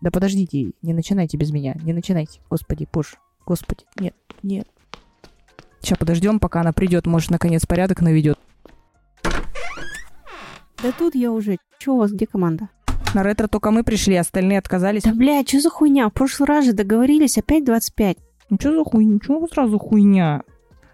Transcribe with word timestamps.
Да 0.00 0.10
подождите, 0.10 0.72
не 0.82 0.94
начинайте 0.94 1.36
без 1.36 1.50
меня, 1.50 1.74
не 1.82 1.92
начинайте. 1.92 2.40
Господи, 2.48 2.86
пуш, 2.90 3.16
господи, 3.46 3.84
нет, 3.98 4.14
нет. 4.42 4.66
Сейчас 5.80 5.98
подождем, 5.98 6.40
пока 6.40 6.60
она 6.60 6.72
придет, 6.72 7.06
может, 7.06 7.30
наконец 7.30 7.66
порядок 7.66 8.00
наведет. 8.00 8.38
Да 9.22 10.92
тут 10.96 11.14
я 11.14 11.32
уже. 11.32 11.58
Че 11.78 11.92
у 11.92 11.98
вас, 11.98 12.12
где 12.12 12.26
команда? 12.26 12.68
На 13.14 13.22
ретро 13.22 13.48
только 13.48 13.70
мы 13.70 13.84
пришли, 13.84 14.16
остальные 14.16 14.58
отказались. 14.58 15.02
Да, 15.02 15.14
блядь, 15.14 15.48
что 15.48 15.60
за 15.60 15.70
хуйня? 15.70 16.08
В 16.08 16.12
прошлый 16.12 16.46
раз 16.46 16.66
же 16.66 16.72
договорились, 16.72 17.38
опять 17.38 17.64
25. 17.64 18.18
Ну 18.50 18.56
что 18.60 18.76
за 18.76 18.84
хуйня? 18.84 19.18
Чего 19.24 19.46
сразу 19.48 19.78
хуйня? 19.78 20.42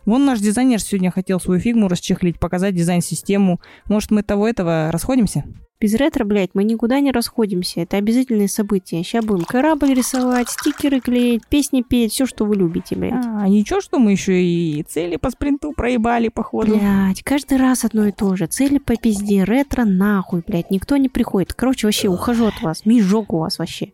Вон 0.06 0.24
наш 0.24 0.40
дизайнер 0.40 0.80
сегодня 0.80 1.10
хотел 1.10 1.40
свою 1.40 1.60
фигму 1.60 1.88
расчехлить, 1.88 2.38
показать 2.38 2.74
дизайн-систему. 2.74 3.60
Может, 3.86 4.10
мы 4.10 4.22
того-этого 4.22 4.90
расходимся? 4.92 5.44
Без 5.84 5.92
ретро, 5.96 6.24
блядь, 6.24 6.54
мы 6.54 6.64
никуда 6.64 6.98
не 7.00 7.12
расходимся. 7.12 7.80
Это 7.80 7.98
обязательные 7.98 8.48
события. 8.48 9.02
Сейчас 9.02 9.22
будем 9.22 9.44
корабль 9.44 9.92
рисовать, 9.92 10.48
стикеры 10.48 10.98
клеить, 10.98 11.46
песни 11.46 11.82
петь, 11.82 12.12
все, 12.12 12.24
что 12.24 12.46
вы 12.46 12.56
любите, 12.56 12.96
блядь. 12.96 13.12
А, 13.12 13.46
ничего, 13.46 13.82
что 13.82 13.98
мы 13.98 14.12
еще 14.12 14.42
и 14.42 14.82
цели 14.84 15.16
по 15.16 15.28
спринту 15.28 15.74
проебали, 15.76 16.28
походу. 16.28 16.78
Блядь, 16.78 17.22
каждый 17.22 17.58
раз 17.58 17.84
одно 17.84 18.06
и 18.06 18.12
то 18.12 18.34
же. 18.34 18.46
Цели 18.46 18.78
по 18.78 18.96
пизде, 18.96 19.44
ретро 19.44 19.84
нахуй, 19.84 20.42
блядь. 20.46 20.70
Никто 20.70 20.96
не 20.96 21.10
приходит. 21.10 21.52
Короче, 21.52 21.86
вообще, 21.86 22.08
ухожу 22.08 22.46
от 22.46 22.62
вас. 22.62 22.86
Мижок 22.86 23.34
у 23.34 23.40
вас 23.40 23.58
вообще. 23.58 23.92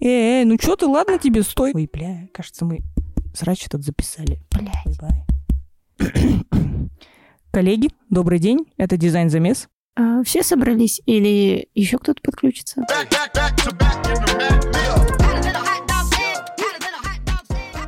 Эй, 0.00 0.40
эй, 0.40 0.44
ну 0.44 0.56
что 0.60 0.74
ты, 0.74 0.86
ладно 0.86 1.16
тебе, 1.20 1.44
стой. 1.44 1.70
Ой, 1.76 1.88
бля, 1.92 2.26
кажется, 2.34 2.64
мы 2.64 2.80
срач 3.34 3.66
этот 3.66 3.84
записали. 3.84 4.40
Блядь. 4.50 4.98
Коллеги, 7.52 7.90
добрый 8.10 8.40
день. 8.40 8.66
Это 8.78 8.96
дизайн-замес. 8.96 9.68
А, 9.94 10.22
все 10.22 10.42
собрались 10.42 11.02
или 11.04 11.68
еще 11.74 11.98
кто-то 11.98 12.20
подключится? 12.22 12.82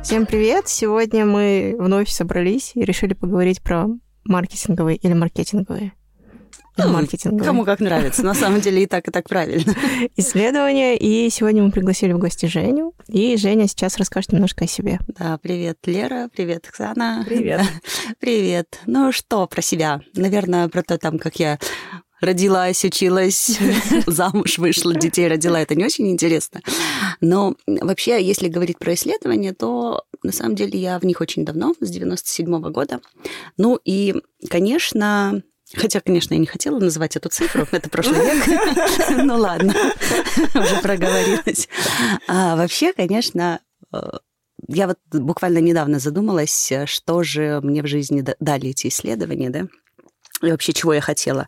Всем 0.03 0.27
привет! 0.27 0.67
Сегодня 0.67 1.25
мы 1.25 1.75
вновь 1.79 2.09
собрались 2.09 2.73
и 2.75 2.83
решили 2.85 3.15
поговорить 3.15 3.61
про 3.63 3.87
маркетинговые 4.23 4.97
или 4.97 5.13
маркетинговые 5.13 5.93
Ну, 6.77 6.89
маркетинговые 6.89 7.45
Кому 7.45 7.63
как 7.63 7.79
нравится. 7.79 8.23
На 8.23 8.33
самом 8.33 8.59
деле 8.61 8.83
и 8.83 8.85
так, 8.85 9.07
и 9.07 9.11
так 9.11 9.29
правильно. 9.29 9.73
исследования. 10.17 10.97
И 10.97 11.29
сегодня 11.29 11.63
мы 11.63 11.71
пригласили 11.71 12.11
в 12.11 12.19
гости 12.19 12.47
Женю. 12.47 12.93
И 13.07 13.37
Женя 13.37 13.67
сейчас 13.67 13.97
расскажет 13.97 14.33
немножко 14.33 14.65
о 14.65 14.67
себе. 14.67 14.99
Да, 15.07 15.37
привет, 15.41 15.77
Лера, 15.85 16.29
привет, 16.35 16.67
Оксана. 16.67 17.23
Привет. 17.25 17.61
Привет. 18.19 18.79
Ну 18.85 19.11
что 19.11 19.47
про 19.47 19.61
себя? 19.61 20.01
Наверное, 20.15 20.67
про 20.67 20.83
то, 20.83 20.97
там, 20.97 21.17
как 21.17 21.37
я 21.37 21.59
родилась, 22.21 22.83
училась, 22.83 23.57
замуж 24.05 24.57
вышла, 24.57 24.93
детей 24.93 25.27
родила. 25.27 25.59
Это 25.59 25.75
не 25.75 25.85
очень 25.85 26.09
интересно. 26.09 26.61
Но 27.21 27.55
вообще, 27.67 28.21
если 28.23 28.47
говорить 28.47 28.79
про 28.79 28.93
исследования, 28.93 29.53
то 29.53 30.03
на 30.23 30.31
самом 30.31 30.55
деле 30.55 30.79
я 30.79 30.99
в 30.99 31.03
них 31.03 31.21
очень 31.21 31.45
давно, 31.45 31.73
с 31.79 31.89
97 31.89 32.71
года. 32.71 32.99
Ну 33.57 33.79
и, 33.83 34.15
конечно, 34.49 35.43
Хотя, 35.75 35.99
конечно, 36.01 36.33
я 36.33 36.39
не 36.39 36.45
хотела 36.45 36.79
называть 36.79 37.15
эту 37.15 37.29
цифру, 37.29 37.67
это 37.71 37.89
прошлый 37.89 38.19
век. 38.21 38.43
Ну 39.23 39.37
ладно, 39.37 39.73
уже 40.53 40.81
проговорилась. 40.81 41.67
А 42.27 42.55
вообще, 42.55 42.93
конечно, 42.93 43.59
э, 43.93 43.97
я 44.67 44.87
вот 44.87 44.97
буквально 45.11 45.59
недавно 45.59 45.99
задумалась, 45.99 46.71
э, 46.71 46.85
что 46.85 47.23
же 47.23 47.59
мне 47.61 47.81
в 47.83 47.87
жизни 47.87 48.21
да- 48.21 48.35
дали 48.39 48.69
эти 48.69 48.87
исследования, 48.87 49.49
да, 49.49 49.67
и 50.41 50.51
вообще 50.51 50.73
чего 50.73 50.93
я 50.93 51.01
хотела. 51.01 51.47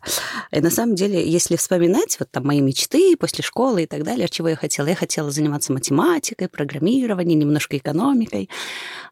И 0.50 0.60
на 0.60 0.70
самом 0.70 0.94
деле, 0.94 1.26
если 1.28 1.56
вспоминать 1.56 2.16
вот 2.18 2.30
там 2.30 2.46
мои 2.46 2.60
мечты 2.60 3.16
после 3.16 3.44
школы 3.44 3.82
и 3.82 3.86
так 3.86 4.02
далее, 4.02 4.28
чего 4.28 4.48
я 4.48 4.56
хотела, 4.56 4.86
я 4.86 4.94
хотела 4.94 5.30
заниматься 5.30 5.72
математикой, 5.72 6.48
программированием, 6.48 7.38
немножко 7.38 7.76
экономикой, 7.76 8.48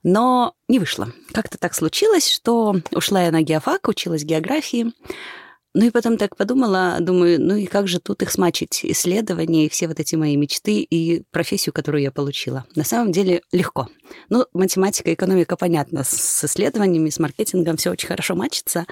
но 0.02 0.54
не 0.69 0.78
вышло. 0.78 1.12
Как-то 1.32 1.58
так 1.58 1.74
случилось, 1.74 2.28
что 2.28 2.76
ушла 2.92 3.22
я 3.22 3.31
на 3.31 3.42
геофак, 3.42 3.88
училась 3.88 4.25
географии, 4.25 4.92
ну 5.78 5.84
и 5.84 5.91
потом 5.91 6.16
так 6.16 6.36
подумала, 6.36 6.97
думаю, 7.00 7.38
ну 7.38 7.54
и 7.54 7.66
как 7.66 7.86
же 7.86 8.00
тут 8.00 8.22
их 8.22 8.31
смачить, 8.31 8.81
исследования 8.82 9.66
и 9.66 9.69
все 9.69 9.88
вот 9.88 10.00
эти 10.00 10.15
мои 10.16 10.34
мечты 10.34 10.81
и 10.81 11.22
профессию, 11.31 11.75
которую 11.75 12.03
я 12.03 12.10
получила. 12.10 12.65
На 12.75 12.82
самом 12.82 13.12
деле 13.12 13.42
легко. 13.53 13.86
Ну, 14.28 14.47
математика, 14.53 15.12
экономика, 15.12 15.56
понятно, 15.56 16.05
с- 16.05 16.44
исследованиями, 16.44 17.11
с 17.11 17.19
маркетингом 17.19 17.77
все 17.77 17.91
очень 17.91 18.09
хорошо 18.09 18.34
мачится. 18.34 18.87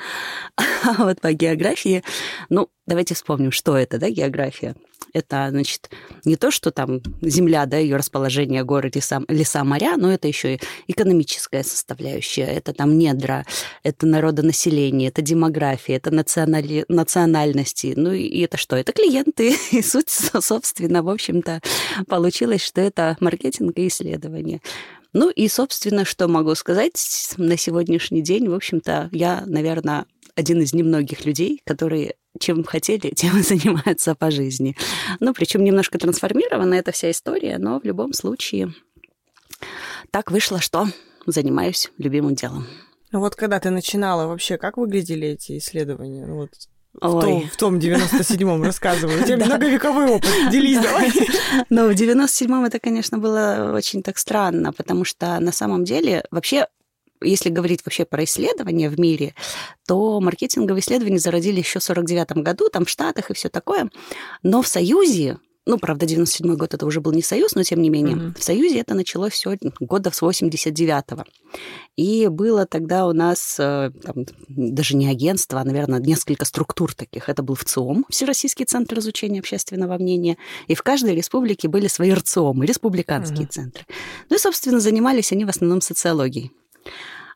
А 0.87 1.05
вот 1.05 1.21
по 1.21 1.33
географии, 1.33 2.03
ну, 2.51 2.69
давайте 2.87 3.15
вспомним, 3.15 3.53
что 3.53 3.77
это, 3.77 3.99
да, 3.99 4.11
география. 4.11 4.75
Это, 5.15 5.47
значит, 5.51 5.91
не 6.25 6.35
то, 6.37 6.51
что 6.51 6.73
там 6.73 7.01
земля, 7.23 7.67
да, 7.67 7.79
ее 7.79 7.97
расположение, 7.97 8.65
горы, 8.65 8.91
леса, 8.93 9.23
леса, 9.29 9.63
моря, 9.63 9.97
но 9.97 10.13
это 10.13 10.27
еще 10.27 10.57
и 10.57 10.61
экономическая 10.89 11.63
составляющая. 11.63 12.47
Это 12.47 12.73
там 12.73 12.99
недра, 12.99 13.47
это 13.85 14.07
народонаселение, 14.07 15.09
это 15.09 15.23
демография, 15.23 15.97
это 15.97 16.11
национали... 16.11 16.85
национальности. 16.89 17.95
Ну 17.97 18.13
и 18.13 18.41
это 18.41 18.57
что? 18.57 18.77
Это 18.77 18.93
клиенты. 18.93 19.55
И 19.71 19.83
суть, 19.83 20.11
собственно, 20.11 21.03
в 21.03 21.09
общем-то, 21.09 21.61
получилось, 22.09 22.63
что 22.63 22.81
это 22.81 23.17
маркетинг 23.21 23.79
и 23.79 23.87
исследование. 23.87 24.61
Ну 25.15 25.31
и, 25.31 25.49
собственно, 25.49 26.05
что 26.05 26.29
могу 26.29 26.55
сказать 26.57 27.35
на 27.37 27.57
сегодняшний 27.57 28.21
день, 28.21 28.49
в 28.49 28.55
общем-то, 28.55 29.09
я, 29.13 29.45
наверное, 29.47 30.07
один 30.35 30.61
из 30.61 30.75
немногих 30.75 31.25
людей, 31.25 31.63
которые 31.65 32.17
чем 32.41 32.65
хотели, 32.65 33.11
тем 33.17 33.39
и 33.39 33.43
занимаются 33.43 34.15
по 34.15 34.31
жизни. 34.31 34.77
Ну, 35.21 35.33
причем 35.33 35.65
немножко 35.65 35.99
трансформирована 35.99 36.75
эта 36.75 36.93
вся 36.93 37.11
история, 37.11 37.59
но 37.59 37.81
в 37.81 37.85
любом 37.85 38.13
случае 38.13 38.75
так 40.11 40.31
вышло, 40.31 40.61
что 40.61 40.89
занимаюсь 41.27 41.91
любимым 41.97 42.35
делом. 42.35 42.67
Вот 43.13 43.37
когда 43.37 43.61
ты 43.61 43.71
начинала, 43.71 44.27
вообще 44.27 44.59
как 44.59 44.77
выглядели 44.77 45.29
эти 45.29 45.59
исследования? 45.59 46.27
Ну 46.27 46.49
Вот 47.01 47.13
в 47.13 47.17
Ой. 47.17 47.23
том, 47.23 47.49
в 47.49 47.57
том 47.57 47.79
97-м 47.79 48.63
рассказываю. 48.65 49.23
У 49.23 49.27
тебя 49.27 49.45
многовековой 49.45 50.07
опыт. 50.07 50.31
Делись 50.51 50.79
давай. 50.79 51.13
Но 51.71 51.89
в 51.89 51.91
97-м 51.91 52.65
это, 52.65 52.79
конечно, 52.79 53.19
было 53.19 53.73
очень 53.75 54.03
так 54.03 54.19
странно, 54.19 54.73
потому 54.73 55.05
что 55.05 55.39
на 55.41 55.53
самом 55.53 55.85
деле 55.85 56.25
вообще 56.31 56.67
если 57.21 57.49
говорить 57.49 57.81
вообще 57.85 58.05
про 58.05 58.25
исследования 58.25 58.91
в 58.91 58.99
мире, 58.99 59.35
то 59.87 60.21
маркетинговые 60.21 60.81
исследования 60.81 61.19
зародились 61.19 61.65
еще 61.65 61.79
в 61.79 61.85
49 61.85 62.33
году, 62.43 62.69
там 62.69 62.85
в 62.85 62.91
Штатах 62.91 63.31
и 63.31 63.35
все 63.35 63.49
такое. 63.49 63.91
Но 64.43 64.61
в 64.61 64.67
Союзе, 64.67 65.39
ну, 65.67 65.79
правда, 65.79 66.05
97 66.07 66.57
год 66.57 66.75
это 66.75 66.85
уже 66.87 67.01
был 67.01 67.13
не 67.13 67.23
Союз, 67.23 67.55
но 67.55 67.63
тем 67.63 67.81
не 67.81 67.89
менее, 67.91 68.17
Мгм. 68.17 68.35
в 68.39 68.43
Союзе 68.45 68.81
это 68.81 68.95
началось 68.95 69.33
все 69.33 69.57
года 69.81 70.11
с 70.11 70.21
89-го. 70.23 71.25
И 71.97 72.29
было 72.29 72.67
тогда 72.67 73.07
у 73.07 73.13
нас 73.13 73.57
э, 73.59 73.91
там, 74.03 74.27
даже 74.49 74.97
не 74.97 75.09
агентство, 75.09 75.61
а, 75.61 75.65
наверное, 75.65 76.01
несколько 76.01 76.45
структур 76.45 76.95
таких. 76.95 77.29
Это 77.29 77.43
был 77.43 77.55
ВЦИОМ, 77.55 78.05
Всероссийский 78.11 78.65
центр 78.67 78.99
изучения 78.99 79.41
общественного 79.41 79.97
мнения, 79.97 80.37
и 80.67 80.75
в 80.75 80.83
каждой 80.83 81.15
республике 81.15 81.69
были 81.69 81.87
свои 81.87 82.13
РЦИОМы, 82.13 82.67
республиканские 82.67 83.43
Мгм. 83.45 83.51
центры. 83.51 83.87
Ну 84.29 84.37
и, 84.37 84.39
собственно, 84.39 84.81
занимались 84.81 85.33
они 85.33 85.45
в 85.45 85.49
основном 85.49 85.81
социологией. 85.81 86.51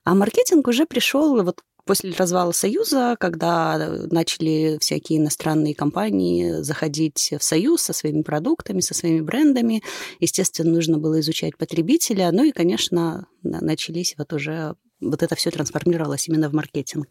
А 0.04 0.14
маркетинг 0.14 0.66
уже 0.68 0.86
пришел 0.86 1.42
вот 1.42 1.62
после 1.88 2.12
развала 2.12 2.52
Союза, 2.52 3.16
когда 3.18 3.78
начали 4.10 4.76
всякие 4.78 5.18
иностранные 5.18 5.74
компании 5.74 6.60
заходить 6.60 7.32
в 7.38 7.42
Союз 7.42 7.82
со 7.82 7.94
своими 7.94 8.20
продуктами, 8.20 8.80
со 8.80 8.92
своими 8.92 9.22
брендами. 9.22 9.82
Естественно, 10.20 10.70
нужно 10.70 10.98
было 10.98 11.18
изучать 11.20 11.56
потребителя. 11.56 12.30
Ну 12.30 12.44
и, 12.44 12.52
конечно, 12.52 13.26
на- 13.42 13.60
начались 13.62 14.14
вот 14.18 14.32
уже... 14.34 14.76
Вот 15.00 15.22
это 15.22 15.34
все 15.34 15.50
трансформировалось 15.50 16.28
именно 16.28 16.50
в 16.50 16.52
маркетинг. 16.52 17.06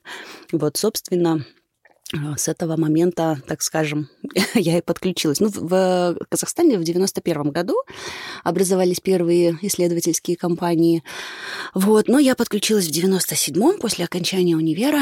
Вот, 0.51 0.77
собственно, 0.77 1.44
с 2.38 2.47
этого 2.47 2.78
момента, 2.78 3.41
так 3.47 3.62
скажем, 3.62 4.09
я 4.53 4.78
и 4.78 4.81
подключилась. 4.81 5.40
Ну, 5.40 5.50
в- 5.50 5.68
в 5.68 6.18
Казахстане 6.29 6.78
в 6.78 6.84
91 6.84 7.51
году 7.51 7.75
образовались 8.44 9.00
первые 9.00 9.57
исследовательские 9.62 10.38
компании. 10.38 11.04
Вот, 11.74 12.07
но 12.07 12.19
я 12.19 12.36
подключилась 12.36 12.88
в 12.88 12.92
97-м 12.92 13.80
после 13.80 14.06
окончания 14.06 14.56
универа. 14.56 15.01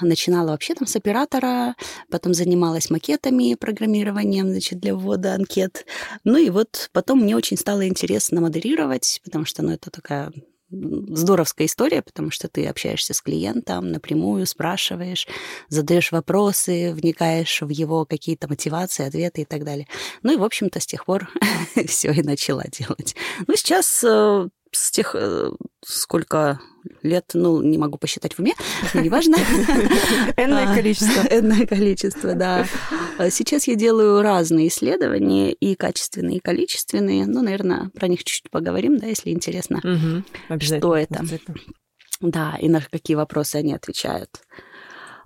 Начинала 0.00 0.48
вообще 0.50 0.74
там 0.74 0.86
с 0.86 0.96
оператора, 0.96 1.74
потом 2.10 2.34
занималась 2.34 2.90
макетами, 2.90 3.54
программированием, 3.54 4.48
значит, 4.50 4.80
для 4.80 4.94
ввода 4.94 5.34
анкет. 5.34 5.86
Ну 6.24 6.36
и 6.36 6.50
вот 6.50 6.90
потом 6.92 7.20
мне 7.20 7.36
очень 7.36 7.56
стало 7.56 7.86
интересно 7.88 8.40
модерировать, 8.40 9.20
потому 9.24 9.44
что, 9.44 9.62
ну, 9.62 9.72
это 9.72 9.90
такая 9.90 10.32
здоровская 10.72 11.66
история, 11.66 12.02
потому 12.02 12.30
что 12.30 12.48
ты 12.48 12.66
общаешься 12.66 13.14
с 13.14 13.20
клиентом 13.20 13.90
напрямую, 13.92 14.46
спрашиваешь, 14.46 15.26
задаешь 15.68 16.12
вопросы, 16.12 16.92
вникаешь 16.94 17.60
в 17.60 17.68
его 17.68 18.04
какие-то 18.04 18.48
мотивации, 18.48 19.06
ответы 19.06 19.42
и 19.42 19.44
так 19.44 19.64
далее. 19.64 19.86
Ну 20.22 20.32
и, 20.32 20.36
в 20.36 20.44
общем-то, 20.44 20.80
с 20.80 20.86
тех 20.86 21.04
пор 21.04 21.28
все 21.86 22.12
и 22.12 22.22
начала 22.22 22.64
делать. 22.64 23.14
Ну, 23.46 23.54
сейчас 23.56 24.02
э, 24.04 24.48
с 24.72 24.90
тех, 24.90 25.14
э, 25.14 25.50
сколько 25.84 26.60
лет, 27.02 27.30
ну, 27.34 27.62
не 27.62 27.78
могу 27.78 27.98
посчитать 27.98 28.34
в 28.34 28.40
уме, 28.40 28.54
но 28.94 29.00
неважно. 29.00 29.36
Энное 30.36 30.72
А, 30.72 30.74
количество. 30.74 31.20
Энное 31.30 31.66
количество, 31.66 32.34
да. 32.34 32.66
А 33.18 33.30
Сейчас 33.30 33.68
я 33.68 33.74
делаю 33.74 34.22
разные 34.22 34.68
исследования, 34.68 35.52
и 35.52 35.74
качественные, 35.74 36.38
и 36.38 36.40
количественные. 36.40 37.26
Ну, 37.26 37.42
наверное, 37.42 37.90
про 37.94 38.08
них 38.08 38.24
чуть-чуть 38.24 38.50
поговорим, 38.50 38.98
да, 38.98 39.06
если 39.06 39.30
интересно. 39.30 39.80
Что 40.60 40.96
это? 40.96 41.24
Да, 42.20 42.56
и 42.60 42.68
на 42.68 42.80
какие 42.80 43.16
вопросы 43.16 43.56
они 43.56 43.74
отвечают. 43.74 44.30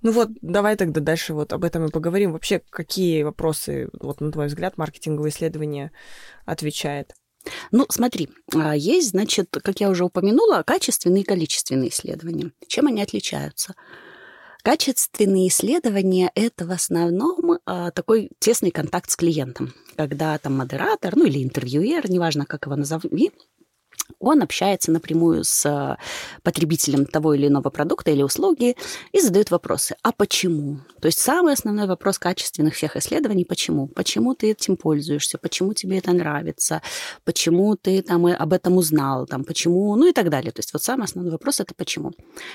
Ну 0.03 0.13
вот, 0.13 0.29
давай 0.41 0.77
тогда 0.77 1.01
дальше 1.01 1.35
вот 1.35 1.53
об 1.53 1.65
этом 1.65 1.87
и 1.87 1.91
поговорим. 1.91 2.33
Вообще, 2.33 2.63
какие 2.71 3.23
вопросы, 3.23 3.89
вот 4.01 4.21
на 4.21 4.31
твой 4.31 4.47
взгляд, 4.47 4.77
маркетинговое 4.77 5.31
исследование 5.31 5.91
отвечает? 6.45 7.15
Ну, 7.71 7.87
смотри, 7.89 8.29
а, 8.55 8.77
есть, 8.77 9.11
значит, 9.11 9.57
как 9.63 9.81
я 9.81 9.91
уже 9.91 10.05
упомянула, 10.05 10.63
качественные 10.65 11.23
и 11.23 11.27
количественные 11.27 11.91
исследования. 11.91 12.53
Чем 12.67 12.87
они 12.87 13.03
отличаются? 13.03 13.75
Качественные 14.63 15.49
исследования– 15.49 16.33
это 16.35 16.67
в 16.67 16.73
основном 16.73 17.61
а, 17.67 17.93
такой 17.93 18.31
тесный 18.41 18.73
контакт 18.73 19.11
с 19.11 19.17
клиентом, 19.17 19.73
когда 19.97 20.37
там 20.39 20.57
модератор, 20.57 21.15
ну 21.17 21.25
или 21.25 21.43
интервьюер, 21.43 22.11
неважно, 22.11 22.47
как 22.47 22.67
его 22.67 22.75
назови, 22.75 23.31
он 24.19 24.43
общается 24.43 24.91
напрямую 24.91 25.45
с 25.45 25.67
а, 25.67 25.99
потребителем 26.43 27.07
того 27.07 27.35
или 27.35 27.49
иного 27.49 27.71
продукта 27.71 28.11
или 28.11 28.23
услуги 28.23 28.77
и 29.13 29.21
задает 29.21 29.51
вопросы. 29.51 29.97
А 30.03 30.13
почему? 30.13 30.81
То 31.01 31.07
есть 31.07 31.19
самый 31.19 31.53
основной 31.53 31.87
вопрос 31.87 32.19
качественных 32.19 32.75
всех 32.75 32.97
исследований– 32.97 33.45
почему? 33.49 33.89
Почему 33.89 34.35
ты 34.35 34.51
этим 34.51 34.77
пользуешься? 34.77 35.39
Почему 35.39 35.75
тебе 35.75 35.99
это 35.99 36.13
нравится? 36.13 36.83
Почему 37.25 37.77
ты 37.77 38.03
там 38.03 38.27
об 38.27 38.53
этом 38.53 38.77
узнал? 38.77 39.27
Там, 39.27 39.45
почему? 39.45 39.95
Ну 39.97 40.09
и 40.09 40.13
так 40.13 40.31
далее. 40.31 40.53
То 40.53 40.61
есть 40.61 40.73
вот 40.73 40.83
самый 40.83 41.05
основной 41.05 41.33
вопрос– 41.33 41.61
это 41.61 41.75
почему? 41.75 42.13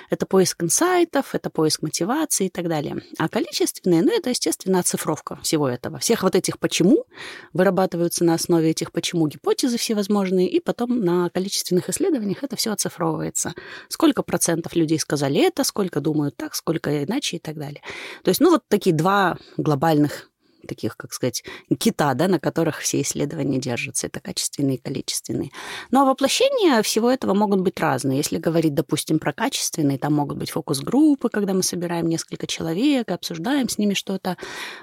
Это 0.10 0.26
поиск 0.26 0.64
инсайтов, 0.64 1.36
это 1.36 1.50
поиск 1.50 1.82
мотивации 1.82 2.48
и 2.48 2.50
так 2.50 2.68
далее. 2.68 2.98
А 3.18 3.30
количественные, 3.30 4.02
ну 4.02 4.12
это, 4.12 4.30
естественно, 4.30 4.80
оцифровка 4.80 5.38
всего 5.44 5.70
этого. 5.70 6.00
Всех 6.00 6.24
вот 6.24 6.36
этих 6.36 6.60
«почему» 6.60 7.06
вырабатываются 7.54 8.24
на 8.24 8.34
основе 8.34 8.72
этих 8.72 8.92
«почему» 8.92 9.28
гипотезы 9.28 9.78
всевозможные, 9.78 10.50
и 10.50 10.60
потом 10.60 11.00
на 11.00 11.30
количественных 11.52 11.90
исследованиях 11.90 12.44
это 12.44 12.56
все 12.56 12.72
оцифровывается. 12.72 13.54
Сколько 13.90 14.24
процентов 14.24 14.74
людей 14.74 14.98
сказали 15.00 15.42
это, 15.42 15.66
сколько 15.66 16.00
думают 16.00 16.38
так, 16.38 16.56
сколько 16.56 17.04
иначе 17.04 17.38
и 17.38 17.40
так 17.40 17.58
далее. 17.58 17.82
То 18.24 18.30
есть, 18.30 18.40
ну, 18.40 18.52
вот 18.52 18.64
такие 18.70 18.96
два 18.96 19.38
глобальных 19.58 20.31
таких, 20.68 20.98
как 20.98 21.14
сказать, 21.14 21.44
кита, 21.80 22.14
да, 22.14 22.28
на 22.28 22.40
которых 22.40 22.80
все 22.80 23.02
исследования 23.02 23.60
держатся. 23.60 24.08
Это 24.08 24.20
качественные 24.20 24.78
и 24.78 24.82
количественные. 24.82 25.52
Ну, 25.92 26.02
а 26.02 26.06
воплощения 26.06 26.82
всего 26.82 27.10
этого 27.10 27.34
могут 27.34 27.62
быть 27.62 27.80
разные. 27.80 28.18
Если 28.18 28.38
говорить, 28.38 28.74
допустим, 28.74 29.20
про 29.20 29.34
качественные, 29.34 29.98
там 29.98 30.14
могут 30.14 30.38
быть 30.38 30.52
фокус-группы, 30.52 31.30
когда 31.30 31.54
мы 31.54 31.64
собираем 31.64 32.08
несколько 32.08 32.48
человек 32.48 33.10
и 33.10 33.14
обсуждаем 33.14 33.70
с 33.70 33.78
ними 33.78 33.94
что-то. 33.94 34.38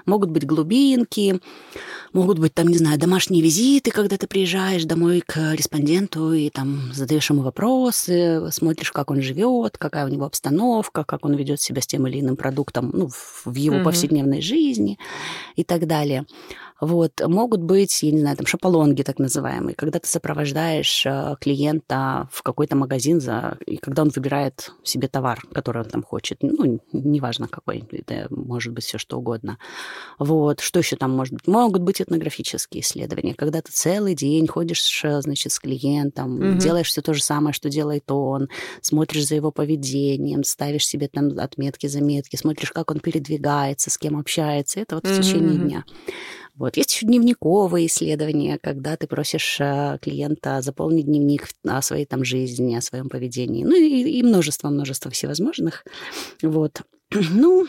Могут 0.05 0.29
быть 0.31 0.45
глубинки, 0.45 1.39
могут 2.13 2.39
быть, 2.39 2.53
там, 2.53 2.67
не 2.67 2.77
знаю, 2.77 2.99
домашние 2.99 3.41
визиты, 3.43 3.91
когда 3.91 4.17
ты 4.17 4.27
приезжаешь 4.27 4.85
домой 4.85 5.21
к 5.25 5.53
респонденту 5.53 6.33
и 6.33 6.49
там 6.49 6.91
задаешь 6.93 7.29
ему 7.29 7.41
вопросы, 7.41 8.49
смотришь, 8.51 8.91
как 8.91 9.11
он 9.11 9.21
живет, 9.21 9.77
какая 9.77 10.05
у 10.05 10.09
него 10.09 10.25
обстановка, 10.25 11.03
как 11.03 11.25
он 11.25 11.35
ведет 11.35 11.61
себя 11.61 11.81
с 11.81 11.87
тем 11.87 12.07
или 12.07 12.19
иным 12.19 12.35
продуктом 12.35 12.91
ну, 12.93 13.09
в 13.09 13.53
его 13.55 13.75
Мгм. 13.77 13.83
повседневной 13.83 14.41
жизни 14.41 14.97
и 15.55 15.63
так 15.69 15.87
далее. 15.87 16.25
Вот. 16.81 17.11
Могут 17.25 17.61
быть, 17.61 18.03
я 18.03 18.11
не 18.11 18.19
знаю, 18.21 18.37
там 18.37 18.45
шапалонги 18.45 19.03
так 19.03 19.19
называемые, 19.19 19.75
когда 19.75 19.99
ты 19.99 20.07
сопровождаешь 20.07 21.05
э, 21.05 21.35
клиента 21.41 22.29
в 22.31 22.41
какой-то 22.43 22.75
магазин, 22.75 23.19
за, 23.19 23.57
и 23.65 23.77
когда 23.77 24.03
он 24.03 24.09
выбирает 24.15 24.71
себе 24.83 25.07
товар, 25.07 25.41
который 25.53 25.83
он 25.83 25.89
там 25.89 26.03
хочет. 26.03 26.37
Ну, 26.41 26.79
неважно 26.93 27.47
какой, 27.47 27.83
это 27.91 28.27
может 28.29 28.73
быть 28.73 28.85
все 28.85 28.97
что 28.97 29.17
угодно. 29.17 29.57
Вот. 30.19 30.59
Что 30.61 30.79
еще 30.79 30.95
там 30.95 31.11
может 31.11 31.33
быть? 31.33 31.47
Могут 31.47 31.81
быть 31.81 32.01
этнографические 32.01 32.81
исследования, 32.81 33.33
когда 33.35 33.61
ты 33.61 33.71
целый 33.71 34.15
день 34.15 34.47
ходишь, 34.47 35.01
э, 35.03 35.21
значит, 35.21 35.51
с 35.51 35.59
клиентом, 35.59 36.35
Мгм. 36.35 36.59
делаешь 36.59 36.87
все 36.87 37.01
то 37.01 37.13
же 37.13 37.21
самое, 37.23 37.53
что 37.53 37.69
делает 37.69 38.09
он, 38.11 38.49
смотришь 38.81 39.27
за 39.27 39.35
его 39.35 39.51
поведением, 39.51 40.43
ставишь 40.43 40.85
себе 40.85 41.07
там 41.07 41.37
отметки, 41.39 41.87
заметки, 41.87 42.35
смотришь, 42.35 42.71
как 42.71 42.91
он 42.91 42.99
передвигается, 42.99 43.89
с 43.89 43.97
кем 43.97 44.17
общается. 44.17 44.79
Это 44.79 44.95
вот 44.95 45.07
в 45.07 45.11
Мгм, 45.11 45.21
течение 45.21 45.57
дня. 45.57 45.85
Вот. 46.59 46.75
Есть 46.75 46.93
еще 46.93 47.05
дневниковые 47.05 47.87
исследования, 47.87 48.59
когда 48.61 48.97
ты 48.97 49.07
просишь 49.07 49.59
э, 49.61 49.97
клиента 50.01 50.61
заполнить 50.61 51.05
дневник 51.05 51.47
о 51.65 51.81
своей 51.81 52.05
там 52.05 52.25
жизни, 52.25 52.75
о 52.75 52.81
своем 52.81 53.07
поведении. 53.07 53.63
Ну 53.63 53.73
и, 53.73 54.19
и 54.19 54.23
множество-множество 54.23 55.09
всевозможных. 55.09 55.85
Вот. 56.43 56.81
Ну, 57.31 57.65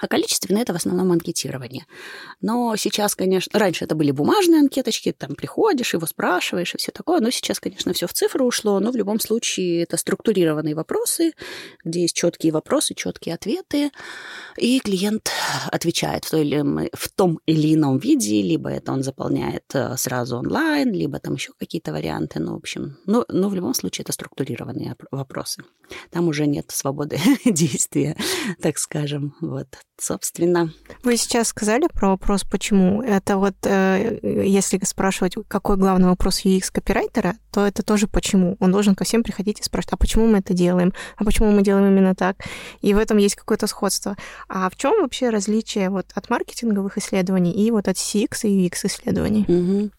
а 0.00 0.08
количественное 0.08 0.62
это 0.62 0.72
в 0.72 0.76
основном 0.76 1.12
анкетирование. 1.12 1.86
Но 2.40 2.74
сейчас, 2.76 3.14
конечно, 3.14 3.58
раньше 3.58 3.84
это 3.84 3.94
были 3.94 4.10
бумажные 4.10 4.60
анкеточки, 4.60 5.12
там 5.12 5.34
приходишь, 5.34 5.94
его 5.94 6.06
спрашиваешь 6.06 6.74
и 6.74 6.78
все 6.78 6.92
такое. 6.92 7.20
Но 7.20 7.30
сейчас, 7.30 7.60
конечно, 7.60 7.92
все 7.92 8.06
в 8.06 8.12
цифры 8.12 8.44
ушло. 8.44 8.80
Но 8.80 8.90
в 8.90 8.96
любом 8.96 9.20
случае 9.20 9.82
это 9.82 9.96
структурированные 9.96 10.74
вопросы, 10.74 11.32
где 11.84 12.02
есть 12.02 12.16
четкие 12.16 12.52
вопросы, 12.52 12.94
четкие 12.94 13.34
ответы. 13.34 13.90
И 14.56 14.80
клиент 14.80 15.30
отвечает 15.70 16.24
в, 16.24 16.30
той 16.30 16.42
или, 16.42 16.90
в 16.92 17.08
том 17.12 17.40
или 17.46 17.74
ином 17.74 17.98
виде, 17.98 18.42
либо 18.42 18.70
это 18.70 18.92
он 18.92 19.02
заполняет 19.02 19.64
э, 19.74 19.96
сразу 19.96 20.36
онлайн, 20.36 20.92
либо 20.92 21.18
там 21.18 21.34
еще 21.34 21.52
какие-то 21.58 21.92
варианты. 21.92 22.40
Ну, 22.40 22.52
в 22.52 22.56
общем, 22.56 22.96
ну, 23.06 23.24
но 23.28 23.48
в 23.48 23.54
любом 23.54 23.74
случае 23.74 24.04
это 24.04 24.12
структурированные 24.12 24.92
оп- 24.92 25.06
вопросы. 25.10 25.62
Там 26.10 26.28
уже 26.28 26.46
нет 26.46 26.70
свободы 26.70 27.18
действия, 27.44 28.16
так 28.60 28.78
скажем. 28.78 29.34
Вот, 29.40 29.68
собственно. 30.00 30.72
Вы 31.02 31.16
сейчас 31.16 31.48
сказали 31.48 31.86
про 31.92 32.10
вопрос 32.10 32.44
«почему?». 32.44 33.02
Это 33.02 33.36
вот, 33.36 33.54
э, 33.64 34.18
если 34.22 34.80
спрашивать, 34.84 35.34
какой 35.48 35.76
главный 35.76 36.08
вопрос 36.08 36.44
UX-копирайтера, 36.44 37.36
то 37.50 37.66
это 37.66 37.82
тоже 37.82 38.06
«почему?». 38.06 38.56
Он 38.60 38.72
должен 38.72 38.94
ко 38.94 39.04
всем 39.04 39.22
приходить 39.22 39.60
и 39.60 39.62
спрашивать, 39.62 39.94
а 39.94 39.96
почему 39.96 40.26
мы 40.26 40.38
это 40.38 40.54
делаем? 40.54 40.92
А 41.16 41.24
почему 41.24 41.50
мы 41.50 41.62
делаем 41.62 41.86
именно 41.86 42.14
так? 42.14 42.36
И 42.80 42.94
в 42.94 42.98
этом 42.98 43.18
есть 43.18 43.36
какое-то 43.36 43.66
сходство. 43.66 44.16
А 44.48 44.68
в 44.70 44.76
чем 44.76 45.02
вообще 45.02 45.30
различие 45.30 45.90
вот 45.90 46.06
от 46.14 46.30
маркетинговых 46.30 46.98
исследований 46.98 47.52
и 47.52 47.70
вот 47.70 47.88
от 47.88 47.96
CX 47.96 48.40
и 48.44 48.68
UX-исследований? 48.68 49.44
Мгм. 49.48 49.92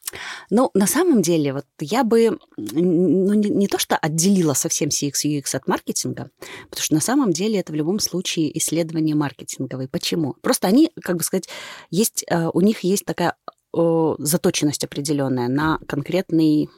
Ну, 0.49 0.71
на 0.73 0.87
самом 0.87 1.21
деле, 1.21 1.53
вот 1.53 1.65
я 1.79 2.03
бы 2.03 2.39
ну, 2.57 3.33
не, 3.33 3.49
не 3.49 3.67
то 3.67 3.77
что 3.77 3.97
отделила 3.97 4.53
совсем 4.53 4.89
CX 4.89 5.13
UX 5.25 5.55
от 5.55 5.67
маркетинга, 5.67 6.29
потому 6.69 6.83
что 6.83 6.93
на 6.95 7.01
самом 7.01 7.31
деле 7.31 7.59
это 7.59 7.71
в 7.71 7.75
любом 7.75 7.99
случае 7.99 8.57
исследование 8.57 9.15
маркетинговое. 9.15 9.87
Почему? 9.87 10.35
Просто 10.41 10.67
они, 10.67 10.91
как 11.01 11.17
бы 11.17 11.23
сказать, 11.23 11.47
есть, 11.89 12.25
э, 12.29 12.49
у 12.53 12.61
них 12.61 12.81
есть 12.81 13.05
такая 13.05 13.35
заточенность 13.73 14.83
определенная 14.83 15.47
на 15.47 15.79
конкретный 15.87 16.69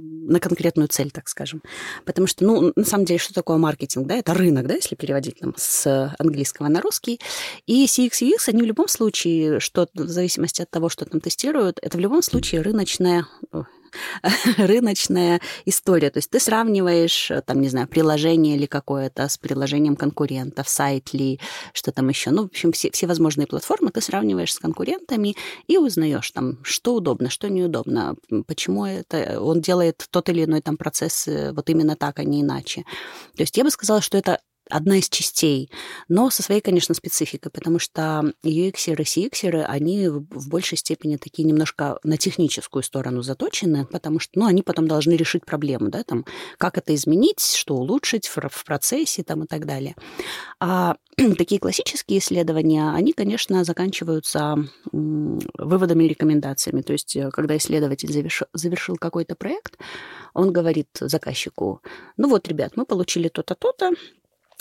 на 0.00 0.40
конкретную 0.40 0.88
цель, 0.88 1.10
так 1.10 1.28
скажем. 1.28 1.62
Потому 2.04 2.26
что, 2.26 2.44
ну, 2.44 2.72
на 2.76 2.84
самом 2.84 3.04
деле, 3.04 3.18
что 3.18 3.34
такое 3.34 3.56
маркетинг, 3.56 4.06
да? 4.06 4.16
Это 4.16 4.34
рынок, 4.34 4.66
да, 4.66 4.74
если 4.74 4.94
переводить 4.94 5.38
там 5.40 5.54
с 5.56 6.14
английского 6.18 6.68
на 6.68 6.80
русский. 6.80 7.20
И 7.66 7.84
CX 7.86 8.18
и 8.20 8.32
UX, 8.32 8.48
они 8.48 8.62
в 8.62 8.66
любом 8.66 8.88
случае, 8.88 9.60
что 9.60 9.88
в 9.94 10.08
зависимости 10.08 10.62
от 10.62 10.70
того, 10.70 10.88
что 10.88 11.04
там 11.04 11.20
тестируют, 11.20 11.78
это 11.82 11.96
в 11.96 12.00
любом 12.00 12.22
случае 12.22 12.62
рыночная 12.62 13.26
рыночная 14.58 15.40
история. 15.64 16.10
То 16.10 16.18
есть 16.18 16.30
ты 16.30 16.40
сравниваешь, 16.40 17.30
э, 17.30 17.42
там, 17.42 17.60
не 17.60 17.68
знаю, 17.68 17.88
приложение 17.88 18.56
или 18.56 18.66
какое-то 18.66 19.28
с 19.28 19.38
приложением 19.38 19.96
конкурентов, 19.96 20.68
сайт 20.68 21.12
ли, 21.12 21.40
что 21.72 21.92
там 21.92 22.08
еще. 22.08 22.30
Ну, 22.30 22.42
в 22.42 22.46
общем, 22.46 22.72
все, 22.72 22.90
все 22.90 23.06
возможные 23.06 23.46
платформы 23.46 23.90
ты 23.90 24.00
сравниваешь 24.00 24.54
с 24.54 24.58
конкурентами 24.58 25.36
и 25.66 25.78
узнаешь 25.78 26.30
там, 26.30 26.58
что 26.62 26.94
удобно, 26.94 27.30
что 27.30 27.48
неудобно, 27.48 28.16
почему 28.46 28.86
это 28.86 29.40
он 29.40 29.60
делает 29.60 30.06
тот 30.10 30.28
или 30.28 30.44
иной 30.44 30.60
там 30.60 30.76
процесс 30.76 31.28
э, 31.28 31.52
вот 31.52 31.68
именно 31.70 31.96
так, 31.96 32.18
а 32.18 32.24
не 32.24 32.42
иначе. 32.42 32.84
То 33.36 33.42
есть 33.42 33.56
я 33.56 33.64
бы 33.64 33.70
сказала, 33.70 34.00
что 34.00 34.18
это 34.18 34.40
одна 34.70 34.98
из 34.98 35.08
частей, 35.08 35.70
но 36.08 36.30
со 36.30 36.42
своей, 36.42 36.60
конечно, 36.60 36.94
спецификой, 36.94 37.50
потому 37.50 37.78
что 37.78 38.32
UX-еры, 38.44 39.04
CX-еры, 39.04 39.62
они 39.62 40.08
в 40.08 40.48
большей 40.48 40.78
степени 40.78 41.16
такие 41.16 41.46
немножко 41.46 41.98
на 42.02 42.16
техническую 42.16 42.82
сторону 42.82 43.22
заточены, 43.22 43.86
потому 43.86 44.18
что, 44.18 44.38
ну, 44.38 44.46
они 44.46 44.62
потом 44.62 44.88
должны 44.88 45.12
решить 45.12 45.44
проблему, 45.44 45.88
да, 45.88 46.02
там, 46.04 46.24
как 46.58 46.78
это 46.78 46.94
изменить, 46.94 47.40
что 47.40 47.74
улучшить 47.74 48.26
в, 48.26 48.64
процессе, 48.64 49.22
там, 49.22 49.44
и 49.44 49.46
так 49.46 49.66
далее. 49.66 49.94
А 50.60 50.96
такие 51.38 51.60
классические 51.60 52.18
исследования, 52.18 52.90
они, 52.90 53.12
конечно, 53.12 53.64
заканчиваются 53.64 54.56
выводами 54.92 56.04
и 56.04 56.08
рекомендациями. 56.08 56.82
То 56.82 56.92
есть, 56.92 57.16
э, 57.16 57.30
когда 57.30 57.56
исследователь 57.56 58.10
завершил 58.52 58.96
какой-то 58.96 59.34
проект, 59.34 59.78
он 60.34 60.52
говорит 60.52 60.88
заказчику, 61.00 61.82
ну 62.16 62.28
вот, 62.28 62.48
ребят, 62.48 62.72
мы 62.76 62.86
получили 62.86 63.28
то-то, 63.28 63.54
то-то, 63.54 63.92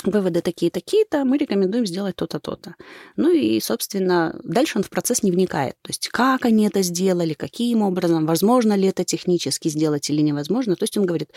выводы 0.03 0.41
такие-такие-то, 0.41 1.25
мы 1.25 1.37
рекомендуем 1.37 1.85
сделать 1.85 2.15
то-то, 2.15 2.39
то-то. 2.39 2.75
Ну 3.15 3.31
и, 3.31 3.59
собственно, 3.59 4.39
дальше 4.43 4.77
он 4.77 4.83
в 4.83 4.89
процесс 4.89 5.23
не 5.23 5.31
вникает. 5.31 5.75
То 5.81 5.89
есть 5.89 6.09
как 6.09 6.45
они 6.45 6.67
это 6.67 6.81
сделали, 6.81 7.33
каким 7.33 7.81
образом, 7.81 8.25
возможно 8.25 8.73
ли 8.73 8.87
это 8.87 9.03
технически 9.03 9.67
сделать 9.69 10.09
или 10.09 10.21
невозможно. 10.21 10.75
То 10.75 10.83
есть 10.83 10.97
он 10.97 11.05
говорит, 11.05 11.31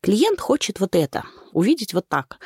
клиент 0.00 0.40
хочет 0.40 0.80
вот 0.80 0.94
это, 0.94 1.24
увидеть 1.52 1.94
вот 1.94 2.08
так. 2.08 2.38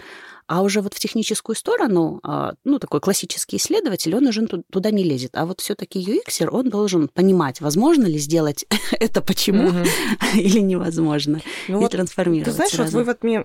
А 0.48 0.62
уже 0.62 0.80
вот 0.80 0.94
в 0.94 0.98
техническую 0.98 1.54
сторону, 1.54 2.20
а, 2.22 2.54
ну, 2.64 2.78
такой 2.78 3.00
классический 3.00 3.58
исследователь, 3.58 4.16
он 4.16 4.26
уже 4.26 4.46
туда 4.46 4.90
не 4.90 5.04
лезет. 5.04 5.32
А 5.34 5.44
вот 5.44 5.60
все-таки 5.60 6.00
UX, 6.00 6.48
он 6.48 6.70
должен 6.70 7.08
понимать, 7.08 7.60
возможно 7.60 8.06
ли 8.06 8.18
сделать 8.18 8.64
это 8.92 9.20
почему 9.20 9.70
или 10.34 10.60
невозможно, 10.60 11.42
ну, 11.68 11.78
и 11.78 11.82
вот, 11.82 11.92
трансформировать. 11.92 12.46
Ты 12.46 12.52
знаешь, 12.52 12.72
сразу. 12.72 12.92
вот 12.92 12.98
вы 12.98 13.04
вот 13.04 13.22
мне 13.22 13.44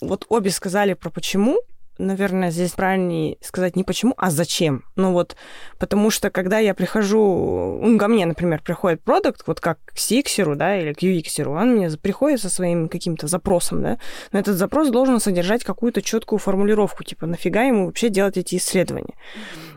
вот 0.00 0.26
обе 0.28 0.50
сказали 0.50 0.94
про 0.94 1.10
почему, 1.10 1.58
наверное, 1.98 2.50
здесь 2.50 2.72
правильнее 2.72 3.38
сказать 3.40 3.76
не 3.76 3.84
почему, 3.84 4.14
а 4.16 4.30
зачем. 4.30 4.84
Ну 4.96 5.12
вот, 5.12 5.36
потому 5.78 6.10
что 6.10 6.30
когда 6.30 6.58
я 6.58 6.74
прихожу, 6.74 7.78
ну, 7.82 7.98
ко 7.98 8.08
мне, 8.08 8.26
например, 8.26 8.62
приходит 8.62 9.02
продукт, 9.02 9.42
вот 9.46 9.60
как 9.60 9.78
к 9.84 9.94
CX, 9.94 10.54
да, 10.56 10.78
или 10.78 10.92
к 10.92 11.02
UX, 11.02 11.46
он 11.46 11.76
мне 11.76 11.90
приходит 11.90 12.40
со 12.40 12.50
своим 12.50 12.88
каким-то 12.88 13.26
запросом, 13.26 13.82
да, 13.82 13.98
но 14.32 14.38
этот 14.38 14.56
запрос 14.56 14.90
должен 14.90 15.20
содержать 15.20 15.64
какую-то 15.64 16.02
четкую 16.02 16.38
формулировку, 16.38 17.04
типа, 17.04 17.26
нафига 17.26 17.62
ему 17.62 17.86
вообще 17.86 18.08
делать 18.08 18.36
эти 18.36 18.56
исследования. 18.56 19.14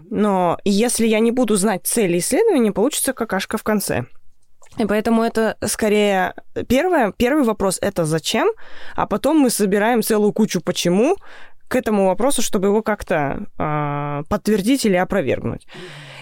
Но 0.09 0.57
если 0.65 1.05
я 1.05 1.19
не 1.19 1.31
буду 1.31 1.55
знать 1.55 1.85
цели 1.85 2.17
исследования, 2.17 2.71
получится 2.71 3.13
какашка 3.13 3.57
в 3.57 3.63
конце. 3.63 4.05
И 4.77 4.85
поэтому 4.85 5.23
это 5.23 5.57
скорее 5.65 6.33
первое, 6.67 7.11
первый 7.17 7.43
вопрос 7.43 7.79
это 7.81 8.05
зачем, 8.05 8.49
а 8.95 9.07
потом 9.07 9.39
мы 9.39 9.49
собираем 9.49 10.03
целую 10.03 10.31
кучу 10.31 10.61
почему, 10.61 11.15
к 11.67 11.75
этому 11.75 12.07
вопросу, 12.07 12.41
чтобы 12.41 12.67
его 12.67 12.81
как-то 12.81 13.45
э, 13.57 14.23
подтвердить 14.27 14.85
или 14.85 14.95
опровергнуть. 14.95 15.67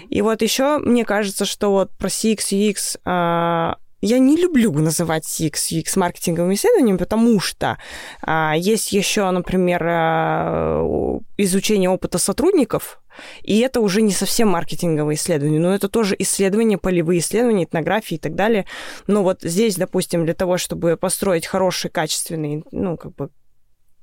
И 0.09 0.21
вот 0.21 0.41
еще 0.41 0.77
мне 0.79 1.05
кажется, 1.05 1.45
что 1.45 1.71
вот 1.71 1.91
про 1.97 2.07
CX, 2.07 2.37
UX 2.51 2.99
э, 3.05 3.75
я 4.01 4.19
не 4.19 4.37
люблю 4.37 4.71
называть 4.73 5.25
CX, 5.25 5.53
UX 5.71 5.97
маркетинговым 5.97 6.53
исследованием, 6.53 6.97
потому 6.97 7.39
что 7.39 7.77
а, 8.21 8.53
есть 8.55 8.91
еще, 8.91 9.29
например, 9.31 9.81
а, 9.83 11.19
изучение 11.37 11.89
опыта 11.89 12.17
сотрудников, 12.19 13.01
и 13.41 13.59
это 13.59 13.81
уже 13.81 14.01
не 14.01 14.11
совсем 14.11 14.49
маркетинговое 14.49 15.15
исследование, 15.15 15.59
но 15.59 15.73
это 15.73 15.89
тоже 15.89 16.15
исследования, 16.19 16.77
полевые 16.77 17.19
исследования, 17.19 17.63
этнографии 17.63 18.15
и 18.15 18.19
так 18.19 18.35
далее. 18.35 18.65
Но 19.07 19.23
вот 19.23 19.41
здесь, 19.41 19.75
допустим, 19.75 20.25
для 20.25 20.35
того, 20.35 20.57
чтобы 20.57 20.97
построить 20.97 21.47
хороший, 21.47 21.89
качественный, 21.89 22.63
ну, 22.71 22.97
как 22.97 23.15
бы 23.15 23.31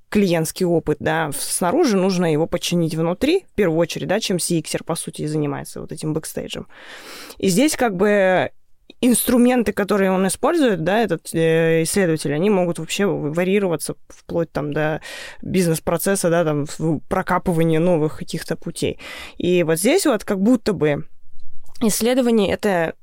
клиентский 0.08 0.64
опыт, 0.66 0.98
да, 1.00 1.30
снаружи 1.36 1.96
нужно 1.96 2.32
его 2.32 2.46
подчинить 2.46 2.94
внутри, 2.94 3.46
в 3.52 3.54
первую 3.54 3.78
очередь, 3.78 4.08
да, 4.08 4.20
чем 4.20 4.36
CXer, 4.36 4.84
по 4.84 4.94
сути, 4.94 5.22
и 5.22 5.26
занимается 5.26 5.80
вот 5.80 5.90
этим 5.90 6.12
бэкстейджем. 6.12 6.68
И 7.38 7.48
здесь 7.48 7.76
как 7.76 7.96
бы 7.96 8.50
инструменты, 9.00 9.72
которые 9.72 10.10
он 10.10 10.26
использует, 10.26 10.82
да, 10.82 11.00
этот 11.00 11.34
э, 11.34 11.82
исследователь, 11.82 12.32
они 12.32 12.50
могут 12.50 12.78
вообще 12.78 13.06
варьироваться 13.06 13.96
вплоть 14.08 14.50
там 14.50 14.72
до 14.72 15.00
бизнес-процесса, 15.42 16.30
да, 16.30 16.44
там 16.44 16.66
прокапывания 17.08 17.80
новых 17.80 18.18
каких-то 18.18 18.56
путей. 18.56 18.98
И 19.36 19.62
вот 19.62 19.78
здесь 19.78 20.06
вот 20.06 20.24
как 20.24 20.40
будто 20.40 20.72
бы 20.72 21.06
исследование 21.80 22.52
это 22.52 22.94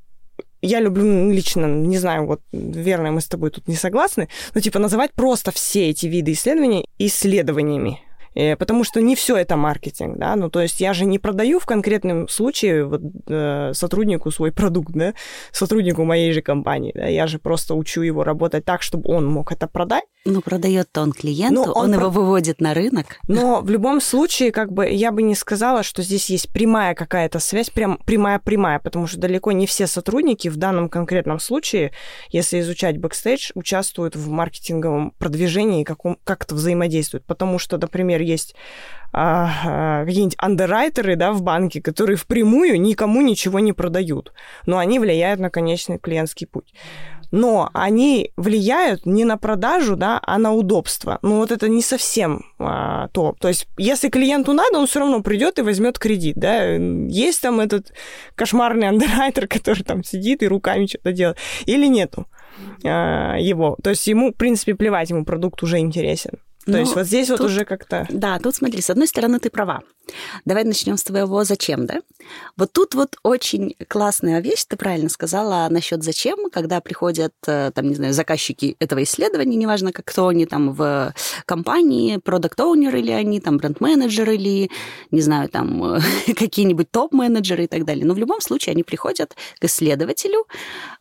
я 0.62 0.80
люблю 0.80 1.32
лично, 1.32 1.66
не 1.66 1.98
знаю, 1.98 2.28
вот, 2.28 2.42
верно, 2.52 3.12
мы 3.12 3.22
с 3.22 3.28
тобой 3.28 3.50
тут 3.50 3.68
не 3.68 3.76
согласны, 3.76 4.30
но, 4.54 4.62
типа, 4.62 4.78
называть 4.78 5.12
просто 5.14 5.52
все 5.52 5.90
эти 5.90 6.06
виды 6.06 6.34
исследований 6.34 6.86
исследованиями. 7.00 8.00
Э, 8.36 8.56
потому 8.56 8.84
что 8.84 9.02
не 9.02 9.16
все 9.16 9.36
это 9.36 9.58
маркетинг, 9.58 10.18
да, 10.18 10.36
ну, 10.36 10.50
то 10.50 10.62
есть 10.62 10.80
я 10.80 10.94
же 10.94 11.06
не 11.06 11.20
продаю 11.20 11.60
в 11.60 11.66
конкретном 11.66 12.28
случае 12.30 12.86
вот, 12.86 13.02
э, 13.28 13.72
сотруднику 13.74 14.32
свой 14.32 14.52
продукт, 14.52 14.94
да, 14.94 15.14
сотруднику 15.52 16.04
моей 16.06 16.32
же 16.32 16.42
компании, 16.42 16.94
да, 16.96 17.08
я 17.08 17.28
же 17.28 17.40
просто 17.40 17.76
учу 17.76 18.02
его 18.02 18.24
работать 18.24 18.64
так, 18.64 18.82
чтобы 18.82 19.10
он 19.10 19.28
мог 19.28 19.52
это 19.52 19.68
продать. 19.68 20.04
Ну, 20.24 20.42
продает-то 20.42 21.02
он 21.02 21.14
клиенту, 21.14 21.56
но 21.56 21.74
он, 21.74 21.86
он 21.86 21.94
про... 21.94 22.02
его 22.02 22.10
выводит 22.10 22.62
на 22.62 22.74
рынок. 22.74 23.18
Но 23.28 23.62
в 23.62 23.70
любом 23.70 24.00
случае, 24.00 24.52
как 24.52 24.72
бы, 24.72 24.88
я 24.88 25.12
бы 25.12 25.24
не 25.24 25.36
сказала, 25.36 25.84
что 25.84 26.04
здесь 26.04 26.30
есть 26.30 26.54
прямая 26.54 26.94
какая-то 26.94 27.40
связь, 27.40 27.70
прям 27.70 27.98
прямая-прямая, 28.06 28.80
потому 28.80 29.08
что 29.08 29.20
далеко 29.20 29.52
не 29.52 29.66
все 29.66 29.88
сотрудники 29.88 30.48
в 30.48 30.58
данном 30.58 30.90
конкретном 30.90 31.40
случае, 31.40 31.92
если 32.30 32.60
изучать 32.60 33.00
бэкстейдж, 33.00 33.52
участвуют 33.56 34.16
в 34.16 34.30
маркетинговом 34.30 35.12
продвижении 35.18 35.82
и 35.82 35.88
как-то 36.24 36.56
взаимодействуют, 36.56 37.26
потому 37.26 37.58
что, 37.58 37.78
например, 37.78 38.21
например, 38.22 38.32
есть 38.32 38.56
а, 39.14 39.50
а, 39.66 40.06
какие-нибудь 40.06 40.38
андеррайтеры 40.38 41.16
да, 41.16 41.32
в 41.34 41.42
банке, 41.42 41.82
которые 41.82 42.16
впрямую 42.16 42.80
никому 42.80 43.22
ничего 43.22 43.60
не 43.60 43.74
продают, 43.74 44.32
но 44.66 44.78
они 44.78 45.00
влияют 45.00 45.40
на 45.40 45.50
конечный 45.50 46.00
клиентский 46.00 46.48
путь. 46.48 46.74
Но 47.34 47.70
они 47.74 48.32
влияют 48.36 49.06
не 49.06 49.24
на 49.24 49.38
продажу, 49.38 49.96
да, 49.96 50.20
а 50.22 50.38
на 50.38 50.52
удобство. 50.52 51.18
Ну 51.22 51.38
вот 51.38 51.52
это 51.52 51.70
не 51.70 51.82
совсем 51.82 52.44
а, 52.60 53.08
то. 53.14 53.36
То 53.40 53.48
есть, 53.48 53.68
если 53.78 54.10
клиенту 54.10 54.52
надо, 54.52 54.80
он 54.80 54.86
все 54.86 55.00
равно 55.00 55.22
придет 55.22 55.58
и 55.58 55.62
возьмет 55.62 55.98
кредит, 55.98 56.36
да. 56.36 56.76
Есть 56.76 57.42
там 57.42 57.62
этот 57.62 57.94
кошмарный 58.36 58.90
андеррайтер, 58.90 59.48
который 59.48 59.84
там 59.84 60.04
сидит 60.04 60.44
и 60.44 60.48
руками 60.48 60.88
что-то 60.88 61.14
делает, 61.14 61.38
или 61.66 61.88
нету 61.88 62.28
а, 62.84 63.38
его. 63.38 63.78
То 63.82 63.92
есть 63.92 64.06
ему, 64.08 64.32
в 64.34 64.36
принципе, 64.36 64.76
плевать, 64.76 65.10
ему 65.10 65.24
продукт 65.24 65.64
уже 65.64 65.80
интересен. 65.80 66.40
То 66.66 66.72
ну, 66.72 66.78
есть 66.78 66.96
вот 66.96 67.08
здесь 67.08 67.28
тут, 67.28 67.40
вот 67.40 67.46
уже 67.48 67.66
как-то... 67.66 68.06
Да, 68.10 68.38
тут 68.38 68.56
смотри, 68.56 68.82
с 68.82 68.90
одной 68.90 69.08
стороны, 69.08 69.40
ты 69.40 69.50
права. 69.50 69.82
Давай 70.46 70.64
начнем 70.64 70.98
с 70.98 71.04
твоего 71.04 71.44
зачем, 71.44 71.86
да? 71.88 72.02
Вот 72.56 72.72
тут 72.72 72.94
вот 72.94 73.18
очень 73.24 73.76
классная 73.88 74.42
вещь, 74.42 74.66
ты 74.68 74.76
правильно 74.76 75.10
сказала 75.10 75.68
насчет 75.70 76.04
зачем, 76.04 76.50
когда 76.52 76.80
приходят, 76.82 77.34
э, 77.48 77.72
там, 77.74 77.88
не 77.88 77.96
знаю, 77.96 78.14
заказчики 78.14 78.76
этого 78.80 79.02
исследования, 79.04 79.56
неважно, 79.56 79.92
как 79.92 80.06
кто 80.06 80.28
они 80.28 80.46
там 80.46 80.74
в 80.74 81.14
компании, 81.46 82.18
продукт-оунеры 82.18 83.00
или 83.00 83.12
они, 83.12 83.40
там, 83.40 83.58
бренд-менеджеры 83.58 84.36
или, 84.36 84.70
не 85.10 85.22
знаю, 85.22 85.50
там, 85.50 86.00
какие-нибудь 86.28 86.92
топ-менеджеры 86.92 87.64
и 87.64 87.68
так 87.68 87.86
далее. 87.86 88.06
Но 88.06 88.14
в 88.14 88.18
любом 88.18 88.42
случае 88.42 88.74
они 88.74 88.84
приходят 88.84 89.36
к 89.60 89.64
исследователю, 89.66 90.46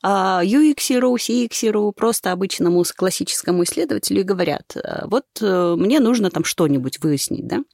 а, 0.03 0.43
UX-еру, 0.43 1.17
CX-еру, 1.17 1.93
просто 1.93 2.33
обычному 2.33 2.85
классическому 2.97 3.65
исследователю 3.65 4.21
и 4.21 4.25
говорят, 4.25 4.77
«Э, 4.77 5.07
вот 5.07 5.25
э, 5.43 5.50
мне 5.77 6.01
нужно 6.01 6.31
там 6.31 6.45
что-нибудь 6.45 7.01
выяснить, 7.01 7.47
да? 7.47 7.65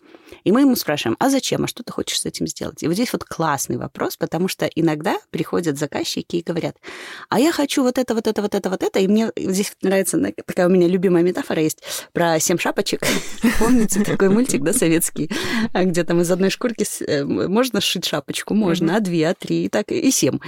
И 0.46 0.52
мы 0.52 0.60
ему 0.60 0.76
спрашиваем, 0.76 1.16
а 1.18 1.28
зачем, 1.28 1.64
а 1.64 1.66
что 1.66 1.82
ты 1.82 1.92
хочешь 1.92 2.20
с 2.20 2.24
этим 2.24 2.46
сделать? 2.46 2.80
И 2.80 2.86
вот 2.86 2.94
здесь 2.94 3.12
вот 3.12 3.24
классный 3.24 3.78
вопрос, 3.78 4.16
потому 4.16 4.46
что 4.46 4.66
иногда 4.66 5.18
приходят 5.30 5.76
заказчики 5.76 6.36
и 6.36 6.42
говорят, 6.42 6.76
а 7.28 7.40
я 7.40 7.50
хочу 7.50 7.82
вот 7.82 7.98
это, 7.98 8.14
вот 8.14 8.28
это, 8.28 8.42
вот 8.42 8.54
это, 8.54 8.70
вот 8.70 8.84
это, 8.84 9.00
и 9.00 9.08
мне 9.08 9.32
здесь 9.36 9.72
нравится, 9.82 10.22
такая 10.46 10.68
у 10.68 10.70
меня 10.70 10.86
любимая 10.86 11.24
метафора 11.24 11.62
есть 11.62 11.82
про 12.12 12.38
семь 12.38 12.58
шапочек. 12.58 13.00
Помните 13.58 14.04
такой 14.04 14.28
мультик, 14.28 14.62
да, 14.62 14.72
советский, 14.72 15.32
а 15.72 15.82
где 15.82 16.04
там 16.04 16.20
из 16.20 16.30
одной 16.30 16.50
шкурки 16.50 16.86
э, 17.04 17.24
можно 17.24 17.80
сшить 17.80 18.04
шапочку? 18.04 18.54
Можно, 18.54 18.98
а 18.98 19.00
две, 19.00 19.30
а 19.30 19.34
три, 19.34 19.64
и 19.64 19.68
так, 19.68 19.90
и 19.90 20.12
семь. 20.12 20.38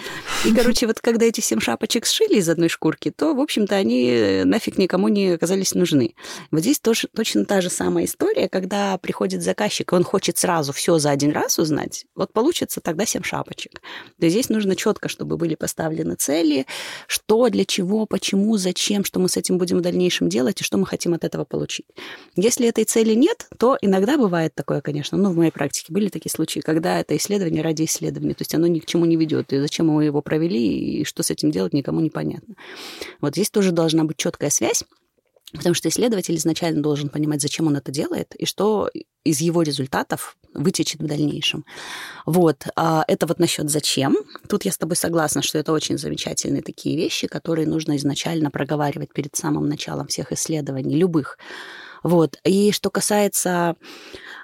И, 0.45 0.55
короче, 0.55 0.87
вот 0.87 1.01
когда 1.01 1.27
эти 1.27 1.41
семь 1.41 1.59
шапочек 1.59 2.07
сшили 2.07 2.37
из 2.37 2.49
одной 2.49 2.69
шкурки, 2.69 3.11
то, 3.11 3.35
в 3.35 3.41
общем-то, 3.41 3.75
они 3.75 4.43
нафиг 4.45 4.79
никому 4.79 5.09
не 5.09 5.31
оказались 5.31 5.75
нужны. 5.75 6.15
Вот 6.53 6.61
здесь 6.61 6.79
тоже 6.79 7.09
точно 7.13 7.45
та 7.45 7.61
же 7.61 7.69
самая 7.69 8.05
история, 8.05 8.49
когда 8.49 8.97
приходит 8.99 9.43
заказчик 9.43 9.88
и 9.93 9.95
он 9.95 10.05
хочет 10.05 10.39
сразу 10.39 10.73
все 10.73 10.99
за 10.99 11.11
один 11.11 11.33
раз 11.33 11.59
узнать, 11.59 12.07
вот 12.15 12.33
получится 12.33 12.81
тогда 12.81 13.07
семь 13.07 13.23
шапочек. 13.23 13.81
То 14.19 14.27
есть 14.27 14.35
здесь 14.35 14.49
нужно 14.49 14.77
четко, 14.77 15.09
чтобы 15.09 15.37
были 15.37 15.55
поставлены 15.55 16.15
цели, 16.15 16.67
что, 17.07 17.49
для 17.49 17.65
чего, 17.65 18.07
почему, 18.07 18.57
зачем, 18.57 19.05
что 19.05 19.21
мы 19.21 19.29
с 19.29 19.37
этим 19.37 19.59
будем 19.59 19.79
в 19.79 19.81
дальнейшем 19.81 20.29
делать 20.29 20.61
и 20.61 20.65
что 20.65 20.79
мы 20.79 20.87
хотим 20.87 21.15
от 21.15 21.25
этого 21.25 21.45
получить. 21.45 21.87
Если 22.37 22.69
этой 22.69 22.85
цели 22.85 23.15
нет, 23.15 23.49
то 23.59 23.77
иногда 23.81 24.17
бывает 24.17 24.55
такое, 24.55 24.81
конечно, 24.81 25.19
ну, 25.19 25.31
в 25.31 25.37
моей 25.37 25.51
практике 25.51 25.93
были 25.93 26.09
такие 26.09 26.31
случаи, 26.31 26.61
когда 26.61 27.01
это 27.01 27.17
исследование 27.17 27.63
ради 27.63 27.85
исследования, 27.85 28.35
то 28.35 28.43
есть 28.43 28.55
оно 28.55 28.67
ни 28.67 28.79
к 28.79 28.87
чему 28.87 29.05
не 29.05 29.17
ведет, 29.17 29.53
и 29.53 29.59
зачем 29.59 29.89
мы 29.89 30.05
его 30.05 30.23
провели, 30.23 31.01
и 31.01 31.05
что 31.05 31.23
с 31.23 31.31
этим 31.31 31.51
делать, 31.51 31.73
никому 31.73 32.01
не 32.01 32.11
понятно. 32.11 32.55
Вот 33.21 33.35
здесь 33.35 33.51
тоже 33.51 33.73
должна 33.73 34.05
быть 34.05 34.17
четкая 34.17 34.51
связь 34.51 34.85
Потому 35.53 35.75
что 35.75 35.89
исследователь 35.89 36.37
изначально 36.37 36.83
должен 36.83 37.09
понимать, 37.09 37.41
зачем 37.41 37.67
он 37.67 37.77
это 37.77 37.91
делает, 37.91 38.35
и 38.35 38.45
что 38.45 38.91
из 39.25 39.41
его 39.41 39.63
результатов 39.63 40.37
вытечет 40.55 41.01
в 41.01 41.07
дальнейшем. 41.07 41.65
Вот, 42.27 42.67
а 42.77 43.05
это 43.09 43.27
вот 43.27 43.39
насчет 43.39 43.71
зачем. 43.71 44.17
Тут 44.49 44.65
я 44.65 44.73
с 44.73 44.79
тобой 44.79 44.97
согласна, 44.97 45.43
что 45.43 45.59
это 45.59 45.73
очень 45.73 45.99
замечательные 45.99 46.63
такие 46.63 46.97
вещи, 46.97 47.27
которые 47.27 47.67
нужно 47.67 47.97
изначально 47.97 48.51
проговаривать 48.51 49.13
перед 49.13 49.37
самым 49.37 49.69
началом 49.69 50.07
всех 50.09 50.33
исследований, 50.33 50.97
любых. 50.97 51.39
Вот. 52.03 52.39
И 52.45 52.73
что 52.73 52.91
касается 52.91 53.77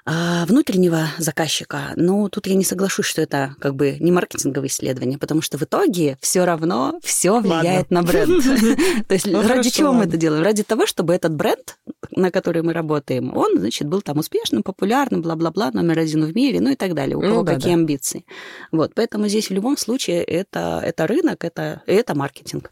а, 0.07 0.45
внутреннего 0.47 1.09
заказчика, 1.19 1.93
ну, 1.97 2.29
тут 2.29 2.47
я 2.47 2.55
не 2.55 2.65
соглашусь, 2.65 3.07
что 3.07 3.23
это 3.23 3.57
как 3.59 3.75
бы 3.75 3.97
не 4.01 4.13
маркетинговое 4.13 4.69
исследование, 4.69 5.19
потому 5.19 5.41
что 5.41 5.57
в 5.57 5.63
итоге 5.63 6.19
все 6.21 6.45
равно 6.45 6.99
все 7.03 7.41
влияет 7.41 7.91
на 7.91 8.03
бренд. 8.03 8.45
То 9.09 9.15
есть 9.15 9.27
ну, 9.27 9.47
ради 9.47 9.71
чего 9.71 9.93
мы 9.93 10.05
это 10.05 10.17
делаем? 10.17 10.43
Ради 10.43 10.63
того, 10.63 10.87
чтобы 10.87 11.15
этот 11.15 11.35
бренд, 11.35 11.79
на 12.11 12.31
который 12.31 12.63
мы 12.63 12.73
работаем, 12.73 13.35
он, 13.37 13.59
значит, 13.59 13.89
был 13.89 14.03
там 14.03 14.19
успешным, 14.19 14.63
популярным, 14.63 15.23
бла-бла-бла, 15.23 15.71
номер 15.73 16.01
один 16.01 16.25
в 16.25 16.35
мире, 16.35 16.61
ну 16.61 16.71
и 16.71 16.77
так 16.77 16.95
далее. 16.95 17.17
У 17.17 17.23
ну 17.23 17.29
кого 17.29 17.45
какие 17.45 17.73
амбиции. 17.73 18.27
Вот, 18.73 18.93
поэтому 18.95 19.29
здесь 19.29 19.49
в 19.49 19.53
любом 19.53 19.77
случае 19.77 20.23
это, 20.23 20.83
рынок, 21.07 21.45
это, 21.45 21.83
это 21.87 22.15
маркетинг. 22.15 22.71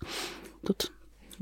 Тут 0.67 0.93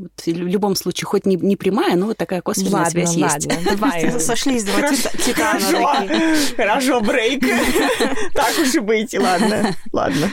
Вот 0.01 0.13
в 0.25 0.29
любом 0.29 0.77
случае, 0.77 1.07
хоть 1.07 1.27
не, 1.27 1.37
не 1.37 1.57
прямая, 1.57 1.95
но 1.95 2.07
вот 2.07 2.17
такая 2.17 2.41
косвенная 2.41 2.85
ладно, 2.85 2.91
связь 2.91 3.17
ладно, 3.17 3.53
есть. 3.53 3.65
давай. 3.65 4.21
Сошлись 4.21 4.65
два 4.65 4.93
титана 4.95 6.09
хорошо, 6.57 7.01
брейк. 7.03 7.45
Так 8.35 8.59
уж 8.59 8.75
и 8.75 8.79
быть, 8.79 9.19
ладно, 9.19 9.77
ладно. 9.93 10.31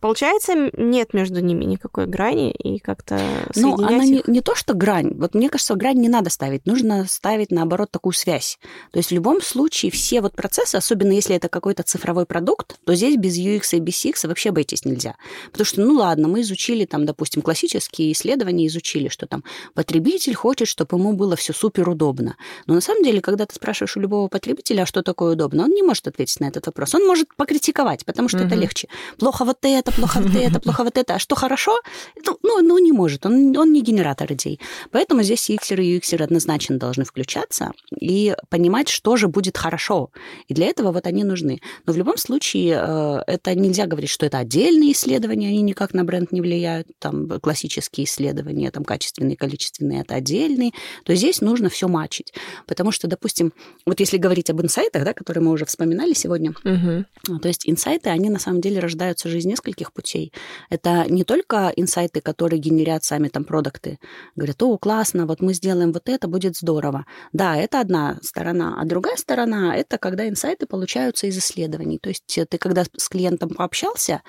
Получается, 0.00 0.70
нет 0.76 1.14
между 1.14 1.40
ними 1.40 1.64
никакой 1.64 2.06
грани, 2.06 2.50
и 2.52 2.78
как-то 2.78 3.18
Ну, 3.54 3.74
она 3.74 4.04
не, 4.04 4.18
их. 4.18 4.28
не 4.28 4.40
то, 4.40 4.54
что 4.54 4.74
грань. 4.74 5.12
Вот 5.14 5.34
мне 5.34 5.48
кажется, 5.48 5.74
грань 5.74 5.98
не 5.98 6.08
надо 6.08 6.30
ставить. 6.30 6.66
Нужно 6.66 7.06
ставить, 7.08 7.50
наоборот, 7.50 7.90
такую 7.90 8.12
связь. 8.12 8.58
То 8.92 8.98
есть 8.98 9.10
в 9.10 9.14
любом 9.14 9.40
случае 9.40 9.90
все 9.90 10.20
вот 10.20 10.34
процессы, 10.34 10.76
особенно 10.76 11.12
если 11.12 11.34
это 11.36 11.48
какой-то 11.48 11.82
цифровой 11.82 12.26
продукт, 12.26 12.76
то 12.84 12.94
здесь 12.94 13.16
без 13.16 13.38
UX 13.38 13.76
и 13.76 13.80
без 13.80 14.04
CX 14.04 14.26
вообще 14.28 14.50
обойтись 14.50 14.84
нельзя. 14.84 15.16
Потому 15.50 15.64
что, 15.64 15.80
ну 15.80 15.94
ладно, 15.94 16.28
мы 16.28 16.42
изучили 16.42 16.84
там, 16.84 17.06
допустим, 17.06 17.42
классические 17.42 18.12
исследования, 18.12 18.66
изучили, 18.66 19.08
что 19.08 19.26
там 19.26 19.44
потребитель 19.74 20.34
хочет, 20.34 20.68
чтобы 20.68 20.96
ему 20.98 21.14
было 21.14 21.36
все 21.36 21.52
супер 21.52 21.88
удобно. 21.88 22.36
Но 22.66 22.74
на 22.74 22.80
самом 22.80 23.02
деле, 23.02 23.20
когда 23.20 23.46
ты 23.46 23.54
спрашиваешь 23.54 23.96
у 23.96 24.00
любого 24.00 24.28
потребителя, 24.28 24.82
а 24.82 24.86
что 24.86 25.02
такое 25.02 25.32
удобно, 25.32 25.64
он 25.64 25.70
не 25.70 25.82
может 25.82 26.06
ответить 26.06 26.40
на 26.40 26.46
этот 26.46 26.66
вопрос. 26.66 26.94
Он 26.94 27.06
может 27.06 27.28
покритиковать, 27.36 28.04
потому 28.04 28.28
что 28.28 28.38
это 28.38 28.54
Мгм. 28.54 28.60
легче. 28.60 28.88
Плохо 29.18 29.44
вот 29.44 29.58
это, 29.62 29.85
плохо 29.92 30.20
вот 30.20 30.34
это, 30.34 30.60
плохо 30.64 30.84
вот 30.84 30.98
это. 30.98 31.14
А 31.14 31.18
что 31.18 31.34
хорошо? 31.34 31.80
Ну, 32.24 32.38
ну, 32.42 32.60
ну, 32.60 32.78
не 32.78 32.92
может. 32.92 33.26
Он, 33.26 33.56
он 33.56 33.72
не 33.72 33.82
генератор 33.82 34.32
идей. 34.32 34.60
Поэтому 34.90 35.22
здесь 35.22 35.50
UX 35.50 35.74
и 35.74 35.98
UX 35.98 36.22
однозначно 36.22 36.78
должны 36.78 37.04
включаться 37.04 37.72
и 38.00 38.34
понимать, 38.48 38.88
что 38.88 39.16
же 39.16 39.28
будет 39.28 39.56
хорошо. 39.56 40.10
И 40.48 40.54
для 40.54 40.66
этого 40.66 40.92
вот 40.92 41.06
они 41.06 41.24
нужны. 41.24 41.60
Но 41.86 41.92
в 41.92 41.96
любом 41.96 42.16
случае 42.16 42.80
э, 42.80 43.18
это 43.26 43.54
нельзя 43.54 43.86
говорить, 43.86 44.10
что 44.10 44.26
это 44.26 44.38
отдельные 44.38 44.92
исследования, 44.92 45.48
они 45.48 45.62
никак 45.62 45.94
на 45.94 46.04
бренд 46.04 46.32
не 46.32 46.40
влияют. 46.40 46.88
Там 46.98 47.28
классические 47.40 48.04
исследования, 48.04 48.70
там 48.70 48.84
качественные, 48.84 49.36
количественные, 49.36 50.02
это 50.02 50.14
отдельные. 50.14 50.72
То 51.04 51.12
есть 51.12 51.22
здесь 51.22 51.40
нужно 51.40 51.68
все 51.68 51.88
мачить. 51.88 52.32
Потому 52.66 52.92
что, 52.92 53.06
допустим, 53.06 53.52
вот 53.84 54.00
если 54.00 54.16
говорить 54.16 54.50
об 54.50 54.62
инсайтах, 54.62 55.04
да, 55.04 55.12
которые 55.12 55.42
мы 55.42 55.52
уже 55.52 55.64
вспоминали 55.64 56.12
сегодня, 56.12 56.54
а, 57.28 57.38
То 57.40 57.48
есть 57.48 57.68
инсайты, 57.68 58.10
они 58.10 58.30
на 58.30 58.38
самом 58.38 58.60
деле 58.60 58.80
рождаются 58.80 59.28
же 59.28 59.38
из 59.38 59.46
нескольких 59.76 59.92
путей. 59.92 60.32
Это 60.70 61.04
не 61.08 61.24
только 61.24 61.72
инсайты, 61.76 62.20
которые 62.20 62.60
генерят 62.60 63.04
сами 63.04 63.28
там 63.28 63.44
продукты. 63.44 63.98
Говорят, 64.36 64.62
о, 64.62 64.78
классно, 64.78 65.26
вот 65.26 65.40
мы 65.40 65.54
сделаем 65.54 65.92
вот 65.92 66.08
это, 66.08 66.28
будет 66.28 66.56
здорово. 66.56 67.04
Да, 67.32 67.56
это 67.56 67.80
одна 67.80 68.18
сторона. 68.22 68.76
А 68.80 68.84
другая 68.84 69.16
сторона– 69.16 69.76
это 69.76 69.98
когда 69.98 70.28
инсайты 70.28 70.66
получаются 70.66 71.26
из 71.26 71.38
исследований. 71.38 71.98
То 71.98 72.08
есть 72.08 72.40
ты 72.48 72.58
когда 72.58 72.84
с 72.96 73.08
клиентом 73.08 73.50
пообщался, 73.50 74.22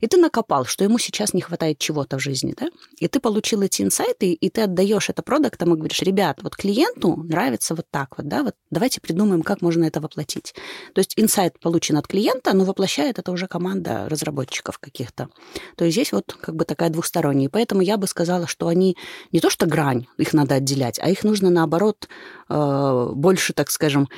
и 0.00 0.06
ты 0.06 0.16
накопал, 0.16 0.64
что 0.64 0.84
ему 0.84 0.98
сейчас 0.98 1.34
не 1.34 1.40
хватает 1.40 1.78
чего-то 1.78 2.18
в 2.18 2.22
жизни, 2.22 2.54
да? 2.58 2.68
И 2.98 3.08
ты 3.08 3.20
получил 3.20 3.62
эти 3.62 3.82
инсайты, 3.82 4.32
и 4.32 4.50
ты 4.50 4.62
отдаешь 4.62 5.08
это 5.08 5.22
продуктам 5.22 5.74
и 5.74 5.76
говоришь, 5.76 6.02
ребят, 6.02 6.38
вот 6.42 6.56
клиенту 6.56 7.16
нравится 7.16 7.74
вот 7.74 7.86
так 7.90 8.16
вот, 8.16 8.26
да, 8.26 8.42
вот 8.42 8.54
давайте 8.70 9.00
придумаем, 9.00 9.42
как 9.42 9.62
можно 9.62 9.84
это 9.84 10.00
воплотить. 10.00 10.54
То 10.94 11.00
есть 11.00 11.14
инсайт 11.16 11.58
получен 11.60 11.96
от 11.96 12.06
клиента, 12.06 12.54
но 12.54 12.64
воплощает 12.64 13.18
это 13.18 13.32
уже 13.32 13.46
команда 13.46 14.08
разработчиков 14.08 14.78
каких-то. 14.78 15.28
То 15.76 15.84
есть 15.84 15.94
здесь 15.94 16.12
вот 16.12 16.32
как 16.32 16.56
бы 16.56 16.64
такая 16.64 16.90
двухсторонняя. 16.90 17.48
Поэтому 17.48 17.82
я 17.82 17.96
бы 17.96 18.06
сказала, 18.06 18.46
что 18.46 18.68
они 18.68 18.96
не 19.32 19.40
то 19.40 19.50
что 19.50 19.66
грань, 19.66 20.06
их 20.16 20.32
надо 20.32 20.56
отделять, 20.56 20.98
а 21.00 21.10
их 21.10 21.24
нужно 21.24 21.50
наоборот 21.50 22.08
э, 22.48 23.08
больше, 23.14 23.52
так 23.52 23.70
скажем, 23.70 24.08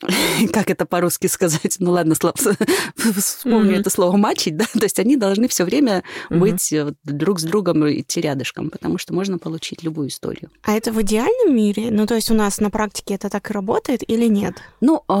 как 0.52 0.70
это 0.70 0.86
по-русски 0.86 1.26
сказать? 1.26 1.76
Ну 1.78 1.92
ладно, 1.92 2.14
слов, 2.14 2.34
вспомню 3.16 3.72
Мгм. 3.72 3.80
это 3.80 3.90
слово 3.90 4.16
мачить, 4.16 4.56
да, 4.56 4.64
то 4.72 4.82
есть 4.82 4.98
они 4.98 5.16
должны 5.16 5.48
все 5.48 5.64
время 5.64 6.02
Мгм. 6.30 6.40
быть 6.40 6.72
э, 6.72 6.92
друг 7.04 7.40
с 7.40 7.44
другом 7.44 7.88
идти 7.90 8.20
рядышком, 8.20 8.70
потому 8.70 8.98
что 8.98 9.14
можно 9.14 9.38
получить 9.38 9.82
любую 9.82 10.08
историю. 10.08 10.50
А 10.62 10.72
это 10.72 10.92
в 10.92 11.00
идеальном 11.02 11.54
мире? 11.54 11.88
Ну, 11.90 12.06
то 12.06 12.14
есть 12.14 12.30
у 12.30 12.34
нас 12.34 12.60
на 12.60 12.70
практике 12.70 13.14
это 13.14 13.28
так 13.28 13.50
и 13.50 13.52
работает 13.52 14.08
или 14.08 14.26
нет? 14.26 14.54
Ну, 14.80 15.02
э, 15.08 15.12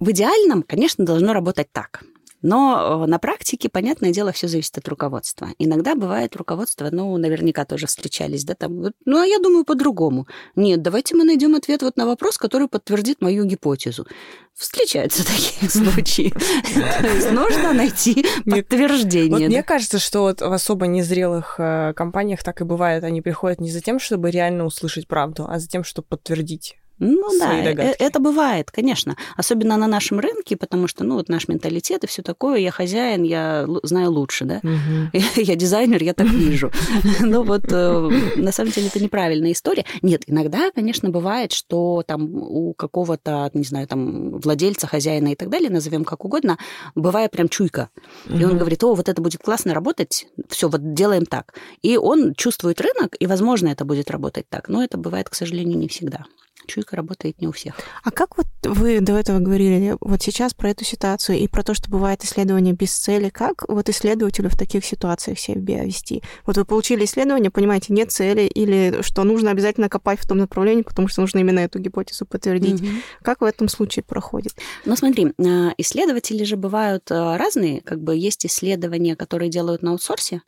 в 0.00 0.10
идеальном, 0.10 0.62
конечно, 0.62 1.04
должно 1.04 1.32
работать 1.32 1.68
так. 1.72 2.02
Но 2.42 3.04
э, 3.04 3.06
на 3.06 3.18
практике, 3.18 3.68
понятное 3.68 4.10
дело, 4.10 4.32
все 4.32 4.48
зависит 4.48 4.78
от 4.78 4.88
руководства. 4.88 5.48
Иногда 5.58 5.94
бывает 5.94 6.36
руководство, 6.36 6.88
ну, 6.90 7.16
наверняка 7.16 7.64
тоже 7.64 7.86
встречались, 7.86 8.44
да, 8.44 8.54
там, 8.54 8.92
ну, 9.04 9.18
а 9.18 9.26
я 9.26 9.38
думаю 9.38 9.64
по-другому. 9.64 10.26
Нет, 10.54 10.82
давайте 10.82 11.14
мы 11.14 11.24
найдем 11.24 11.54
ответ 11.54 11.82
вот 11.82 11.96
на 11.96 12.06
вопрос, 12.06 12.36
который 12.38 12.68
подтвердит 12.68 13.20
мою 13.20 13.44
гипотезу. 13.44 14.06
Встречаются 14.54 15.24
такие 15.26 15.70
случаи. 15.70 16.30
То 17.00 17.08
есть 17.08 17.30
нужно 17.32 17.72
найти 17.72 18.26
подтверждение. 18.44 19.48
Мне 19.48 19.62
кажется, 19.62 19.98
что 19.98 20.20
вот 20.20 20.40
в 20.40 20.52
особо 20.52 20.86
незрелых 20.86 21.56
э, 21.58 21.92
компаниях 21.94 22.42
так 22.42 22.60
и 22.60 22.64
бывает. 22.64 23.04
Они 23.04 23.20
приходят 23.22 23.60
не 23.60 23.70
за 23.70 23.80
тем, 23.80 23.98
чтобы 23.98 24.30
реально 24.30 24.64
услышать 24.64 25.08
правду, 25.08 25.46
а 25.48 25.58
за 25.58 25.68
тем, 25.68 25.84
чтобы 25.84 26.08
подтвердить. 26.08 26.76
Ну 26.98 27.28
да, 27.38 27.46
свои 27.46 27.60
э- 27.60 27.64
догадки. 27.64 28.02
это 28.02 28.18
бывает, 28.20 28.70
конечно. 28.70 29.16
Особенно 29.36 29.76
на 29.76 29.86
нашем 29.86 30.18
рынке, 30.18 30.56
потому 30.56 30.88
что, 30.88 31.04
ну, 31.04 31.14
вот 31.16 31.28
наш 31.28 31.48
менталитет 31.48 32.04
и 32.04 32.06
все 32.06 32.22
такое. 32.22 32.58
Я 32.58 32.70
хозяин, 32.70 33.22
я 33.22 33.66
знаю 33.82 34.10
лучше, 34.12 34.44
да. 34.44 34.60
Я 35.36 35.56
дизайнер, 35.56 36.02
я 36.02 36.14
так 36.14 36.26
вижу. 36.28 36.70
Ну 37.20 37.42
вот, 37.42 37.64
э, 37.70 38.08
на 38.36 38.52
самом 38.52 38.70
деле, 38.70 38.86
это 38.88 39.02
неправильная 39.02 39.52
история. 39.52 39.84
Нет, 40.02 40.22
иногда, 40.26 40.70
конечно, 40.74 41.10
бывает, 41.10 41.52
что 41.52 42.02
там 42.06 42.34
у 42.34 42.72
какого-то, 42.72 43.50
не 43.54 43.64
знаю, 43.64 43.86
там, 43.86 44.38
владельца, 44.38 44.86
хозяина 44.86 45.28
и 45.28 45.34
так 45.34 45.50
далее, 45.50 45.70
назовем 45.70 46.04
как 46.04 46.24
угодно, 46.24 46.58
бывает 46.94 47.30
прям 47.30 47.48
чуйка. 47.48 47.90
И 48.28 48.44
он 48.44 48.58
говорит, 48.58 48.82
о, 48.84 48.94
вот 48.94 49.08
это 49.08 49.20
будет 49.20 49.42
классно 49.42 49.74
работать, 49.74 50.26
все, 50.48 50.68
вот 50.68 50.94
делаем 50.94 51.26
так. 51.26 51.54
И 51.82 51.96
он 51.96 52.34
чувствует 52.34 52.80
рынок, 52.80 53.16
и, 53.18 53.26
возможно, 53.26 53.68
это 53.68 53.84
будет 53.84 54.10
работать 54.10 54.46
так. 54.48 54.68
Но 54.68 54.82
это 54.82 54.96
бывает, 54.98 55.28
к 55.28 55.34
сожалению, 55.34 55.78
не 55.78 55.88
всегда. 55.88 56.24
Чуйка 56.66 56.96
работает 56.96 57.40
не 57.40 57.48
у 57.48 57.52
всех. 57.52 57.74
А 58.02 58.10
как 58.10 58.36
вот 58.36 58.46
вы 58.62 59.00
до 59.00 59.16
этого 59.16 59.38
говорили 59.38 59.96
вот 60.00 60.22
сейчас 60.22 60.54
про 60.54 60.70
эту 60.70 60.84
ситуацию 60.84 61.38
и 61.38 61.48
про 61.48 61.62
то, 61.62 61.74
что 61.74 61.90
бывает 61.90 62.24
исследование 62.24 62.74
без 62.74 62.92
цели, 62.92 63.28
как 63.28 63.64
вот 63.68 63.88
исследователю 63.88 64.50
в 64.50 64.56
таких 64.56 64.84
ситуациях 64.84 65.38
себя 65.38 65.84
вести? 65.84 66.22
Вот 66.44 66.56
вы 66.56 66.64
получили 66.64 67.04
исследование, 67.04 67.50
понимаете, 67.50 67.92
нет 67.92 68.10
цели, 68.12 68.42
или 68.42 68.98
что 69.02 69.24
нужно 69.24 69.50
обязательно 69.50 69.88
копать 69.88 70.20
в 70.20 70.28
том 70.28 70.38
направлении, 70.38 70.82
потому 70.82 71.08
что 71.08 71.20
нужно 71.20 71.38
именно 71.38 71.60
эту 71.60 71.78
гипотезу 71.78 72.26
подтвердить. 72.26 72.80
Мгм. 72.80 73.02
Как 73.22 73.40
в 73.40 73.44
этом 73.44 73.68
случае 73.68 74.02
проходит? 74.02 74.54
Ну, 74.84 74.96
смотри, 74.96 75.32
а, 75.38 75.72
исследователи 75.78 76.44
же 76.44 76.56
бывают 76.56 77.10
а, 77.10 77.38
разные. 77.38 77.80
Как 77.80 78.00
бы 78.00 78.16
есть 78.16 78.44
исследования, 78.46 79.16
которые 79.16 79.50
делают 79.50 79.82
на 79.82 79.92
аутсорсе, 79.92 80.42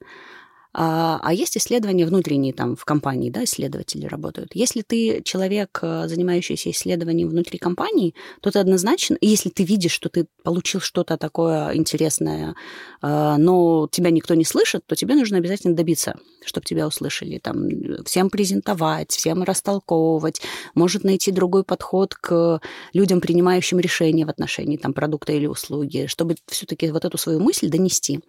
а 0.80 1.18
а 1.22 1.34
есть 1.34 1.56
исследования 1.56 2.06
внутренние, 2.06 2.52
там, 2.52 2.76
в 2.76 2.84
компании, 2.84 3.30
да, 3.30 3.42
исследователи 3.42 4.06
работают. 4.06 4.54
Если 4.54 4.82
ты 4.82 5.22
человек, 5.24 5.80
а, 5.82 6.06
занимающийся 6.06 6.70
исследованием 6.70 7.28
внутри 7.28 7.58
компании, 7.58 8.14
то 8.40 8.50
ты 8.52 8.60
однозначно, 8.60 9.16
если 9.20 9.50
ты 9.50 9.64
видишь, 9.64 9.90
что 9.90 10.08
ты 10.08 10.26
получил 10.44 10.80
что-то 10.80 11.16
такое 11.16 11.74
интересное, 11.74 12.54
а, 13.02 13.36
но 13.38 13.88
тебя 13.90 14.10
никто 14.10 14.34
не 14.34 14.44
слышит, 14.44 14.82
то 14.86 14.94
тебе 14.94 15.16
нужно 15.16 15.38
обязательно 15.38 15.74
добиться, 15.74 16.14
чтобы 16.44 16.64
тебя 16.64 16.86
услышали. 16.86 17.38
Там, 17.38 17.68
всем 18.04 18.30
презентовать, 18.30 19.10
всем 19.10 19.42
растолковывать, 19.42 20.40
может 20.74 21.02
найти 21.02 21.32
другой 21.32 21.64
подход 21.64 22.14
к 22.14 22.60
людям, 22.92 23.20
принимающим 23.20 23.80
решения 23.80 24.24
в 24.24 24.30
отношении 24.30 24.76
там, 24.76 24.92
продукта 24.92 25.32
или 25.32 25.46
услуги, 25.46 26.06
чтобы 26.06 26.36
все-таки 26.46 26.90
вот 26.90 27.04
эту 27.04 27.18
свою 27.18 27.40
мысль 27.40 27.68
донести. 27.68 28.20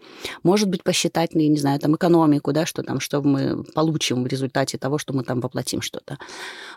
Может 0.44 0.68
быть, 0.68 0.84
посчитать, 0.84 1.36
ну, 1.36 1.42
я 1.42 1.48
не 1.48 1.58
знаю, 1.58 1.80
там, 1.80 1.96
экономику, 1.96 2.39
да, 2.52 2.66
что 2.66 2.84
там, 2.84 3.00
что 3.00 3.22
мы 3.22 3.64
получим 3.64 4.24
в 4.24 4.28
результате 4.28 4.78
того, 4.78 4.98
что 4.98 5.14
мы 5.14 5.24
там 5.24 5.40
воплотим 5.42 5.82
что-то. 5.82 6.18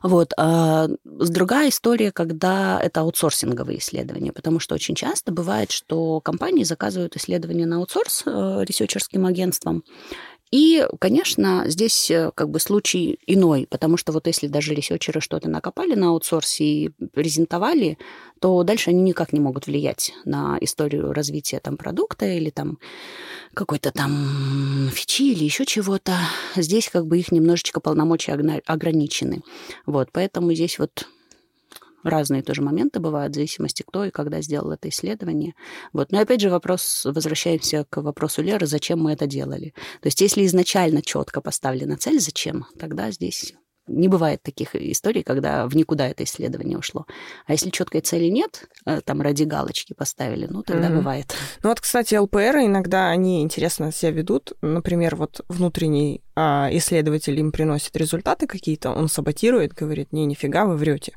Вот. 0.03 0.33
А 0.37 0.89
другая 1.05 1.69
история, 1.69 2.13
когда 2.13 2.81
это 2.81 3.01
аутсорсинговые 3.01 3.79
исследования, 3.79 4.33
потому 4.33 4.61
что 4.61 4.75
очень 4.75 4.95
часто 4.95 5.33
бывает, 5.33 5.71
что 5.71 6.21
компании 6.21 6.65
заказывают 6.65 7.17
исследования 7.17 7.67
на 7.67 7.77
аутсорс 7.77 8.23
э, 8.27 8.65
researcher 8.67 9.10
ским 9.10 9.27
агентствам, 9.27 9.85
и, 10.53 10.87
конечно, 11.01 11.65
здесь 11.67 12.11
э, 12.11 12.31
как 12.35 12.51
бы 12.51 12.61
случай 12.61 13.19
иной, 13.27 13.67
потому 13.71 13.97
что 13.97 14.13
вот 14.13 14.27
если 14.27 14.49
даже 14.49 14.75
researcher 14.75 15.18
ы 15.18 15.23
что-то 15.23 15.49
накопали 15.49 15.95
на 15.95 16.11
аутсорсе 16.11 16.65
и 16.65 16.89
презентовали, 17.15 17.97
то 18.39 18.63
дальше 18.63 18.91
они 18.91 19.01
никак 19.01 19.33
не 19.33 19.41
могут 19.41 19.67
влиять 19.67 20.13
на 20.27 20.59
историю 20.61 21.15
развития 21.15 21.59
там 21.59 21.79
продукта 21.79 22.27
или 22.27 22.51
там 22.51 22.79
какой-то 23.55 23.93
там 23.93 24.91
фичи 24.93 25.33
или 25.33 25.45
еще 25.45 25.65
чего-то. 25.65 26.19
Здесь 26.55 26.91
как 26.91 27.07
бы 27.07 27.19
их 27.19 27.33
немножечко 27.33 27.81
полномочия 27.81 28.33
ограничены. 28.67 29.43
Вот, 29.87 30.11
поэтому 30.13 30.53
здесь 30.53 30.79
вот 30.79 31.09
разные 32.03 32.43
тоже 32.43 32.63
моменты 32.63 33.01
бывают, 33.01 33.33
в 33.33 33.37
зависимости, 33.37 33.83
кто 33.87 34.05
и 34.05 34.11
когда 34.11 34.41
сделал 34.41 34.73
это 34.73 34.89
исследование. 34.89 35.55
Вот. 35.93 36.13
Но 36.13 36.21
опять 36.21 36.41
же 36.41 36.51
вопрос, 36.51 37.03
возвращаемся 37.05 37.87
к 37.89 38.03
вопросу 38.03 38.43
Леры, 38.43 38.67
зачем 38.67 39.01
мы 39.01 39.13
это 39.13 39.27
делали. 39.27 39.75
То 40.01 40.07
есть 40.07 40.21
если 40.21 40.45
изначально 40.47 41.03
четко 41.03 41.41
поставлена 41.41 41.97
цель, 41.97 42.21
зачем, 42.21 42.67
тогда 42.79 43.11
здесь 43.11 43.55
не 43.87 44.09
бывает 44.09 44.43
таких 44.43 44.75
историй, 44.77 45.23
когда 45.23 45.67
в 45.67 45.75
никуда 45.75 46.09
это 46.09 46.25
исследование 46.25 46.79
ушло. 46.79 47.07
А 47.47 47.53
если 47.53 47.71
четкой 47.71 48.01
цели 48.01 48.27
нет, 48.27 48.69
э, 48.87 49.01
там 49.05 49.21
ради 49.21 49.45
галочки 49.45 49.93
поставили, 49.93 50.47
ну 50.49 50.63
тогда 50.63 50.89
mm 50.89 50.97
бывает. 50.97 51.35
Ну 51.63 51.71
вот, 51.71 51.81
кстати, 51.81 52.15
ЛПР 52.15 52.59
иногда 52.65 53.09
они 53.09 53.43
интересно 53.43 53.91
себя 53.93 54.11
ведут. 54.11 54.53
Например, 54.61 55.17
вот 55.17 55.41
внутренний 55.49 56.23
а, 56.37 56.69
исследователь 56.73 57.39
им 57.39 57.51
приносит 57.51 57.97
результаты 57.97 58.47
какие-то, 58.47 58.91
он 58.91 59.09
саботирует, 59.09 59.73
говорит, 59.73 60.13
не, 60.13 60.27
нифига, 60.27 60.65
вы 60.65 60.77
врете 60.77 61.13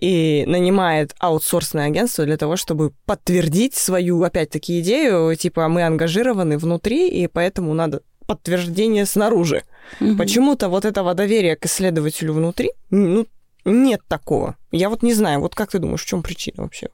и 0.00 0.44
нанимает 0.46 1.14
аутсорсное 1.18 1.86
агентство 1.86 2.24
для 2.24 2.36
того, 2.36 2.56
чтобы 2.56 2.92
подтвердить 3.04 3.76
свою, 3.76 4.22
опять-таки, 4.22 4.80
идею, 4.80 5.36
типа, 5.36 5.68
мы 5.68 5.84
ангажированы 5.84 6.58
внутри, 6.58 7.08
и 7.08 7.26
поэтому 7.28 7.74
надо 7.74 8.02
подтверждение 8.26 9.06
снаружи. 9.06 9.64
Угу. 10.00 10.16
Почему-то 10.16 10.68
вот 10.68 10.84
этого 10.84 11.14
доверия 11.14 11.56
к 11.56 11.66
исследователю 11.66 12.32
внутри, 12.32 12.72
ну, 12.90 13.26
нет 13.64 14.00
такого. 14.08 14.56
Я 14.70 14.88
вот 14.88 15.02
не 15.02 15.14
знаю, 15.14 15.40
вот 15.40 15.54
как 15.54 15.70
ты 15.70 15.78
думаешь, 15.78 16.02
в 16.02 16.06
чем 16.06 16.22
причина 16.22 16.62
вообще? 16.62 16.88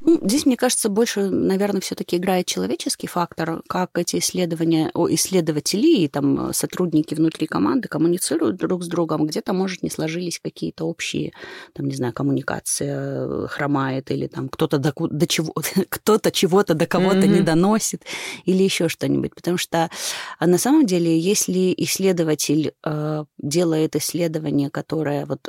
Ну, 0.00 0.20
здесь, 0.22 0.46
мне 0.46 0.56
кажется, 0.56 0.88
больше, 0.88 1.28
наверное, 1.28 1.80
все-таки 1.80 2.16
играет 2.16 2.46
человеческий 2.46 3.08
фактор, 3.08 3.62
как 3.68 3.98
эти 3.98 4.18
исследования, 4.18 4.90
о, 4.94 5.08
исследователи 5.12 6.02
и 6.02 6.08
там 6.08 6.52
сотрудники 6.52 7.14
внутри 7.14 7.46
команды 7.46 7.88
коммуницируют 7.88 8.56
друг 8.56 8.84
с 8.84 8.88
другом, 8.88 9.26
где-то, 9.26 9.52
может, 9.52 9.82
не 9.82 9.90
сложились 9.90 10.38
какие-то 10.38 10.84
общие, 10.84 11.32
там, 11.74 11.86
не 11.86 11.94
знаю, 11.94 12.12
коммуникация 12.12 13.26
э, 13.26 13.46
хромает, 13.48 14.10
или 14.10 14.28
там 14.28 14.48
кто-то 14.48 14.78
до, 14.78 14.92
до 14.96 15.26
чего, 15.26 15.52
кто-то 15.88 16.30
чего-то 16.30 16.74
до 16.74 16.86
кого-то 16.86 17.18
mm-hmm. 17.18 17.26
не 17.28 17.40
доносит, 17.40 18.04
или 18.44 18.62
еще 18.62 18.88
что-нибудь. 18.88 19.34
Потому 19.34 19.58
что 19.58 19.90
а 20.38 20.46
на 20.46 20.58
самом 20.58 20.86
деле, 20.86 21.18
если 21.18 21.74
исследователь 21.76 22.72
э, 22.84 23.24
делает 23.38 23.96
исследование, 23.96 24.70
которое 24.70 25.26
вот 25.26 25.48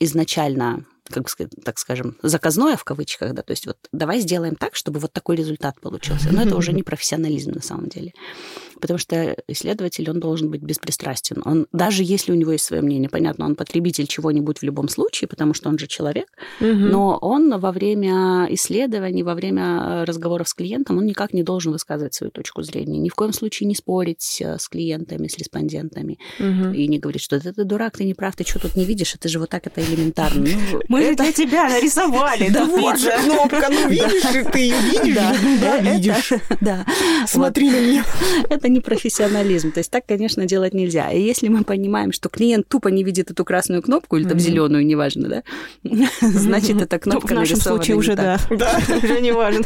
изначально 0.00 0.84
как 1.08 1.28
сказать, 1.28 1.52
так 1.64 1.78
скажем, 1.78 2.16
заказное 2.22 2.76
в 2.76 2.84
кавычках, 2.84 3.34
да, 3.34 3.42
то 3.42 3.52
есть 3.52 3.66
вот 3.66 3.78
давай 3.92 4.20
сделаем 4.20 4.56
так, 4.56 4.74
чтобы 4.74 5.00
вот 5.00 5.12
такой 5.12 5.36
результат 5.36 5.80
получился. 5.80 6.30
Но 6.32 6.42
это 6.42 6.56
уже 6.56 6.72
не 6.72 6.82
профессионализм 6.82 7.52
на 7.52 7.62
самом 7.62 7.88
деле. 7.88 8.12
Потому 8.80 8.98
что 8.98 9.36
исследователь, 9.48 10.08
он 10.10 10.20
должен 10.20 10.50
быть 10.50 10.62
беспристрастен. 10.62 11.42
Он, 11.44 11.66
даже 11.72 12.02
если 12.02 12.32
у 12.32 12.34
него 12.34 12.52
есть 12.52 12.64
свое 12.64 12.82
мнение, 12.82 13.08
понятно, 13.08 13.44
он 13.44 13.56
потребитель 13.56 14.06
чего-нибудь 14.06 14.58
в 14.58 14.62
любом 14.62 14.88
случае, 14.88 15.28
потому 15.28 15.54
что 15.54 15.68
он 15.68 15.78
же 15.78 15.86
человек, 15.86 16.26
угу. 16.60 16.68
но 16.68 17.18
он 17.20 17.58
во 17.58 17.72
время 17.72 18.46
исследований, 18.50 19.22
во 19.22 19.34
время 19.34 20.04
разговоров 20.04 20.48
с 20.48 20.54
клиентом, 20.54 20.98
он 20.98 21.06
никак 21.06 21.32
не 21.32 21.42
должен 21.42 21.72
высказывать 21.72 22.14
свою 22.14 22.30
точку 22.30 22.62
зрения. 22.62 22.98
Ни 22.98 23.08
в 23.08 23.14
коем 23.14 23.32
случае 23.32 23.68
не 23.68 23.74
спорить 23.74 24.40
э, 24.40 24.58
с 24.58 24.68
клиентами, 24.68 25.28
с 25.28 25.38
респондентами. 25.38 26.18
Угу. 26.38 26.74
И 26.74 26.88
не 26.88 26.98
говорить, 26.98 27.22
что 27.22 27.40
ты, 27.40 27.52
ты 27.52 27.64
дурак, 27.64 27.96
ты 27.96 28.04
не 28.04 28.14
прав, 28.14 28.36
ты 28.36 28.44
что 28.44 28.58
тут 28.58 28.76
не 28.76 28.84
видишь, 28.84 29.14
это 29.14 29.28
же 29.28 29.38
вот 29.38 29.50
так, 29.50 29.66
это 29.66 29.82
элементарно. 29.82 30.46
Ну, 30.72 30.82
Мы 30.88 31.02
это... 31.02 31.24
для 31.24 31.32
тебя 31.32 31.68
нарисовали. 31.68 32.50
Да 32.56 32.64
вот 32.64 32.98
же 32.98 33.10
кнопка, 33.10 33.68
ну 33.70 33.88
видишь, 33.88 34.22
ты 34.50 34.58
ее 34.58 34.76
видишь? 34.80 35.60
Да, 35.60 35.78
видишь. 35.78 36.32
Да. 36.60 36.86
Смотри 37.26 37.70
на 37.70 37.80
меня. 37.80 38.04
Это 38.48 38.65
это 38.66 38.72
не 38.72 38.80
профессионализм. 38.80 39.70
То 39.72 39.78
есть 39.78 39.90
так, 39.90 40.06
конечно, 40.06 40.44
делать 40.44 40.74
нельзя. 40.74 41.10
И 41.12 41.20
если 41.20 41.48
мы 41.48 41.62
понимаем, 41.64 42.12
что 42.12 42.28
клиент 42.28 42.68
тупо 42.68 42.88
не 42.88 43.04
видит 43.04 43.30
эту 43.30 43.44
красную 43.44 43.82
кнопку 43.82 44.16
или 44.16 44.28
там 44.28 44.38
зеленую, 44.40 44.84
неважно, 44.84 45.28
да, 45.28 45.42
значит, 46.20 46.82
эта 46.82 46.98
кнопка 46.98 47.28
В 47.28 47.30
нашем 47.36 47.60
случае 47.60 47.96
уже, 47.96 48.16
да. 48.16 48.38
Да, 48.50 48.78
уже 49.02 49.20
не 49.20 49.32
важно. 49.32 49.64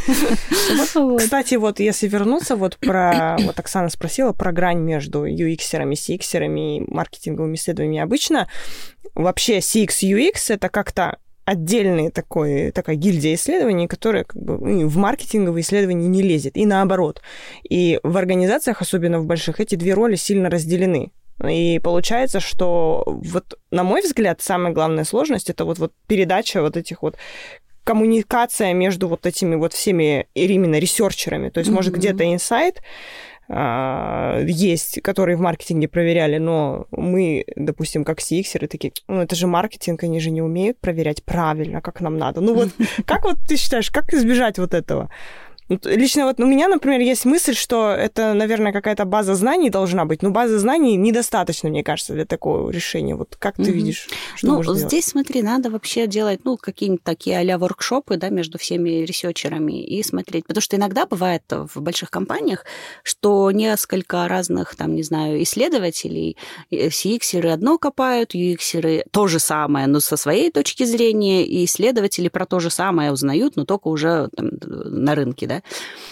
Кстати, 1.19 1.55
вот 1.55 1.81
если 1.81 2.09
вернуться, 2.09 2.57
вот 2.57 2.77
про... 2.77 3.39
Вот 3.41 3.59
Оксана 3.59 3.89
спросила 3.89 4.33
про 4.33 4.53
грань 4.53 4.81
между 4.81 5.27
UX-ерами, 5.27 5.95
CX-ерами 5.95 6.77
и 6.77 6.81
маркетинговыми 6.87 7.55
исследованиями. 7.55 8.05
Обычно 8.05 8.49
вообще 9.15 9.59
CX, 9.59 9.89
UX— 10.03 10.35
это 10.49 10.69
как-то 10.69 11.19
отдельная 11.51 12.11
такой, 12.11 12.71
такая 12.71 12.95
гильдия 12.95 13.35
исследований, 13.35 13.89
которая 13.89 14.23
как 14.23 14.41
бы 14.41 14.57
ну, 14.59 14.87
в 14.87 14.97
маркетинговые 14.97 15.63
исследования 15.63 16.07
не 16.07 16.23
лезет, 16.23 16.57
и 16.57 16.65
наоборот. 16.65 17.23
И 17.69 17.99
в 18.05 18.17
организациях, 18.17 18.83
особенно 18.83 19.19
в 19.19 19.27
больших, 19.27 19.59
эти 19.59 19.75
две 19.75 19.95
роли 19.95 20.15
сильно 20.15 20.49
разделены. 20.49 21.11
И 21.45 21.81
получается, 21.83 22.39
что 22.39 23.03
вот, 23.07 23.59
на 23.73 23.83
мой 23.83 24.03
взгляд, 24.03 24.41
самая 24.41 24.73
главная 24.73 25.05
сложность 25.05 25.51
это 25.51 25.65
вот, 25.65 25.79
вот 25.79 25.93
передача 26.07 26.63
вот 26.63 26.77
этих 26.77 27.03
вот 27.03 27.17
коммуникация 27.83 28.73
между 28.73 29.09
вот 29.09 29.27
этими 29.27 29.57
вот 29.57 29.73
всеми 29.73 30.29
именно 30.35 30.79
ресерчерами. 30.79 31.49
То 31.49 31.59
есть, 31.59 31.71
mm-hmm. 31.71 31.75
может, 31.75 31.95
где-то 31.95 32.33
инсайт, 32.33 32.83
а, 33.53 34.41
есть, 34.47 35.03
которые 35.03 35.37
в 35.37 35.41
маркетинге 35.41 35.89
проверяли, 35.89 36.39
но 36.39 36.87
мы, 36.93 37.45
допустим, 37.57 38.05
как 38.05 38.21
cx 38.21 38.67
такие, 38.69 38.93
ну, 39.09 39.23
это 39.23 39.35
же 39.35 39.49
маркетинг, 39.49 40.05
они 40.05 40.21
же 40.21 40.31
не 40.31 40.41
умеют 40.41 40.79
проверять 40.79 41.25
правильно, 41.25 41.81
как 41.81 42.01
нам 42.01 42.17
надо. 42.17 42.41
Ну 42.41 42.55
вот, 42.55 42.69
как 43.07 43.25
вот 43.25 43.39
ты 43.49 43.57
считаешь, 43.57 43.91
как 43.91 44.15
избежать 44.15 44.59
вот 44.59 44.73
этого? 44.73 45.11
Лично 45.85 46.27
вот 46.27 46.41
у 46.41 46.47
меня, 46.47 46.67
например, 46.67 47.01
есть 47.01 47.25
мысль, 47.25 47.55
что 47.55 47.91
это, 47.91 48.35
наверное, 48.35 48.73
какая-то 48.73 49.05
база 49.05 49.37
знаний 49.37 49.71
должна 49.71 50.05
быть, 50.05 50.21
но 50.21 50.31
базы 50.31 50.59
знаний 50.59 50.97
недостаточно, 50.97 51.69
мне 51.69 51.85
кажется, 51.85 52.13
для 52.13 52.25
такого 52.25 52.71
решения. 52.71 53.15
Вот 53.15 53.37
как 53.39 53.55
ты 53.55 53.63
mm-hmm. 53.63 53.71
видишь, 53.71 54.09
что 54.35 54.49
Ну, 54.49 54.75
здесь, 54.75 54.91
делать? 54.91 55.05
смотри, 55.05 55.43
надо 55.43 55.71
вообще 55.71 56.09
делать, 56.09 56.41
ну, 56.43 56.57
какие-нибудь 56.57 57.05
такие 57.05 57.39
а-ля 57.39 57.57
воркшопы, 57.57 58.17
да, 58.17 58.31
между 58.31 58.59
всеми 58.59 59.05
ресерчерами 59.05 59.81
и 59.81 60.03
смотреть. 60.03 60.45
Потому 60.47 60.63
что 60.63 60.77
иногда 60.77 61.07
бывает 61.07 61.45
в 61.49 61.81
больших 61.81 62.11
компаниях, 62.11 62.65
что 63.05 63.53
несколько 63.53 64.27
разных, 64.27 64.75
там, 64.75 64.97
не 64.97 65.05
знаю, 65.05 65.41
исследователей, 65.41 66.37
CX-еры 66.73 67.51
одно 67.51 67.79
копают, 67.79 68.35
UX-еры 68.35 69.05
то 69.13 69.29
же 69.29 69.39
самое, 69.39 69.87
но 69.87 70.01
со 70.01 70.17
своей 70.17 70.51
точки 70.51 70.83
зрения, 70.83 71.45
и 71.45 71.65
исследователи 71.65 72.29
про 72.29 72.45
то 72.45 72.59
же 72.59 72.71
самое 72.71 73.13
узнают, 73.13 73.55
но 73.55 73.65
только 73.65 73.87
уже 73.87 74.29
там, 74.37 74.51
на 74.63 75.15
рынке, 75.15 75.47
да. 75.47 75.60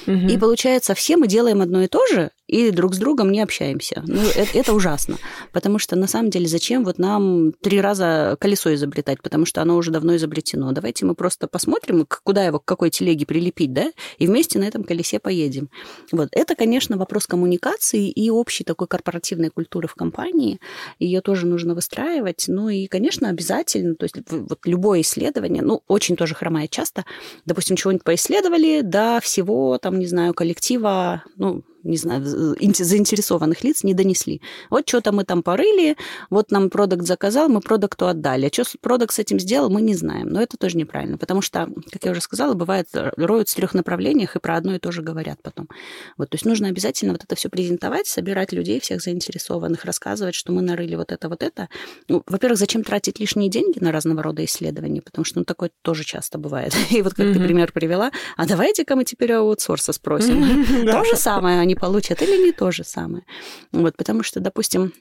Угу. 0.07 0.29
И 0.29 0.39
получается, 0.39 0.95
все 0.95 1.17
мы 1.17 1.27
делаем 1.27 1.61
одно 1.61 1.83
и 1.83 1.87
то 1.87 2.07
же, 2.07 2.31
и 2.49 2.71
друг 2.71 2.95
с 2.95 2.99
другом 2.99 3.31
не 3.31 3.43
общаемся. 3.43 4.03
Ну, 4.07 4.23
это, 4.35 4.59
это 4.59 4.73
ужасно. 4.73 5.19
Потому 5.53 5.79
что, 5.79 5.97
на 5.97 6.07
самом 6.07 6.31
деле, 6.31 6.49
зачем 6.49 6.83
вот 6.83 6.99
нам 6.99 7.53
три 7.53 7.81
раза 7.81 8.37
колесо 8.41 8.75
изобретать? 8.75 9.21
Потому 9.23 9.45
что 9.45 9.61
оно 9.61 9.77
уже 9.77 9.91
давно 9.91 10.17
изобретено. 10.17 10.73
Давайте 10.73 11.05
мы 11.05 11.15
просто 11.15 11.47
посмотрим, 11.47 12.07
куда 12.25 12.45
его, 12.45 12.59
к 12.59 12.65
какой 12.65 12.89
телеге 12.89 13.27
прилепить, 13.27 13.75
да, 13.75 13.93
и 14.19 14.27
вместе 14.27 14.59
на 14.59 14.65
этом 14.65 14.83
колесе 14.83 15.19
поедем. 15.19 15.69
Вот. 16.11 16.29
Это, 16.33 16.55
конечно, 16.55 16.97
вопрос 16.97 17.27
коммуникации 17.27 18.09
и 18.09 18.31
общей 18.31 18.65
такой 18.65 18.87
корпоративной 18.87 19.51
культуры 19.51 19.87
в 19.87 19.95
компании. 19.95 20.59
Ее 20.99 21.21
тоже 21.21 21.47
нужно 21.47 21.75
выстраивать. 21.75 22.45
Ну 22.49 22.71
и, 22.71 22.87
конечно, 22.87 23.29
обязательно, 23.29 23.95
то 23.95 24.05
есть 24.05 24.17
вот 24.31 24.61
любое 24.65 25.03
исследование, 25.03 25.63
ну, 25.63 25.83
очень 25.87 26.17
тоже 26.17 26.35
хромает 26.35 26.71
часто. 26.71 27.05
Допустим, 27.45 27.77
чего-нибудь 27.77 28.05
поисследовали, 28.05 28.81
да, 28.83 29.21
всего, 29.38 29.79
там, 29.79 29.98
не 29.98 30.07
знаю, 30.07 30.35
коллектива, 30.35 31.22
ну, 31.37 31.62
не 31.83 31.97
знаю, 31.97 32.25
заинтересованных 32.25 33.64
лиц 33.64 33.85
не 33.85 33.95
донесли. 33.95 34.41
Вот 34.71 34.88
что-то 34.88 35.12
мы 35.12 35.25
там 35.25 35.43
порыли, 35.43 35.97
вот 36.31 36.51
нам 36.51 36.71
продукт 36.71 37.07
заказал, 37.07 37.49
мы 37.49 37.61
продукту 37.61 38.07
отдали. 38.07 38.47
А 38.47 38.53
что 38.53 38.64
продукт 38.81 39.14
с 39.14 39.19
этим 39.19 39.38
сделал, 39.38 39.71
мы 39.71 39.81
не 39.81 39.95
знаем. 39.95 40.29
Но 40.29 40.41
это 40.41 40.57
тоже 40.57 40.77
неправильно, 40.77 41.19
потому 41.19 41.43
что, 41.43 41.69
как 41.91 42.05
я 42.05 42.12
уже 42.12 42.21
сказала, 42.21 42.55
бывает, 42.55 42.88
роют 42.93 43.49
в 43.49 43.55
трех 43.55 43.75
направлениях 43.75 44.37
и 44.37 44.41
про 44.41 44.57
одно 44.57 44.75
и 44.75 44.79
то 44.79 44.93
же 44.93 45.03
говорят 45.03 45.38
потом. 45.43 45.69
Вот, 46.17 46.31
то 46.31 46.35
есть 46.35 46.45
нужно 46.45 46.69
обязательно 46.69 47.12
вот 47.12 47.25
это 47.25 47.35
все 47.37 47.49
презентовать, 47.49 48.07
собирать 48.07 48.53
людей, 48.53 48.81
всех 48.81 49.01
заинтересованных, 49.01 49.85
рассказывать, 49.85 50.35
что 50.35 50.53
мы 50.53 50.62
нарыли 50.62 50.97
вот 50.97 51.12
это, 51.12 51.29
вот 51.29 51.43
это. 51.43 51.69
Ну, 52.09 52.23
во-первых, 52.27 52.59
зачем 52.59 52.83
тратить 52.83 53.21
лишние 53.21 53.49
деньги 53.49 53.79
на 53.79 53.93
разного 53.93 54.23
рода 54.23 54.45
исследования, 54.45 55.03
потому 55.03 55.25
что 55.25 55.38
ну, 55.38 55.45
такое 55.45 55.71
тоже 55.83 56.05
часто 56.05 56.38
бывает. 56.38 56.75
И 56.91 57.03
вот 57.03 57.14
как 57.14 57.27
mm-hmm. 57.27 57.35
ты 57.35 57.41
пример 57.41 57.73
привела, 57.73 58.11
а 58.37 58.47
давайте-ка 58.47 58.97
мы 58.97 59.05
теперь 59.05 59.33
аутсорса 59.33 59.93
спросим. 59.93 60.64
То 60.87 61.05
же 61.05 61.17
самое 61.17 61.61
они 61.69 61.75
получат, 61.75 62.23
или 62.23 62.43
не 62.43 62.53
то 62.53 62.71
же 62.71 62.83
самое. 62.83 63.25
Вот, 63.73 63.97
потому 63.97 64.23
что, 64.23 64.41
допустим, 64.41 64.93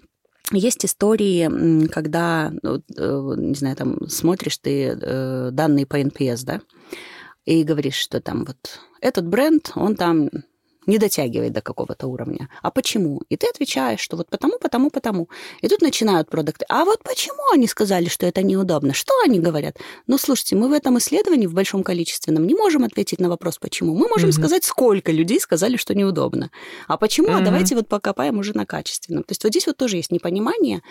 есть 0.52 0.86
истории, 0.86 1.88
когда, 1.88 2.52
ну, 2.62 2.84
э, 2.98 3.34
не 3.38 3.56
знаю, 3.56 3.76
там 3.76 4.08
смотришь 4.10 4.58
ты 4.58 4.98
э, 5.02 5.50
данные 5.52 5.86
по 5.86 6.00
NPS, 6.00 6.44
да, 6.44 6.62
и 7.46 7.64
говоришь, 7.64 7.96
что 7.96 8.20
там 8.20 8.46
вот 8.46 8.58
этот 9.02 9.28
бренд, 9.28 9.72
он 9.76 9.96
там 9.96 10.30
не 10.88 10.98
дотягивает 10.98 11.54
до 11.54 11.62
какого-то 11.62 12.08
уровня. 12.08 12.50
А 12.62 12.72
почему? 12.72 13.22
И 13.30 13.36
ты 13.36 13.48
отвечаешь, 13.48 14.00
что 14.00 14.18
вот 14.18 14.30
потому, 14.30 14.58
потому, 14.58 14.90
потому. 14.90 15.30
И 15.62 15.68
тут 15.68 15.82
начинают 15.82 16.30
продукты. 16.30 16.66
А 16.70 16.86
вот 16.86 17.04
почему 17.04 17.42
они 17.54 17.68
сказали, 17.68 18.08
что 18.08 18.26
это 18.26 18.42
неудобно? 18.42 18.94
Что 18.94 19.14
они 19.26 19.40
говорят? 19.40 19.78
Ну, 20.08 20.18
слушайте, 20.18 20.56
мы 20.56 20.70
в 20.70 20.72
этом 20.72 20.98
исследовании 20.98 21.46
в 21.46 21.54
большом 21.54 21.84
количественном 21.84 22.48
не 22.48 22.56
можем 22.56 22.86
ответить 22.86 23.20
на 23.20 23.30
вопрос, 23.30 23.58
почему. 23.58 23.94
Мы 23.96 24.08
можем 24.08 24.30
mm-hmm. 24.30 24.34
сказать, 24.34 24.64
сколько 24.64 25.12
людей 25.12 25.40
сказали, 25.40 25.76
что 25.78 25.94
неудобно. 25.94 26.50
А 26.88 26.98
почему? 26.98 27.28
Mm-hmm. 27.28 27.42
А 27.42 27.46
давайте 27.46 27.76
вот 27.76 27.88
покопаем 27.88 28.40
уже 28.40 28.56
на 28.56 28.66
качественном. 28.66 29.24
То 29.24 29.32
есть 29.32 29.44
вот 29.44 29.52
здесь 29.52 29.68
вот 29.68 29.78
тоже 29.78 29.98
есть 29.98 30.12
непонимание, 30.12 30.82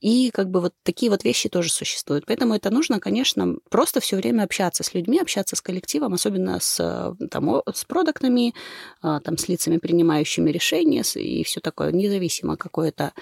и 0.00 0.30
как 0.32 0.50
бы 0.50 0.60
вот 0.60 0.74
такие 0.82 1.10
вот 1.10 1.24
вещи 1.24 1.48
тоже 1.48 1.70
существуют. 1.70 2.26
Поэтому 2.26 2.54
это 2.54 2.70
нужно, 2.70 2.98
конечно, 2.98 3.54
просто 3.70 4.00
все 4.00 4.16
время 4.16 4.42
общаться 4.42 4.82
с 4.82 4.94
людьми, 4.94 5.20
общаться 5.20 5.54
с 5.54 5.60
коллективом, 5.60 6.14
особенно 6.14 6.58
с, 6.60 6.80
э, 6.80 7.26
там, 7.28 7.62
с 7.72 7.84
продуктами, 7.84 8.54
там, 9.00 9.38
с 9.44 9.48
лицами, 9.48 9.78
принимающими 9.78 10.50
решения 10.50 11.02
и 11.14 11.44
все 11.44 11.60
такое, 11.60 11.92
независимо 11.92 12.56
какое-то 12.56 13.12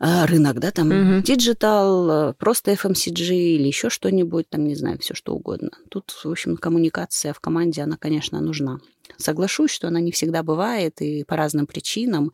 рынок, 0.00 0.60
да, 0.60 0.70
там 0.70 1.22
digital, 1.22 2.34
просто 2.34 2.72
FMCG 2.72 3.34
или 3.34 3.66
еще 3.66 3.90
что-нибудь, 3.90 4.48
там, 4.48 4.64
не 4.64 4.74
знаю, 4.74 4.98
все 4.98 5.14
что 5.14 5.34
угодно. 5.34 5.70
Тут, 5.90 6.10
в 6.10 6.30
общем, 6.30 6.56
коммуникация 6.56 7.32
в 7.32 7.40
команде, 7.40 7.82
она, 7.82 7.96
конечно, 7.96 8.40
нужна. 8.40 8.78
Соглашусь, 9.16 9.70
что 9.70 9.88
она 9.88 10.00
не 10.00 10.12
всегда 10.12 10.42
бывает 10.42 11.00
и 11.00 11.24
по 11.24 11.36
разным 11.36 11.66
причинам, 11.66 12.32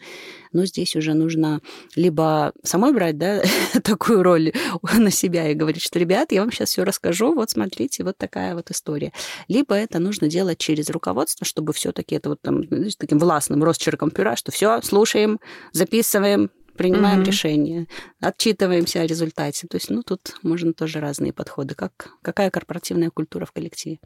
но 0.52 0.66
здесь 0.66 0.96
уже 0.96 1.14
нужно 1.14 1.60
либо 1.94 2.52
самой 2.62 2.92
брать, 2.92 3.16
да, 3.16 3.42
такую 3.82 4.22
роль 4.22 4.52
на 4.82 5.10
себя 5.10 5.50
и 5.50 5.54
говорить, 5.54 5.82
что, 5.82 5.98
ребят, 5.98 6.32
я 6.32 6.40
вам 6.40 6.50
сейчас 6.50 6.70
все 6.70 6.84
расскажу, 6.84 7.34
вот 7.34 7.50
смотрите, 7.50 8.04
вот 8.04 8.18
такая 8.18 8.54
вот 8.54 8.70
история. 8.70 9.12
Либо 9.48 9.74
это 9.74 9.98
нужно 9.98 10.28
делать 10.28 10.58
через 10.58 10.90
руководство, 10.90 11.46
чтобы 11.46 11.72
все-таки 11.72 12.16
это 12.16 12.30
вот 12.30 12.40
там, 12.42 12.66
знаете, 12.66 12.96
таким 12.98 13.18
властным 13.18 13.62
росчерком 13.62 14.10
пера, 14.10 14.36
что 14.36 14.52
все, 14.52 14.82
слушаем, 14.82 15.40
записываем, 15.72 16.50
принимаем 16.76 17.20
Мгм. 17.20 17.26
решение, 17.26 17.86
отчитываемся 18.20 19.00
о 19.02 19.06
результате. 19.06 19.66
То 19.66 19.76
есть, 19.76 19.90
ну, 19.90 20.02
тут 20.02 20.20
можно 20.42 20.72
тоже 20.72 21.00
разные 21.00 21.32
подходы. 21.32 21.74
Как, 21.74 21.92
какая 22.22 22.50
корпоративная 22.50 23.10
культура 23.10 23.44
в 23.46 23.52
коллективе? 23.52 23.98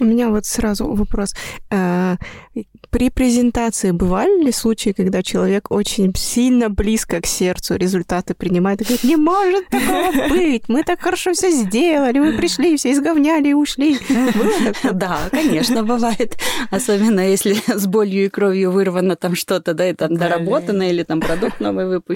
У 0.00 0.04
меня 0.04 0.28
вот 0.30 0.44
сразу 0.46 0.86
вопрос. 0.86 1.34
Э, 1.70 2.16
При 2.90 3.10
презентации 3.10 3.90
бывали 3.90 4.44
ли 4.44 4.52
случаи, 4.52 4.90
когда 4.96 5.22
человек 5.22 5.70
очень 5.70 6.12
сильно 6.16 6.70
близко 6.70 7.20
к 7.20 7.26
сердцу 7.26 7.76
результаты 7.76 8.34
принимает 8.34 8.80
и 8.80 8.84
говорит, 8.84 9.04
не 9.04 9.16
может 9.16 9.68
такого 9.68 10.12
быть, 10.28 10.68
мы 10.68 10.82
так 10.82 11.00
хорошо 11.00 11.32
все 11.32 11.50
сделали, 11.50 12.18
мы 12.18 12.32
пришли, 12.36 12.76
все 12.76 12.92
изговняли 12.92 13.48
и 13.48 13.52
ушли. 13.54 13.98
Да, 14.92 15.18
конечно, 15.30 15.82
бывает. 15.82 16.36
Особенно 16.70 17.20
если 17.20 17.56
с 17.66 17.86
болью 17.86 18.24
и 18.24 18.28
кровью 18.28 18.70
вырвано 18.70 19.16
там 19.16 19.34
что-то, 19.34 19.74
да, 19.74 19.88
и 19.90 19.92
там 19.94 20.16
доработано, 20.16 20.88
или 20.88 21.02
там 21.02 21.20
продукт 21.20 21.60
новый 21.60 21.86
выпущен. 21.86 22.15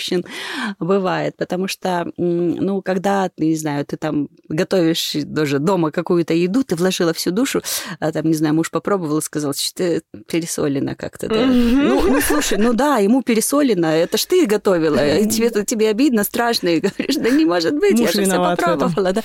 Бывает. 0.79 1.37
Потому 1.37 1.69
что, 1.69 2.11
ну, 2.17 2.83
когда, 2.83 3.31
не 3.37 3.57
знаю, 3.57 3.85
ты 3.85 3.97
там 3.97 4.29
готовишь 4.49 5.13
даже 5.15 5.59
дома 5.59 5.91
какую-то 5.91 6.35
еду, 6.35 6.65
ты 6.65 6.77
вложила 6.77 7.13
всю 7.13 7.31
душу, 7.31 7.63
а 7.99 8.13
там, 8.13 8.27
не 8.27 8.35
знаю, 8.35 8.55
муж 8.55 8.71
попробовал 8.71 9.19
и 9.19 9.23
сказал, 9.23 9.55
что 9.55 9.75
ты 9.75 10.03
пересолено 10.29 10.95
как-то. 10.95 11.29
Да? 11.29 11.47
Мгм. 11.47 11.89
Ну, 11.89 12.13
ну, 12.13 12.21
слушай, 12.21 12.59
ну 12.59 12.73
да, 12.73 12.99
ему 12.99 13.23
пересолено, 13.23 13.87
это 13.87 14.17
ж 14.17 14.25
ты 14.27 14.47
готовила, 14.47 15.19
и 15.19 15.29
тебе, 15.29 15.51
тебе 15.65 15.89
обидно, 15.89 16.25
страшно, 16.25 16.69
и 16.69 16.81
говоришь, 16.81 17.17
да 17.17 17.31
не 17.31 17.45
может 17.45 17.75
быть, 17.75 17.99
я 17.99 18.07
Муж 18.07 18.13
же 18.13 18.25
все 18.25 18.37
попробовала. 18.37 19.13
Да. 19.13 19.23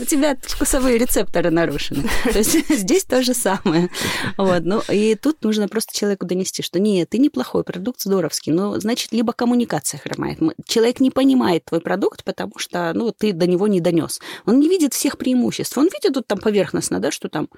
У 0.00 0.04
тебя 0.04 0.36
вкусовые 0.42 0.98
рецепторы 0.98 1.50
нарушены. 1.50 2.04
То 2.24 2.38
есть 2.38 2.68
здесь 2.78 3.04
то 3.04 3.22
же 3.22 3.34
самое. 3.34 3.90
Вот. 4.36 4.62
Ну, 4.64 4.82
и 4.88 5.14
тут 5.14 5.42
нужно 5.42 5.68
просто 5.68 5.96
человеку 5.96 6.26
донести, 6.26 6.62
что 6.62 6.78
нет, 6.78 7.10
ты 7.10 7.18
неплохой, 7.18 7.64
продукт 7.64 8.00
здоровский, 8.00 8.52
но, 8.52 8.78
значит, 8.80 9.12
либо 9.12 9.32
коммуникация 9.32 9.98
хромает. 9.98 10.13
Мы- 10.18 10.54
Человек 10.66 11.00
не 11.00 11.10
понимает 11.10 11.64
твой 11.64 11.80
продукт, 11.80 12.24
потому 12.24 12.58
что 12.58 12.92
ну, 12.94 13.12
ты 13.12 13.32
до 13.32 13.46
него 13.46 13.66
не 13.68 13.80
донес. 13.80 14.20
Он 14.46 14.60
не 14.60 14.68
видит 14.68 14.94
всех 14.94 15.18
преимуществ. 15.18 15.76
Он 15.78 15.84
видит 15.84 16.14
тут 16.14 16.26
там 16.26 16.38
поверхностно, 16.38 17.00
да, 17.00 17.10
что 17.10 17.28
там, 17.28 17.48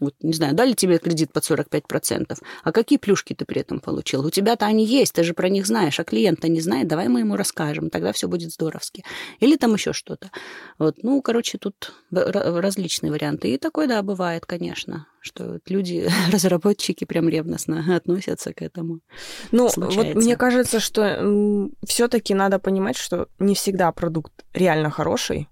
вот, 0.00 0.14
не 0.20 0.32
знаю, 0.32 0.54
дали 0.54 0.72
тебе 0.72 0.98
кредит 0.98 1.32
под 1.32 1.44
45%, 1.44 2.38
а 2.64 2.72
какие 2.72 2.98
плюшки 2.98 3.34
ты 3.34 3.44
при 3.44 3.60
этом 3.60 3.80
получил? 3.80 4.24
У 4.24 4.30
тебя-то 4.30 4.66
они 4.66 4.84
есть, 4.84 5.14
ты 5.14 5.24
же 5.24 5.34
про 5.34 5.48
них 5.48 5.66
знаешь, 5.66 5.98
а 6.00 6.04
клиент-то 6.04 6.48
не 6.48 6.60
знает, 6.60 6.88
давай 6.88 7.08
мы 7.08 7.20
ему 7.20 7.36
расскажем, 7.36 7.90
тогда 7.90 8.12
все 8.12 8.28
будет 8.28 8.52
здоровски. 8.52 9.04
Или 9.40 9.56
там 9.56 9.74
еще 9.74 9.92
что-то. 9.92 10.30
Вот, 10.78 10.96
ну, 11.02 11.20
короче, 11.22 11.58
тут 11.58 11.92
различные 12.10 13.12
варианты. 13.12 13.48
И 13.52 13.58
такое, 13.58 13.86
да, 13.86 14.02
бывает, 14.02 14.46
конечно, 14.46 15.06
что 15.26 15.52
вот 15.52 15.62
люди, 15.68 16.08
разработчики 16.32 17.04
прям 17.04 17.28
ревностно 17.28 17.96
относятся 17.96 18.52
к 18.54 18.62
этому. 18.62 19.00
Ну, 19.52 19.64
вот 19.64 19.72
случается. 19.72 20.18
мне 20.18 20.36
кажется, 20.36 20.80
что 20.80 21.68
все-таки 21.86 22.34
надо 22.34 22.58
понимать, 22.58 22.96
что 22.96 23.28
не 23.38 23.54
всегда 23.54 23.92
продукт 23.92 24.32
реально 24.54 24.90
хороший, 24.90 25.48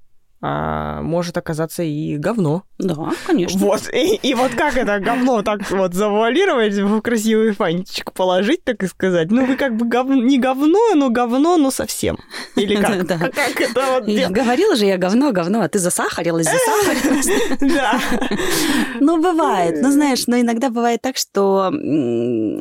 а 0.46 1.00
может 1.00 1.38
оказаться 1.38 1.82
и 1.82 2.18
говно. 2.18 2.64
Да, 2.76 2.94
конечно. 3.26 3.58
Вот, 3.58 3.88
и, 3.90 4.16
и 4.16 4.34
вот 4.34 4.54
как 4.54 4.76
это 4.76 5.00
говно 5.00 5.40
так 5.40 5.70
вот 5.70 5.94
завуалировать, 5.94 6.74
в 6.74 7.00
красивый 7.00 7.52
фантичек 7.52 8.12
положить, 8.12 8.62
так 8.62 8.82
и 8.82 8.86
сказать. 8.86 9.30
Ну, 9.30 9.46
вы 9.46 9.56
как 9.56 9.74
бы 9.74 9.86
гов... 9.88 10.06
не 10.10 10.38
говно, 10.38 10.94
но 10.94 11.08
говно, 11.08 11.56
но 11.56 11.70
совсем. 11.70 12.18
Или 12.56 12.76
как? 12.76 12.94
Да. 13.04 13.14
А 13.14 13.30
Как 13.30 13.58
это 13.58 13.86
вот 13.92 14.06
Я 14.06 14.28
говорила 14.28 14.76
же 14.76 14.84
я 14.84 14.98
говно, 14.98 15.32
говно, 15.32 15.62
а 15.62 15.68
ты 15.68 15.78
засахарилась, 15.78 16.46
засахарилась. 16.46 17.28
Да. 17.60 17.98
Ну, 19.00 19.22
бывает. 19.22 19.80
Ну, 19.80 19.90
знаешь, 19.90 20.26
но 20.26 20.38
иногда 20.38 20.68
бывает 20.68 21.00
так, 21.00 21.16
что 21.16 21.72
э, 21.72 22.58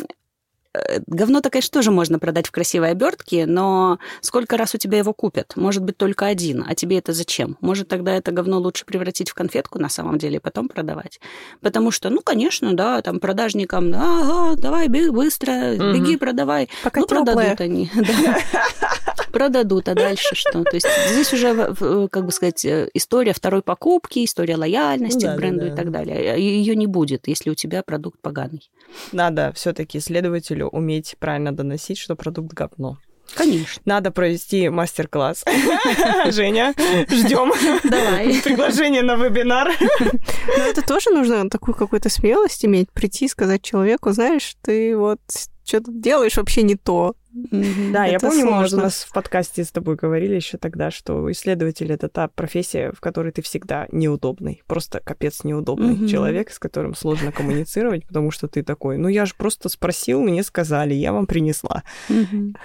говно-то, 1.07 1.49
конечно, 1.49 1.71
тоже 1.71 1.91
можно 1.91 2.19
продать 2.19 2.47
в 2.47 2.51
красивой 2.51 2.91
обертке, 2.91 3.45
но 3.45 3.99
сколько 4.21 4.57
раз 4.57 4.75
у 4.75 4.77
тебя 4.77 4.97
его 4.97 5.13
купят? 5.13 5.53
Может 5.55 5.83
быть, 5.83 5.97
только 5.97 6.25
один. 6.25 6.65
А 6.67 6.75
тебе 6.75 6.97
это 6.97 7.13
зачем? 7.13 7.57
Может, 7.61 7.87
тогда 7.87 8.15
это 8.15 8.31
говно 8.31 8.59
лучше 8.59 8.85
превратить 8.85 9.29
в 9.29 9.33
конфетку 9.33 9.79
на 9.79 9.89
самом 9.89 10.17
деле 10.17 10.37
и 10.37 10.39
потом 10.39 10.67
продавать? 10.67 11.19
Потому 11.61 11.91
что, 11.91 12.09
ну, 12.09 12.21
конечно, 12.21 12.73
да, 12.73 13.01
там 13.01 13.19
продажникам, 13.19 13.91
да, 13.91 14.01
ага, 14.01 14.61
давай, 14.61 14.87
беги 14.87 15.09
быстро, 15.09 15.75
беги, 15.75 16.17
продавай. 16.17 16.69
Пока 16.83 17.01
ну, 17.01 17.07
продадут 17.07 17.61
они. 17.61 17.91
да. 19.33 19.39
Продадут, 19.39 19.89
а 19.89 19.95
дальше 19.95 20.35
что? 20.35 20.63
То 20.63 20.75
есть 20.75 20.87
здесь 21.09 21.33
уже, 21.33 21.73
как 22.09 22.25
бы 22.25 22.31
сказать, 22.31 22.63
э, 22.65 22.89
история 22.93 23.33
второй 23.33 23.61
покупки, 23.61 24.23
история 24.23 24.55
лояльности 24.55 25.25
Да, 25.25 25.33
к 25.33 25.37
бренду 25.37 25.65
да. 25.65 25.73
и 25.73 25.75
так 25.75 25.91
далее. 25.91 26.39
Ее 26.39 26.75
не 26.75 26.87
будет, 26.87 27.27
если 27.27 27.49
у 27.49 27.55
тебя 27.55 27.83
продукт 27.83 28.19
поганый. 28.21 28.69
Надо 29.11 29.51
все-таки 29.55 29.97
исследователю 29.97 30.67
уметь 30.67 31.15
правильно 31.19 31.51
доносить, 31.51 31.97
что 31.97 32.15
продукт 32.15 32.53
говно. 32.53 32.97
Конечно. 33.35 33.81
Надо 33.85 34.11
провести 34.11 34.69
мастер-класс. 34.69 35.43
Женя, 36.31 36.73
ждем 37.09 37.51
Давай. 37.83 38.41
приглашение 38.43 39.01
на 39.01 39.15
вебинар. 39.15 39.71
Но 39.99 40.63
это 40.63 40.81
тоже 40.85 41.09
нужно 41.09 41.49
такую 41.49 41.75
какую-то 41.75 42.09
смелость 42.09 42.65
иметь, 42.65 42.91
прийти 42.91 43.25
и 43.25 43.29
сказать 43.29 43.63
человеку, 43.63 44.11
знаешь, 44.11 44.55
ты 44.61 44.95
вот 44.95 45.19
что-то 45.65 45.91
делаешь 45.91 46.37
вообще 46.37 46.61
не 46.63 46.75
то. 46.75 47.15
Да, 47.33 48.05
я 48.05 48.19
помню, 48.19 48.45
мы 48.45 48.61
вот 48.61 48.73
у 48.73 48.77
нас 48.77 49.03
в 49.03 49.11
подкасте 49.11 49.63
с 49.63 49.71
тобой 49.71 49.95
говорили 49.95 50.35
еще 50.35 50.57
тогда, 50.57 50.91
что 50.91 51.31
исследователь 51.31 51.91
это 51.91 52.07
та 52.07 52.27
профессия, 52.27 52.91
в 52.95 53.01
которой 53.01 53.31
ты 53.31 53.41
всегда 53.41 53.87
неудобный. 53.91 54.61
Просто 54.67 54.99
капец 54.99 55.43
неудобный 55.43 56.07
человек, 56.07 56.51
с 56.51 56.59
которым 56.59 56.95
сложно 56.95 57.31
коммуницировать, 57.31 58.05
потому 58.05 58.29
что 58.29 58.47
ты 58.47 58.63
такой, 58.63 58.97
ну 58.97 59.07
я 59.07 59.25
же 59.25 59.33
просто 59.35 59.69
спросил, 59.69 60.21
мне 60.21 60.43
сказали, 60.43 60.93
я 60.93 61.11
вам 61.11 61.25
принесла. 61.25 61.83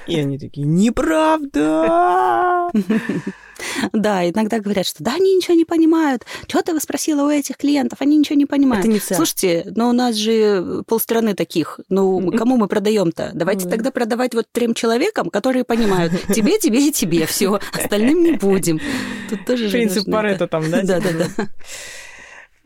И 0.06 0.18
они 0.18 0.38
такие, 0.38 0.66
неправда! 0.66 2.70
Да, 3.92 4.28
иногда 4.28 4.60
говорят, 4.60 4.86
что 4.86 5.02
да, 5.02 5.14
они 5.14 5.36
ничего 5.36 5.54
не 5.54 5.64
понимают. 5.64 6.24
Что 6.46 6.62
ты 6.62 6.78
спросила 6.80 7.24
у 7.24 7.30
этих 7.30 7.56
клиентов? 7.56 8.00
Они 8.00 8.16
ничего 8.16 8.36
не 8.36 8.46
понимают. 8.46 8.84
Это 8.84 8.92
не 8.92 9.00
цель. 9.00 9.16
Слушайте, 9.16 9.72
но 9.74 9.88
у 9.88 9.92
нас 9.92 10.14
же 10.14 10.82
полстраны 10.86 11.34
таких. 11.34 11.80
Ну, 11.88 12.32
кому 12.32 12.56
мы 12.56 12.68
продаем-то? 12.68 13.32
Давайте 13.34 13.68
тогда 13.68 13.90
продавать 13.90 14.34
вот 14.34 14.46
трем 14.58 14.74
человекам, 14.74 15.30
которые 15.30 15.64
понимают. 15.64 16.12
Тебе, 16.34 16.58
тебе 16.58 16.88
и 16.88 16.92
тебе. 16.92 17.26
Все. 17.26 17.60
Остальным 17.72 18.24
не 18.24 18.32
будем. 18.32 18.80
Тут 19.30 19.44
тоже 19.44 19.68
же 19.68 19.70
Принцип 19.70 20.10
Паретта 20.10 20.48
там, 20.48 20.68
да? 20.68 20.82
Да, 20.82 21.00
типа? 21.00 21.12
да, 21.12 21.26
да. 21.36 21.48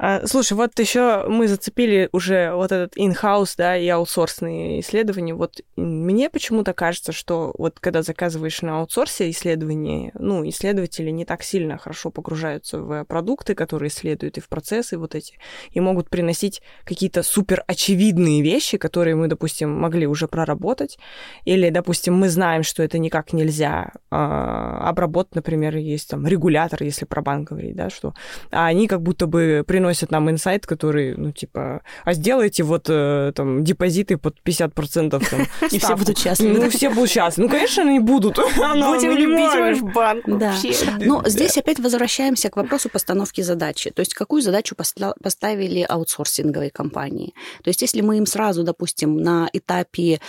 А, 0.05 0.27
слушай, 0.27 0.55
вот 0.55 0.77
еще 0.81 1.27
мы 1.29 1.47
зацепили 1.47 2.09
уже 2.11 2.53
вот 2.55 2.73
этот 2.73 2.97
in-house, 2.97 3.55
да, 3.57 3.77
и 3.77 3.87
аутсорсные 3.87 4.81
исследования. 4.81 5.33
Вот 5.33 5.61
мне 5.77 6.29
почему-то 6.29 6.73
кажется, 6.73 7.13
что 7.13 7.55
вот 7.57 7.79
когда 7.79 8.03
заказываешь 8.03 8.63
на 8.63 8.81
аутсорсе 8.81 9.31
исследования, 9.31 10.11
ну, 10.19 10.45
исследователи 10.49 11.11
не 11.11 11.25
так 11.25 11.45
сильно 11.45 11.79
хорошо 11.79 12.11
погружаются 12.11 12.81
в 12.81 13.05
продукты, 13.05 13.55
которые 13.55 13.91
исследуют, 13.91 14.39
и 14.39 14.41
в 14.41 14.49
процессы 14.49 14.99
вот 14.99 15.15
эти, 15.15 15.39
и 15.71 15.79
могут 15.79 16.11
приносить 16.11 16.63
какие-то 16.83 17.23
супер 17.23 17.63
очевидные 17.69 18.43
вещи, 18.43 18.79
которые 18.79 19.15
мы, 19.15 19.29
допустим, 19.29 19.71
могли 19.71 20.09
уже 20.09 20.27
проработать, 20.27 20.99
или, 21.45 21.71
допустим, 21.71 22.15
мы 22.15 22.29
знаем, 22.29 22.65
что 22.65 22.83
это 22.83 22.99
никак 22.99 23.33
нельзя 23.33 23.93
а, 24.11 24.89
обработать, 24.89 25.37
например, 25.37 25.77
есть 25.77 26.11
там 26.11 26.27
регулятор, 26.27 26.83
если 26.83 27.05
про 27.05 27.23
банк 27.23 27.51
говорить, 27.51 27.77
да, 27.77 27.89
что 27.89 28.15
а 28.51 28.67
они 28.67 28.89
как 28.89 29.01
будто 29.01 29.29
бы 29.29 29.63
приносят 29.65 29.92
нам 30.11 30.31
инсайт, 30.31 30.67
который, 30.67 31.15
ну, 31.17 31.33
типа, 31.33 31.83
а 32.05 32.13
сделайте 32.13 32.63
вот 32.63 32.87
э, 32.89 33.33
там 33.35 33.65
депозиты 33.65 34.17
под 34.17 34.37
50%. 34.45 35.11
Там, 35.11 35.21
И 35.63 35.69
все 35.69 35.79
ставку». 35.79 35.99
будут 35.99 36.19
счастливы. 36.19 36.59
Ну, 36.59 36.71
все 36.71 36.91
будут 36.91 37.11
счастливы. 37.11 37.49
Ну, 37.49 37.55
конечно, 37.55 37.83
они 37.83 37.99
будут. 37.99 38.37
Будем 38.83 39.13
любить 39.13 39.55
ваш 39.55 39.95
банк 39.95 40.27
вообще. 40.27 40.75
Но 41.01 41.23
здесь 41.27 41.57
опять 41.59 41.79
возвращаемся 41.79 42.51
к 42.51 42.57
вопросу 42.57 42.89
постановки 42.89 43.41
задачи. 43.41 43.91
То 43.91 44.01
есть 44.01 44.15
какую 44.15 44.43
задачу 44.43 44.75
поставили 45.23 45.85
аутсорсинговые 45.89 46.71
компании. 46.71 47.35
То 47.63 47.71
есть 47.71 47.83
если 47.83 48.01
мы 48.01 48.19
им 48.19 48.27
сразу, 48.27 48.63
допустим, 48.63 49.19
на 49.19 49.49
этапе 49.53 50.21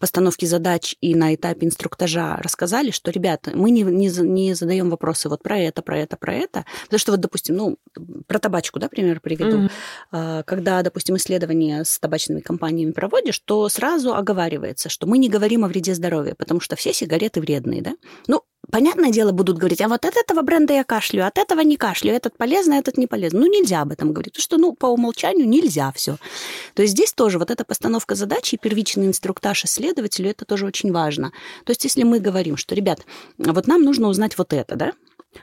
постановки 0.00 0.44
задач 0.44 0.96
и 1.00 1.14
на 1.14 1.34
этапе 1.34 1.66
инструктажа 1.66 2.36
рассказали, 2.36 2.90
что, 2.90 3.10
ребята, 3.10 3.52
мы 3.54 3.70
не, 3.70 3.82
не, 3.82 4.08
не 4.08 4.54
задаем 4.54 4.90
вопросы 4.90 5.28
вот 5.28 5.42
про 5.42 5.58
это, 5.58 5.82
про 5.82 5.98
это, 5.98 6.16
про 6.16 6.34
это, 6.34 6.64
потому 6.84 6.98
что 6.98 7.12
вот, 7.12 7.20
допустим, 7.20 7.56
ну, 7.56 7.78
про 8.26 8.38
табачный 8.38 8.59
табачку, 8.60 8.78
да, 8.78 8.88
пример 8.88 9.20
приведу. 9.20 9.68
Mm-hmm. 10.12 10.44
Когда, 10.44 10.82
допустим, 10.82 11.16
исследование 11.16 11.84
с 11.84 11.98
табачными 11.98 12.40
компаниями 12.40 12.92
проводишь, 12.92 13.38
то 13.38 13.68
сразу 13.68 14.14
оговаривается, 14.14 14.88
что 14.88 15.06
мы 15.06 15.18
не 15.18 15.28
говорим 15.28 15.64
о 15.64 15.68
вреде 15.68 15.94
здоровья, 15.94 16.34
потому 16.34 16.60
что 16.60 16.76
все 16.76 16.92
сигареты 16.92 17.40
вредные, 17.40 17.82
да. 17.82 17.92
Ну, 18.26 18.42
понятное 18.70 19.10
дело, 19.10 19.32
будут 19.32 19.58
говорить, 19.58 19.80
а 19.80 19.88
вот 19.88 20.04
от 20.04 20.16
этого 20.16 20.42
бренда 20.42 20.74
я 20.74 20.84
кашлю, 20.84 21.26
от 21.26 21.38
этого 21.38 21.60
не 21.60 21.76
кашлю, 21.76 22.12
этот 22.12 22.36
полезный, 22.36 22.78
этот 22.78 22.98
не 22.98 23.06
полезный. 23.06 23.40
Ну, 23.40 23.46
нельзя 23.46 23.82
об 23.82 23.92
этом 23.92 24.12
говорить, 24.12 24.34
потому 24.34 24.42
что, 24.42 24.58
ну, 24.58 24.74
по 24.74 24.86
умолчанию 24.86 25.48
нельзя 25.48 25.90
все. 25.94 26.16
То 26.74 26.82
есть 26.82 26.94
здесь 26.94 27.12
тоже 27.12 27.38
вот 27.38 27.50
эта 27.50 27.64
постановка 27.64 28.14
задачи 28.14 28.56
и 28.56 28.58
первичный 28.58 29.06
инструктаж 29.06 29.64
исследователю, 29.64 30.30
это 30.30 30.44
тоже 30.44 30.66
очень 30.66 30.92
важно. 30.92 31.32
То 31.64 31.70
есть 31.70 31.84
если 31.84 32.02
мы 32.02 32.20
говорим, 32.20 32.56
что, 32.56 32.74
ребят, 32.74 33.00
вот 33.38 33.66
нам 33.66 33.82
нужно 33.82 34.08
узнать 34.08 34.36
вот 34.38 34.52
это, 34.52 34.76
да, 34.76 34.92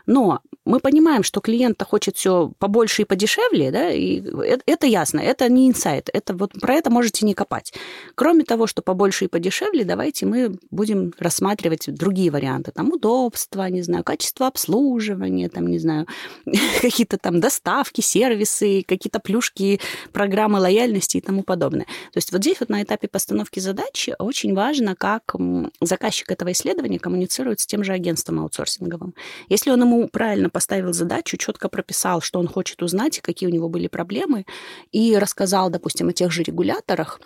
но 0.06 0.42
мы 0.66 0.80
понимаем, 0.80 1.24
что 1.24 1.40
клиент 1.40 1.82
хочет 1.84 2.18
все 2.18 2.52
побольше 2.60 3.04
и 3.04 3.06
подешевле, 3.06 3.72
да, 3.72 3.90
и 3.90 4.22
это 4.66 4.86
ясно, 4.86 5.20
это 5.20 5.50
не 5.50 5.70
инсайт, 5.70 6.10
это 6.12 6.36
вот 6.36 6.52
про 6.54 6.74
это 6.74 6.90
можете 6.90 7.26
не 7.26 7.34
копать. 7.34 7.74
Кроме 8.16 8.44
того, 8.44 8.68
что 8.68 8.82
побольше 8.82 9.26
и 9.26 9.28
подешевле, 9.28 9.86
давайте 9.86 10.26
мы 10.26 10.58
будем 10.70 11.14
рассматривать 11.20 11.94
другие 11.94 12.32
варианты, 12.32 12.72
там 12.72 12.92
удобство, 12.92 13.68
не 13.70 13.82
знаю, 13.82 14.04
качество 14.04 14.48
обслуживания, 14.48 15.50
там, 15.50 15.68
не 15.68 15.80
знаю, 15.80 16.06
какие-то 16.82 17.18
там 17.18 17.40
доставки, 17.40 18.02
сервисы, 18.02 18.84
какие-то 18.86 19.20
плюшки, 19.20 19.80
программы 20.12 20.60
лояльности 20.60 21.18
и 21.18 21.22
тому 21.22 21.44
подобное. 21.44 21.86
То 21.86 22.18
есть 22.18 22.32
вот 22.32 22.42
здесь 22.42 22.60
вот 22.60 22.70
на 22.70 22.84
этапе 22.84 23.08
постановки 23.08 23.60
задачи 23.60 24.16
очень 24.20 24.54
важно, 24.54 24.96
как 24.96 25.36
заказчик 25.82 26.32
этого 26.32 26.52
исследования 26.52 27.00
коммуницирует 27.00 27.62
с 27.62 27.66
тем 27.66 27.84
же 27.84 27.94
агентством 27.94 28.40
аутсорсинговым. 28.42 29.14
Если 29.48 29.72
он 29.72 29.77
ему 29.82 30.08
правильно 30.08 30.50
поставил 30.50 30.94
задачу, 30.94 31.38
четко 31.38 31.70
прописал, 31.70 32.22
что 32.22 32.40
он 32.40 32.48
хочет 32.48 32.82
узнать, 32.82 33.20
какие 33.22 33.50
у 33.50 33.54
него 33.54 33.70
были 33.70 33.88
проблемы, 33.88 34.46
и 34.92 35.18
рассказал, 35.18 35.70
допустим, 35.70 36.10
о 36.10 36.14
тех 36.14 36.32
же 36.32 36.44
регуляторах, 36.44 37.20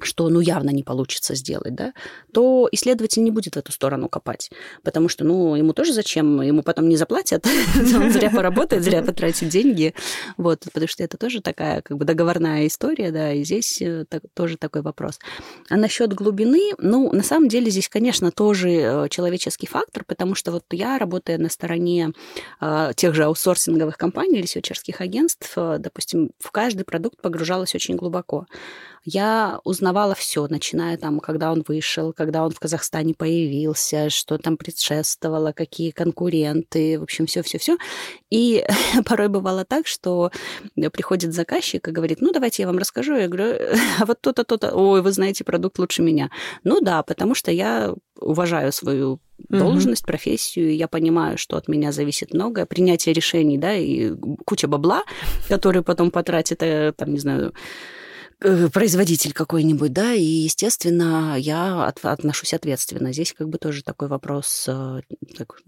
что 0.00 0.28
ну 0.28 0.40
явно 0.40 0.70
не 0.70 0.82
получится 0.82 1.34
сделать, 1.34 1.74
да, 1.74 1.92
то 2.32 2.68
исследователь 2.72 3.22
не 3.22 3.30
будет 3.30 3.54
в 3.54 3.58
эту 3.58 3.72
сторону 3.72 4.08
копать, 4.08 4.50
потому 4.82 5.08
что, 5.08 5.24
ну, 5.24 5.54
ему 5.54 5.72
тоже 5.72 5.92
зачем, 5.92 6.40
ему 6.42 6.62
потом 6.62 6.88
не 6.88 6.96
заплатят, 6.96 7.46
он 7.76 8.10
зря 8.10 8.30
поработает, 8.30 8.82
зря 8.82 9.02
потратит 9.02 9.48
деньги, 9.48 9.94
вот, 10.36 10.64
потому 10.64 10.88
что 10.88 11.02
это 11.02 11.16
тоже 11.16 11.40
такая 11.40 11.82
как 11.82 11.96
бы 11.96 12.04
договорная 12.04 12.66
история, 12.66 13.10
да, 13.10 13.32
и 13.32 13.44
здесь 13.44 13.80
э, 13.80 14.04
тоже 14.34 14.56
такой 14.56 14.82
вопрос. 14.82 15.18
А 15.68 15.76
насчет 15.76 16.12
глубины, 16.12 16.72
ну, 16.78 17.12
на 17.12 17.22
самом 17.22 17.48
деле 17.48 17.70
здесь, 17.70 17.88
конечно, 17.88 18.30
тоже 18.30 18.70
э, 18.70 19.08
человеческий 19.08 19.66
фактор, 19.66 20.04
потому 20.04 20.34
что 20.34 20.52
вот 20.52 20.64
я, 20.72 20.98
работая 20.98 21.38
на 21.38 21.48
стороне 21.48 22.12
э, 22.60 22.92
тех 22.96 23.14
же 23.14 23.24
аутсорсинговых 23.24 23.96
компаний, 23.96 24.40
ресерчерских 24.40 25.00
агентств, 25.00 25.52
допустим, 25.56 26.30
в 26.38 26.50
каждый 26.50 26.84
продукт 26.84 27.20
погружалась 27.20 27.74
очень 27.74 27.96
глубоко 27.96 28.46
я 29.04 29.60
узнавала 29.64 30.14
все, 30.14 30.46
начиная 30.48 30.96
там, 30.96 31.20
когда 31.20 31.52
он 31.52 31.64
вышел, 31.66 32.12
когда 32.12 32.44
он 32.44 32.50
в 32.50 32.58
Казахстане 32.58 33.14
появился, 33.14 34.08
что 34.10 34.38
там 34.38 34.56
предшествовало, 34.56 35.52
какие 35.52 35.90
конкуренты, 35.90 36.98
в 36.98 37.02
общем, 37.02 37.26
все-все-все. 37.26 37.76
И 38.30 38.64
порой 39.04 39.28
бывало 39.28 39.64
так, 39.64 39.86
что 39.86 40.30
приходит 40.92 41.34
заказчик 41.34 41.86
и 41.86 41.90
говорит, 41.92 42.20
ну, 42.20 42.32
давайте 42.32 42.62
я 42.62 42.66
вам 42.66 42.78
расскажу. 42.78 43.14
Я 43.14 43.28
говорю, 43.28 43.56
а 44.00 44.06
вот 44.06 44.20
то-то, 44.20 44.44
то-то, 44.44 44.74
ой, 44.74 45.02
вы 45.02 45.12
знаете 45.12 45.44
продукт 45.44 45.78
лучше 45.78 46.02
меня. 46.02 46.30
Ну 46.62 46.80
да, 46.80 47.02
потому 47.02 47.34
что 47.34 47.50
я 47.50 47.94
уважаю 48.18 48.72
свою 48.72 49.20
должность, 49.48 50.02
угу. 50.02 50.08
профессию, 50.08 50.74
я 50.74 50.88
понимаю, 50.88 51.36
что 51.38 51.56
от 51.56 51.68
меня 51.68 51.92
зависит 51.92 52.32
многое, 52.32 52.66
принятие 52.66 53.12
решений, 53.12 53.58
да, 53.58 53.74
и 53.74 54.14
куча 54.44 54.68
бабла, 54.68 55.02
который 55.48 55.82
потом 55.82 56.10
потратит, 56.10 56.62
э, 56.62 56.92
там, 56.96 57.12
не 57.12 57.18
знаю, 57.18 57.52
производитель 58.72 59.32
какой-нибудь, 59.32 59.92
да, 59.92 60.12
и, 60.12 60.22
естественно, 60.22 61.36
я 61.38 61.86
от, 61.86 62.04
отношусь 62.04 62.54
ответственно. 62.54 63.12
Здесь 63.12 63.32
как 63.32 63.48
бы 63.48 63.58
тоже 63.58 63.82
такой 63.82 64.08
вопрос 64.08 64.66
э, 64.68 65.00
так, 65.36 65.60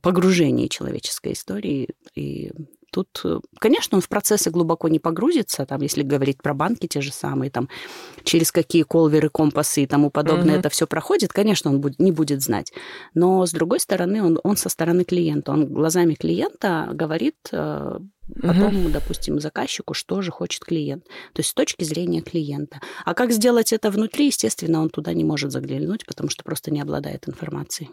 погружения 0.00 0.68
человеческой 0.68 1.32
истории 1.32 1.88
и 2.14 2.52
Тут, 2.90 3.20
э, 3.24 3.40
конечно, 3.58 3.96
он 3.96 4.02
в 4.02 4.08
процессы 4.08 4.50
глубоко 4.50 4.88
не 4.88 4.98
погрузится, 4.98 5.66
там, 5.66 5.82
если 5.82 6.02
говорить 6.02 6.42
про 6.42 6.54
банки 6.54 6.86
те 6.86 7.00
же 7.00 7.12
самые, 7.12 7.50
там, 7.50 7.68
через 8.24 8.50
какие 8.50 8.82
колверы, 8.82 9.28
компасы 9.28 9.82
и 9.82 9.86
тому 9.86 10.10
подобное 10.10 10.54
угу. 10.54 10.60
это 10.60 10.70
все 10.70 10.86
проходит, 10.86 11.32
конечно, 11.32 11.70
он 11.70 11.80
будет, 11.80 11.98
не 11.98 12.12
будет 12.12 12.40
знать. 12.40 12.72
Но, 13.14 13.44
с 13.44 13.52
другой 13.52 13.80
стороны, 13.80 14.22
он, 14.22 14.40
он 14.42 14.56
со 14.56 14.70
стороны 14.70 15.04
клиента, 15.04 15.52
он 15.52 15.66
глазами 15.66 16.14
клиента 16.14 16.88
говорит 16.92 17.36
э, 17.52 17.98
потом, 18.34 18.84
угу. 18.84 18.88
допустим, 18.90 19.40
заказчику, 19.40 19.94
что 19.94 20.22
же 20.22 20.30
хочет 20.30 20.64
клиент. 20.64 21.04
То 21.32 21.40
есть 21.40 21.50
с 21.50 21.54
точки 21.54 21.84
зрения 21.84 22.20
клиента. 22.20 22.80
А 23.04 23.14
как 23.14 23.32
сделать 23.32 23.72
это 23.72 23.90
внутри, 23.90 24.26
естественно, 24.26 24.80
он 24.80 24.90
туда 24.90 25.12
не 25.12 25.24
может 25.24 25.52
заглянуть, 25.52 26.06
потому 26.06 26.28
что 26.28 26.44
просто 26.44 26.70
не 26.70 26.80
обладает 26.80 27.28
информацией. 27.28 27.90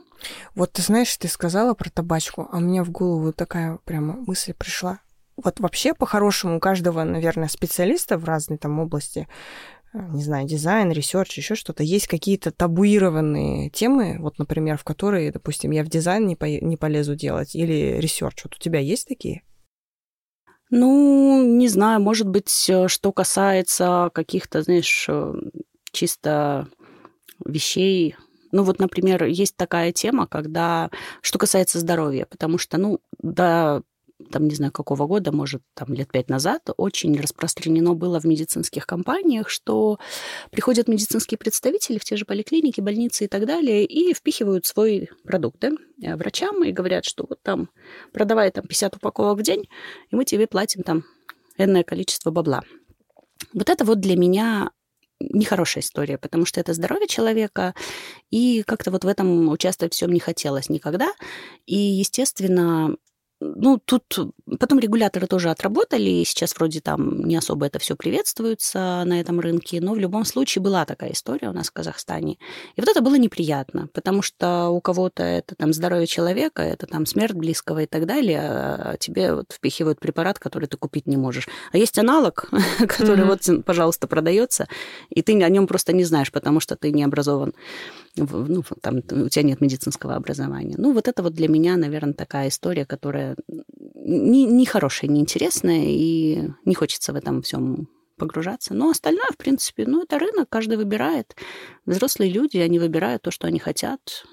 Вот 0.56 0.74
ты 0.74 0.82
знаешь, 0.82 1.16
ты 1.18 1.28
сказала 1.28 1.74
про 1.74 1.90
табушку, 1.90 2.48
а 2.52 2.58
у 2.58 2.60
меня 2.60 2.84
в 2.84 2.92
голову 2.92 3.34
такая 3.34 3.80
прямо 3.86 4.14
мысль 4.28 4.54
пришла. 4.54 5.00
Вот 5.38 5.60
вообще, 5.60 5.94
по-хорошему, 5.94 6.58
у 6.58 6.60
каждого, 6.60 7.04
наверное, 7.04 7.50
специалиста 7.50 8.18
в 8.18 8.24
разной 8.24 8.58
там 8.58 8.80
области 8.80 9.28
э, 9.94 10.00
не 10.14 10.24
знаю, 10.24 10.48
дизайн, 10.48 10.92
ресерч, 10.92 11.38
еще 11.38 11.56
что-то, 11.56 11.84
есть 11.84 12.08
какие-то 12.08 12.52
табуированные 12.52 13.70
темы, 13.70 14.18
вот, 14.20 14.40
например, 14.40 14.78
в 14.78 14.86
которые, 14.86 15.32
допустим, 15.32 15.72
я 15.72 15.84
в 15.84 15.90
дизайн 15.90 16.26
не, 16.26 16.38
по 16.38 16.46
не 16.46 16.78
полезу 16.78 17.16
делать, 17.16 17.54
или 17.54 17.98
ресерч. 18.00 18.46
Вот 18.46 18.56
у 18.56 18.60
тебя 18.60 18.80
есть 18.80 19.08
такие? 19.10 19.44
Ну, 20.72 21.44
не 21.46 21.68
знаю, 21.68 22.02
может 22.02 22.28
быть, 22.28 22.66
э, 22.70 22.88
что 22.88 23.12
касается 23.12 24.10
каких-то, 24.14 24.62
знаешь, 24.64 25.06
э, 25.08 25.34
чисто 25.92 26.68
вещей. 27.46 28.16
Ну 28.52 28.64
вот, 28.64 28.80
например, 28.80 29.26
есть 29.26 29.58
такая 29.58 29.92
тема, 29.92 30.28
когда, 30.28 30.90
что 31.22 31.40
касается 31.40 31.80
здоровья, 31.80 32.26
потому 32.30 32.58
что, 32.58 32.78
ну, 32.78 33.00
да, 33.22 33.82
там, 34.32 34.48
не 34.48 34.56
знаю, 34.56 34.72
какого 34.72 35.08
года, 35.08 35.32
может, 35.32 35.62
там, 35.74 35.94
лет 35.94 36.12
пять 36.12 36.30
назад, 36.30 36.70
очень 36.78 37.20
распространено 37.20 37.94
было 37.94 38.20
в 38.20 38.26
медицинских 38.26 38.88
компаниях, 38.88 39.50
что 39.50 40.00
приходят 40.52 40.88
медицинские 40.88 41.38
представители 41.38 41.98
в 41.98 42.06
те 42.06 42.16
же 42.16 42.26
поликлиники, 42.26 42.80
больницы 42.82 43.26
и 43.26 43.28
так 43.28 43.46
далее, 43.46 43.86
и 43.86 44.14
впихивают 44.14 44.66
свой 44.66 45.10
продукт 45.24 45.60
да, 45.60 45.72
э, 46.02 46.16
врачам 46.16 46.64
и 46.64 46.72
говорят, 46.72 47.06
что 47.06 47.26
вот 47.30 47.42
там 47.44 47.70
продавай 48.14 48.52
там 48.52 48.66
50 48.66 48.96
упаковок 48.96 49.40
в 49.40 49.44
день, 49.44 49.68
и 50.10 50.16
мы 50.16 50.24
тебе 50.24 50.48
платим 50.48 50.84
там 50.84 51.04
энное 51.58 51.84
количество 51.84 52.32
бабла. 52.32 52.62
Вот 53.54 53.70
это 53.70 53.84
вот 53.84 54.00
для 54.00 54.16
меня 54.16 54.72
нехорошая 55.20 55.84
история, 55.84 56.18
потому 56.18 56.46
что 56.46 56.60
это 56.60 56.74
здоровье 56.74 57.08
человека, 57.08 57.74
и 58.32 58.64
как-то 58.64 58.92
вот 58.92 59.04
в 59.04 59.08
этом 59.08 59.50
участвовать 59.50 59.94
всем 59.94 60.12
не 60.12 60.20
хотелось 60.20 60.70
никогда. 60.70 61.12
И, 61.66 61.76
естественно, 61.76 62.96
ну, 63.56 63.80
тут 63.86 64.35
потом 64.60 64.80
регуляторы 64.80 65.28
тоже 65.28 65.50
отработали, 65.50 66.10
и 66.10 66.26
сейчас 66.26 66.56
вроде 66.56 66.82
там 66.82 67.26
не 67.26 67.36
особо 67.36 67.66
это 67.66 67.80
все 67.80 67.96
приветствуется 67.96 69.04
на 69.06 69.20
этом 69.20 69.40
рынке, 69.40 69.82
но 69.82 69.94
в 69.94 70.00
любом 70.00 70.26
случае 70.26 70.62
была 70.62 70.86
такая 70.86 71.12
история 71.12 71.50
у 71.50 71.54
нас 71.54 71.68
в 71.68 71.74
Казахстане. 71.74 72.38
И 72.76 72.82
вот 72.82 72.90
это 72.90 73.02
было 73.02 73.16
неприятно, 73.16 73.90
потому 73.94 74.22
что 74.22 74.70
у 74.70 74.82
кого-то 74.82 75.24
это 75.24 75.56
там 75.56 75.74
здоровье 75.74 76.08
человека, 76.08 76.62
это 76.62 76.88
там 76.88 77.06
смерть 77.06 77.34
близкого 77.34 77.84
и 77.84 77.86
так 77.88 78.06
далее, 78.06 78.42
а 78.42 78.98
тебе 79.00 79.34
вот 79.34 79.52
впихивают 79.52 80.00
препарат, 80.00 80.40
который 80.40 80.68
ты 80.68 80.78
купить 80.78 81.08
не 81.08 81.18
можешь. 81.18 81.48
А 81.72 81.78
есть 81.78 81.98
аналог, 81.98 82.50
который 82.88 83.26
вот, 83.26 83.42
пожалуйста, 83.66 84.08
продается, 84.08 84.68
и 85.10 85.22
ты 85.22 85.42
о 85.44 85.50
нем 85.50 85.68
просто 85.68 85.94
не 85.94 86.04
знаешь, 86.04 86.32
потому 86.32 86.60
что 86.60 86.76
ты 86.76 86.92
не 86.92 87.04
образован 87.04 87.54
ну, 88.18 88.64
там, 88.82 88.98
у 88.98 89.30
тебя 89.30 89.44
нет 89.44 89.62
медицинского 89.62 90.16
образования. 90.16 90.76
Ну, 90.78 90.94
вот 90.94 91.08
это 91.08 91.22
вот 91.22 91.34
для 91.34 91.48
меня, 91.48 91.76
наверное, 91.76 92.14
такая 92.14 92.48
история, 92.48 92.86
которая 92.86 93.36
не, 94.06 94.46
не 94.46 94.66
хорошая, 94.66 95.10
не 95.10 95.20
интересная, 95.20 95.86
и 95.86 96.50
не 96.64 96.76
хочется 96.76 97.12
в 97.12 97.16
этом 97.16 97.42
всем 97.42 97.90
погружаться. 98.18 98.74
Но 98.74 98.90
остальное, 98.92 99.28
в 99.34 99.38
принципе, 99.38 99.86
ну, 99.86 100.04
это 100.04 100.20
рынок, 100.20 100.48
каждый 100.48 100.78
выбирает. 100.78 101.36
Взрослые 101.86 102.32
люди, 102.32 102.58
они 102.58 102.80
выбирают 102.80 103.24
то, 103.24 103.32
что 103.32 103.48
они 103.48 103.60
хотят. 103.60 104.26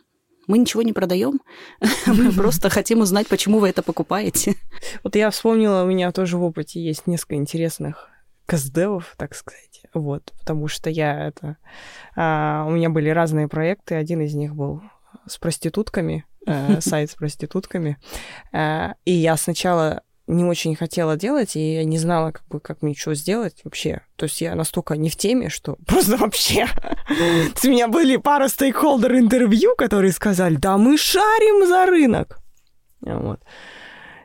Мы 0.47 0.59
ничего 0.59 0.83
не 0.83 0.93
продаем, 0.93 1.41
мы 2.07 2.33
просто 2.33 2.69
хотим 2.69 3.01
узнать, 3.01 3.29
почему 3.29 3.61
вы 3.61 3.69
это 3.69 3.83
покупаете. 3.83 4.57
Вот 5.05 5.17
я 5.17 5.31
вспомнила, 5.31 5.85
у 5.85 5.87
меня 5.87 6.13
тоже 6.13 6.37
в 6.37 6.43
опыте 6.43 6.83
есть 6.85 7.07
несколько 7.07 7.37
интересных 7.37 8.11
каздевов, 8.45 9.15
так 9.17 9.35
сказать. 9.35 9.83
Вот, 9.95 10.33
потому 10.39 10.69
что 10.69 10.91
я 10.91 11.29
это... 11.29 11.57
А, 12.17 12.65
у 12.67 12.73
меня 12.73 12.91
были 12.91 13.09
разные 13.09 13.49
проекты. 13.49 13.95
Один 13.95 14.21
из 14.21 14.35
них 14.35 14.55
был 14.55 14.83
с 15.27 15.39
проститутками, 15.39 16.27
сайт 16.81 17.11
с 17.11 17.15
проститутками. 17.15 17.99
Э, 18.53 18.95
и 19.05 19.13
я 19.13 19.37
сначала 19.37 20.03
не 20.27 20.45
очень 20.45 20.77
хотела 20.77 21.17
делать, 21.17 21.57
и 21.57 21.75
я 21.75 21.85
не 21.85 21.99
знала, 21.99 22.31
как 22.31 22.47
бы, 22.49 22.61
как 22.61 22.83
мне 22.83 22.95
что 22.95 23.15
сделать 23.15 23.61
вообще. 23.65 24.03
То 24.17 24.25
есть 24.25 24.41
я 24.41 24.55
настолько 24.55 24.97
не 24.97 25.11
в 25.11 25.17
теме, 25.17 25.49
что 25.49 25.77
просто 25.87 26.17
вообще... 26.17 26.67
У 27.65 27.69
меня 27.69 27.89
были 27.89 28.17
пара 28.17 28.49
стейкхолдер 28.49 29.17
интервью, 29.17 29.75
которые 29.77 30.13
сказали, 30.13 30.57
да 30.57 30.77
мы 30.77 30.97
шарим 30.97 31.67
за 31.67 31.87
рынок. 31.87 32.39
Вот. 33.01 33.41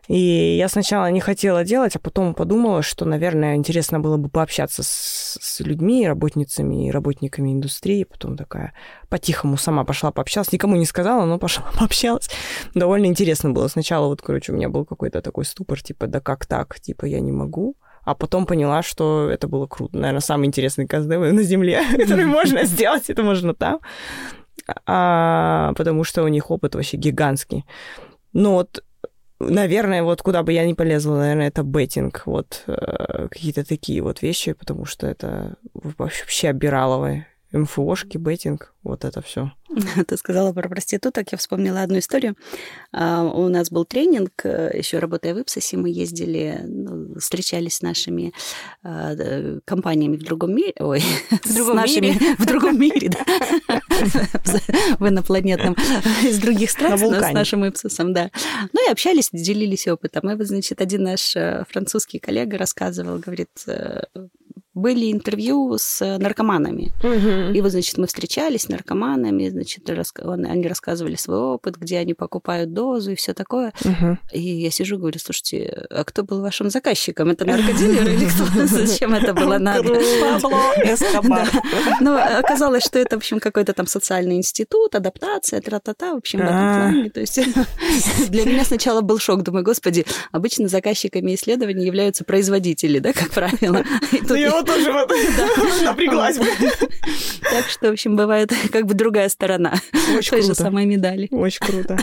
И 0.08 0.56
я 0.58 0.70
сначала 0.70 1.12
не 1.12 1.20
хотела 1.20 1.64
делать, 1.64 1.96
а 1.96 2.00
потом 2.00 2.34
подумала, 2.34 2.82
что, 2.82 3.06
наверное, 3.06 3.56
интересно 3.56 4.00
было 4.00 4.18
бы 4.18 4.30
пообщаться 4.30 4.82
с, 4.84 5.38
с 5.42 5.60
людьми, 5.60 6.08
работницами 6.08 6.88
и 6.88 6.92
работниками 6.92 7.52
индустрии. 7.52 8.06
Потом 8.06 8.38
такая 8.38 8.74
по-тихому 9.10 9.58
сама 9.58 9.84
пошла 9.84 10.12
пообщалась. 10.12 10.52
Никому 10.54 10.78
не 10.78 10.86
сказала, 10.86 11.26
но 11.26 11.38
пошла 11.38 11.66
пообщалась. 11.80 12.30
Довольно 12.74 13.08
интересно 13.08 13.52
было. 13.52 13.68
Сначала 13.68 14.08
вот, 14.08 14.22
короче, 14.22 14.54
у 14.54 14.56
меня 14.56 14.70
был 14.70 14.86
какой-то 14.86 15.22
такой 15.22 15.44
ступор, 15.44 15.82
типа, 15.82 16.08
да 16.08 16.22
как 16.22 16.46
так? 16.46 16.80
Типа, 16.80 17.06
я 17.06 17.20
не 17.20 17.32
могу. 17.32 17.76
А 18.04 18.16
потом 18.16 18.46
поняла, 18.46 18.84
что 18.84 19.30
это 19.30 19.50
было 19.50 19.68
круто. 19.68 19.98
Наверное, 19.98 20.22
самый 20.22 20.48
интересный 20.48 20.88
КСДВ 20.88 21.34
на 21.34 21.44
Земле, 21.44 21.84
который 21.98 22.26
можно 22.26 22.64
сделать. 22.64 23.10
Это 23.10 23.24
можно 23.24 23.54
там. 23.54 23.82
А, 24.86 25.74
потому 25.76 26.06
что 26.06 26.24
у 26.24 26.30
них 26.30 26.50
опыт 26.50 26.76
вообще 26.76 26.96
гигантский. 26.96 27.66
Ну 28.32 28.54
вот 28.54 28.84
Наверное, 29.40 30.04
вот 30.04 30.22
куда 30.22 30.42
бы 30.42 30.52
я 30.52 30.66
ни 30.66 30.74
полезла, 30.74 31.18
наверное, 31.18 31.48
это 31.48 31.64
беттинг, 31.64 32.24
вот 32.26 32.64
э, 32.66 33.28
какие-то 33.30 33.64
такие 33.68 34.02
вот 34.02 34.22
вещи, 34.22 34.54
потому 34.54 34.86
что 34.86 35.06
это 35.06 35.58
вообще 35.74 36.50
обираловое. 36.50 37.28
МФОшки, 37.52 38.18
беттинг, 38.18 38.74
вот 38.84 39.06
это 39.06 39.22
все. 39.22 39.52
Ты 40.08 40.18
сказала 40.18 40.54
про 40.54 40.68
проституток, 40.70 41.32
я 41.32 41.38
вспомнила 41.38 41.82
одну 41.82 42.00
историю. 42.00 42.36
А, 42.92 43.24
у 43.24 43.48
нас 43.50 43.70
был 43.70 43.86
тренинг, 43.86 44.32
э, 44.44 44.72
еще 44.78 45.00
работая 45.00 45.34
в 45.34 45.40
Ипсосе, 45.40 45.78
мы 45.78 45.90
ездили, 45.90 46.62
ну, 46.64 47.20
встречались 47.20 47.76
с 47.76 47.82
нашими 47.82 48.34
а, 48.84 49.14
компаниями 49.66 50.18
в 50.18 50.24
другом 50.24 50.56
мире, 50.56 50.74
ой, 50.80 51.02
в 51.44 51.54
другом 51.54 51.74
с 51.74 51.82
нашими, 51.82 52.08
мире. 52.08 52.36
в 52.38 52.46
другом 52.46 52.80
мире, 52.80 53.10
да, 53.10 53.26
в 55.00 55.08
инопланетном, 55.08 55.76
из 56.24 56.40
других 56.40 56.72
стран, 56.72 56.98
с 56.98 57.34
нашим 57.34 57.68
Ипсосом, 57.68 58.14
да. 58.14 58.32
Ну 58.74 58.88
и 58.88 58.92
общались, 58.92 59.30
делились 59.32 59.88
опытом. 59.88 60.30
И 60.32 60.36
вот, 60.36 60.48
значит, 60.48 60.82
один 60.82 61.04
наш 61.04 61.36
э, 61.36 61.66
французский 61.70 62.20
коллега 62.20 62.58
рассказывал, 62.58 63.20
говорит, 63.20 63.50
э, 63.68 64.04
были 64.78 65.12
интервью 65.12 65.76
с 65.78 66.18
наркоманами. 66.18 66.92
Угу. 67.04 67.58
И 67.58 67.62
вот, 67.62 67.72
значит, 67.72 67.98
мы 67.98 68.08
встречались 68.08 68.64
с 68.64 68.70
наркоманами, 68.70 69.50
значит, 69.50 69.90
они 69.90 70.68
рассказывали 70.68 71.16
свой 71.16 71.40
опыт, 71.40 71.78
где 71.78 72.00
они 72.00 72.14
покупают 72.14 72.74
дозу 72.74 73.12
и 73.12 73.16
все 73.16 73.34
такое. 73.34 73.74
Угу. 73.84 74.18
И 74.34 74.40
я 74.40 74.72
сижу 74.72 74.96
и 74.96 75.00
говорю, 75.00 75.20
слушайте, 75.20 75.88
а 75.90 76.04
кто 76.04 76.24
был 76.24 76.42
вашим 76.42 76.70
заказчиком? 76.70 77.30
Это 77.30 77.46
наркодилер 77.46 78.08
или 78.10 78.26
кто? 78.26 78.66
Зачем 78.68 79.14
это 79.14 79.34
было 79.34 79.58
надо? 79.58 80.00
Пабло 80.22 80.74
Эскобар. 80.84 81.50
Ну, 82.02 82.16
оказалось, 82.16 82.84
что 82.84 83.00
это, 83.00 83.16
в 83.16 83.18
общем, 83.18 83.40
какой-то 83.40 83.74
там 83.74 83.88
социальный 83.88 84.36
институт, 84.36 84.96
адаптация, 84.96 85.62
тра-та-та, 85.62 86.14
в 86.14 86.18
общем, 86.18 86.40
в 86.40 86.44
этом 86.44 86.56
а. 86.56 86.80
плане. 86.80 87.10
То 87.10 87.20
есть 87.20 87.40
для 88.30 88.46
меня 88.46 88.64
сначала 88.64 89.02
был 89.02 89.20
шок. 89.20 89.44
Думаю, 89.44 89.64
господи, 89.64 90.06
обычно 90.32 90.68
заказчиками 90.68 91.36
исследований 91.36 91.86
являются 91.86 92.24
производители, 92.24 93.00
да, 93.00 93.14
как 93.14 93.30
правило. 93.32 93.84
Тоже 94.68 94.92
вот 94.92 95.10
напряглась 95.84 96.38
бы. 96.38 96.46
Так 97.50 97.70
что, 97.70 97.88
в 97.88 97.92
общем, 97.94 98.16
бывает 98.16 98.54
как 98.72 98.86
бы 98.86 98.94
другая 98.94 99.30
сторона 99.30 99.74
той 100.30 100.42
же 100.42 100.54
самой 100.54 100.86
медали. 100.86 101.28
Очень 101.32 101.66
круто. 101.66 101.98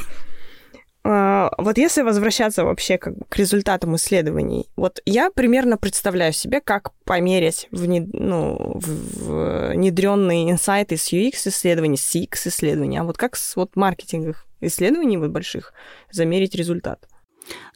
А, 1.07 1.53
вот 1.59 1.77
если 1.77 2.01
возвращаться 2.01 2.65
вообще 2.65 2.97
как 2.97 3.15
к 3.29 3.37
результатам 3.37 3.95
исследований, 3.97 4.71
вот 4.75 5.01
я 5.05 5.31
примерно 5.31 5.77
представляю 5.77 6.33
себе, 6.33 6.63
как 6.63 6.93
померить 7.05 7.69
внед... 7.71 8.09
ну, 8.15 8.81
внедренные 8.81 10.51
инсайты 10.51 10.97
с 10.97 11.13
UX-исследований, 11.13 11.99
с 11.99 12.15
CX-исследований, 12.15 12.97
а 12.97 13.05
вот 13.05 13.19
как 13.19 13.37
с 13.37 13.55
вот 13.55 13.77
маркетинговых 13.77 14.47
исследований 14.63 15.19
вот 15.19 15.31
больших 15.31 15.75
замерить 16.11 16.55
результат? 16.55 17.07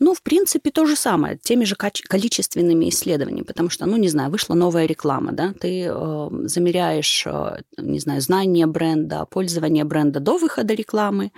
Ну, 0.01 0.15
в 0.15 0.23
принципе, 0.23 0.71
то 0.71 0.87
же 0.87 0.97
самое, 0.97 1.37
теми 1.37 1.65
же 1.65 1.77
количественными 1.77 2.89
исследованиями, 2.89 3.45
потому 3.45 3.71
что, 3.71 3.87
ну, 3.87 3.97
не 3.97 4.09
знаю, 4.09 4.31
вышла 4.31 4.55
новая 4.55 4.87
реклама, 4.87 5.33
да, 5.33 5.53
ты 5.61 5.87
э, 5.89 6.29
замеряешь, 6.45 7.27
э, 7.27 7.61
не 7.77 8.01
знаю, 8.01 8.21
знание 8.21 8.67
бренда, 8.67 9.27
пользование 9.31 9.85
бренда 9.85 10.21
до 10.21 10.39
выхода 10.39 10.75
рекламы, 10.75 11.31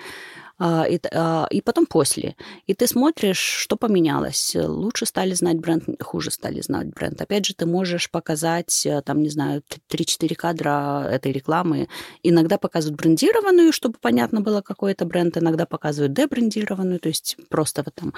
и, 0.60 1.00
а, 1.12 1.46
и 1.50 1.60
потом 1.62 1.86
после. 1.86 2.36
И 2.66 2.74
ты 2.74 2.86
смотришь, 2.86 3.38
что 3.38 3.76
поменялось. 3.76 4.54
Лучше 4.54 5.06
стали 5.06 5.32
знать 5.34 5.58
бренд, 5.58 5.84
хуже 6.02 6.30
стали 6.30 6.60
знать 6.60 6.88
бренд. 6.88 7.20
Опять 7.20 7.46
же, 7.46 7.54
ты 7.54 7.66
можешь 7.66 8.10
показать, 8.10 8.84
э, 8.84 9.00
там, 9.02 9.22
не 9.22 9.30
знаю, 9.30 9.62
3-4 9.88 10.34
кадра 10.34 11.06
этой 11.10 11.32
рекламы. 11.32 11.88
Иногда 12.22 12.58
показывают 12.58 13.00
брендированную, 13.00 13.72
чтобы 13.72 13.96
понятно 14.00 14.40
было, 14.42 14.60
какой 14.60 14.92
это 14.92 15.04
бренд, 15.06 15.36
иногда 15.38 15.64
показывают 15.64 16.12
дебрендированную, 16.12 17.00
то 17.00 17.08
есть 17.08 17.36
просто 17.48 17.82
вот 17.82 17.94
там 17.94 18.12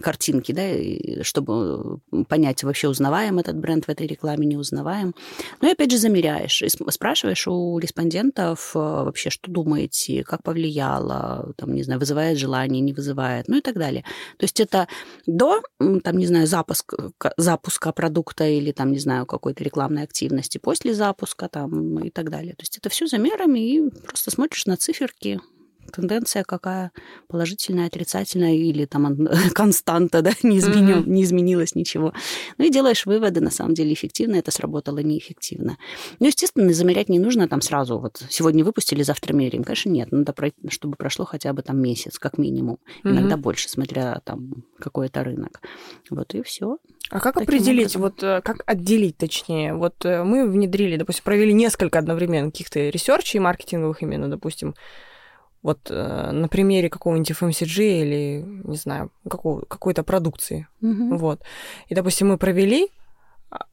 картинки, 0.00 0.52
да, 0.52 1.24
чтобы 1.24 2.00
понять, 2.28 2.62
вообще 2.64 2.88
узнаваем 2.88 3.38
этот 3.38 3.56
бренд 3.56 3.86
в 3.86 3.88
этой 3.88 4.06
рекламе, 4.06 4.46
не 4.46 4.56
узнаваем. 4.56 5.14
Ну 5.60 5.68
и 5.68 5.72
опять 5.72 5.90
же 5.90 5.98
замеряешь, 5.98 6.62
и 6.62 6.68
спрашиваешь 6.68 7.46
у 7.46 7.78
респондентов 7.78 8.72
э, 8.74 8.78
вообще, 8.78 9.30
что 9.30 9.50
думаете, 9.50 10.24
как 10.24 10.42
повлияло, 10.42 11.52
там, 11.56 11.74
не 11.74 11.82
знаю, 11.82 12.00
вызывает 12.00 12.38
желание, 12.38 12.80
не 12.80 12.92
вызывает, 12.92 13.48
ну 13.48 13.58
и 13.58 13.60
так 13.60 13.76
далее. 13.76 14.04
То 14.38 14.44
есть 14.44 14.60
это 14.60 14.88
до, 15.26 15.60
там, 15.78 16.16
не 16.16 16.26
знаю, 16.26 16.46
запуск, 16.46 16.94
запуска 17.36 17.92
продукта 17.92 18.46
или, 18.46 18.72
там, 18.72 18.92
не 18.92 18.98
знаю, 18.98 19.26
какой-то 19.26 19.64
рекламной 19.64 20.02
активности, 20.02 20.58
после 20.58 20.94
запуска 20.94 21.48
там 21.48 21.98
и 22.00 22.10
так 22.10 22.30
далее. 22.30 22.54
То 22.54 22.62
есть 22.62 22.78
это 22.78 22.88
все 22.88 23.06
замерами, 23.06 23.58
и 23.58 23.90
просто 24.06 24.30
смотришь 24.30 24.66
на 24.66 24.76
циферки, 24.76 25.40
тенденция 25.92 26.44
какая, 26.44 26.92
положительная, 27.28 27.86
отрицательная 27.86 28.54
или 28.54 28.84
там 28.84 29.28
константа, 29.54 30.22
да, 30.22 30.32
не, 30.42 30.58
изменил, 30.58 30.98
mm-hmm. 30.98 31.08
не 31.08 31.22
изменилось 31.24 31.74
ничего. 31.74 32.12
Ну 32.58 32.64
и 32.64 32.70
делаешь 32.70 33.06
выводы, 33.06 33.40
на 33.40 33.50
самом 33.50 33.74
деле, 33.74 33.92
эффективно 33.92 34.36
это 34.36 34.50
сработало, 34.50 34.98
неэффективно. 34.98 35.78
Ну, 36.20 36.26
естественно, 36.26 36.72
замерять 36.72 37.08
не 37.08 37.18
нужно 37.18 37.48
там 37.48 37.60
сразу, 37.60 37.98
вот 37.98 38.22
сегодня 38.28 38.64
выпустили, 38.64 39.02
завтра 39.02 39.32
меряем. 39.34 39.64
Конечно, 39.64 39.90
нет, 39.90 40.12
надо, 40.12 40.34
чтобы 40.68 40.96
прошло 40.96 41.24
хотя 41.24 41.52
бы 41.52 41.62
там 41.62 41.80
месяц, 41.80 42.18
как 42.18 42.38
минимум. 42.38 42.78
Mm-hmm. 43.04 43.10
Иногда 43.10 43.36
больше, 43.36 43.68
смотря 43.68 44.20
там 44.24 44.64
какой-то 44.78 45.24
рынок. 45.24 45.60
Вот 46.10 46.34
и 46.34 46.42
все. 46.42 46.78
А 47.10 47.20
как 47.20 47.34
Таким 47.34 47.48
определить, 47.48 47.96
образом. 47.96 48.02
вот 48.02 48.22
э, 48.22 48.42
как 48.42 48.62
отделить, 48.66 49.16
точнее, 49.16 49.74
вот 49.74 50.04
э, 50.04 50.22
мы 50.24 50.46
внедрили, 50.46 50.96
допустим, 50.96 51.24
провели 51.24 51.54
несколько 51.54 51.98
одновременно 51.98 52.50
каких-то 52.50 52.80
ресерчей 52.90 53.40
маркетинговых 53.40 54.02
именно, 54.02 54.28
допустим, 54.28 54.74
вот 55.68 55.90
э, 55.90 56.30
на 56.32 56.48
примере 56.48 56.88
какого-нибудь 56.88 57.30
FMCG 57.30 58.00
или, 58.00 58.44
не 58.64 58.76
знаю, 58.76 59.10
какого, 59.28 59.60
какой-то 59.66 60.02
продукции. 60.02 60.66
Mm-hmm. 60.82 61.18
Вот. 61.18 61.42
И, 61.88 61.94
допустим, 61.94 62.28
мы 62.28 62.38
провели, 62.38 62.88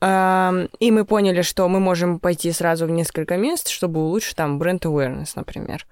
э, 0.01 0.67
и 0.79 0.91
мы 0.91 1.05
поняли, 1.05 1.41
что 1.41 1.69
мы 1.69 1.79
можем 1.79 2.19
пойти 2.19 2.51
сразу 2.51 2.85
в 2.85 2.91
несколько 2.91 3.37
мест, 3.37 3.69
чтобы 3.69 4.01
улучшить 4.01 4.35
там 4.35 4.59
бренд 4.59 4.85
awareness, 4.85 5.31
например. 5.35 5.87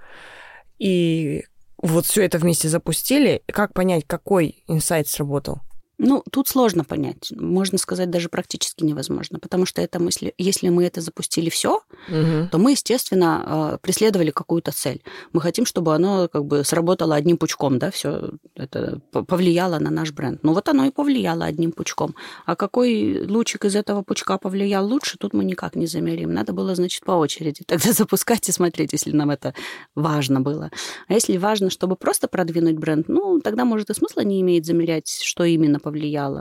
И 0.78 1.46
вот 1.78 2.06
все 2.06 2.26
это 2.26 2.38
вместе 2.38 2.68
запустили. 2.68 3.42
Как 3.48 3.74
понять, 3.74 4.04
какой 4.06 4.64
инсайт 4.68 5.08
сработал? 5.08 5.62
Ну, 6.06 6.24
тут 6.32 6.48
сложно 6.50 6.84
понять. 6.84 7.32
Можно 7.36 7.78
сказать, 7.78 8.10
даже 8.10 8.28
практически 8.28 8.84
невозможно. 8.84 9.40
Потому 9.40 9.66
что 9.66 9.82
это 9.82 10.00
мысли, 10.00 10.34
если 10.38 10.70
мы 10.70 10.86
это 10.86 11.00
запустили 11.02 11.50
все, 11.50 11.82
угу. 12.10 12.50
то 12.52 12.58
мы, 12.58 12.72
естественно, 12.72 13.44
а, 13.46 13.78
преследовали 13.78 14.32
какую-то 14.32 14.72
цель. 14.72 15.02
Мы 15.32 15.40
хотим, 15.40 15.66
чтобы 15.66 15.96
оно 15.96 16.28
как 16.28 16.46
бы 16.46 16.66
сработало 16.66 17.16
одним 17.16 17.38
пучком, 17.38 17.80
да, 17.80 17.90
все 17.90 18.32
это 18.56 19.00
повлияло 19.12 19.80
на 19.80 19.90
наш 19.90 20.12
бренд. 20.12 20.44
Ну, 20.44 20.54
вот 20.54 20.68
оно 20.68 20.86
и 20.86 20.92
повлияло 20.92 21.46
одним 21.46 21.72
пучком. 21.72 22.16
А 22.46 22.56
какой 22.56 23.26
лучик 23.26 23.66
из 23.66 23.76
этого 23.76 24.04
пучка 24.04 24.38
повлиял 24.38 24.86
лучше, 24.86 25.18
тут 25.18 25.34
мы 25.34 25.46
никак 25.46 25.76
не 25.76 25.88
замерим. 25.88 26.34
Надо 26.34 26.52
было, 26.52 26.76
значит, 26.76 27.06
по 27.06 27.14
очереди 27.14 27.64
тогда 27.68 27.94
запускать 27.94 28.50
и 28.50 28.52
смотреть, 28.52 28.92
если 28.92 29.12
нам 29.12 29.32
это 29.32 29.54
важно 29.96 30.42
было. 30.42 30.70
А 31.08 31.14
если 31.14 31.38
важно, 31.38 31.70
чтобы 31.70 31.96
просто 31.96 32.28
продвинуть 32.28 32.78
бренд, 32.78 33.08
ну, 33.08 33.40
тогда, 33.40 33.64
может, 33.64 33.90
и 33.90 33.94
смысла 33.94 34.22
не 34.22 34.42
имеет 34.42 34.66
замерять, 34.66 35.22
что 35.24 35.46
именно 35.46 35.80
повлияло, 35.80 35.93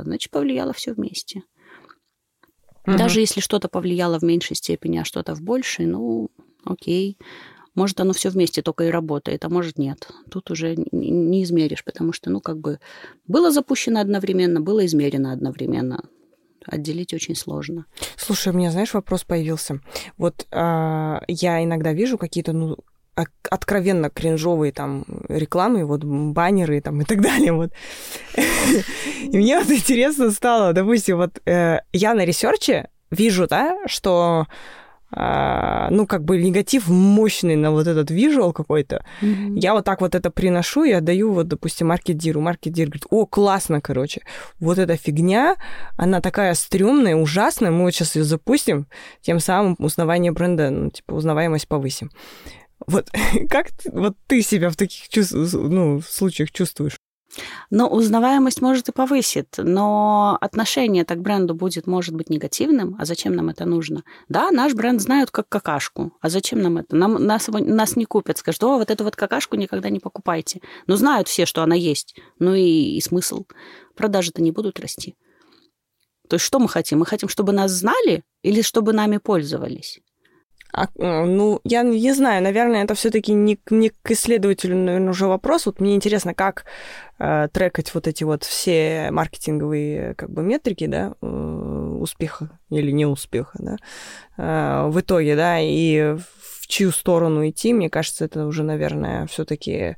значит, 0.02 0.30
повлияло 0.30 0.72
все 0.72 0.92
вместе. 0.92 1.42
Угу. 2.86 2.96
Даже 2.96 3.20
если 3.20 3.40
что-то 3.40 3.68
повлияло 3.68 4.18
в 4.18 4.22
меньшей 4.22 4.56
степени, 4.56 4.98
а 4.98 5.04
что-то 5.04 5.34
в 5.34 5.42
большей, 5.42 5.86
ну, 5.86 6.30
окей. 6.64 7.18
Может, 7.74 8.00
оно 8.00 8.12
все 8.12 8.28
вместе 8.28 8.60
только 8.60 8.84
и 8.84 8.90
работает, 8.90 9.44
а 9.44 9.48
может, 9.48 9.78
нет. 9.78 10.10
Тут 10.30 10.50
уже 10.50 10.76
не 10.92 11.42
измеришь, 11.42 11.84
потому 11.84 12.12
что, 12.12 12.28
ну, 12.30 12.40
как 12.40 12.58
бы 12.58 12.80
было 13.26 13.50
запущено 13.50 14.00
одновременно, 14.00 14.60
было 14.60 14.84
измерено 14.84 15.32
одновременно 15.32 16.04
отделить 16.66 17.14
очень 17.14 17.34
сложно. 17.34 17.86
Слушай, 18.16 18.52
у 18.52 18.56
меня, 18.56 18.70
знаешь, 18.70 18.94
вопрос 18.94 19.24
появился. 19.24 19.80
Вот 20.18 20.46
э, 20.50 21.20
я 21.28 21.64
иногда 21.64 21.92
вижу 21.92 22.18
какие-то, 22.18 22.52
ну, 22.52 22.78
откровенно 23.14 24.10
кринжовые 24.10 24.72
там 24.72 25.04
рекламы, 25.28 25.84
вот 25.84 26.04
баннеры 26.04 26.80
там 26.80 27.00
и 27.00 27.04
так 27.04 27.20
далее, 27.20 27.52
вот. 27.52 27.72
И 29.22 29.36
мне 29.36 29.58
вот 29.58 29.70
интересно 29.70 30.30
стало, 30.30 30.72
допустим, 30.72 31.18
вот 31.18 31.40
э, 31.46 31.80
я 31.92 32.14
на 32.14 32.24
ресерче 32.24 32.88
вижу, 33.10 33.46
да, 33.46 33.76
что 33.86 34.46
а, 35.14 35.90
ну, 35.90 36.06
как 36.06 36.24
бы 36.24 36.42
негатив 36.42 36.88
мощный 36.88 37.56
на 37.56 37.70
вот 37.70 37.86
этот 37.86 38.10
визуал 38.10 38.52
какой-то. 38.52 39.04
Mm-hmm. 39.20 39.58
Я 39.58 39.74
вот 39.74 39.84
так 39.84 40.00
вот 40.00 40.14
это 40.14 40.30
приношу 40.30 40.84
и 40.84 40.92
отдаю 40.92 41.32
вот, 41.32 41.48
допустим, 41.48 41.88
маркетеру. 41.88 42.40
Маркетер 42.40 42.86
говорит, 42.86 43.06
о, 43.10 43.26
классно, 43.26 43.82
короче. 43.82 44.22
Вот 44.58 44.78
эта 44.78 44.96
фигня, 44.96 45.56
она 45.98 46.22
такая 46.22 46.54
стрёмная, 46.54 47.14
ужасная, 47.14 47.70
мы 47.70 47.84
вот 47.84 47.90
сейчас 47.94 48.16
ее 48.16 48.24
запустим, 48.24 48.86
тем 49.20 49.38
самым 49.38 49.76
узнавание 49.78 50.32
бренда, 50.32 50.70
ну, 50.70 50.90
типа, 50.90 51.12
узнаваемость 51.12 51.68
повысим. 51.68 52.10
Вот 52.86 53.10
как 53.50 53.68
вот 53.84 54.16
ты 54.26 54.42
себя 54.42 54.70
в 54.70 54.76
таких 54.76 55.08
ну, 55.52 56.00
случаях 56.00 56.50
чувствуешь? 56.50 56.96
Но 57.70 57.88
узнаваемость 57.88 58.60
может 58.60 58.88
и 58.88 58.92
повысит, 58.92 59.54
но 59.56 60.36
отношение 60.40 61.04
так 61.04 61.18
к 61.18 61.22
бренду 61.22 61.54
будет, 61.54 61.86
может 61.86 62.14
быть, 62.14 62.28
негативным. 62.28 62.96
А 62.98 63.06
зачем 63.06 63.34
нам 63.34 63.48
это 63.48 63.64
нужно? 63.64 64.02
Да, 64.28 64.50
наш 64.50 64.74
бренд 64.74 65.00
знают 65.00 65.30
как 65.30 65.48
какашку. 65.48 66.12
А 66.20 66.28
зачем 66.28 66.60
нам 66.60 66.78
это? 66.78 66.94
Нам, 66.94 67.24
нас, 67.24 67.48
нас 67.48 67.96
не 67.96 68.04
купят. 68.04 68.38
Скажут, 68.38 68.62
о, 68.64 68.78
вот 68.78 68.90
эту 68.90 69.04
вот 69.04 69.16
какашку 69.16 69.56
никогда 69.56 69.88
не 69.88 69.98
покупайте. 69.98 70.60
Но 70.86 70.96
знают 70.96 71.28
все, 71.28 71.46
что 71.46 71.62
она 71.62 71.74
есть. 71.74 72.16
Ну 72.38 72.54
и, 72.54 72.96
и 72.96 73.00
смысл. 73.00 73.46
Продажи-то 73.96 74.42
не 74.42 74.52
будут 74.52 74.78
расти. 74.78 75.16
То 76.28 76.36
есть 76.36 76.44
что 76.44 76.58
мы 76.58 76.68
хотим? 76.68 76.98
Мы 76.98 77.06
хотим, 77.06 77.28
чтобы 77.28 77.52
нас 77.52 77.70
знали 77.70 78.24
или 78.42 78.62
чтобы 78.62 78.92
нами 78.92 79.18
пользовались? 79.18 80.00
А, 80.72 80.86
э, 80.96 81.24
ну, 81.24 81.60
я 81.64 81.82
не 81.82 82.12
знаю, 82.14 82.42
наверное, 82.42 82.84
это 82.84 82.94
все-таки 82.94 83.32
не, 83.34 83.58
не 83.70 83.90
к 83.90 84.10
исследователю, 84.10 84.76
наверное, 84.76 85.10
уже 85.10 85.26
вопрос. 85.26 85.66
Вот 85.66 85.80
мне 85.80 85.94
интересно, 85.94 86.32
как 86.32 86.64
э, 87.18 87.48
трекать 87.52 87.92
вот 87.94 88.08
эти 88.08 88.24
вот 88.24 88.44
все 88.44 89.10
маркетинговые 89.10 90.14
как 90.14 90.30
бы 90.30 90.42
метрики, 90.42 90.86
да, 90.86 91.14
э, 91.20 91.26
успеха 91.26 92.58
или 92.70 92.90
неуспеха, 92.90 93.58
да, 93.58 93.76
э, 94.38 94.88
в 94.88 94.98
итоге, 94.98 95.36
да, 95.36 95.58
и 95.60 96.16
в 96.16 96.66
чью 96.68 96.90
сторону 96.90 97.46
идти, 97.46 97.74
мне 97.74 97.90
кажется, 97.90 98.24
это 98.24 98.46
уже, 98.46 98.62
наверное, 98.62 99.26
все-таки 99.26 99.96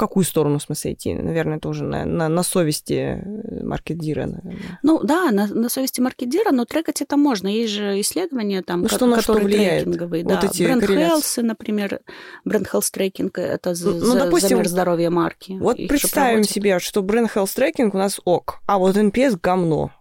какую 0.00 0.24
сторону, 0.24 0.58
в 0.58 0.62
смысле, 0.62 0.92
идти? 0.94 1.14
Наверное, 1.14 1.58
это 1.58 1.68
уже 1.68 1.84
на, 1.84 2.04
на, 2.04 2.28
на 2.28 2.42
совести 2.42 3.22
э, 3.22 3.64
маркетдира, 3.64 4.26
наверное. 4.26 4.80
Ну 4.82 5.00
да, 5.02 5.30
на, 5.30 5.46
на 5.46 5.68
совести 5.68 6.00
маркетдира, 6.00 6.50
но 6.50 6.64
трекать 6.64 7.02
это 7.02 7.16
можно. 7.16 7.48
Есть 7.48 7.72
же 7.72 8.00
исследования, 8.00 8.62
там, 8.62 8.82
ну, 8.82 8.88
что 8.88 9.06
на 9.06 9.18
которые 9.18 9.48
что 9.48 9.56
влияет? 9.56 9.84
трекинговые. 9.84 10.24
Вот 10.24 10.40
да. 10.40 10.46
эти 10.46 10.62
бренд 10.64 10.82
Health, 10.82 11.42
например, 11.42 12.00
бренд 12.44 12.66
Health 12.66 12.90
трекинг, 12.90 13.38
это 13.38 13.70
ну, 13.70 13.74
за, 13.74 14.18
допустим, 14.18 14.48
замер 14.48 14.68
здоровья 14.68 15.10
марки. 15.10 15.52
Вот 15.60 15.78
Их 15.78 15.88
представим 15.88 16.44
себе, 16.44 16.78
что 16.78 17.02
бренд 17.02 17.30
Health 17.34 17.54
трекинг 17.54 17.94
у 17.94 17.98
нас 17.98 18.20
ок, 18.24 18.60
а 18.66 18.78
вот 18.78 18.96
NPS 18.96 19.38
говно, 19.40 19.92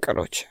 короче. 0.00 0.46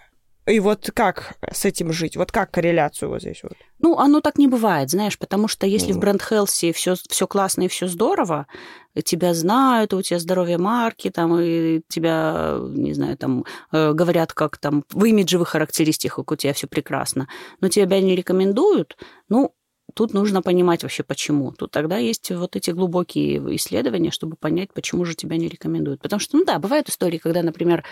И 0.46 0.60
вот 0.60 0.91
как 0.94 1.38
с 1.52 1.64
этим 1.64 1.94
жить? 1.94 2.18
Вот 2.18 2.32
как 2.32 2.52
корреляцию 2.52 3.10
вот 3.10 3.22
здесь 3.22 3.44
вот? 3.44 3.54
Ну, 3.80 3.98
оно 3.98 4.20
так 4.20 4.38
не 4.38 4.48
бывает, 4.48 4.89
знаешь, 4.89 5.18
потому 5.18 5.48
что 5.48 5.66
если 5.66 5.91
mm. 5.91 5.94
в 5.94 6.00
бренд 6.00 6.22
Хелси 6.22 6.72
все, 6.74 6.96
все 7.10 7.28
классно 7.28 7.64
и 7.64 7.68
все 7.68 7.88
здорово, 7.88 8.48
тебя 9.06 9.34
знают, 9.34 9.94
у 9.94 10.02
тебя 10.02 10.20
здоровье 10.20 10.58
марки, 10.58 11.10
там, 11.10 11.39
и 11.39 11.82
тебя, 11.88 12.58
не 12.62 12.94
знаю, 12.94 13.18
там, 13.18 13.46
э, 13.72 13.94
говорят, 13.94 14.34
как 14.34 14.58
там 14.58 14.84
в 14.91 15.04
имиджевых 15.06 15.50
характеристиках 15.50 16.30
у 16.30 16.36
тебя 16.36 16.54
все 16.54 16.68
прекрасно, 16.68 17.28
но 17.62 17.70
тебя 17.70 18.02
не 18.02 18.16
рекомендуют, 18.16 18.98
ну, 19.30 19.54
Тут 19.94 20.14
нужно 20.14 20.41
понимать 20.41 20.84
вообще, 20.84 21.04
почему. 21.04 21.52
Тут 21.52 21.72
тогда 21.72 21.98
есть 21.98 22.32
вот 22.32 22.56
эти 22.56 22.72
глубокие 22.72 23.56
исследования, 23.56 24.12
чтобы 24.12 24.36
понять, 24.36 24.74
почему 24.74 25.06
же 25.06 25.16
тебя 25.16 25.38
не 25.38 25.48
рекомендуют. 25.48 26.02
Потому 26.02 26.20
что, 26.20 26.38
ну 26.38 26.46
да, 26.46 26.60
бывают 26.60 26.89
истории, 26.89 27.18
когда, 27.18 27.44
например, 27.44 27.84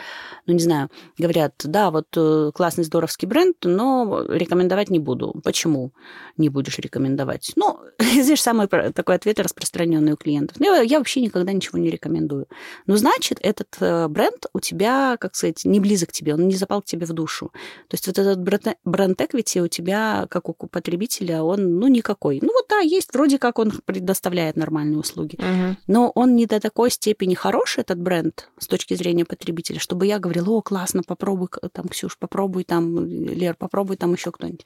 ну 0.48 0.54
не 0.54 0.60
знаю, 0.60 0.90
говорят, 1.18 1.54
да, 1.64 1.92
вот 1.92 2.08
э, 2.16 2.52
классный 2.54 2.84
здоровский 2.84 3.28
бренд, 3.28 3.58
но 3.64 4.26
рекомендовать 4.28 4.90
не 4.90 5.00
буду. 5.00 5.34
Почему 5.44 5.92
не 6.38 6.50
будешь 6.50 6.80
рекомендовать? 6.80 7.52
Ну, 7.56 7.80
знаешь, 8.00 8.42
самый 8.42 8.68
такой 8.68 9.16
ответ 9.16 9.40
распространенный 9.40 10.14
у 10.14 10.18
клиентов. 10.18 10.58
Ну, 10.60 10.74
я, 10.76 10.82
я 10.82 10.98
вообще 10.98 11.22
никогда 11.22 11.52
ничего 11.52 11.78
не 11.80 11.90
рекомендую. 11.90 12.48
Ну, 12.88 12.96
значит, 12.96 13.40
этот 13.42 13.76
э, 13.80 14.08
бренд 14.08 14.46
у 14.54 14.60
тебя, 14.60 15.18
как 15.20 15.36
сказать, 15.36 15.66
не 15.66 15.80
близок 15.80 16.10
к 16.10 16.14
тебе, 16.14 16.34
он 16.34 16.48
не 16.48 16.56
запал 16.56 16.82
к 16.82 16.86
тебе 16.86 17.06
в 17.06 17.14
душу. 17.14 17.52
То 17.88 17.96
есть 17.96 18.08
вот 18.08 18.18
этот 18.18 18.40
бренд 18.42 19.22
equity 19.22 19.62
у 19.62 19.68
тебя, 19.68 20.26
как 20.30 20.50
у 20.50 20.54
потребителя, 20.54 21.44
он, 21.44 21.80
ну, 21.80 21.88
никакой. 21.92 22.40
Ну 22.42 22.50
вот 22.54 22.66
да, 22.70 22.80
есть, 22.80 23.14
вроде 23.14 23.38
как 23.38 23.60
он 23.60 23.72
предоставляет 23.86 24.56
нормальные 24.56 25.00
услуги, 25.00 25.36
угу. 25.36 25.78
но 25.88 26.12
он 26.16 26.36
не 26.36 26.46
до 26.46 26.60
такой 26.60 26.92
степени 26.92 27.34
хороший, 27.34 27.82
этот 27.82 28.00
бренд, 28.00 28.50
с 28.58 28.68
точки 28.68 28.94
зрения 28.94 29.26
потребителя, 29.26 29.80
чтобы 29.80 30.08
я 30.08 30.20
говорила, 30.20 30.50
о, 30.52 30.62
классно, 30.62 31.04
попробуй, 31.06 31.50
там, 31.74 31.88
Ксюш, 31.88 32.18
попробуй, 32.18 32.64
там, 32.64 33.06
Лер, 33.06 33.56
попробуй, 33.56 33.98
там 33.98 34.14
еще 34.14 34.32
кто-нибудь. 34.32 34.66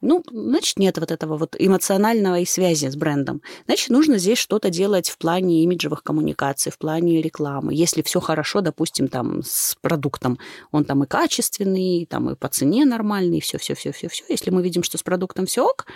Ну, 0.00 0.22
значит, 0.30 0.78
нет 0.78 0.98
вот 0.98 1.10
этого 1.10 1.36
вот 1.36 1.56
эмоционального 1.58 2.38
и 2.38 2.44
связи 2.44 2.86
с 2.86 2.94
брендом. 2.94 3.42
Значит, 3.66 3.90
нужно 3.90 4.18
здесь 4.18 4.38
что-то 4.38 4.70
делать 4.70 5.10
в 5.10 5.18
плане 5.18 5.64
имиджевых 5.64 6.04
коммуникаций, 6.04 6.70
в 6.70 6.78
плане 6.78 7.20
рекламы. 7.20 7.74
Если 7.74 8.02
все 8.02 8.20
хорошо, 8.20 8.60
допустим, 8.60 9.08
там 9.08 9.42
с 9.42 9.76
продуктом, 9.80 10.38
он 10.70 10.84
там 10.84 11.02
и 11.02 11.06
качественный, 11.06 12.02
и 12.02 12.06
там 12.06 12.30
и 12.30 12.36
по 12.36 12.48
цене 12.48 12.84
нормальный, 12.84 13.40
все, 13.40 13.58
все, 13.58 13.74
все, 13.74 13.90
все, 13.90 14.08
все. 14.08 14.24
Если 14.28 14.50
мы 14.50 14.62
видим, 14.62 14.84
что 14.84 14.98
с 14.98 15.02
продуктом 15.02 15.46
все 15.46 15.66
ок, 15.66 15.86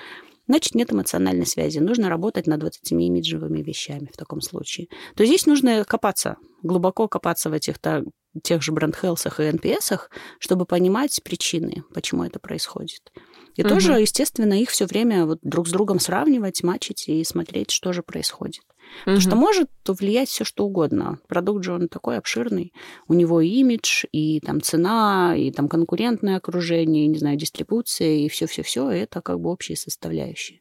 значит, 0.47 0.74
нет 0.74 0.93
эмоциональной 0.93 1.47
связи. 1.47 1.78
Нужно 1.78 2.09
работать 2.09 2.47
над 2.47 2.62
вот 2.62 2.74
этими 2.82 3.05
имиджевыми 3.05 3.62
вещами 3.62 4.11
в 4.12 4.16
таком 4.16 4.40
случае. 4.40 4.88
То 5.16 5.24
здесь 5.24 5.47
нужно 5.47 5.84
копаться, 5.84 6.36
глубоко 6.62 7.09
копаться 7.09 7.51
в 7.51 7.53
этих 7.53 7.76
тех 8.43 8.62
же 8.62 8.72
бренд-хелсах 8.72 9.40
и 9.40 9.45
NPS, 9.45 10.01
чтобы 10.38 10.64
понимать 10.64 11.20
причины, 11.22 11.84
почему 11.93 12.24
это 12.24 12.38
происходит. 12.38 13.12
И 13.57 13.62
угу. 13.62 13.68
тоже, 13.68 13.93
естественно, 13.93 14.55
их 14.55 14.70
все 14.70 14.86
время 14.86 15.26
вот 15.26 15.38
друг 15.43 15.68
с 15.68 15.70
другом 15.70 15.99
сравнивать, 15.99 16.62
мачить 16.62 17.09
и 17.09 17.22
смотреть, 17.24 17.70
что 17.70 17.93
же 17.93 18.03
происходит. 18.03 18.62
Потому 19.01 19.20
что 19.20 19.36
может 19.36 19.68
влиять 19.86 20.28
все 20.28 20.45
что 20.45 20.64
угодно. 20.64 21.18
Продукт 21.28 21.64
же 21.64 21.72
он 21.72 21.88
такой 21.88 22.18
обширный. 22.18 22.72
У 23.09 23.14
него 23.14 23.40
и 23.40 23.49
имидж, 23.49 24.05
и 24.12 24.40
там 24.40 24.61
цена, 24.61 25.34
и 25.36 25.51
там 25.51 25.68
конкурентное 25.68 26.36
окружение, 26.36 27.05
и, 27.05 27.09
не 27.09 27.18
знаю, 27.18 27.36
дистрибуция, 27.36 28.16
и 28.18 28.28
все-все-все. 28.28 28.90
Это 28.90 29.20
как 29.20 29.40
бы 29.40 29.51
общие 29.51 29.76
составляющие. 29.76 30.61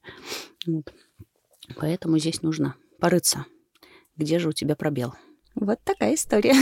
Вот. 0.66 0.94
Поэтому 1.76 2.18
здесь 2.18 2.42
нужно 2.42 2.76
порыться. 3.00 3.46
Где 4.18 4.40
же 4.40 4.50
у 4.50 4.54
тебя 4.54 4.76
пробел? 4.76 5.14
Вот 5.56 5.80
такая 5.84 6.16
история. 6.16 6.56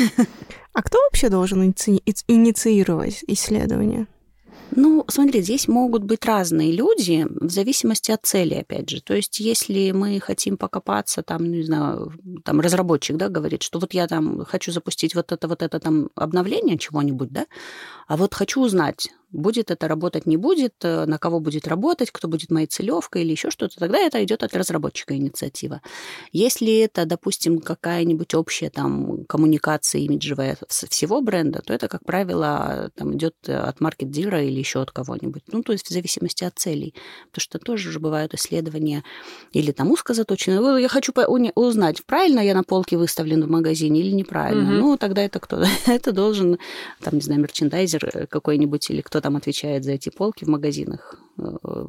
А 0.74 0.82
кто 0.82 0.98
вообще 1.04 1.30
должен 1.30 1.64
иници... 1.64 2.02
инициировать 2.28 3.24
исследование? 3.28 4.08
Ну, 4.76 5.04
смотри, 5.08 5.42
здесь 5.42 5.68
могут 5.68 6.04
быть 6.04 6.26
разные 6.26 6.72
люди 6.72 7.26
в 7.30 7.50
зависимости 7.50 8.12
от 8.12 8.26
цели, 8.26 8.54
опять 8.56 8.90
же. 8.90 9.02
То 9.02 9.16
есть, 9.16 9.40
если 9.40 9.92
мы 9.92 10.20
хотим 10.20 10.58
покопаться, 10.58 11.24
там, 11.24 11.50
не 11.52 11.64
знаю, 11.64 12.14
там 12.44 12.60
разработчик, 12.60 13.18
да, 13.18 13.30
говорит, 13.30 13.64
что 13.64 13.80
вот 13.80 13.94
я 13.94 14.08
там 14.08 14.46
хочу 14.46 14.72
запустить 14.72 15.16
вот 15.16 15.32
это, 15.32 15.48
вот 15.48 15.62
это 15.64 15.80
там 15.80 16.10
обновление 16.16 16.78
чего-нибудь, 16.78 17.30
да, 17.32 17.48
а 18.10 18.18
вот 18.18 18.34
хочу 18.34 18.62
узнать, 18.62 19.10
будет 19.32 19.70
это 19.70 19.88
работать, 19.88 20.26
не 20.26 20.36
будет, 20.38 20.74
э, 20.82 21.06
на 21.06 21.20
кого 21.20 21.40
будет 21.40 21.68
работать, 21.68 22.10
кто 22.12 22.28
будет 22.28 22.50
моей 22.50 22.66
целевкой 22.66 23.22
или 23.22 23.32
еще 23.32 23.52
что-то, 23.52 23.78
тогда 23.78 24.00
это 24.00 24.24
идет 24.24 24.42
от 24.42 24.56
разработчика 24.56 25.16
инициатива. 25.16 25.82
Если 26.32 26.80
это, 26.80 27.06
допустим, 27.06 27.60
какая-нибудь 27.60 28.34
общая 28.34 28.72
там 28.72 29.26
коммуникация 29.26 30.02
имиджевая 30.02 30.58
всего 30.68 31.22
бренда, 31.22 31.62
то 31.62 31.72
это, 31.72 31.88
как 31.88 32.04
правило, 32.04 32.90
там 32.96 33.16
идет 33.16 33.36
от 33.48 33.80
маркет-дилера 33.80 34.44
или 34.44 34.58
еще 34.58 34.82
от 34.82 34.92
кого-нибудь. 34.92 35.44
Ну, 35.52 35.62
то 35.62 35.74
есть 35.74 35.88
в 35.88 35.94
зависимости 35.94 36.44
от 36.44 36.58
целей. 36.58 36.96
Потому 37.32 37.44
что 37.44 37.60
тоже 37.60 37.92
же 37.92 38.00
бывают 38.00 38.34
исследования 38.34 39.04
или 39.52 39.72
там 39.72 39.92
узко 39.92 40.16
заточенные. 40.16 40.82
Я 40.82 40.88
хочу 40.88 41.14
узнать, 41.54 42.04
правильно 42.06 42.40
я 42.40 42.56
на 42.56 42.64
полке 42.64 42.98
выставлен 42.98 43.44
в 43.44 43.50
магазине 43.50 44.02
или 44.02 44.12
неправильно. 44.12 44.74
Угу. 44.74 44.80
Ну, 44.80 44.98
тогда 44.98 45.22
это 45.22 45.40
кто? 45.40 45.64
это 45.86 46.12
должен, 46.12 46.58
там, 47.02 47.16
не 47.16 47.22
знаю, 47.22 47.42
мерчендайзер 47.42 47.99
какой-нибудь 48.30 48.90
или 48.90 49.02
кто 49.02 49.22
там 49.22 49.36
отвечает 49.36 49.84
за 49.84 49.94
эти 49.94 50.10
полки 50.10 50.46
в 50.46 50.48
магазинах, 50.48 51.16
э, 51.38 51.44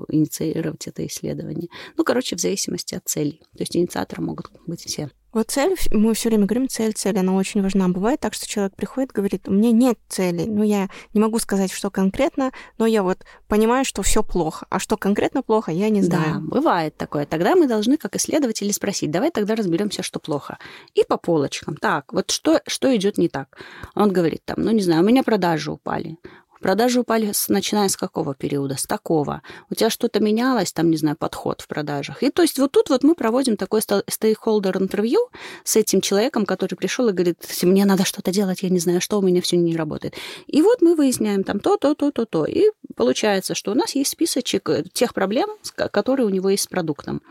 инициировать 0.08 0.86
это 0.86 1.06
исследование. 1.06 1.68
Ну, 1.96 2.04
короче, 2.04 2.36
в 2.36 2.40
зависимости 2.40 2.94
от 2.94 3.08
целей. 3.08 3.42
То 3.56 3.62
есть 3.62 3.76
инициаторы 3.76 4.22
могут 4.22 4.50
быть 4.66 4.80
все. 4.80 5.10
Вот 5.32 5.50
цель, 5.50 5.76
мы 5.92 6.14
все 6.14 6.28
время 6.28 6.46
говорим, 6.46 6.68
цель, 6.68 6.92
цель, 6.92 7.18
она 7.18 7.34
очень 7.34 7.62
важна. 7.62 7.88
Бывает 7.88 8.20
так, 8.20 8.34
что 8.34 8.48
человек 8.48 8.74
приходит, 8.74 9.12
говорит, 9.12 9.48
у 9.48 9.52
меня 9.52 9.70
нет 9.70 9.98
цели, 10.08 10.44
ну 10.46 10.62
я 10.62 10.88
не 11.14 11.20
могу 11.20 11.38
сказать, 11.38 11.70
что 11.70 11.90
конкретно, 11.90 12.50
но 12.78 12.86
я 12.86 13.02
вот 13.02 13.24
понимаю, 13.46 13.84
что 13.84 14.02
все 14.02 14.22
плохо, 14.22 14.66
а 14.70 14.78
что 14.78 14.96
конкретно 14.96 15.42
плохо, 15.42 15.70
я 15.70 15.88
не 15.88 16.02
знаю. 16.02 16.34
Да, 16.34 16.40
бывает 16.40 16.96
такое. 16.96 17.26
Тогда 17.26 17.54
мы 17.54 17.68
должны, 17.68 17.96
как 17.96 18.16
исследователи, 18.16 18.72
спросить, 18.72 19.10
давай 19.10 19.30
тогда 19.30 19.54
разберемся, 19.54 20.02
что 20.02 20.18
плохо. 20.18 20.58
И 20.94 21.04
по 21.04 21.16
полочкам. 21.16 21.76
Так, 21.76 22.12
вот 22.12 22.30
что, 22.30 22.60
что 22.66 22.94
идет 22.96 23.18
не 23.18 23.28
так? 23.28 23.56
Он 23.94 24.12
говорит 24.12 24.42
там, 24.44 24.56
ну 24.58 24.72
не 24.72 24.82
знаю, 24.82 25.02
у 25.02 25.06
меня 25.06 25.22
продажи 25.22 25.70
упали 25.70 26.18
Продажи 26.60 27.00
упали, 27.00 27.32
с, 27.32 27.48
начиная 27.48 27.88
с 27.88 27.96
какого 27.96 28.34
периода? 28.34 28.76
С 28.76 28.84
такого. 28.84 29.42
У 29.70 29.74
тебя 29.74 29.90
что-то 29.90 30.20
менялось, 30.20 30.72
там, 30.72 30.90
не 30.90 30.96
знаю, 30.96 31.16
подход 31.16 31.62
в 31.62 31.68
продажах. 31.68 32.22
И 32.22 32.30
то 32.30 32.42
есть 32.42 32.58
вот 32.58 32.72
тут 32.72 32.90
вот 32.90 33.02
мы 33.02 33.14
проводим 33.14 33.56
такой 33.56 33.80
стейкхолдер 33.82 34.76
интервью 34.76 35.30
с 35.64 35.76
этим 35.76 36.00
человеком, 36.00 36.44
который 36.44 36.74
пришел 36.74 37.08
и 37.08 37.12
говорит, 37.12 37.38
мне 37.62 37.84
надо 37.84 38.04
что-то 38.04 38.30
делать, 38.30 38.62
я 38.62 38.68
не 38.68 38.78
знаю, 38.78 39.00
что 39.00 39.18
у 39.18 39.22
меня 39.22 39.40
все 39.40 39.56
не 39.56 39.76
работает. 39.76 40.14
И 40.46 40.62
вот 40.62 40.82
мы 40.82 40.94
выясняем 40.94 41.44
там 41.44 41.60
то, 41.60 41.76
то, 41.76 41.94
то, 41.94 42.10
то, 42.10 42.26
то. 42.26 42.44
И 42.44 42.70
получается, 42.94 43.54
что 43.54 43.72
у 43.72 43.74
нас 43.74 43.94
есть 43.94 44.10
списочек 44.10 44.68
э, 44.68 44.84
тех 44.92 45.14
проблем, 45.14 45.48
которые 45.74 46.26
у 46.26 46.30
него 46.30 46.50
есть 46.50 46.64
с 46.64 46.66
продуктом. 46.66 47.22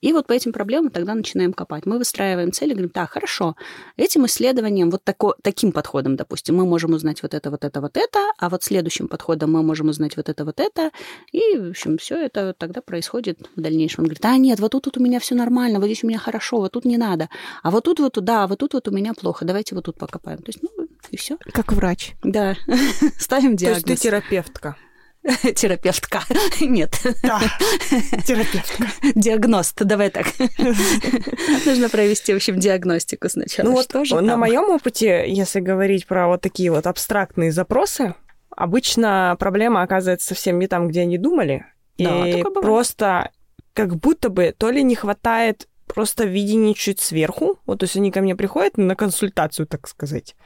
И 0.00 0.12
вот 0.12 0.26
по 0.26 0.32
этим 0.32 0.52
проблемам 0.52 0.90
тогда 0.90 1.14
начинаем 1.14 1.52
копать. 1.52 1.86
Мы 1.86 1.98
выстраиваем 1.98 2.52
цели, 2.52 2.72
говорим, 2.72 2.90
так, 2.90 3.10
хорошо, 3.10 3.56
этим 3.96 4.26
исследованием, 4.26 4.90
вот 4.90 5.04
тако, 5.04 5.34
таким 5.42 5.72
подходом, 5.72 6.16
допустим, 6.16 6.56
мы 6.56 6.64
можем 6.64 6.92
узнать 6.92 7.22
вот 7.22 7.34
это, 7.34 7.50
вот 7.50 7.64
это, 7.64 7.80
вот 7.80 7.96
это, 7.96 8.18
а 8.38 8.48
вот 8.48 8.62
следующим 8.62 9.08
подходом 9.08 9.52
мы 9.52 9.62
можем 9.62 9.88
узнать 9.88 10.16
вот 10.16 10.28
это, 10.28 10.44
вот 10.44 10.60
это, 10.60 10.90
и, 11.32 11.56
в 11.56 11.70
общем, 11.70 11.98
все 11.98 12.16
это 12.16 12.54
тогда 12.56 12.80
происходит 12.80 13.38
в 13.56 13.60
дальнейшем. 13.60 14.04
Он 14.04 14.04
говорит, 14.06 14.24
а 14.24 14.36
нет, 14.36 14.60
вот 14.60 14.72
тут, 14.72 14.84
тут 14.84 14.96
у 14.98 15.02
меня 15.02 15.20
все 15.20 15.34
нормально, 15.34 15.78
вот 15.78 15.86
здесь 15.86 16.04
у 16.04 16.06
меня 16.06 16.18
хорошо, 16.18 16.58
вот 16.58 16.72
тут 16.72 16.84
не 16.84 16.96
надо, 16.96 17.28
а 17.62 17.70
вот 17.70 17.84
тут 17.84 18.00
вот, 18.00 18.14
да, 18.24 18.46
вот 18.46 18.58
тут 18.58 18.74
вот 18.74 18.88
у 18.88 18.90
меня 18.90 19.14
плохо, 19.14 19.44
давайте 19.44 19.74
вот 19.74 19.84
тут 19.84 19.98
покопаем. 19.98 20.38
То 20.38 20.48
есть, 20.48 20.60
ну, 20.62 20.88
и 21.10 21.16
все. 21.16 21.36
Как 21.52 21.72
врач. 21.72 22.14
Да, 22.22 22.56
ставим 23.18 23.56
диагноз. 23.56 23.82
То 23.82 23.90
есть 23.90 24.02
ты 24.02 24.08
терапевтка. 24.08 24.76
Терапевтка. 25.54 26.22
Нет. 26.60 26.98
Да, 27.22 27.40
терапевтка. 28.26 28.86
Диагност. 29.14 29.76
Давай 29.84 30.10
так. 30.10 30.26
Нужно 31.66 31.88
провести, 31.88 32.32
в 32.32 32.36
общем, 32.36 32.58
диагностику 32.58 33.28
сначала. 33.28 33.68
Ну 33.68 33.72
вот 33.72 33.88
тоже 33.88 34.20
на 34.20 34.36
моем 34.36 34.70
опыте, 34.70 35.24
если 35.26 35.60
говорить 35.60 36.06
про 36.06 36.28
вот 36.28 36.40
такие 36.40 36.70
вот 36.70 36.86
абстрактные 36.86 37.52
запросы, 37.52 38.14
обычно 38.56 39.36
проблема 39.38 39.82
оказывается 39.82 40.28
совсем 40.28 40.58
не 40.58 40.68
там, 40.68 40.88
где 40.88 41.02
они 41.02 41.18
думали. 41.18 41.66
Да, 41.98 42.26
и 42.26 42.42
просто 42.42 43.30
как 43.74 43.96
будто 43.96 44.30
бы 44.30 44.54
то 44.56 44.70
ли 44.70 44.82
не 44.82 44.94
хватает 44.94 45.68
просто 45.94 46.24
видение 46.24 46.74
чуть 46.74 47.00
сверху. 47.00 47.58
Вот, 47.66 47.80
то 47.80 47.84
есть 47.84 47.96
они 47.96 48.10
ко 48.10 48.20
мне 48.20 48.36
приходят 48.36 48.76
на 48.76 48.94
консультацию, 48.94 49.66
так 49.66 49.88
сказать. 49.88 50.36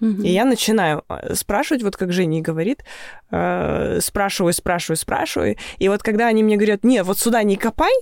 Угу. 0.00 0.22
И 0.22 0.28
я 0.28 0.44
начинаю 0.44 1.04
э, 1.08 1.34
спрашивать, 1.34 1.82
вот 1.82 1.96
как 1.96 2.12
Женя 2.12 2.40
говорит, 2.40 2.84
э, 3.30 3.98
спрашиваю, 4.00 4.52
спрашиваю, 4.52 4.96
спрашиваю. 4.96 5.56
И 5.78 5.88
вот 5.88 6.02
когда 6.02 6.26
они 6.26 6.42
мне 6.42 6.56
говорят, 6.56 6.84
нет, 6.84 7.06
вот 7.06 7.18
сюда 7.18 7.42
не 7.42 7.56
копай, 7.56 7.92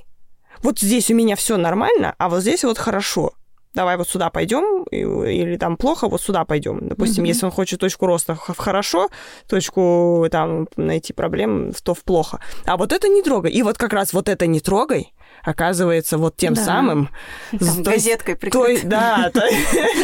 вот 0.62 0.78
здесь 0.78 1.10
у 1.10 1.14
меня 1.14 1.36
все 1.36 1.56
нормально, 1.56 2.14
а 2.18 2.28
вот 2.28 2.42
здесь 2.42 2.64
вот 2.64 2.78
хорошо. 2.78 3.32
Давай 3.72 3.96
вот 3.96 4.08
сюда 4.08 4.30
пойдем, 4.30 4.82
или 4.90 5.56
там 5.56 5.76
плохо, 5.76 6.08
вот 6.08 6.20
сюда 6.20 6.44
пойдем. 6.44 6.88
Допустим, 6.88 7.22
mm-hmm. 7.22 7.28
если 7.28 7.46
он 7.46 7.52
хочет 7.52 7.78
точку 7.78 8.06
роста 8.06 8.34
в 8.34 8.56
хорошо, 8.58 9.10
точку 9.48 10.26
там 10.30 10.66
найти 10.76 11.12
проблем, 11.12 11.72
то 11.84 11.94
в 11.94 12.02
плохо. 12.02 12.40
А 12.66 12.76
вот 12.76 12.92
это 12.92 13.06
не 13.08 13.22
трогай. 13.22 13.52
И 13.52 13.62
вот 13.62 13.78
как 13.78 13.92
раз 13.92 14.12
вот 14.12 14.28
это 14.28 14.48
не 14.48 14.58
трогай, 14.58 15.12
оказывается 15.44 16.18
вот 16.18 16.36
тем 16.36 16.54
да. 16.54 16.64
самым... 16.64 17.08
Там 17.58 17.82
газеткой 17.82 18.36
прикрытой. 18.36 18.80
Да. 18.90 19.30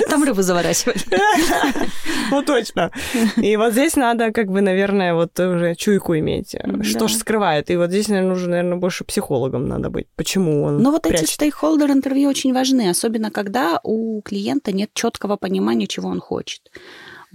Там 0.08 0.24
рыбу 0.24 0.42
заворачивали. 0.42 0.98
Ну, 2.30 2.42
точно. 2.42 2.90
И 3.36 3.56
вот 3.56 3.72
здесь 3.72 3.94
надо, 3.94 4.32
как 4.32 4.50
бы, 4.50 4.60
наверное, 4.60 5.14
вот 5.14 5.38
уже 5.38 5.74
чуйку 5.76 6.16
иметь. 6.18 6.56
Что 6.82 7.06
же 7.08 7.14
скрывает. 7.14 7.70
И 7.70 7.76
вот 7.76 7.90
здесь, 7.90 8.08
наверное, 8.08 8.30
нужно, 8.30 8.48
наверное, 8.50 8.78
больше 8.78 9.04
психологом 9.04 9.68
надо 9.68 9.90
быть. 9.90 10.06
Почему 10.16 10.64
он 10.64 10.78
Ну, 10.78 10.90
вот 10.90 11.06
эти 11.06 11.24
стейкхолдер 11.24 11.90
интервью 11.90 12.28
очень 12.28 12.52
важны, 12.52 12.90
особенно 12.90 13.30
когда 13.30 13.80
у 13.82 14.20
клиента 14.22 14.72
нет 14.72 14.90
четкого 14.94 15.36
понимания, 15.36 15.86
чего 15.86 16.08
он 16.08 16.20
хочет 16.20 16.62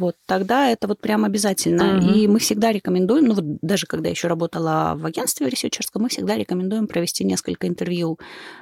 вот 0.02 0.16
тогда 0.26 0.70
это 0.70 0.88
вот 0.88 1.00
прям 1.00 1.24
обязательно. 1.24 2.00
Uh-huh. 2.00 2.14
И 2.14 2.28
мы 2.28 2.40
всегда 2.40 2.72
рекомендуем, 2.72 3.26
ну 3.26 3.36
вот 3.36 3.46
даже 3.62 3.86
когда 3.86 4.10
еще 4.10 4.28
работала 4.28 4.94
в 4.96 5.06
агентстве 5.06 5.50
ресерчерском, 5.50 6.02
мы 6.02 6.10
всегда 6.10 6.36
рекомендуем 6.36 6.88
провести 6.88 7.24
несколько 7.24 7.68
интервью 7.68 8.20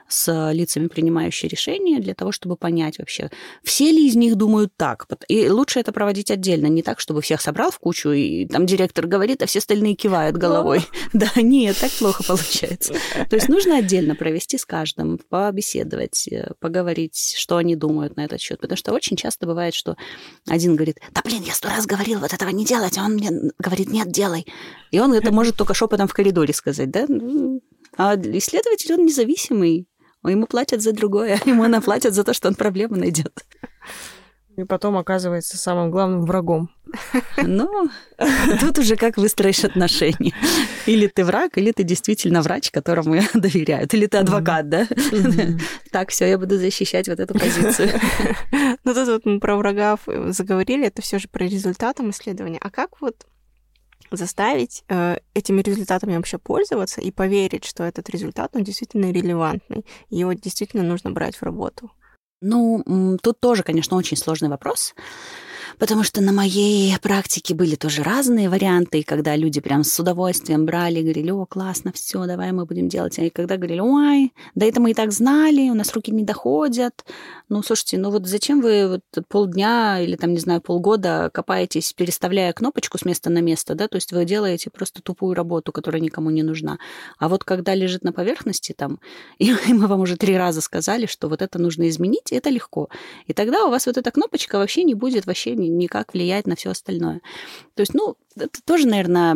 с 0.08 0.52
лицами, 0.52 0.88
принимающими 0.88 1.50
решения, 1.50 2.00
для 2.00 2.14
того, 2.14 2.32
чтобы 2.32 2.56
понять 2.56 3.00
вообще, 3.00 3.30
все 3.64 3.92
ли 3.92 4.08
из 4.08 4.16
них 4.16 4.36
думают 4.36 4.74
так. 4.76 5.08
И 5.28 5.50
лучше 5.50 5.80
это 5.80 5.92
проводить 5.92 6.32
отдельно, 6.32 6.68
не 6.68 6.84
так, 6.84 7.00
чтобы 7.00 7.22
всех 7.22 7.42
собрал 7.42 7.72
в 7.72 7.80
кучу, 7.80 8.10
и 8.12 8.46
там 8.46 8.66
директор 8.66 9.08
говорит, 9.08 9.42
а 9.42 9.46
все 9.46 9.60
остальные 9.60 9.96
кивают 9.96 10.38
головой. 10.38 10.82
Да, 11.14 11.32
нет, 11.38 11.78
так 11.78 11.92
плохо 11.92 12.24
получается. 12.24 12.94
То 13.30 13.36
есть 13.36 13.50
нужно 13.50 13.78
отдельно 13.78 14.16
провести 14.16 14.58
с 14.58 14.66
каждым, 14.66 15.18
побеседовать, 15.18 16.28
э, 16.28 16.52
поговорить, 16.60 17.34
что 17.36 17.58
они 17.58 17.76
думают 17.76 18.16
на 18.16 18.26
этот 18.26 18.40
счет. 18.40 18.60
Потому 18.60 18.78
что 18.78 18.94
очень 18.94 19.18
часто 19.18 19.48
бывает, 19.48 19.74
что 19.74 19.96
один 20.48 20.76
говорит, 20.76 21.00
да 21.14 21.22
блин, 21.30 21.44
я 21.44 21.54
сто 21.54 21.70
раз 21.70 21.86
говорил 21.86 22.20
вот 22.20 22.34
этого 22.34 22.50
не 22.50 22.66
делать, 22.66 22.98
а 22.98 23.04
он 23.04 23.14
мне 23.14 23.30
говорит, 23.60 23.90
нет, 23.92 24.12
делай. 24.12 24.48
И 24.92 25.00
он 25.00 25.14
это 25.14 25.32
может 25.32 25.56
только 25.56 25.74
шепотом 25.76 26.08
в 26.08 26.14
коридоре 26.14 26.54
сказать, 26.54 26.90
да? 26.90 27.06
А 27.98 28.16
исследователь, 28.16 28.94
он 28.94 29.06
независимый, 29.06 29.88
ему 30.26 30.48
платят 30.48 30.82
за 30.82 30.92
другое, 30.92 31.40
ему 31.46 31.68
наплатят 31.68 32.16
за 32.16 32.24
то, 32.24 32.34
что 32.34 32.48
он 32.48 32.56
проблему 32.56 32.96
найдет. 32.96 33.46
И 34.60 34.66
потом 34.66 34.98
оказывается 34.98 35.58
самым 35.58 35.90
главным 35.90 36.26
врагом. 36.26 36.70
Ну, 37.38 37.90
тут 38.60 38.78
уже 38.80 38.98
как 38.98 39.16
выстроишь 39.16 39.64
отношения. 39.64 40.34
Или 40.86 41.08
ты 41.08 41.24
враг, 41.24 41.58
или 41.58 41.72
ты 41.72 41.84
действительно 41.84 42.42
врач, 42.42 42.72
которому 42.72 43.16
доверяют. 43.34 43.94
Или 43.94 44.08
ты 44.08 44.18
адвокат, 44.18 44.68
да? 44.68 44.86
Так, 45.92 46.10
все, 46.10 46.26
я 46.26 46.38
буду 46.38 46.58
защищать 46.58 47.08
вот 47.08 47.20
эту 47.20 47.34
позицию. 47.34 47.90
Ну, 48.84 48.94
тут 48.94 49.08
вот 49.08 49.26
мы 49.26 49.40
про 49.40 49.56
врагов 49.56 50.02
заговорили, 50.28 50.88
это 50.88 51.02
все 51.02 51.20
же 51.20 51.28
про 51.28 51.44
результатом 51.44 52.10
исследования. 52.10 52.60
А 52.62 52.70
как 52.70 53.02
вот 53.02 53.28
заставить 54.12 54.84
э, 54.90 55.18
этими 55.34 55.62
результатами 55.62 56.16
вообще 56.16 56.38
пользоваться 56.38 57.02
и 57.02 57.12
поверить, 57.12 57.66
что 57.66 57.84
этот 57.84 58.10
результат, 58.10 58.56
он 58.56 58.64
действительно 58.64 59.12
релевантный, 59.12 59.86
его 60.10 60.34
действительно 60.34 60.84
нужно 60.84 61.12
брать 61.12 61.36
в 61.36 61.44
работу? 61.44 61.92
Ну, 62.42 63.18
тут 63.22 63.40
тоже, 63.40 63.64
конечно, 63.64 63.98
очень 63.98 64.18
сложный 64.18 64.50
вопрос 64.50 64.94
потому 65.80 66.04
что 66.04 66.22
на 66.22 66.34
моей 66.34 66.96
практике 67.00 67.56
были 67.56 67.76
тоже 67.76 68.04
разные 68.04 68.50
варианты, 68.50 69.02
когда 69.04 69.36
люди 69.36 69.62
прям 69.62 69.84
с 69.84 69.98
удовольствием 70.00 70.66
брали, 70.66 71.02
говорили, 71.02 71.32
о, 71.32 71.46
классно, 71.46 71.92
все, 71.94 72.26
давай 72.26 72.52
мы 72.52 72.66
будем 72.66 72.90
делать. 72.90 73.18
И 73.18 73.30
когда 73.30 73.56
говорили, 73.56 73.80
ой, 73.80 74.34
да 74.56 74.66
это 74.66 74.82
мы 74.82 74.92
и 74.92 74.94
так 74.94 75.12
знали, 75.12 75.70
у 75.70 75.74
нас 75.74 75.94
руки 75.94 76.12
не 76.12 76.24
доходят. 76.24 77.06
Ну, 77.48 77.64
слушайте, 77.64 77.98
ну 77.98 78.12
вот 78.12 78.28
зачем 78.28 78.62
вы 78.62 78.88
вот 79.16 79.26
полдня 79.28 80.00
или 80.02 80.16
там, 80.16 80.34
не 80.34 80.40
знаю, 80.40 80.62
полгода 80.62 81.30
копаетесь, 81.34 81.94
переставляя 81.94 82.52
кнопочку 82.54 82.98
с 82.98 83.06
места 83.06 83.30
на 83.30 83.40
место, 83.40 83.74
да, 83.74 83.88
то 83.88 83.96
есть 83.96 84.12
вы 84.12 84.26
делаете 84.26 84.70
просто 84.70 85.02
тупую 85.02 85.34
работу, 85.34 85.72
которая 85.72 86.02
никому 86.02 86.30
не 86.30 86.44
нужна. 86.44 86.78
А 87.18 87.30
вот 87.30 87.44
когда 87.44 87.74
лежит 87.74 88.04
на 88.04 88.12
поверхности 88.12 88.74
там, 88.76 89.00
и 89.40 89.54
мы 89.54 89.88
вам 89.88 90.02
уже 90.02 90.18
три 90.18 90.38
раза 90.38 90.62
сказали, 90.62 91.06
что 91.06 91.30
вот 91.30 91.42
это 91.42 91.58
нужно 91.58 91.88
изменить, 91.88 92.32
это 92.32 92.50
легко. 92.50 92.90
И 93.28 93.34
тогда 93.34 93.64
у 93.66 93.70
вас 93.70 93.86
вот 93.86 93.98
эта 93.98 94.12
кнопочка 94.12 94.58
вообще 94.58 94.84
не 94.84 94.94
будет 94.94 95.26
вообще 95.26 95.56
никак 95.78 96.14
влияет 96.14 96.48
на 96.48 96.56
все 96.56 96.72
остальное. 96.72 97.22
То 97.76 97.82
есть, 97.82 97.94
ну, 97.94 98.16
это 98.36 98.62
тоже, 98.66 98.88
наверное, 98.88 99.36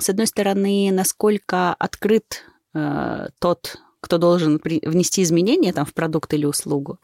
с 0.00 0.08
одной 0.08 0.26
стороны, 0.26 0.90
насколько 0.92 1.74
открыт 1.74 2.42
э, 2.74 3.28
тот 3.38 3.78
кто 4.04 4.18
должен 4.18 4.60
внести 4.62 5.22
изменения 5.22 5.72
там, 5.72 5.86
в 5.86 5.94
продукт 5.94 6.34
или 6.34 6.44
услугу, 6.44 6.98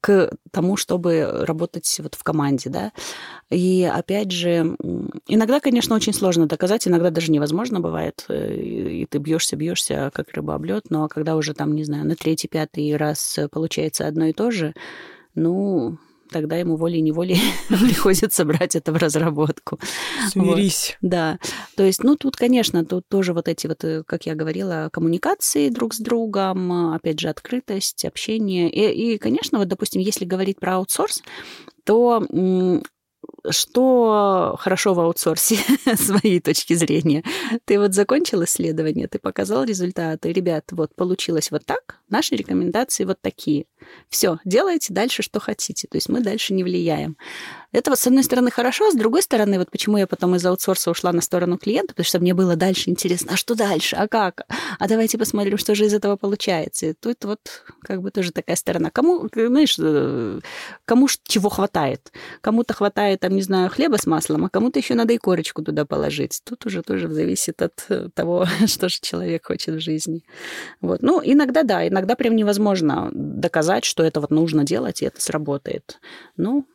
к 0.00 0.32
тому, 0.50 0.78
чтобы 0.78 1.44
работать 1.44 2.00
вот 2.02 2.14
в 2.14 2.24
команде, 2.24 2.70
да. 2.70 2.92
И 3.50 3.84
опять 3.84 4.30
же, 4.30 4.74
иногда, 5.26 5.60
конечно, 5.60 5.94
очень 5.94 6.14
сложно 6.14 6.46
доказать, 6.46 6.88
иногда 6.88 7.10
даже 7.10 7.32
невозможно 7.32 7.80
бывает, 7.80 8.24
э, 8.30 8.54
и 8.54 9.04
ты 9.04 9.18
бьешься, 9.18 9.56
бьешься, 9.56 10.10
как 10.14 10.32
рыба 10.32 10.54
об 10.54 10.64
лед, 10.64 10.86
но 10.88 11.06
когда 11.08 11.36
уже 11.36 11.52
там, 11.52 11.74
не 11.74 11.84
знаю, 11.84 12.06
на 12.06 12.16
третий, 12.16 12.48
пятый 12.48 12.96
раз 12.96 13.38
получается 13.52 14.06
одно 14.06 14.24
и 14.24 14.32
то 14.32 14.50
же, 14.50 14.72
ну, 15.34 15.98
тогда 16.28 16.56
ему 16.56 16.76
волей-неволей 16.76 17.40
приходится 17.68 18.44
брать 18.44 18.76
это 18.76 18.92
в 18.92 18.96
разработку. 18.96 19.78
Смирись. 20.28 20.96
Вот. 21.00 21.10
Да. 21.10 21.38
То 21.76 21.84
есть, 21.84 22.02
ну, 22.02 22.16
тут, 22.16 22.36
конечно, 22.36 22.84
тут 22.84 23.06
тоже 23.08 23.32
вот 23.32 23.48
эти 23.48 23.66
вот, 23.66 23.82
э, 23.84 24.02
как 24.06 24.26
я 24.26 24.34
говорила, 24.34 24.88
коммуникации 24.92 25.68
друг 25.68 25.94
с 25.94 25.98
другом, 25.98 26.94
опять 26.94 27.20
же, 27.20 27.28
открытость, 27.28 28.04
общение. 28.04 28.70
И, 28.70 29.14
и 29.14 29.18
конечно, 29.18 29.58
вот, 29.58 29.68
допустим, 29.68 30.00
если 30.00 30.24
говорить 30.24 30.58
про 30.58 30.76
аутсорс, 30.76 31.22
то 31.84 32.26
что 33.50 34.56
хорошо 34.58 34.94
в 34.94 35.00
аутсорсе 35.00 35.56
с 35.86 36.40
точки 36.40 36.74
зрения? 36.74 37.22
Ты 37.64 37.78
вот 37.78 37.94
закончил 37.94 38.44
исследование, 38.44 39.08
ты 39.08 39.18
показал 39.18 39.64
результаты. 39.64 40.32
Ребят, 40.32 40.64
вот 40.72 40.94
получилось 40.94 41.50
вот 41.50 41.64
так, 41.64 42.00
наши 42.08 42.34
рекомендации 42.34 43.04
вот 43.04 43.18
такие. 43.20 43.66
Все, 44.08 44.38
делайте 44.44 44.92
дальше, 44.92 45.22
что 45.22 45.40
хотите. 45.40 45.88
То 45.88 45.96
есть 45.96 46.08
мы 46.08 46.20
дальше 46.20 46.54
не 46.54 46.64
влияем. 46.64 47.16
Это 47.70 47.90
вот 47.90 47.98
с 47.98 48.06
одной 48.06 48.24
стороны 48.24 48.50
хорошо, 48.50 48.88
а 48.88 48.92
с 48.92 48.94
другой 48.94 49.22
стороны, 49.22 49.58
вот 49.58 49.70
почему 49.70 49.98
я 49.98 50.06
потом 50.06 50.34
из 50.36 50.46
аутсорса 50.46 50.90
ушла 50.90 51.12
на 51.12 51.20
сторону 51.20 51.58
клиента, 51.58 51.88
потому 51.88 52.04
что 52.04 52.18
мне 52.18 52.32
было 52.32 52.56
дальше 52.56 52.88
интересно, 52.88 53.32
а 53.34 53.36
что 53.36 53.54
дальше, 53.54 53.94
а 53.96 54.08
как, 54.08 54.46
а 54.78 54.88
давайте 54.88 55.18
посмотрим, 55.18 55.58
что 55.58 55.74
же 55.74 55.84
из 55.84 55.92
этого 55.92 56.16
получается. 56.16 56.86
И 56.86 56.92
тут 56.94 57.24
вот 57.24 57.40
как 57.82 58.00
бы 58.00 58.10
тоже 58.10 58.32
такая 58.32 58.56
сторона. 58.56 58.90
Кому, 58.90 59.28
знаешь, 59.34 59.76
э, 59.78 60.40
кому 60.86 61.08
чего 61.24 61.50
хватает. 61.50 62.10
Кому-то 62.40 62.72
хватает, 62.72 63.20
там, 63.20 63.34
не 63.34 63.42
знаю, 63.42 63.68
хлеба 63.68 63.96
с 63.96 64.06
маслом, 64.06 64.46
а 64.46 64.48
кому-то 64.48 64.78
еще 64.78 64.94
надо 64.94 65.12
и 65.12 65.18
корочку 65.18 65.62
туда 65.62 65.84
положить. 65.84 66.40
Тут 66.44 66.64
уже 66.64 66.82
тоже 66.82 67.08
зависит 67.08 67.60
от 67.60 67.84
э, 67.90 68.08
того, 68.14 68.46
что 68.66 68.88
же 68.88 68.98
человек 69.02 69.46
хочет 69.46 69.74
в 69.74 69.80
жизни. 69.80 70.24
Вот. 70.80 71.02
Ну, 71.02 71.20
иногда 71.22 71.64
да, 71.64 71.86
иногда 71.86 72.16
прям 72.16 72.34
невозможно 72.34 73.10
доказать, 73.12 73.84
что 73.84 74.02
это 74.02 74.20
вот 74.20 74.30
нужно 74.30 74.64
делать, 74.64 75.02
и 75.02 75.04
это 75.04 75.20
сработает. 75.20 76.00
Ну, 76.38 76.66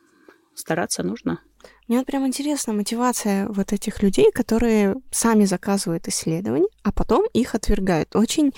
стараться 0.55 1.03
нужно. 1.03 1.39
Мне 1.87 1.97
вот 1.97 2.07
прям 2.07 2.25
интересна 2.27 2.73
мотивация 2.73 3.47
вот 3.47 3.73
этих 3.73 4.01
людей, 4.01 4.31
которые 4.31 4.95
сами 5.11 5.45
заказывают 5.45 6.07
исследования, 6.07 6.67
а 6.83 6.91
потом 6.91 7.25
их 7.33 7.55
отвергают. 7.55 8.15
Очень 8.15 8.53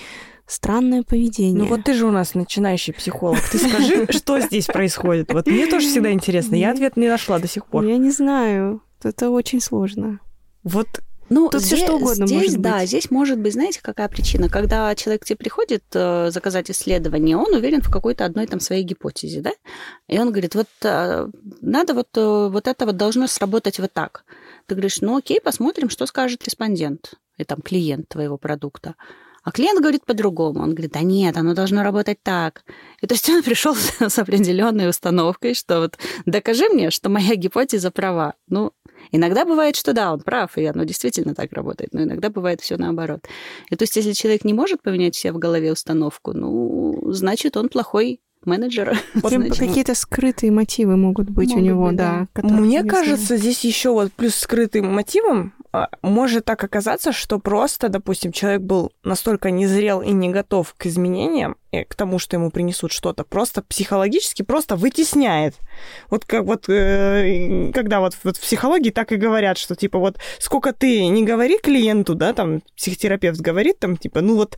странное 0.45 1.03
поведение. 1.03 1.63
Ну 1.63 1.65
вот 1.65 1.83
ты 1.83 1.93
же 1.93 2.05
у 2.05 2.11
нас 2.11 2.35
начинающий 2.35 2.93
психолог. 2.93 3.39
Ты 3.51 3.57
скажи, 3.57 4.07
что 4.11 4.39
здесь 4.39 4.65
происходит? 4.65 5.33
Вот 5.33 5.47
мне 5.47 5.67
тоже 5.67 5.87
всегда 5.87 6.11
интересно. 6.11 6.55
Я 6.55 6.71
ответ 6.71 6.97
не 6.97 7.07
нашла 7.07 7.39
до 7.39 7.47
сих 7.47 7.65
пор. 7.65 7.85
Я 7.85 7.97
не 7.97 8.11
знаю. 8.11 8.81
Это 9.03 9.29
очень 9.29 9.61
сложно. 9.61 10.19
Вот 10.63 11.01
ну, 11.30 11.49
Тут 11.49 11.61
здесь, 11.61 11.80
все 11.80 11.86
что 11.88 11.95
угодно 11.95 12.28
здесь, 12.28 12.43
может 12.43 12.61
да, 12.61 12.80
быть. 12.80 12.88
здесь 12.88 13.11
может 13.11 13.39
быть, 13.39 13.53
знаете, 13.53 13.80
какая 13.82 14.07
причина? 14.09 14.49
Когда 14.49 14.93
человек 14.95 15.23
к 15.23 15.26
тебе 15.26 15.38
приходит 15.38 15.84
э, 15.93 16.30
заказать 16.32 16.69
исследование, 16.69 17.36
он 17.38 17.53
уверен 17.53 17.82
в 17.82 17.89
какой-то 17.89 18.26
одной 18.26 18.45
там 18.47 18.59
своей 18.59 18.84
гипотезе, 18.84 19.41
да? 19.41 19.51
И 20.07 20.19
он 20.19 20.32
говорит, 20.32 20.53
вот 20.55 20.67
э, 20.84 21.28
надо 21.61 21.93
вот, 21.93 22.09
э, 22.15 22.47
вот 22.51 22.67
это 22.67 22.86
вот 22.86 22.97
должно 22.97 23.28
сработать 23.28 23.80
вот 23.80 23.91
так. 23.91 24.23
Ты 24.67 24.76
говоришь, 24.76 25.01
ну 25.01 25.17
окей, 25.17 25.41
посмотрим, 25.41 25.89
что 25.89 26.05
скажет 26.05 26.43
респондент 26.43 27.15
и 27.38 27.43
там 27.43 27.61
клиент 27.61 28.09
твоего 28.09 28.38
продукта. 28.38 28.95
А 29.45 29.51
клиент 29.51 29.79
говорит 29.79 30.03
по-другому. 30.05 30.61
Он 30.61 30.71
говорит, 30.71 30.93
да 30.93 31.01
нет, 31.01 31.37
оно 31.37 31.53
должно 31.53 31.83
работать 31.83 32.17
так. 32.23 32.63
И 33.01 33.05
то 33.05 33.13
есть 33.13 33.29
он 33.29 33.43
пришел 33.43 33.75
с 33.75 34.19
определенной 34.19 34.89
установкой, 34.89 35.53
что 35.53 35.81
вот 35.81 35.99
докажи 36.25 36.67
мне, 36.67 36.89
что 36.89 37.09
моя 37.09 37.35
гипотеза 37.35 37.91
права. 37.91 38.33
Ну, 38.47 38.73
иногда 39.11 39.45
бывает, 39.45 39.75
что 39.75 39.93
да, 39.93 40.11
он 40.11 40.21
прав, 40.21 40.57
и 40.57 40.65
оно 40.65 40.83
действительно 40.83 41.35
так 41.35 41.53
работает, 41.53 41.93
но 41.93 42.01
иногда 42.01 42.31
бывает 42.31 42.61
все 42.61 42.75
наоборот. 42.77 43.21
И 43.69 43.75
то 43.75 43.83
есть 43.83 43.95
если 43.95 44.13
человек 44.13 44.45
не 44.45 44.53
может 44.53 44.81
поменять 44.81 45.15
себе 45.15 45.31
в 45.31 45.37
голове 45.37 45.71
установку, 45.71 46.33
ну, 46.33 47.11
значит, 47.11 47.55
он 47.55 47.69
плохой 47.69 48.21
менеджер. 48.45 48.97
Вот 49.15 49.31
Значит, 49.31 49.57
какие-то 49.57 49.95
скрытые 49.95 50.51
мотивы 50.51 50.97
могут 50.97 51.29
быть 51.29 51.49
у 51.49 51.55
Могут 51.55 51.65
него, 51.65 51.87
быть, 51.87 51.95
да. 51.95 52.27
да. 52.35 52.43
Мне 52.43 52.83
кажется, 52.83 53.37
здесь 53.37 53.63
еще 53.63 53.91
вот 53.91 54.11
плюс 54.13 54.35
скрытым 54.35 54.93
мотивом 54.93 55.53
а, 55.75 55.89
может 56.01 56.45
так 56.45 56.63
оказаться, 56.63 57.11
что 57.11 57.37
просто, 57.37 57.89
допустим, 57.89 58.31
человек 58.31 58.61
был 58.61 58.93
настолько 59.03 59.51
незрел 59.51 60.01
и 60.01 60.11
не 60.13 60.29
готов 60.29 60.73
к 60.77 60.85
изменениям, 60.85 61.57
и 61.71 61.83
к 61.83 61.95
тому, 61.95 62.17
что 62.17 62.37
ему 62.37 62.49
принесут 62.49 62.93
что-то, 62.93 63.25
просто 63.25 63.61
психологически 63.61 64.41
просто 64.41 64.77
вытесняет. 64.77 65.55
Вот 66.09 66.23
как 66.23 66.45
вот, 66.45 66.69
э, 66.69 67.71
когда 67.73 67.99
вот, 67.99 68.17
вот 68.23 68.37
в 68.37 68.41
психологии 68.41 68.91
так 68.91 69.11
и 69.11 69.17
говорят, 69.17 69.57
что 69.57 69.75
типа 69.75 69.99
вот 69.99 70.17
сколько 70.39 70.71
ты 70.71 71.07
не 71.07 71.25
говори 71.25 71.57
клиенту, 71.57 72.15
да, 72.15 72.31
там 72.31 72.61
психотерапевт 72.77 73.41
говорит, 73.41 73.77
там 73.77 73.97
типа, 73.97 74.21
ну 74.21 74.35
вот 74.35 74.57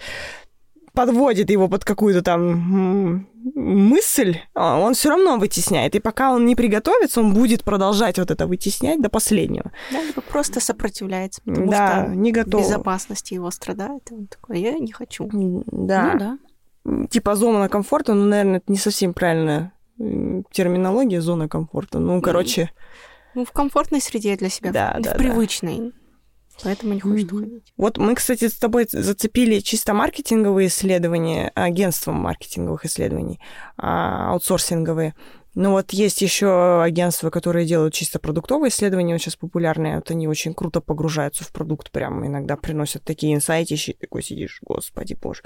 подводит 0.97 1.51
его 1.51 1.67
под 1.67 1.85
какую-то 1.85 2.21
там 2.23 3.27
мысль, 3.55 4.37
а 4.55 4.79
он 4.79 4.93
все 4.95 5.09
равно 5.09 5.37
вытесняет. 5.37 5.95
И 5.95 5.99
пока 5.99 6.31
он 6.33 6.45
не 6.47 6.55
приготовится, 6.55 7.21
он 7.21 7.33
будет 7.33 7.63
продолжать 7.63 8.17
вот 8.17 8.31
это 8.31 8.47
вытеснять 8.47 8.99
до 9.01 9.09
последнего. 9.09 9.71
Да, 9.91 10.01
либо 10.03 10.21
просто 10.21 10.59
сопротивляется, 10.59 11.41
потому 11.45 11.69
да, 11.69 12.05
что 12.05 12.15
не 12.15 12.31
готов. 12.31 12.61
безопасность 12.61 13.31
его 13.31 13.51
страдает. 13.51 14.09
И 14.11 14.15
он 14.15 14.27
такой, 14.27 14.59
я 14.59 14.73
не 14.79 14.91
хочу. 14.91 15.29
Да. 15.67 16.11
Ну 16.13 16.19
да. 16.19 17.07
Типа 17.09 17.35
зона 17.35 17.69
комфорта, 17.69 18.13
ну, 18.15 18.25
наверное, 18.25 18.57
это 18.57 18.71
не 18.71 18.77
совсем 18.77 19.13
правильная 19.13 19.73
терминология 20.51 21.21
зона 21.21 21.47
комфорта. 21.47 21.99
Ну, 21.99 22.21
короче, 22.21 22.71
Ну, 23.35 23.45
в 23.45 23.51
комфортной 23.51 24.01
среде 24.01 24.35
для 24.35 24.49
себя, 24.49 24.71
Да, 24.71 24.95
в 24.97 25.01
да, 25.03 25.11
да. 25.11 25.17
привычной. 25.17 25.93
Поэтому 26.63 26.93
не 26.93 26.99
хочет 26.99 27.31
Мгм. 27.31 27.41
уходить. 27.43 27.73
Вот 27.77 27.97
мы, 27.97 28.15
кстати, 28.15 28.47
с 28.47 28.55
тобой 28.55 28.87
зацепили 28.89 29.59
чисто 29.59 29.93
маркетинговые 29.93 30.67
исследования, 30.67 31.51
агентством 31.55 32.15
маркетинговых 32.15 32.85
исследований, 32.85 33.39
а, 33.77 34.31
аутсорсинговые. 34.31 35.13
Ну 35.55 35.71
вот 35.71 35.91
есть 35.91 36.21
еще 36.21 36.83
агентства, 36.83 37.31
которые 37.31 37.65
делают 37.65 37.93
чисто 37.93 38.19
продуктовые 38.19 38.69
исследования, 38.69 39.13
вот 39.13 39.21
сейчас 39.21 39.35
популярные, 39.35 39.95
вот 39.95 40.11
они 40.11 40.27
очень 40.27 40.53
круто 40.53 40.81
погружаются 40.81 41.43
в 41.43 41.51
продукт, 41.51 41.89
прям 41.91 42.25
иногда 42.25 42.55
приносят 42.57 43.03
такие 43.03 43.33
инсайтищи, 43.33 43.93
такой 43.99 44.21
сидишь, 44.21 44.59
господи 44.61 45.17
боже. 45.19 45.41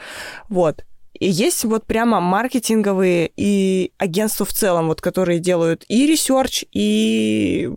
Вот. 0.49 0.83
И 1.13 1.29
есть 1.29 1.63
вот 1.63 1.85
прямо 1.85 2.19
маркетинговые 2.19 3.31
и 3.35 3.93
агентства 3.97 4.45
в 4.45 4.51
целом, 4.53 4.87
вот 4.87 5.01
которые 5.01 5.39
делают 5.39 5.85
и 5.87 6.07
ресерч, 6.07 6.65
и 6.73 7.69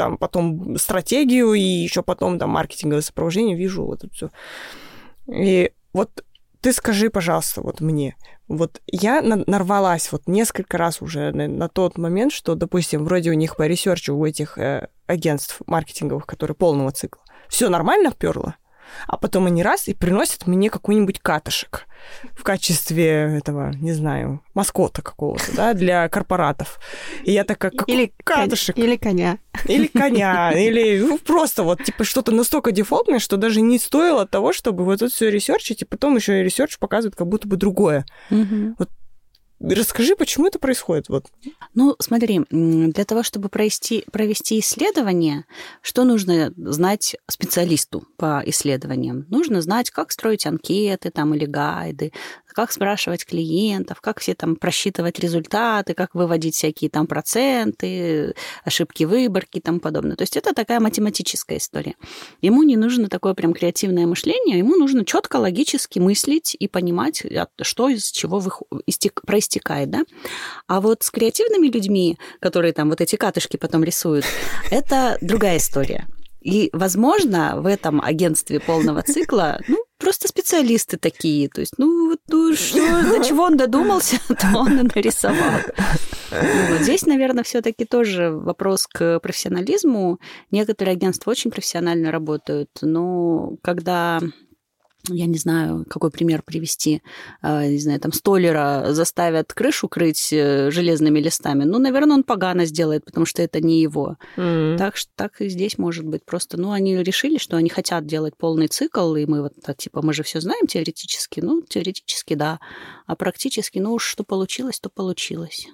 там 0.00 0.16
потом 0.16 0.78
стратегию, 0.78 1.52
и 1.52 1.60
еще 1.60 2.02
потом 2.02 2.38
там 2.38 2.48
маркетинговое 2.48 3.02
сопровождение, 3.02 3.54
и 3.54 3.61
же 3.61 3.84
вот 3.84 4.02
это 4.02 4.14
все. 4.14 4.30
И 5.26 5.72
вот 5.92 6.24
ты 6.62 6.72
скажи, 6.72 7.10
пожалуйста, 7.10 7.60
вот 7.60 7.82
мне, 7.82 8.16
вот 8.48 8.80
я 8.86 9.20
на- 9.20 9.44
нарвалась 9.46 10.10
вот 10.10 10.22
несколько 10.26 10.78
раз 10.78 11.02
уже 11.02 11.32
на, 11.32 11.48
на 11.48 11.68
тот 11.68 11.98
момент, 11.98 12.32
что, 12.32 12.54
допустим, 12.54 13.04
вроде 13.04 13.28
у 13.28 13.34
них 13.34 13.56
по 13.56 13.66
ресерчу 13.66 14.16
у 14.16 14.24
этих 14.24 14.56
э, 14.56 14.88
агентств 15.06 15.60
маркетинговых, 15.66 16.24
которые 16.24 16.54
полного 16.54 16.92
цикла, 16.92 17.22
все 17.50 17.68
нормально 17.68 18.10
перло, 18.18 18.54
а 19.06 19.16
потом 19.16 19.46
они 19.46 19.62
раз 19.62 19.88
и 19.88 19.94
приносят 19.94 20.46
мне 20.46 20.70
какой-нибудь 20.70 21.20
катышек 21.20 21.86
в 22.34 22.42
качестве 22.42 23.36
этого, 23.36 23.72
не 23.72 23.92
знаю, 23.92 24.42
маскота 24.54 25.02
какого-то, 25.02 25.44
да, 25.54 25.74
для 25.74 26.08
корпоратов. 26.10 26.80
И 27.24 27.32
я 27.32 27.44
такая, 27.44 27.70
какой 27.70 27.94
Или 27.94 28.12
катышек? 28.24 28.76
Или 28.78 28.96
коня. 28.96 29.38
Или 29.66 29.86
коня, 29.86 30.52
или 30.56 30.98
ну, 31.00 31.18
просто 31.18 31.62
вот 31.62 31.82
типа 31.82 32.04
что-то 32.04 32.32
настолько 32.32 32.72
дефолтное, 32.72 33.18
что 33.18 33.36
даже 33.36 33.60
не 33.60 33.78
стоило 33.78 34.26
того, 34.26 34.52
чтобы 34.52 34.84
вот 34.84 35.02
это 35.02 35.12
все 35.12 35.30
ресерчить, 35.30 35.82
и 35.82 35.84
потом 35.84 36.16
еще 36.16 36.40
и 36.40 36.44
ресерч 36.44 36.78
показывает 36.78 37.16
как 37.16 37.26
будто 37.26 37.48
бы 37.48 37.56
другое. 37.56 38.06
Мгм. 38.30 38.76
Расскажи, 39.60 40.16
почему 40.16 40.46
это 40.46 40.58
происходит? 40.58 41.08
Вот. 41.10 41.26
Ну, 41.74 41.94
смотри, 41.98 42.40
для 42.50 43.04
того, 43.04 43.22
чтобы 43.22 43.50
провести, 43.50 44.04
провести 44.10 44.58
исследование, 44.58 45.44
что 45.82 46.04
нужно 46.04 46.52
знать 46.56 47.16
специалисту 47.28 48.04
по 48.16 48.42
исследованиям? 48.46 49.26
Нужно 49.28 49.60
знать, 49.60 49.90
как 49.90 50.12
строить 50.12 50.46
анкеты 50.46 51.10
там, 51.10 51.34
или 51.34 51.44
гайды, 51.44 52.12
как 52.52 52.72
спрашивать 52.72 53.24
клиентов, 53.24 54.00
как 54.00 54.20
все 54.20 54.34
там 54.34 54.56
просчитывать 54.56 55.18
результаты, 55.18 55.94
как 55.94 56.14
выводить 56.14 56.54
всякие 56.54 56.90
там 56.90 57.06
проценты, 57.06 58.34
ошибки 58.64 59.04
выборки 59.04 59.58
и 59.58 59.60
тому 59.60 59.80
подобное. 59.80 60.16
То 60.16 60.22
есть 60.22 60.36
это 60.36 60.54
такая 60.54 60.80
математическая 60.80 61.58
история. 61.58 61.94
Ему 62.42 62.62
не 62.62 62.76
нужно 62.76 63.08
такое 63.08 63.34
прям 63.34 63.52
креативное 63.52 64.06
мышление, 64.06 64.58
ему 64.58 64.76
нужно 64.76 65.04
четко 65.04 65.36
логически 65.36 65.98
мыслить 65.98 66.56
и 66.58 66.68
понимать, 66.68 67.22
что 67.62 67.88
из 67.88 68.10
чего 68.10 68.40
вых- 68.40 68.62
истек- 68.88 69.20
проистекает, 69.26 69.90
да? 69.90 70.04
А 70.66 70.80
вот 70.80 71.02
с 71.02 71.10
креативными 71.10 71.68
людьми, 71.68 72.18
которые 72.40 72.72
там 72.72 72.90
вот 72.90 73.00
эти 73.00 73.16
катышки 73.16 73.56
потом 73.56 73.84
рисуют, 73.84 74.24
это 74.70 75.18
другая 75.20 75.58
история. 75.58 76.06
И, 76.40 76.70
возможно, 76.72 77.60
в 77.60 77.66
этом 77.66 78.00
агентстве 78.00 78.60
полного 78.60 79.02
цикла, 79.02 79.60
ну, 79.68 79.78
просто 79.98 80.28
специалисты 80.28 80.96
такие. 80.96 81.48
То 81.48 81.60
есть, 81.60 81.74
ну, 81.78 82.16
ну 82.28 82.54
что, 82.54 83.02
до 83.02 83.24
чего 83.24 83.44
он 83.44 83.56
додумался, 83.56 84.18
то 84.28 84.58
он 84.58 84.78
и 84.78 84.82
нарисовал. 84.94 85.60
Ну, 86.30 86.72
вот 86.72 86.80
здесь, 86.82 87.06
наверное, 87.06 87.44
все-таки 87.44 87.84
тоже 87.84 88.30
вопрос 88.30 88.86
к 88.86 89.20
профессионализму. 89.20 90.18
Некоторые 90.50 90.94
агентства 90.94 91.30
очень 91.30 91.50
профессионально 91.50 92.10
работают, 92.10 92.70
но 92.80 93.56
когда 93.62 94.20
я 95.08 95.26
не 95.26 95.38
знаю, 95.38 95.84
какой 95.88 96.10
пример 96.10 96.42
привести, 96.42 97.02
э, 97.42 97.68
не 97.70 97.78
знаю, 97.78 98.00
там 98.00 98.12
столера 98.12 98.86
заставят 98.90 99.52
крышу 99.52 99.88
крыть 99.88 100.32
э, 100.32 100.70
железными 100.70 101.18
листами, 101.20 101.64
ну, 101.64 101.78
наверное, 101.78 102.14
он 102.16 102.22
погано 102.24 102.66
сделает, 102.66 103.04
потому 103.04 103.26
что 103.26 103.42
это 103.42 103.60
не 103.60 103.80
его. 103.80 104.16
Так, 104.78 104.96
что- 104.96 105.10
так 105.16 105.40
и 105.40 105.48
здесь 105.48 105.78
может 105.78 106.04
быть. 106.04 106.24
Просто, 106.24 106.56
ну, 106.60 106.70
они 106.72 106.96
решили, 107.02 107.38
что 107.38 107.56
они 107.56 107.68
хотят 107.70 108.06
делать 108.06 108.36
полный 108.36 108.68
цикл, 108.68 109.14
и 109.16 109.26
мы 109.26 109.42
вот, 109.42 109.52
так, 109.62 109.76
типа, 109.76 110.02
мы 110.02 110.12
же 110.12 110.22
все 110.22 110.40
знаем 110.40 110.66
теоретически. 110.66 111.40
Ну, 111.40 111.62
теоретически, 111.62 112.34
да. 112.34 112.60
А 113.06 113.16
практически, 113.16 113.78
ну, 113.78 113.94
уж 113.94 114.04
что 114.04 114.24
получилось, 114.24 114.78
то 114.80 114.90
получилось. 114.90 115.68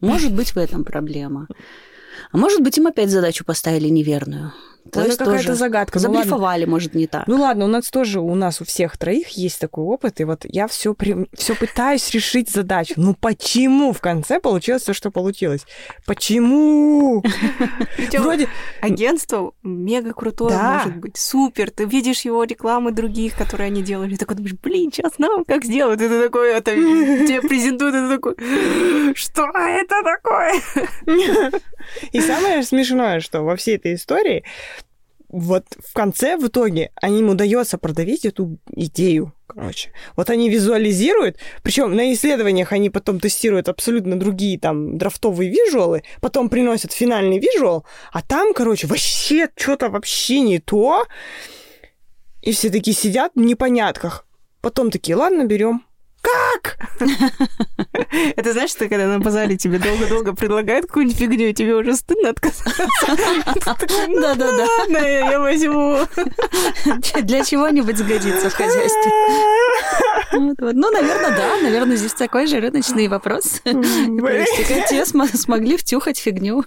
Может 0.00 0.34
быть, 0.34 0.54
в 0.54 0.58
этом 0.58 0.84
проблема. 0.84 1.48
А 2.32 2.36
может 2.36 2.62
быть, 2.62 2.78
им 2.78 2.86
опять 2.86 3.10
задачу 3.10 3.44
поставили 3.44 3.88
неверную. 3.88 4.52
То 4.92 5.00
Это 5.00 5.06
есть 5.08 5.18
какая-то 5.18 5.44
тоже 5.46 5.54
загадка. 5.54 5.98
Ну. 5.98 6.02
Заблифовали, 6.02 6.66
может, 6.66 6.94
не 6.94 7.06
так. 7.06 7.26
Ну 7.26 7.40
ладно, 7.40 7.64
у 7.64 7.68
нас 7.68 7.90
тоже, 7.90 8.20
у 8.20 8.34
нас 8.34 8.60
у 8.60 8.64
всех 8.64 8.96
троих 8.98 9.28
есть 9.30 9.58
такой 9.58 9.84
опыт, 9.84 10.20
и 10.20 10.24
вот 10.24 10.44
я 10.44 10.68
все, 10.68 10.94
все 11.32 11.54
пытаюсь 11.54 12.10
решить 12.10 12.50
задачу. 12.50 12.94
Ну 12.96 13.14
почему 13.14 13.92
в 13.92 14.00
конце 14.00 14.40
получилось 14.40 14.82
то, 14.82 14.92
что 14.92 15.10
получилось? 15.10 15.64
Почему? 16.06 17.22
Вроде 18.12 18.48
Агентство 18.80 19.52
мега 19.62 20.12
крутое 20.12 20.50
Да. 20.50 20.74
может 20.84 20.96
быть, 20.96 21.16
супер. 21.16 21.70
Ты 21.70 21.84
видишь 21.84 22.22
его 22.22 22.44
рекламы 22.44 22.92
других, 22.92 23.36
которые 23.36 23.68
они 23.68 23.82
делали, 23.82 24.16
такой 24.16 24.36
думаешь, 24.36 24.54
блин, 24.62 24.92
сейчас 24.92 25.18
нам 25.18 25.44
как 25.44 25.64
сделают? 25.64 26.00
И 26.00 26.08
ты 26.08 26.22
такой, 26.22 26.52
это 26.52 26.72
тебе 26.74 27.40
презентуют, 27.40 27.94
и 27.94 27.98
ты 27.98 28.08
такой, 28.16 29.14
что 29.14 29.50
это 29.54 30.02
такое? 30.02 30.54
И 32.12 32.20
самое 32.20 32.62
смешное, 32.62 33.20
что 33.20 33.42
во 33.42 33.56
всей 33.56 33.76
этой 33.76 33.94
истории 33.94 34.44
вот 35.34 35.64
в 35.84 35.92
конце, 35.94 36.36
в 36.36 36.46
итоге, 36.46 36.92
они 36.94 37.18
им 37.18 37.30
удается 37.30 37.76
продавить 37.76 38.24
эту 38.24 38.58
идею, 38.70 39.32
короче. 39.48 39.90
Вот 40.16 40.30
они 40.30 40.48
визуализируют, 40.48 41.38
причем 41.64 41.96
на 41.96 42.12
исследованиях 42.12 42.72
они 42.72 42.88
потом 42.88 43.18
тестируют 43.18 43.68
абсолютно 43.68 44.18
другие 44.18 44.60
там 44.60 44.96
драфтовые 44.96 45.50
визуалы, 45.50 46.04
потом 46.20 46.48
приносят 46.48 46.92
финальный 46.92 47.40
визуал, 47.40 47.84
а 48.12 48.22
там, 48.22 48.54
короче, 48.54 48.86
вообще 48.86 49.48
что-то 49.56 49.88
вообще 49.88 50.40
не 50.40 50.60
то. 50.60 51.04
И 52.42 52.52
все 52.52 52.70
такие 52.70 52.94
сидят 52.94 53.32
в 53.34 53.40
непонятках. 53.40 54.26
Потом 54.60 54.90
такие, 54.90 55.16
ладно, 55.16 55.44
берем. 55.46 55.84
Как? 56.24 56.78
Это 58.36 58.52
знаешь, 58.52 58.70
что 58.70 58.88
когда 58.88 59.06
на 59.06 59.18
базаре 59.20 59.56
тебе 59.56 59.78
долго-долго 59.78 60.34
предлагают 60.34 60.86
какую-нибудь 60.86 61.18
фигню, 61.18 61.48
и 61.48 61.52
тебе 61.52 61.74
уже 61.74 61.94
стыдно 61.94 62.30
отказаться. 62.30 62.86
Да-да-да. 63.06 64.66
Ладно, 64.78 64.96
я 64.98 65.38
возьму. 65.40 65.98
Для 67.22 67.44
чего-нибудь 67.44 67.98
сгодится 67.98 68.48
в 68.48 68.54
хозяйстве. 68.54 69.12
Ну, 70.32 70.90
наверное, 70.90 71.36
да. 71.36 71.56
Наверное, 71.62 71.96
здесь 71.96 72.14
такой 72.14 72.46
же 72.46 72.58
рыночный 72.60 73.08
вопрос. 73.08 73.60
Как 73.64 74.88
те 74.88 75.04
см- 75.04 75.36
смогли 75.36 75.76
втюхать 75.76 76.18
фигню. 76.18 76.64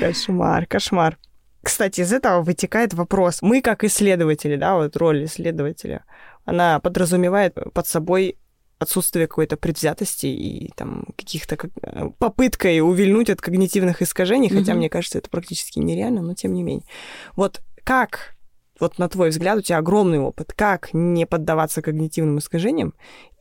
Кошмар, 0.00 0.66
кошмар. 0.66 1.16
Кстати, 1.62 2.02
из 2.02 2.12
этого 2.12 2.42
вытекает 2.42 2.94
вопрос. 2.94 3.38
Мы, 3.42 3.60
как 3.62 3.82
исследователи, 3.84 4.56
да, 4.56 4.76
вот 4.76 4.96
роль 4.96 5.24
исследователя, 5.24 6.04
она 6.44 6.78
подразумевает 6.80 7.54
под 7.74 7.86
собой 7.86 8.36
отсутствие 8.78 9.26
какой-то 9.26 9.56
предвзятости 9.56 10.26
и 10.26 10.70
там 10.76 11.06
каких-то 11.16 11.56
как- 11.56 11.70
э, 11.82 12.10
попыткой 12.18 12.80
увильнуть 12.80 13.30
от 13.30 13.40
когнитивных 13.40 14.02
искажений, 14.02 14.48
хотя 14.48 14.72
Мгм. 14.72 14.78
мне 14.78 14.90
кажется, 14.90 15.18
это 15.18 15.28
практически 15.30 15.78
нереально, 15.80 16.22
но 16.22 16.34
тем 16.34 16.52
не 16.52 16.62
менее. 16.62 16.86
Вот 17.34 17.60
как, 17.84 18.36
вот 18.78 18.98
на 18.98 19.08
твой 19.08 19.30
взгляд, 19.30 19.58
у 19.58 19.62
тебя 19.62 19.78
огромный 19.78 20.20
опыт, 20.20 20.52
как 20.52 20.90
не 20.92 21.26
поддаваться 21.26 21.82
когнитивным 21.82 22.38
искажениям 22.38 22.94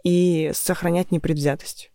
и 0.04 0.52
сохранять 0.54 1.12
непредвзятость? 1.12 1.92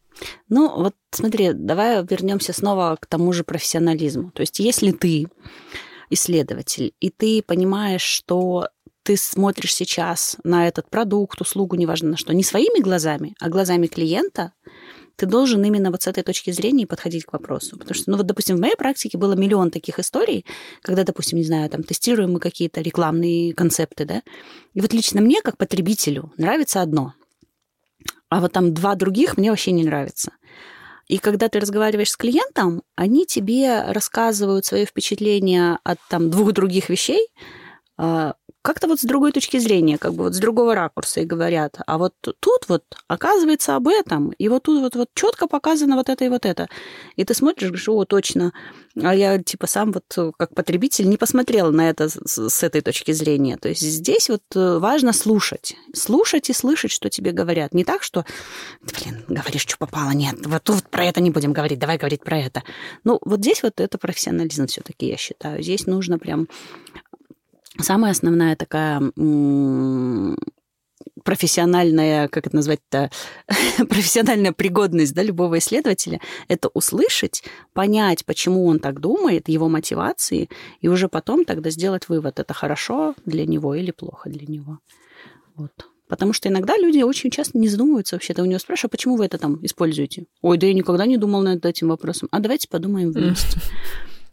Ну, 0.48 0.70
вот 0.76 0.94
смотри, 1.10 1.52
давай 1.52 2.04
вернемся 2.04 2.52
снова 2.52 2.96
к 3.00 3.06
тому 3.06 3.32
же 3.32 3.42
профессионализму. 3.44 4.30
То 4.30 4.42
есть, 4.42 4.60
если 4.60 4.92
ты 4.92 5.26
исследователь, 6.10 6.92
и 7.00 7.10
ты 7.10 7.42
понимаешь, 7.42 8.02
что 8.02 8.68
ты 9.02 9.16
смотришь 9.16 9.74
сейчас 9.74 10.36
на 10.44 10.68
этот 10.68 10.88
продукт, 10.88 11.40
услугу, 11.40 11.76
неважно 11.76 12.10
на 12.10 12.16
что, 12.16 12.32
не 12.32 12.44
своими 12.44 12.80
глазами, 12.80 13.34
а 13.40 13.48
глазами 13.48 13.86
клиента, 13.86 14.52
ты 15.16 15.26
должен 15.26 15.62
именно 15.64 15.90
вот 15.90 16.02
с 16.02 16.06
этой 16.06 16.22
точки 16.22 16.50
зрения 16.50 16.86
подходить 16.86 17.24
к 17.24 17.32
вопросу. 17.32 17.76
Потому 17.76 17.94
что, 17.94 18.10
ну 18.10 18.16
вот, 18.16 18.26
допустим, 18.26 18.56
в 18.56 18.60
моей 18.60 18.76
практике 18.76 19.18
было 19.18 19.34
миллион 19.34 19.70
таких 19.70 19.98
историй, 19.98 20.46
когда, 20.80 21.04
допустим, 21.04 21.38
не 21.38 21.44
знаю, 21.44 21.68
там 21.68 21.82
тестируем 21.82 22.32
мы 22.32 22.40
какие-то 22.40 22.80
рекламные 22.80 23.54
концепты, 23.54 24.04
да, 24.04 24.22
и 24.74 24.80
вот 24.80 24.92
лично 24.92 25.20
мне, 25.20 25.42
как 25.42 25.58
потребителю, 25.58 26.32
нравится 26.38 26.80
одно, 26.80 27.14
а 28.28 28.40
вот 28.40 28.52
там 28.52 28.72
два 28.72 28.94
других 28.94 29.36
мне 29.36 29.50
вообще 29.50 29.72
не 29.72 29.84
нравится. 29.84 30.32
И 31.06 31.18
когда 31.18 31.48
ты 31.48 31.60
разговариваешь 31.60 32.10
с 32.10 32.16
клиентом, 32.16 32.82
они 32.94 33.26
тебе 33.26 33.82
рассказывают 33.88 34.64
свои 34.64 34.86
впечатления 34.86 35.78
от 35.84 35.98
там 36.08 36.30
двух 36.30 36.52
других 36.52 36.88
вещей, 36.88 37.28
а, 37.98 38.34
как-то 38.62 38.86
вот 38.86 39.00
с 39.00 39.04
другой 39.04 39.32
точки 39.32 39.58
зрения, 39.58 39.98
как 39.98 40.14
бы 40.14 40.24
вот 40.24 40.34
с 40.34 40.38
другого 40.38 40.74
ракурса 40.74 41.20
и 41.20 41.24
говорят, 41.24 41.78
а 41.86 41.98
вот 41.98 42.14
тут 42.20 42.68
вот 42.68 42.84
оказывается 43.08 43.76
об 43.76 43.88
этом, 43.88 44.30
и 44.30 44.48
вот 44.48 44.62
тут 44.62 44.80
вот, 44.80 44.94
вот 44.94 45.08
четко 45.14 45.48
показано 45.48 45.96
вот 45.96 46.08
это 46.08 46.24
и 46.24 46.28
вот 46.28 46.46
это. 46.46 46.68
И 47.16 47.24
ты 47.24 47.34
смотришь, 47.34 47.68
говоришь, 47.68 47.88
о, 47.88 48.04
точно. 48.04 48.52
А 49.02 49.14
я 49.14 49.42
типа 49.42 49.66
сам 49.66 49.92
вот 49.92 50.34
как 50.38 50.54
потребитель 50.54 51.08
не 51.08 51.16
посмотрела 51.16 51.70
на 51.70 51.90
это 51.90 52.08
с, 52.08 52.48
с 52.48 52.62
этой 52.62 52.82
точки 52.82 53.12
зрения. 53.12 53.56
То 53.56 53.68
есть 53.68 53.82
здесь 53.82 54.28
вот 54.28 54.42
э, 54.54 54.78
важно 54.78 55.12
слушать. 55.12 55.76
Слушать 55.94 56.50
и 56.50 56.52
слышать, 56.52 56.92
что 56.92 57.10
тебе 57.10 57.32
говорят. 57.32 57.74
Не 57.74 57.84
так, 57.84 58.02
что, 58.02 58.24
«Ты, 58.86 58.94
блин, 58.94 59.24
говоришь, 59.28 59.62
что 59.62 59.76
попало, 59.78 60.10
нет, 60.10 60.46
вот 60.46 60.62
тут 60.62 60.88
про 60.88 61.04
это 61.06 61.20
не 61.20 61.30
будем 61.30 61.52
говорить, 61.52 61.78
давай 61.78 61.98
говорить 61.98 62.22
про 62.22 62.38
это. 62.38 62.62
Ну, 63.04 63.18
вот 63.24 63.40
здесь 63.40 63.62
вот 63.62 63.80
это 63.80 63.98
профессионализм 63.98 64.66
все-таки, 64.66 65.06
я 65.06 65.16
считаю. 65.16 65.62
Здесь 65.62 65.86
нужно 65.86 66.18
прям 66.18 66.48
самая 67.78 68.12
основная 68.12 68.56
такая 68.56 69.00
профессиональная, 71.24 72.28
как 72.28 72.46
это 72.46 72.56
назвать-то, 72.56 73.10
профессиональная 73.88 74.52
пригодность 74.52 75.14
да, 75.14 75.22
любого 75.22 75.58
исследователя, 75.58 76.20
это 76.48 76.68
услышать, 76.74 77.42
понять, 77.72 78.24
почему 78.24 78.66
он 78.66 78.78
так 78.78 79.00
думает, 79.00 79.48
его 79.48 79.68
мотивации, 79.68 80.48
и 80.80 80.88
уже 80.88 81.08
потом 81.08 81.44
тогда 81.44 81.70
сделать 81.70 82.08
вывод, 82.08 82.40
это 82.40 82.54
хорошо 82.54 83.14
для 83.24 83.46
него 83.46 83.74
или 83.74 83.90
плохо 83.90 84.30
для 84.30 84.46
него. 84.46 84.78
Вот. 85.54 85.72
Потому 86.08 86.34
что 86.34 86.48
иногда 86.48 86.76
люди 86.76 87.02
очень 87.02 87.30
часто 87.30 87.56
не 87.56 87.68
задумываются 87.68 88.16
вообще. 88.16 88.34
Ты 88.34 88.42
у 88.42 88.44
него 88.44 88.58
спрашиваешь, 88.58 88.84
а 88.84 88.88
почему 88.88 89.16
вы 89.16 89.24
это 89.24 89.38
там 89.38 89.64
используете? 89.64 90.26
Ой, 90.42 90.58
да 90.58 90.66
я 90.66 90.74
никогда 90.74 91.06
не 91.06 91.16
думал 91.16 91.40
над 91.40 91.64
этим 91.64 91.88
вопросом. 91.88 92.28
А 92.30 92.40
давайте 92.40 92.68
подумаем 92.68 93.12
вместе. 93.12 93.58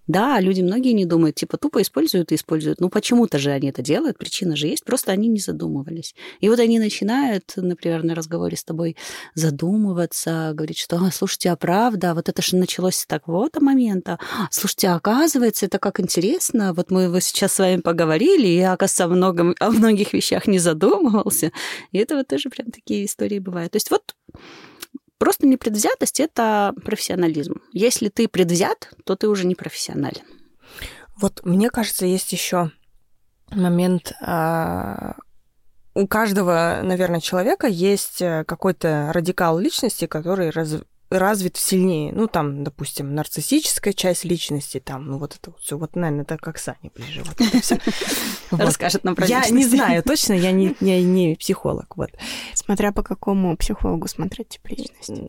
Да, 0.09 0.39
люди 0.39 0.61
многие 0.61 0.93
не 0.93 1.05
думают, 1.05 1.35
типа 1.35 1.57
тупо 1.57 1.83
используют 1.83 2.31
и 2.31 2.35
используют. 2.35 2.81
Ну 2.81 2.89
почему-то 2.89 3.37
же 3.37 3.51
они 3.51 3.69
это 3.69 3.83
делают, 3.83 4.17
причина 4.17 4.55
же 4.55 4.65
есть, 4.65 4.83
просто 4.83 5.11
они 5.11 5.27
не 5.27 5.39
задумывались. 5.39 6.15
И 6.39 6.49
вот 6.49 6.59
они 6.59 6.79
начинают, 6.79 7.53
например, 7.55 8.03
на 8.03 8.15
разговоре 8.15 8.57
с 8.57 8.63
тобой 8.63 8.97
задумываться, 9.35 10.49
говорить, 10.55 10.79
что, 10.79 10.97
«А, 10.97 11.11
слушайте, 11.11 11.51
а 11.51 11.55
правда, 11.55 12.15
вот 12.15 12.27
это 12.27 12.41
же 12.41 12.55
началось 12.55 12.95
с 12.95 13.05
такого-то 13.05 13.63
момента. 13.63 14.17
А, 14.35 14.47
Слушайте, 14.49 14.87
а 14.87 14.95
оказывается, 14.95 15.67
это 15.67 15.77
как 15.77 15.99
интересно. 15.99 16.73
Вот 16.73 16.89
мы 16.89 17.11
вот 17.11 17.21
сейчас 17.21 17.53
с 17.53 17.59
вами 17.59 17.79
поговорили, 17.79 18.47
и 18.47 18.57
я, 18.57 18.73
оказывается, 18.73 19.05
о, 19.05 19.09
многом, 19.09 19.55
о 19.59 19.69
многих 19.69 20.13
вещах 20.13 20.47
не 20.47 20.57
задумывался. 20.57 21.51
И 21.91 21.99
это 21.99 22.15
вот 22.15 22.27
тоже 22.27 22.49
прям 22.49 22.71
такие 22.71 23.05
истории 23.05 23.37
бывают. 23.37 23.73
То 23.73 23.75
есть 23.75 23.91
вот 23.91 24.15
Просто 25.19 25.45
непредвзятость– 25.45 26.19
это 26.21 26.73
профессионализм. 26.83 27.61
Если 27.73 28.09
ты 28.09 28.27
предвзят, 28.27 28.89
то 29.05 29.15
ты 29.15 29.27
уже 29.27 29.45
не 29.45 29.53
профессионален. 29.53 30.23
Вот 31.17 31.41
мне 31.45 31.69
кажется, 31.69 32.05
есть 32.05 32.31
еще 32.31 32.71
момент. 33.51 34.13
а, 34.21 35.15
У 35.93 36.07
каждого, 36.07 36.79
наверное, 36.83 37.19
человека 37.19 37.67
есть 37.67 38.21
э, 38.21 38.45
какой-то 38.45 39.11
радикал 39.13 39.59
личности, 39.59 40.07
который 40.07 40.51
раз- 40.51 40.83
развит 41.09 41.57
сильнее. 41.57 42.11
Ну, 42.13 42.27
там, 42.27 42.63
допустим, 42.63 43.15
нарциссическая 43.15 43.93
часть 43.93 44.25
личности, 44.25 44.79
там, 44.79 45.07
ну, 45.07 45.17
вот 45.17 45.35
это 45.35 45.51
вот 45.51 45.61
все. 45.61 45.77
Вот, 45.77 45.95
наверное, 45.95 46.23
это 46.23 46.37
как 46.37 46.59
Саня 46.59 46.91
ближе. 46.95 47.23
Вот 47.23 47.39
это. 47.41 47.79
Вот. 48.51 48.61
Расскажет 48.61 49.03
нам 49.03 49.15
про 49.15 49.27
Я 49.27 49.47
не 49.49 49.63
знаю 49.63 50.01
точно, 50.01 50.33
я 50.33 50.51
не, 50.51 50.75
я 50.79 50.99
не 51.03 51.35
психолог, 51.35 51.95
вот. 51.97 52.09
Смотря 52.55 52.91
по 52.91 53.03
какому 53.03 53.55
психологу 53.55 54.07
смотреть 54.07 54.49
тип 54.49 54.67
личности. 54.69 55.23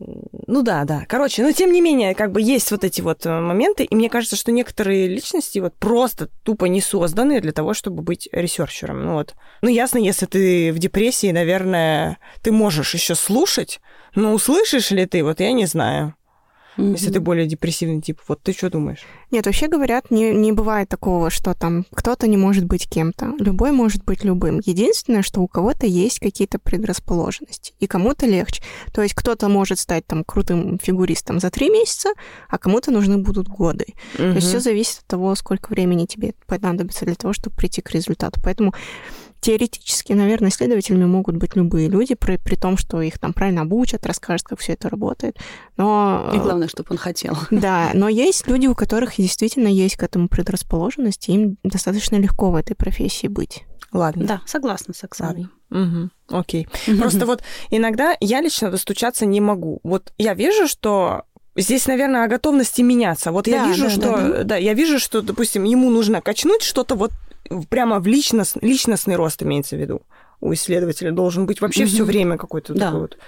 Ну 0.46 0.62
да, 0.62 0.84
да. 0.84 1.04
Короче, 1.06 1.42
но 1.42 1.52
тем 1.52 1.70
не 1.70 1.82
менее, 1.82 2.14
как 2.14 2.32
бы 2.32 2.40
есть 2.40 2.70
вот 2.70 2.82
эти 2.82 3.02
вот 3.02 3.26
э, 3.26 3.40
моменты, 3.40 3.84
и 3.84 3.94
мне 3.94 4.08
кажется, 4.08 4.36
что 4.36 4.52
некоторые 4.52 5.06
личности 5.06 5.58
вот 5.58 5.74
просто 5.74 6.30
тупо 6.44 6.64
не 6.64 6.80
созданы 6.80 7.42
для 7.42 7.52
того, 7.52 7.74
чтобы 7.74 8.02
быть 8.02 8.26
ресерчером. 8.32 9.04
Ну 9.04 9.12
вот. 9.12 9.34
Ну 9.60 9.68
ясно, 9.68 9.98
если 9.98 10.24
ты 10.24 10.72
в 10.72 10.78
депрессии, 10.78 11.30
наверное, 11.30 12.18
ты 12.40 12.52
можешь 12.52 12.94
еще 12.94 13.14
слушать, 13.14 13.80
но 14.14 14.32
услышишь 14.32 14.90
ли 14.90 15.06
ты, 15.06 15.22
вот 15.22 15.40
я 15.40 15.52
не 15.52 15.66
знаю. 15.66 16.14
Если 16.76 17.10
ты 17.10 17.20
более 17.20 17.46
депрессивный 17.46 18.00
тип, 18.00 18.20
вот 18.28 18.42
ты 18.42 18.52
что 18.52 18.70
думаешь? 18.70 19.00
Нет, 19.30 19.46
вообще 19.46 19.68
говорят, 19.68 20.10
не, 20.10 20.32
не 20.32 20.52
бывает 20.52 20.88
такого, 20.88 21.28
что 21.28 21.54
там 21.54 21.84
кто-то 21.92 22.26
не 22.26 22.36
может 22.36 22.64
быть 22.64 22.88
кем-то. 22.88 23.34
Любой 23.38 23.72
может 23.72 24.04
быть 24.04 24.24
любым. 24.24 24.60
Единственное, 24.64 25.22
что 25.22 25.40
у 25.40 25.48
кого-то 25.48 25.86
есть 25.86 26.20
какие-то 26.20 26.58
предрасположенности, 26.58 27.74
и 27.80 27.86
кому-то 27.86 28.26
легче. 28.26 28.62
То 28.92 29.02
есть 29.02 29.14
кто-то 29.14 29.48
может 29.48 29.78
стать 29.78 30.06
там 30.06 30.24
крутым 30.24 30.78
фигуристом 30.78 31.38
за 31.38 31.50
три 31.50 31.70
месяца, 31.70 32.10
а 32.48 32.56
кому-то 32.56 32.90
нужны 32.90 33.18
будут 33.18 33.48
годы. 33.48 33.86
То 34.16 34.24
есть 34.28 34.46
все 34.46 34.60
зависит 34.60 35.00
от 35.00 35.06
того, 35.06 35.34
сколько 35.34 35.70
времени 35.70 36.06
тебе 36.06 36.34
понадобится 36.46 37.04
для 37.04 37.14
того, 37.14 37.32
чтобы 37.32 37.56
прийти 37.56 37.82
к 37.82 37.90
результату. 37.90 38.40
Поэтому 38.42 38.74
Теоретически, 39.40 40.12
наверное, 40.12 40.50
исследователями 40.50 41.06
могут 41.06 41.36
быть 41.36 41.56
любые 41.56 41.88
люди, 41.88 42.14
при, 42.14 42.36
при 42.36 42.56
том, 42.56 42.76
что 42.76 43.00
их 43.00 43.18
там 43.18 43.32
правильно 43.32 43.62
обучат, 43.62 44.06
расскажут, 44.06 44.46
как 44.46 44.60
все 44.60 44.74
это 44.74 44.88
работает. 44.88 45.38
Но... 45.76 46.30
И 46.34 46.38
главное, 46.38 46.68
чтобы 46.68 46.88
он 46.90 46.98
хотел. 46.98 47.36
Да, 47.50 47.90
но 47.94 48.08
есть 48.08 48.46
люди, 48.46 48.66
у 48.66 48.74
которых 48.74 49.16
действительно 49.16 49.68
есть 49.68 49.96
к 49.96 50.02
этому 50.02 50.28
предрасположенность, 50.28 51.28
и 51.28 51.32
им 51.32 51.56
достаточно 51.64 52.16
легко 52.16 52.50
в 52.50 52.54
этой 52.54 52.74
профессии 52.74 53.28
быть. 53.28 53.64
Ладно. 53.92 54.24
Да, 54.24 54.40
согласна 54.46 54.94
с 54.94 55.02
Оксаной. 55.02 55.48
Угу. 55.70 56.10
Окей. 56.28 56.68
Просто 56.98 57.26
вот 57.26 57.42
иногда 57.70 58.16
я 58.20 58.40
лично 58.40 58.70
достучаться 58.70 59.26
не 59.26 59.40
могу. 59.40 59.80
Вот 59.82 60.12
я 60.18 60.34
вижу, 60.34 60.68
что 60.68 61.24
Здесь, 61.56 61.86
наверное, 61.88 62.24
о 62.24 62.28
готовности 62.28 62.80
меняться. 62.80 63.32
Вот 63.32 63.48
я 63.48 63.64
Да, 63.64 63.68
вижу, 63.68 63.84
да, 63.84 63.90
что, 63.90 64.00
да, 64.00 64.44
да. 64.44 64.56
я 64.56 64.72
вижу, 64.72 65.00
что, 65.00 65.20
допустим, 65.20 65.64
ему 65.64 65.90
нужно 65.90 66.20
качнуть 66.20 66.62
что-то 66.62 66.94
вот 66.94 67.10
прямо 67.68 67.98
в 68.00 68.06
личност, 68.06 68.56
личностный 68.62 69.16
рост 69.16 69.42
имеется 69.42 69.76
в 69.76 69.80
виду. 69.80 70.02
У 70.40 70.52
исследователя 70.54 71.12
должен 71.12 71.46
быть 71.46 71.60
вообще 71.60 71.84
все 71.84 71.98
Мгм. 72.02 72.06
время 72.06 72.38
какой-то 72.38 72.72
Да. 72.74 72.86
такой 72.86 73.00
вот. 73.00 73.18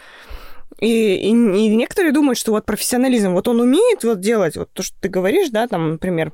И, 0.80 1.14
и, 1.16 1.28
и 1.28 1.32
некоторые 1.76 2.12
думают, 2.12 2.38
что 2.38 2.52
вот 2.52 2.64
профессионализм, 2.64 3.32
вот 3.32 3.46
он 3.48 3.60
умеет 3.60 4.04
вот 4.04 4.20
делать 4.20 4.56
вот 4.56 4.72
то, 4.72 4.82
что 4.82 4.96
ты 5.00 5.08
говоришь, 5.08 5.50
да, 5.50 5.68
там, 5.68 5.92
например, 5.92 6.32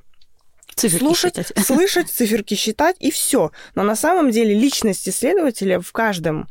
Циферки 0.76 1.02
слушать, 1.04 1.36
считать. 1.36 1.58
слышать, 1.66 2.08
циферки 2.08 2.54
считать, 2.54 2.96
и 3.00 3.10
все. 3.10 3.50
Но 3.74 3.82
на 3.82 3.96
самом 3.96 4.30
деле 4.30 4.54
личность 4.54 5.08
исследователя 5.08 5.80
в 5.80 5.90
каждом 5.90 6.46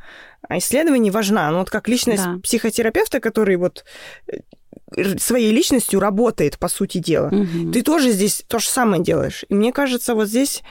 исследовании 0.50 1.12
важна. 1.12 1.50
Ну, 1.50 1.60
вот 1.60 1.70
как 1.70 1.88
личность 1.88 2.24
Да. 2.26 2.38
психотерапевта, 2.44 3.22
который 3.22 3.56
вот 3.56 3.86
э, 4.28 5.18
своей 5.18 5.52
личностью 5.52 6.00
работает, 6.02 6.60
по 6.60 6.68
сути 6.68 6.98
дела. 6.98 7.30
Мгм. 7.32 7.72
Ты 7.72 7.82
тоже 7.84 8.12
здесь 8.12 8.44
то 8.48 8.60
же 8.60 8.68
самое 8.68 9.02
делаешь. 9.02 9.46
И 9.48 9.54
мне 9.54 9.72
кажется, 9.72 10.14
вот 10.14 10.28
здесь, 10.28 10.62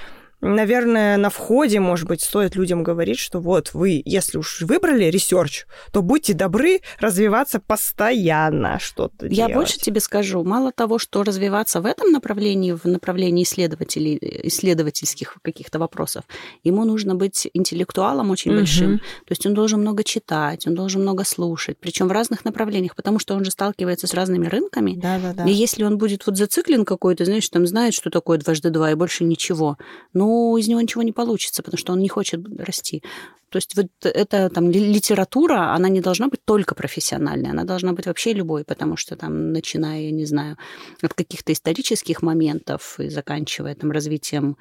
наверное, 0.54 1.16
на 1.16 1.30
входе, 1.30 1.80
может 1.80 2.06
быть, 2.08 2.20
стоит 2.22 2.56
людям 2.56 2.82
говорить, 2.82 3.18
что 3.18 3.40
вот 3.40 3.74
вы, 3.74 4.02
если 4.04 4.38
уж 4.38 4.60
выбрали 4.62 5.04
ресерч, 5.04 5.64
то 5.92 6.02
будьте 6.02 6.34
добры 6.34 6.80
развиваться 7.00 7.60
постоянно, 7.60 8.78
что-то 8.78 9.26
Я 9.26 9.34
делать. 9.48 9.54
больше 9.54 9.78
тебе 9.78 10.00
скажу. 10.00 10.44
Мало 10.44 10.72
того, 10.72 10.98
что 10.98 11.22
развиваться 11.22 11.80
в 11.80 11.86
этом 11.86 12.12
направлении, 12.12 12.72
в 12.72 12.84
направлении 12.84 13.42
исследователей, 13.44 14.18
исследовательских 14.44 15.38
каких-то 15.42 15.78
вопросов, 15.78 16.24
ему 16.64 16.84
нужно 16.84 17.14
быть 17.14 17.48
интеллектуалом 17.54 18.30
очень 18.30 18.50
Мгм. 18.52 18.60
большим. 18.60 18.98
То 18.98 19.30
есть 19.30 19.46
он 19.46 19.54
должен 19.54 19.80
много 19.80 20.04
читать, 20.04 20.66
он 20.66 20.74
должен 20.74 21.02
много 21.02 21.24
слушать, 21.24 21.76
причем 21.80 22.08
в 22.08 22.12
разных 22.12 22.44
направлениях, 22.44 22.94
потому 22.96 23.18
что 23.18 23.34
он 23.34 23.44
же 23.44 23.50
сталкивается 23.50 24.06
с 24.06 24.14
разными 24.14 24.46
рынками. 24.46 24.94
Да-да-да. 24.96 25.44
И 25.44 25.52
если 25.52 25.84
он 25.84 25.98
будет 25.98 26.26
вот 26.26 26.36
зациклен 26.36 26.84
какой-то, 26.84 27.24
знаешь, 27.24 27.48
там 27.48 27.66
знает, 27.66 27.94
что 27.94 28.10
такое 28.10 28.38
дважды 28.38 28.70
два 28.70 28.90
и 28.90 28.94
больше 28.94 29.24
ничего, 29.24 29.76
ну, 30.12 30.35
из 30.58 30.68
него 30.68 30.80
ничего 30.80 31.02
не 31.02 31.12
получится, 31.12 31.62
потому 31.62 31.78
что 31.78 31.92
он 31.92 32.00
не 32.00 32.08
хочет 32.08 32.40
расти. 32.58 33.02
То 33.50 33.58
есть 33.58 33.76
вот 33.76 33.86
эта 34.02 34.50
там 34.50 34.70
ли- 34.70 34.92
литература, 34.92 35.72
она 35.74 35.88
не 35.88 36.00
должна 36.00 36.28
быть 36.28 36.44
только 36.44 36.74
профессиональной, 36.74 37.50
она 37.50 37.64
должна 37.64 37.92
быть 37.92 38.06
вообще 38.06 38.32
любой, 38.32 38.64
потому 38.64 38.96
что 38.96 39.16
там, 39.16 39.52
начиная, 39.52 40.02
я 40.02 40.10
не 40.10 40.26
знаю, 40.26 40.56
от 41.00 41.14
каких-то 41.14 41.52
исторических 41.52 42.22
моментов 42.22 42.98
и 42.98 43.08
заканчивая 43.08 43.74
там 43.74 43.92
развитием 43.92 44.56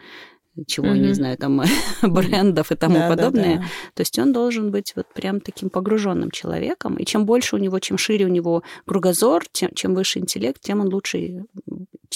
чего, 0.67 0.87
я 0.87 0.97
не 0.97 1.13
знаю, 1.13 1.37
там 1.37 1.61
брендов 2.01 2.71
и 2.71 2.75
тому 2.75 2.95
Да-да-да. 2.95 3.15
подобное. 3.15 3.57
То 3.93 4.01
есть 4.01 4.17
он 4.19 4.33
должен 4.33 4.71
быть 4.71 4.93
вот 4.95 5.07
прям 5.13 5.41
таким 5.41 5.69
погруженным 5.69 6.31
человеком. 6.31 6.95
И 6.97 7.05
чем 7.05 7.25
больше 7.25 7.55
у 7.55 7.59
него, 7.59 7.79
чем 7.79 7.97
шире 7.97 8.25
у 8.25 8.29
него 8.29 8.63
кругозор, 8.85 9.43
тем, 9.51 9.71
чем 9.75 9.93
выше 9.95 10.19
интеллект, 10.19 10.61
тем 10.61 10.79
он 10.81 10.93
лучший, 10.93 11.41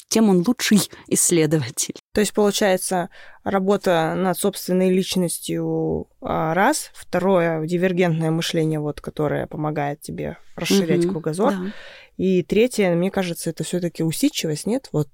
тем 0.07 0.29
он 0.29 0.43
лучший 0.47 0.79
исследователь. 1.07 1.95
То 2.13 2.21
есть, 2.21 2.33
получается, 2.33 3.09
работа 3.43 4.13
над 4.15 4.37
собственной 4.37 4.89
личностью 4.91 6.07
а, 6.21 6.53
раз, 6.53 6.91
второе 6.93 7.65
дивергентное 7.65 8.31
мышление, 8.31 8.79
вот, 8.79 9.01
которое 9.01 9.47
помогает 9.47 10.01
тебе 10.01 10.37
расширять 10.55 11.03
Мгм. 11.05 11.11
кругозор, 11.11 11.51
Да. 11.51 11.71
и 12.17 12.43
третье, 12.43 12.93
мне 12.95 13.11
кажется, 13.11 13.49
это 13.49 13.63
все-таки 13.63 14.03
усидчивость, 14.03 14.65
нет? 14.67 14.89
Вот 14.91 15.07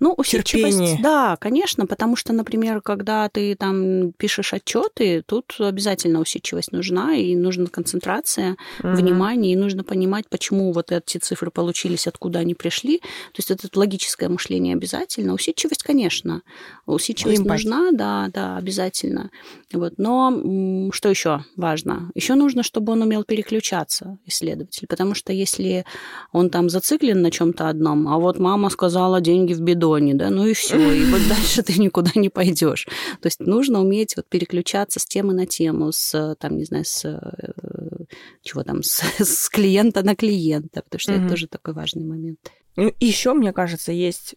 Ну, 0.00 0.14
усидчивость, 0.16 0.78
Терпение. 0.78 0.98
да, 1.02 1.36
конечно, 1.36 1.86
потому 1.86 2.16
что, 2.16 2.32
например, 2.32 2.80
когда 2.80 3.28
ты 3.28 3.54
там 3.54 4.12
пишешь 4.12 4.54
отчеты, 4.54 5.22
тут 5.26 5.54
обязательно 5.58 6.20
усидчивость 6.20 6.72
нужна, 6.72 7.14
и 7.14 7.36
нужна 7.36 7.66
концентрация, 7.66 8.56
Мгм. 8.82 8.94
внимание, 8.94 9.52
и 9.52 9.56
нужно 9.56 9.84
понимать, 9.84 10.24
почему 10.28 10.72
вот 10.72 10.90
эти 10.90 11.18
цифры 11.18 11.50
получились, 11.50 12.06
откуда 12.06 12.38
они 12.38 12.54
пришли. 12.54 12.98
То 12.98 13.38
есть 13.38 13.50
это 13.50 13.68
логическое 13.78 14.28
мышление 14.30 14.74
обязательно. 14.74 15.34
Усидчивость, 15.34 15.82
конечно. 15.82 16.42
Усидчивость 16.86 17.40
Эмпатия. 17.42 17.52
нужна, 17.52 17.90
да, 17.92 18.28
да, 18.32 18.56
обязательно. 18.56 19.30
Вот. 19.72 19.94
Но 19.98 20.90
что 20.92 21.10
еще 21.10 21.44
важно? 21.56 22.10
Еще 22.14 22.34
нужно, 22.36 22.62
чтобы 22.62 22.92
он 22.92 23.02
умел 23.02 23.24
переключаться, 23.24 24.18
исследователь, 24.26 24.86
потому 24.88 25.14
что 25.14 25.32
если 25.32 25.84
он 26.32 26.48
там 26.48 26.70
зациклен 26.70 27.20
на 27.20 27.30
чем-то 27.30 27.68
одном, 27.68 28.08
а 28.08 28.18
вот 28.18 28.38
мама 28.38 28.70
сказала 28.70 29.20
деньги 29.20 29.52
в 29.52 29.60
бидоне, 29.90 30.14
да, 30.14 30.30
ну 30.30 30.46
и 30.46 30.54
все, 30.54 30.76
и 30.92 31.04
вот 31.06 31.20
дальше 31.28 31.62
ты 31.62 31.78
никуда 31.80 32.10
не 32.14 32.28
пойдешь. 32.28 32.86
То 33.20 33.26
есть 33.26 33.40
нужно 33.40 33.80
уметь 33.80 34.16
вот 34.16 34.28
переключаться 34.28 35.00
с 35.00 35.06
темы 35.06 35.34
на 35.34 35.46
тему, 35.46 35.92
с, 35.92 36.36
там, 36.38 36.56
не 36.56 36.64
знаю, 36.64 36.84
с 36.84 37.04
э, 37.04 38.04
чего 38.42 38.62
там, 38.62 38.82
с, 38.82 39.02
с 39.18 39.48
клиента 39.48 40.02
на 40.02 40.14
клиента, 40.14 40.82
потому 40.82 41.00
что 41.00 41.12
Мгм. 41.12 41.20
это 41.20 41.28
тоже 41.28 41.46
такой 41.48 41.74
важный 41.74 42.04
момент. 42.04 42.38
Ну, 42.76 42.92
еще, 43.00 43.34
мне 43.34 43.52
кажется, 43.52 43.92
есть 43.92 44.36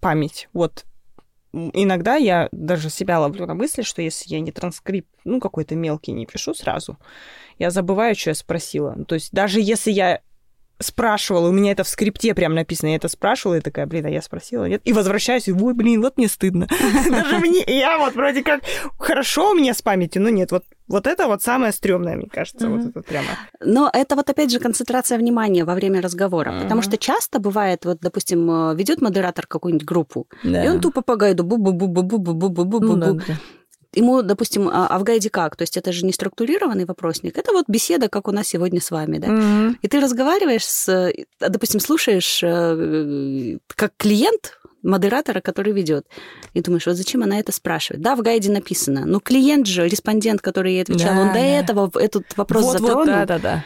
память. 0.00 0.48
Вот 0.52 0.84
иногда 1.52 2.16
я 2.16 2.48
даже 2.52 2.90
себя 2.90 3.20
ловлю 3.20 3.46
на 3.46 3.54
мысли, 3.54 3.82
что 3.82 4.02
если 4.02 4.30
я 4.30 4.40
не 4.40 4.52
транскрипт, 4.52 5.08
ну, 5.24 5.40
какой-то 5.40 5.74
мелкий 5.74 6.12
не 6.12 6.26
пишу 6.26 6.54
сразу, 6.54 6.98
я 7.58 7.70
забываю, 7.70 8.14
что 8.14 8.30
я 8.30 8.34
спросила. 8.34 8.96
То 9.06 9.14
есть 9.14 9.32
даже 9.32 9.60
если 9.60 9.90
я 9.90 10.20
спрашивала, 10.78 11.48
у 11.48 11.52
меня 11.52 11.72
это 11.72 11.84
в 11.84 11.88
скрипте 11.88 12.34
прям 12.34 12.54
написано, 12.54 12.90
я 12.90 12.96
это 12.96 13.08
спрашивала, 13.08 13.56
и 13.56 13.60
такая, 13.60 13.86
блин, 13.86 14.06
а 14.06 14.10
я 14.10 14.22
спросила, 14.22 14.64
нет? 14.64 14.80
И 14.84 14.92
возвращаюсь, 14.92 15.48
и, 15.48 15.52
ой, 15.52 15.74
блин, 15.74 16.02
вот 16.02 16.16
мне 16.16 16.28
стыдно. 16.28 16.68
Даже 17.10 17.38
мне, 17.38 17.64
я 17.66 17.98
вот 17.98 18.14
вроде 18.14 18.42
как, 18.42 18.62
хорошо 18.98 19.50
у 19.50 19.54
меня 19.54 19.74
с 19.74 19.82
памятью, 19.82 20.22
но 20.22 20.28
нет, 20.28 20.52
вот, 20.52 20.64
вот 20.86 21.06
это 21.06 21.26
вот 21.26 21.42
самое 21.42 21.72
стрёмное, 21.72 22.16
мне 22.16 22.28
кажется, 22.28 22.68
вот 22.68 22.80
Мгм. 22.80 22.88
это 22.90 23.02
прямо. 23.02 23.28
Но 23.60 23.90
это 23.92 24.14
вот 24.16 24.30
опять 24.30 24.50
же 24.50 24.58
концентрация 24.58 25.18
внимания 25.18 25.64
во 25.64 25.74
время 25.74 26.00
разговора, 26.00 26.52
потому 26.52 26.80
Мгм. 26.80 26.82
что 26.82 26.96
часто 26.98 27.38
бывает, 27.40 27.84
вот, 27.84 27.98
допустим, 28.00 28.76
ведет 28.76 29.02
модератор 29.02 29.46
какую-нибудь 29.46 29.86
группу, 29.86 30.26
и 30.44 30.68
он 30.68 30.80
тупо 30.80 31.02
по 31.02 31.16
гайду 31.16 31.44
бу 31.44 31.56
бу 31.56 31.72
бу 31.72 31.88
бу 31.88 32.02
бу 32.02 32.18
бу 32.18 32.34
бу 32.34 32.64
бу 32.64 32.80
бу 32.80 32.96
бу. 32.96 33.16
Ему, 33.98 34.22
допустим, 34.22 34.68
а 34.68 34.86
а 34.88 34.98
в 34.98 35.02
гайде 35.04 35.30
как? 35.30 35.56
То 35.56 35.62
есть 35.62 35.76
это 35.76 35.92
же 35.92 36.06
не 36.06 36.12
структурированный 36.12 36.84
вопросник, 36.84 37.36
это 37.38 37.52
вот 37.52 37.64
беседа, 37.68 38.08
как 38.08 38.28
у 38.28 38.32
нас 38.32 38.46
сегодня 38.48 38.80
с 38.80 38.90
вами, 38.90 39.18
да? 39.18 39.28
Мгм. 39.28 39.78
И 39.82 39.88
ты 39.88 40.00
разговариваешь 40.00 40.64
с, 40.64 40.88
э, 40.88 41.12
допустим, 41.40 41.80
слушаешь 41.80 42.40
э, 42.42 43.58
как 43.76 43.92
клиент 43.96 44.58
модератора, 44.82 45.40
который 45.40 45.72
ведет, 45.72 46.06
и 46.54 46.60
думаешь, 46.60 46.86
вот 46.86 46.96
зачем 46.96 47.22
она 47.22 47.38
это 47.40 47.52
спрашивает? 47.52 48.02
Да, 48.02 48.14
в 48.14 48.22
гайде 48.22 48.50
написано, 48.50 49.04
но 49.06 49.20
клиент 49.20 49.66
же, 49.66 49.88
респондент, 49.88 50.40
который 50.40 50.72
ей 50.74 50.82
отвечал, 50.82 51.14
Да, 51.14 51.20
он 51.20 51.28
до 51.28 51.34
да. 51.34 51.40
этого 51.40 51.90
этот 51.98 52.36
вопрос 52.36 52.64
Вот, 52.64 52.72
затронул. 52.72 52.96
вот, 52.98 53.06
да, 53.06 53.26
да, 53.26 53.38
да. 53.38 53.64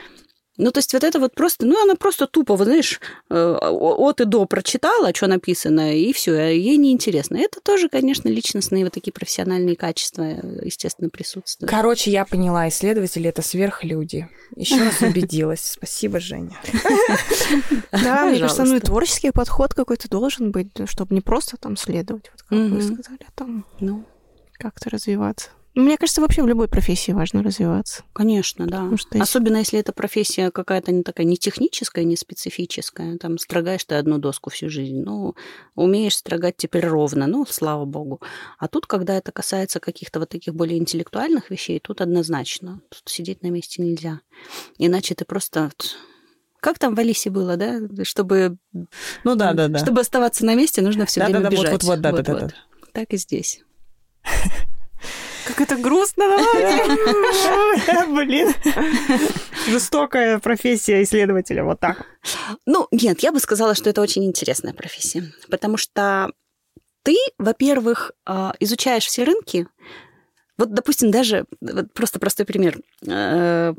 Ну, 0.59 0.70
то 0.70 0.78
есть 0.78 0.92
вот 0.92 1.03
это 1.03 1.18
вот 1.18 1.34
просто, 1.34 1.64
ну, 1.64 1.82
она 1.82 1.94
просто 1.94 2.26
тупо, 2.26 2.57
вот 2.57 2.64
знаешь, 2.64 3.00
э, 3.30 3.57
от 3.61 4.20
и 4.20 4.24
до 4.24 4.44
прочитала, 4.44 5.14
что 5.14 5.26
написано, 5.26 5.96
и 5.96 6.12
все, 6.12 6.34
ей 6.55 6.76
неинтересно. 6.76 7.38
Это 7.38 7.61
тоже, 7.61 7.88
конечно, 7.88 8.28
личностные 8.28 8.84
вот 8.84 8.92
такие 8.92 9.12
профессиональные 9.12 9.76
качества, 9.76 10.22
э, 10.22 10.64
естественно, 10.64 11.09
присутствуют. 11.09 11.70
Короче, 11.70 12.11
я 12.11 12.26
поняла, 12.26 12.68
исследователи 12.68 13.30
это 13.30 13.40
сверхлюди. 13.40 14.28
Еще 14.55 14.78
раз 14.78 15.00
убедилась. 15.00 15.64
Спасибо, 15.64 16.20
Женя. 16.20 16.59
Да, 17.90 18.26
мне 18.26 18.40
кажется, 18.40 18.64
ну 18.64 18.76
и 18.76 18.80
творческий 18.80 19.30
подход 19.30 19.74
какой-то 19.74 20.09
должен 20.09 20.50
быть, 20.50 20.70
чтобы 20.86 21.14
не 21.14 21.20
просто 21.20 21.57
там 21.57 21.76
следовать, 21.76 22.30
вот 22.32 22.42
как 22.42 22.59
вы 22.59 22.82
сказали, 22.82 23.20
а 23.26 23.32
там 23.34 23.66
Ну, 23.80 24.05
как-то 24.55 24.90
развиваться. 24.90 25.50
Мне 25.74 25.96
кажется, 25.96 26.20
вообще 26.20 26.42
в 26.42 26.46
любой 26.46 26.68
профессии 26.68 27.12
важно 27.12 27.42
развиваться. 27.42 28.02
конечно, 28.12 28.66
да. 28.66 28.78
Потому 28.78 28.96
что 28.98 29.08
если- 29.16 29.22
Особенно 29.22 29.56
если 29.56 29.78
эта 29.80 29.92
профессия 29.92 30.50
какая-то 30.50 30.92
не 30.92 31.02
такая, 31.02 31.26
не 31.26 31.38
техническая, 31.38 32.04
не 32.04 32.16
специфическая. 32.16 33.16
Там 33.16 33.38
строгаешь 33.38 33.82
ты 33.84 33.94
одну 33.94 34.18
доску 34.18 34.50
всю 34.50 34.68
жизнь. 34.68 35.00
Ну, 35.02 35.34
умеешь 35.74 36.16
строгать 36.16 36.58
теперь 36.58 36.86
ровно, 36.86 37.26
ну, 37.26 37.46
слава 37.48 37.86
богу. 37.86 38.20
А 38.58 38.68
тут, 38.68 38.86
когда 38.86 39.16
это 39.16 39.32
касается 39.32 39.80
каких-то 39.80 40.20
вот 40.20 40.28
таких 40.28 40.54
более 40.54 40.78
интеллектуальных 40.78 41.48
вещей, 41.50 41.80
тут 41.80 42.02
однозначно. 42.02 42.82
Тут 42.90 43.02
сидеть 43.06 43.42
на 43.42 43.46
месте 43.48 43.80
нельзя. 43.82 44.20
Иначе 44.76 45.14
ты 45.14 45.24
просто... 45.24 45.64
вот- 45.64 45.96
Как 46.60 46.78
там 46.78 46.94
в 46.94 46.98
Алисе 47.00 47.30
было, 47.30 47.56
да? 47.56 47.80
Чтобы, 48.04 48.58
Ну 49.24 49.34
да, 49.36 49.54
да, 49.54 49.68
да. 49.68 49.78
чтобы 49.78 50.02
оставаться 50.02 50.44
на 50.44 50.54
месте, 50.54 50.82
нужно 50.82 51.06
все 51.06 51.20
время 51.24 51.40
Да-да-да, 51.40 51.56
вот, 51.56 51.64
бежать. 51.64 51.72
вот, 51.72 51.84
вот, 51.84 52.00
да, 52.02 52.12
да, 52.12 52.22
да, 52.22 52.34
да. 52.40 52.48
Так 52.92 53.12
и 53.14 53.16
здесь. 53.16 53.62
Как 55.47 55.61
это 55.61 55.76
грустно, 55.76 56.24
Блин. 58.09 58.53
Жестокая 59.66 60.38
профессия 60.38 61.03
исследователя. 61.03 61.64
Вот 61.64 61.80
так. 61.80 62.07
Ну, 62.66 62.88
нет, 62.90 63.20
я 63.20 63.32
бы 63.32 63.40
сказала, 63.40 63.74
что 63.74 63.90
это 63.90 64.01
очень 64.01 64.24
интересная 64.24 64.72
профессия, 64.72 65.32
потому 65.51 65.76
что 65.76 66.30
ты, 67.03 67.16
во-первых, 67.38 68.12
а, 68.24 68.55
изучаешь 68.61 69.07
все 69.07 69.24
рынки. 69.24 69.66
Вот, 70.59 70.72
допустим, 70.72 71.11
даже 71.11 71.47
вот 71.61 71.93
просто 71.93 72.20
простой 72.20 72.47
пример. 72.47 72.78
Э, 73.09 73.74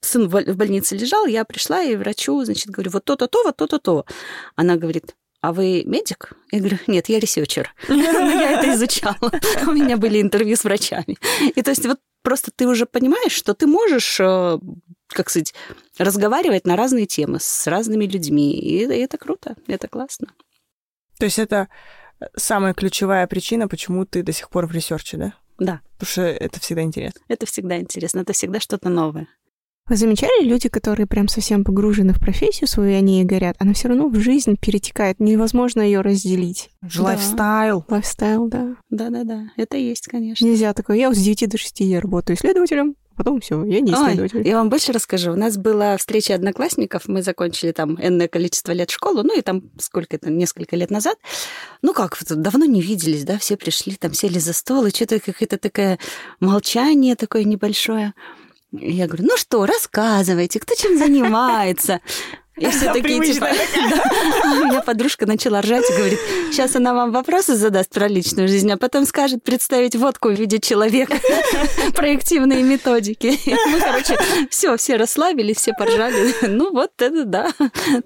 сын 0.00 0.28
в 0.28 0.56
больнице 0.56 0.96
лежал, 0.96 1.26
я 1.26 1.44
пришла 1.44 1.82
и 1.82 1.96
врачу, 1.96 2.42
значит, 2.44 2.68
говорю, 2.68 2.90
вот 2.92 3.04
то-то, 3.04 3.26
то, 3.26 3.42
вот 3.42 3.56
то-то, 3.56 3.78
то. 3.78 4.06
Она 4.56 4.76
говорит, 4.76 5.14
а 5.44 5.52
вы 5.52 5.82
медик? 5.84 6.32
Я 6.50 6.60
говорю, 6.60 6.78
нет, 6.86 7.10
я 7.10 7.20
ресерчер. 7.20 7.74
Я 7.88 8.52
это 8.52 8.74
изучала. 8.74 9.30
У 9.66 9.72
меня 9.72 9.98
были 9.98 10.22
интервью 10.22 10.56
с 10.56 10.64
врачами. 10.64 11.18
И 11.54 11.60
то 11.60 11.70
есть 11.70 11.84
вот 11.84 12.00
просто 12.22 12.50
ты 12.50 12.66
уже 12.66 12.86
понимаешь, 12.86 13.32
что 13.32 13.52
ты 13.52 13.66
можешь, 13.66 14.18
э, 14.20 14.58
как 15.08 15.28
сказать, 15.28 15.52
разговаривать 15.98 16.66
на 16.66 16.76
разные 16.76 17.04
темы 17.04 17.40
с 17.42 17.66
разными 17.66 18.06
людьми. 18.06 18.58
И 18.58 18.86
это 18.86 19.18
круто, 19.18 19.54
это 19.66 19.86
классно. 19.86 20.28
То 21.18 21.26
есть 21.26 21.38
это 21.38 21.68
самая 22.34 22.72
ключевая 22.72 23.26
причина, 23.26 23.68
почему 23.68 24.06
ты 24.06 24.22
до 24.22 24.32
сих 24.32 24.48
пор 24.48 24.66
в 24.66 24.72
ресерче, 24.72 25.18
да? 25.18 25.34
Да. 25.58 25.80
Потому 25.98 26.10
что 26.10 26.22
это 26.22 26.58
всегда 26.58 26.80
интересно. 26.80 27.20
Это 27.28 27.44
всегда 27.44 27.76
интересно, 27.76 28.20
это 28.20 28.32
всегда 28.32 28.60
что-то 28.60 28.88
новое. 28.88 29.28
Вы 29.86 29.96
замечали 29.96 30.44
люди, 30.44 30.70
которые 30.70 31.06
прям 31.06 31.28
совсем 31.28 31.62
погружены 31.62 32.14
в 32.14 32.18
профессию 32.18 32.66
свою, 32.66 32.92
и 32.92 32.94
они 32.94 33.18
ей 33.18 33.24
горят, 33.24 33.54
она 33.58 33.74
все 33.74 33.88
равно 33.88 34.08
в 34.08 34.18
жизнь 34.18 34.56
перетекает, 34.58 35.20
невозможно 35.20 35.82
ее 35.82 36.00
разделить. 36.00 36.70
Лайфстайл. 36.96 37.84
Лайфстайл, 37.88 38.48
да. 38.48 38.76
Да-да-да, 38.88 39.50
это 39.58 39.76
есть, 39.76 40.06
конечно. 40.06 40.42
Нельзя 40.42 40.72
такое. 40.72 40.96
Я 40.96 41.08
вот 41.08 41.18
с 41.18 41.22
9 41.22 41.50
до 41.50 41.58
6 41.58 41.80
я 41.80 42.00
работаю 42.00 42.38
исследователем, 42.38 42.96
потом 43.14 43.42
все, 43.42 43.62
я 43.62 43.80
не 43.80 43.92
исследователь. 43.92 44.38
Ой, 44.38 44.46
я 44.46 44.56
вам 44.56 44.70
больше 44.70 44.90
расскажу. 44.92 45.32
У 45.32 45.36
нас 45.36 45.58
была 45.58 45.98
встреча 45.98 46.34
одноклассников, 46.34 47.02
мы 47.06 47.22
закончили 47.22 47.72
там 47.72 47.98
энное 48.00 48.28
количество 48.28 48.72
лет 48.72 48.88
школу, 48.88 49.22
ну 49.22 49.38
и 49.38 49.42
там 49.42 49.64
сколько 49.78 50.16
это, 50.16 50.30
несколько 50.30 50.76
лет 50.76 50.90
назад. 50.90 51.18
Ну 51.82 51.92
как, 51.92 52.16
давно 52.30 52.64
не 52.64 52.80
виделись, 52.80 53.24
да, 53.24 53.36
все 53.36 53.58
пришли, 53.58 53.96
там 53.96 54.14
сели 54.14 54.38
за 54.38 54.54
стол, 54.54 54.86
и 54.86 54.90
что-то 54.90 55.20
какое-то 55.20 55.58
такое 55.58 55.98
молчание 56.40 57.16
такое 57.16 57.44
небольшое. 57.44 58.14
Я 58.80 59.06
говорю, 59.06 59.24
ну 59.24 59.36
что, 59.36 59.66
рассказывайте, 59.66 60.58
кто 60.58 60.74
чем 60.74 60.98
занимается. 60.98 62.00
И 62.56 62.66
все 62.70 62.92
такие, 62.92 63.20
типа... 63.20 63.48
Да. 63.74 64.02
У 64.60 64.64
меня 64.66 64.80
подружка 64.80 65.26
начала 65.26 65.60
ржать 65.60 65.90
и 65.90 65.92
говорит, 65.92 66.20
сейчас 66.52 66.76
она 66.76 66.94
вам 66.94 67.10
вопросы 67.10 67.56
задаст 67.56 67.90
про 67.90 68.06
личную 68.06 68.46
жизнь, 68.46 68.70
а 68.70 68.76
потом 68.76 69.06
скажет 69.06 69.42
представить 69.42 69.96
водку 69.96 70.28
в 70.28 70.34
виде 70.34 70.60
человека, 70.60 71.16
проективные 71.96 72.62
методики. 72.62 73.40
Мы, 73.66 73.80
короче, 73.80 74.16
все, 74.50 74.76
все 74.76 74.96
расслабились, 74.96 75.56
все 75.56 75.72
поржали. 75.72 76.32
Ну 76.46 76.72
вот 76.72 76.92
это 76.98 77.24
да, 77.24 77.50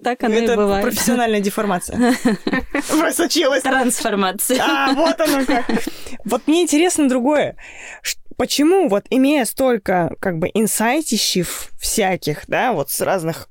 так 0.03 0.25
оно 0.25 0.37
это 0.37 0.55
и 0.55 0.57
бывает. 0.57 0.83
профессиональная 0.83 1.41
деформация. 1.41 2.17
Просочилась. 2.89 3.63
Трансформация. 3.63 4.63
А, 4.63 4.95
вот 4.95 5.21
оно 5.21 5.45
как. 5.45 5.67
Вот 6.25 6.47
мне 6.47 6.63
интересно 6.63 7.07
другое 7.07 7.55
почему 8.39 8.89
вот 8.89 9.05
имея 9.11 9.45
столько 9.45 10.15
как 10.21 10.39
бы 10.39 10.49
инсайтищев 10.55 11.71
всяких, 11.79 12.45
да, 12.47 12.73
вот 12.73 12.91
с 12.91 13.03
разных 13.03 13.51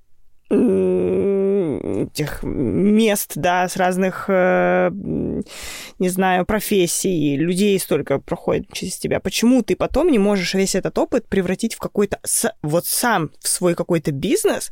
этих 2.03 2.43
мест, 2.43 3.33
да, 3.35 3.67
с 3.67 3.77
разных, 3.77 4.25
э, 4.27 4.89
не 5.99 6.09
знаю, 6.09 6.45
профессий, 6.45 7.35
людей 7.35 7.79
столько 7.79 8.19
проходит 8.19 8.71
через 8.73 8.97
тебя. 8.97 9.19
Почему 9.19 9.61
ты 9.61 9.75
потом 9.75 10.11
не 10.11 10.19
можешь 10.19 10.53
весь 10.53 10.75
этот 10.75 10.97
опыт 10.97 11.27
превратить 11.27 11.75
в 11.75 11.79
какой-то, 11.79 12.19
вот 12.61 12.85
сам 12.85 13.31
в 13.39 13.47
свой 13.47 13.75
какой-то 13.75 14.11
бизнес, 14.11 14.71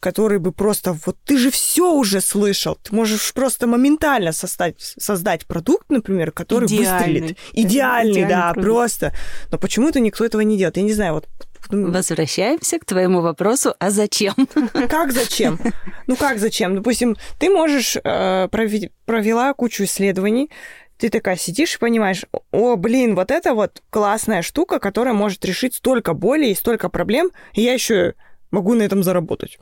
который 0.00 0.38
бы 0.38 0.52
просто, 0.52 0.96
вот 1.06 1.16
ты 1.24 1.38
же 1.38 1.50
все 1.50 1.92
уже 1.92 2.20
слышал, 2.20 2.76
ты 2.76 2.94
можешь 2.94 3.32
просто 3.32 3.66
моментально 3.66 4.32
создать, 4.32 4.80
создать 4.80 5.46
продукт, 5.46 5.90
например, 5.90 6.32
который 6.32 6.66
Идеальный. 6.66 7.20
выстрелит. 7.20 7.38
Идеальный, 7.52 8.12
Идеальный 8.12 8.28
да, 8.28 8.52
продукт. 8.52 8.64
просто. 8.64 9.12
Но 9.50 9.58
почему-то 9.58 10.00
никто 10.00 10.24
этого 10.24 10.40
не 10.42 10.56
делает. 10.56 10.76
Я 10.76 10.82
не 10.82 10.92
знаю, 10.92 11.14
вот 11.14 11.26
Возвращаемся 11.70 12.78
к 12.78 12.84
твоему 12.84 13.20
вопросу, 13.20 13.74
а 13.78 13.90
зачем? 13.90 14.34
Как 14.88 15.12
зачем? 15.12 15.58
Ну 16.06 16.16
как 16.16 16.38
зачем? 16.38 16.74
Допустим, 16.76 17.16
ты 17.38 17.50
можешь 17.50 17.96
э, 17.96 18.48
провела 18.48 19.52
кучу 19.52 19.84
исследований, 19.84 20.50
ты 20.96 21.10
такая 21.10 21.36
сидишь 21.36 21.76
и 21.76 21.78
понимаешь, 21.78 22.24
о, 22.50 22.76
блин, 22.76 23.14
вот 23.14 23.30
это 23.30 23.54
вот 23.54 23.82
классная 23.90 24.42
штука, 24.42 24.80
которая 24.80 25.14
может 25.14 25.44
решить 25.44 25.74
столько 25.74 26.12
боли 26.12 26.46
и 26.46 26.54
столько 26.54 26.88
проблем, 26.88 27.30
и 27.52 27.62
я 27.62 27.72
еще 27.72 28.14
могу 28.50 28.74
на 28.74 28.82
этом 28.82 29.02
заработать. 29.02 29.58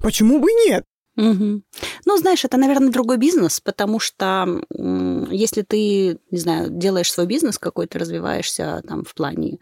Почему 0.00 0.38
бы 0.38 0.50
нет? 0.66 0.84
Мгм. 1.16 1.62
Ну, 2.06 2.16
знаешь, 2.16 2.44
это, 2.44 2.56
наверное, 2.56 2.90
другой 2.90 3.18
бизнес, 3.18 3.60
потому 3.60 4.00
что 4.00 4.62
если 5.30 5.60
ты, 5.62 6.18
не 6.30 6.38
знаю, 6.38 6.70
делаешь 6.70 7.12
свой 7.12 7.26
бизнес 7.26 7.58
какой-то, 7.58 7.98
развиваешься 7.98 8.82
там 8.88 9.04
в 9.04 9.14
плане, 9.14 9.58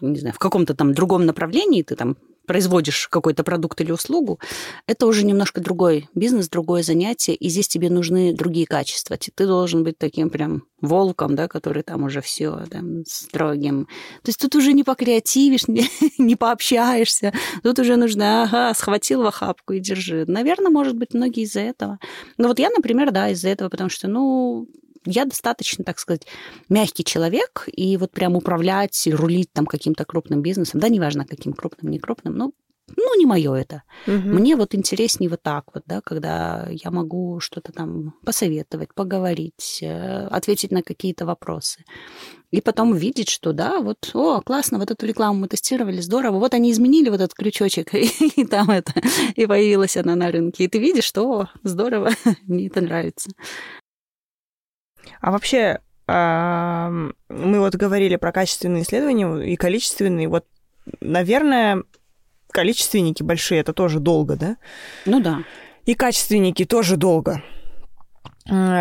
не 0.00 0.18
знаю, 0.18 0.34
в 0.34 0.38
каком-то 0.38 0.74
там 0.74 0.94
другом 0.94 1.26
направлении, 1.26 1.82
ты 1.82 1.96
там 1.96 2.16
производишь 2.50 3.06
какой-то 3.06 3.44
продукт 3.44 3.80
или 3.80 3.92
услугу, 3.92 4.40
это 4.88 5.06
уже 5.06 5.24
немножко 5.24 5.60
другой 5.60 6.08
бизнес, 6.16 6.48
другое 6.48 6.82
занятие, 6.82 7.36
и 7.36 7.48
здесь 7.48 7.68
тебе 7.68 7.90
нужны 7.90 8.34
другие 8.34 8.66
качества. 8.66 9.16
Ты 9.16 9.46
должен 9.46 9.84
быть 9.84 9.98
таким 9.98 10.30
прям 10.30 10.64
волком, 10.80 11.36
да, 11.36 11.46
который 11.46 11.84
там 11.84 12.02
уже 12.02 12.20
все 12.20 12.64
там, 12.68 13.04
строгим. 13.06 13.86
То 14.24 14.30
есть 14.30 14.40
тут 14.40 14.56
уже 14.56 14.72
не 14.72 14.82
покреативишь, 14.82 15.68
не, 15.68 15.88
не 16.18 16.34
пообщаешься, 16.34 17.32
тут 17.62 17.78
уже 17.78 17.94
нужно, 17.94 18.42
ага, 18.42 18.74
схватил 18.74 19.22
в 19.22 19.26
охапку 19.26 19.74
и 19.74 19.78
держи. 19.78 20.24
Наверное, 20.26 20.70
может 20.70 20.96
быть, 20.96 21.14
многие 21.14 21.44
из-за 21.44 21.60
этого. 21.60 22.00
Но 22.36 22.48
вот 22.48 22.58
я, 22.58 22.70
например, 22.70 23.12
да, 23.12 23.28
из-за 23.30 23.48
этого, 23.50 23.68
потому 23.68 23.90
что, 23.90 24.08
ну, 24.08 24.66
я 25.04 25.24
достаточно, 25.24 25.84
так 25.84 25.98
сказать, 25.98 26.26
мягкий 26.68 27.04
человек, 27.04 27.68
и 27.72 27.96
вот 27.96 28.10
прям 28.12 28.36
управлять, 28.36 29.08
рулить 29.10 29.52
там 29.52 29.66
каким-то 29.66 30.04
крупным 30.04 30.42
бизнесом, 30.42 30.80
да, 30.80 30.88
неважно, 30.88 31.24
каким 31.24 31.52
крупным, 31.52 31.90
не 31.90 31.98
крупным, 31.98 32.36
ну, 32.36 32.54
ну, 32.96 33.18
не 33.18 33.26
мое 33.26 33.54
это. 33.54 33.82
Мне 34.06 34.56
вот 34.56 34.74
интереснее 34.74 35.30
вот 35.30 35.42
так 35.42 35.64
вот, 35.74 35.84
да, 35.86 36.00
когда 36.00 36.68
я 36.70 36.90
могу 36.90 37.40
что-то 37.40 37.72
там 37.72 38.14
посоветовать, 38.24 38.94
поговорить, 38.94 39.78
э, 39.82 40.26
ответить 40.26 40.72
на 40.72 40.82
какие-то 40.82 41.26
вопросы. 41.26 41.84
И 42.50 42.60
потом 42.60 42.94
видеть, 42.94 43.28
что 43.28 43.52
да, 43.52 43.80
вот, 43.80 44.10
о, 44.12 44.40
классно, 44.40 44.78
вот 44.78 44.90
эту 44.90 45.06
рекламу 45.06 45.40
мы 45.40 45.48
тестировали, 45.48 46.00
здорово, 46.00 46.38
вот 46.38 46.52
они 46.52 46.72
изменили 46.72 47.08
вот 47.08 47.20
этот 47.20 47.34
крючочек, 47.34 47.94
и, 47.94 48.06
и 48.36 48.44
там 48.44 48.70
это, 48.70 48.92
и 49.36 49.46
появилась 49.46 49.96
она 49.96 50.16
на 50.16 50.32
рынке. 50.32 50.64
И 50.64 50.68
ты 50.68 50.78
видишь, 50.78 51.04
что 51.04 51.30
о, 51.30 51.48
здорово, 51.62 52.10
мне 52.42 52.66
это 52.66 52.80
нравится. 52.80 53.30
А 55.20 55.30
вообще, 55.30 55.80
мы 56.06 57.12
вот 57.60 57.74
говорили 57.76 58.16
про 58.16 58.32
качественные 58.32 58.82
исследования 58.82 59.44
и 59.44 59.56
количественные. 59.56 60.28
Вот, 60.28 60.46
наверное, 61.00 61.84
количественники 62.50 63.22
большие, 63.22 63.60
это 63.60 63.72
тоже 63.72 64.00
долго, 64.00 64.36
да? 64.36 64.56
Ну 65.06 65.20
да. 65.20 65.44
И 65.86 65.94
качественники 65.94 66.64
тоже 66.64 66.96
долго. 66.96 67.42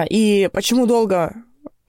И 0.10 0.50
почему 0.54 0.86
долго? 0.86 1.36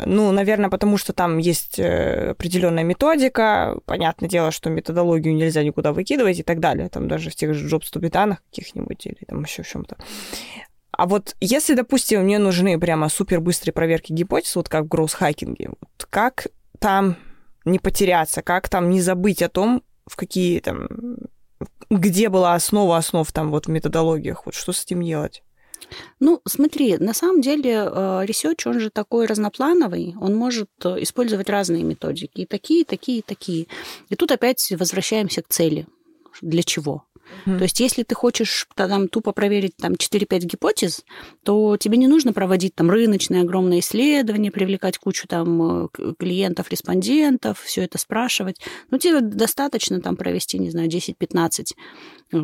Ну, 0.04 0.32
наверное, 0.32 0.70
потому 0.70 0.96
что 0.96 1.12
там 1.12 1.36
есть 1.36 1.78
э, 1.78 2.30
определенная 2.30 2.84
методика. 2.84 3.78
Понятное 3.84 4.30
дело, 4.30 4.50
что 4.50 4.70
методологию 4.70 5.34
нельзя 5.34 5.62
никуда 5.62 5.92
выкидывать 5.92 6.38
и 6.38 6.42
так 6.42 6.58
далее. 6.58 6.88
Там 6.88 7.06
даже 7.06 7.28
в 7.28 7.34
тех 7.34 7.52
же 7.52 7.68
Jobs 7.68 7.92
Тубитанах 7.92 8.42
каких-нибудь 8.50 9.06
или 9.06 9.18
там 9.26 9.42
еще 9.42 9.62
в 9.62 9.68
чем-то. 9.68 9.98
А 10.92 11.06
вот 11.06 11.36
если, 11.40 11.74
допустим, 11.74 12.22
мне 12.22 12.38
нужны 12.38 12.78
прямо 12.78 13.08
супер 13.08 13.40
быстрые 13.40 13.72
проверки 13.72 14.12
гипотез, 14.12 14.56
вот 14.56 14.68
как 14.68 14.84
в 14.84 14.88
гроус-хакинге, 14.88 15.70
вот 15.80 16.06
как 16.10 16.48
там 16.78 17.16
не 17.64 17.78
потеряться, 17.78 18.42
как 18.42 18.68
там 18.68 18.90
не 18.90 19.00
забыть 19.00 19.42
о 19.42 19.48
том, 19.48 19.82
в 20.06 20.16
какие 20.16 20.60
там, 20.60 20.88
где 21.90 22.28
была 22.28 22.54
основа 22.54 22.96
основ 22.96 23.30
там 23.32 23.50
вот 23.50 23.66
в 23.66 23.70
методологиях, 23.70 24.46
вот 24.46 24.54
что 24.54 24.72
с 24.72 24.84
этим 24.84 25.02
делать? 25.02 25.42
Ну, 26.20 26.40
смотри, 26.46 26.98
на 26.98 27.14
самом 27.14 27.40
деле 27.40 27.72
э, 27.72 28.20
ресерч, 28.24 28.66
он 28.66 28.80
же 28.80 28.90
такой 28.90 29.26
разноплановый, 29.26 30.14
он 30.20 30.36
может 30.36 30.68
э, 30.84 31.02
использовать 31.02 31.48
разные 31.48 31.82
методики, 31.82 32.42
и 32.42 32.46
такие, 32.46 32.82
и 32.82 32.84
такие, 32.84 33.18
и 33.18 33.22
такие. 33.22 33.66
И 34.08 34.16
тут 34.16 34.30
опять 34.30 34.72
возвращаемся 34.78 35.42
к 35.42 35.48
цели. 35.48 35.86
Для 36.42 36.62
чего? 36.62 37.04
Мгм. 37.46 37.58
То 37.58 37.64
есть, 37.64 37.80
если 37.80 38.02
ты 38.02 38.14
хочешь 38.14 38.66
та- 38.74 38.88
там 38.88 39.08
тупо 39.08 39.32
проверить 39.32 39.76
там 39.76 39.96
4-5 39.96 40.44
гипотез, 40.44 41.04
то 41.44 41.76
тебе 41.76 41.96
не 41.96 42.06
нужно 42.06 42.32
проводить 42.32 42.74
там 42.74 42.90
рыночные 42.90 43.42
огромные 43.42 43.80
исследования, 43.80 44.50
привлекать 44.50 44.98
кучу 44.98 45.26
там 45.26 45.84
э, 45.84 45.88
клиентов, 46.18 46.70
респондентов, 46.70 47.60
все 47.60 47.82
это 47.82 47.98
спрашивать. 47.98 48.60
Ну, 48.90 48.98
тебе 48.98 49.20
достаточно 49.20 50.00
там 50.00 50.16
провести, 50.16 50.58
не 50.58 50.70
знаю, 50.70 50.88
10-15 50.88 51.74
э, 52.32 52.36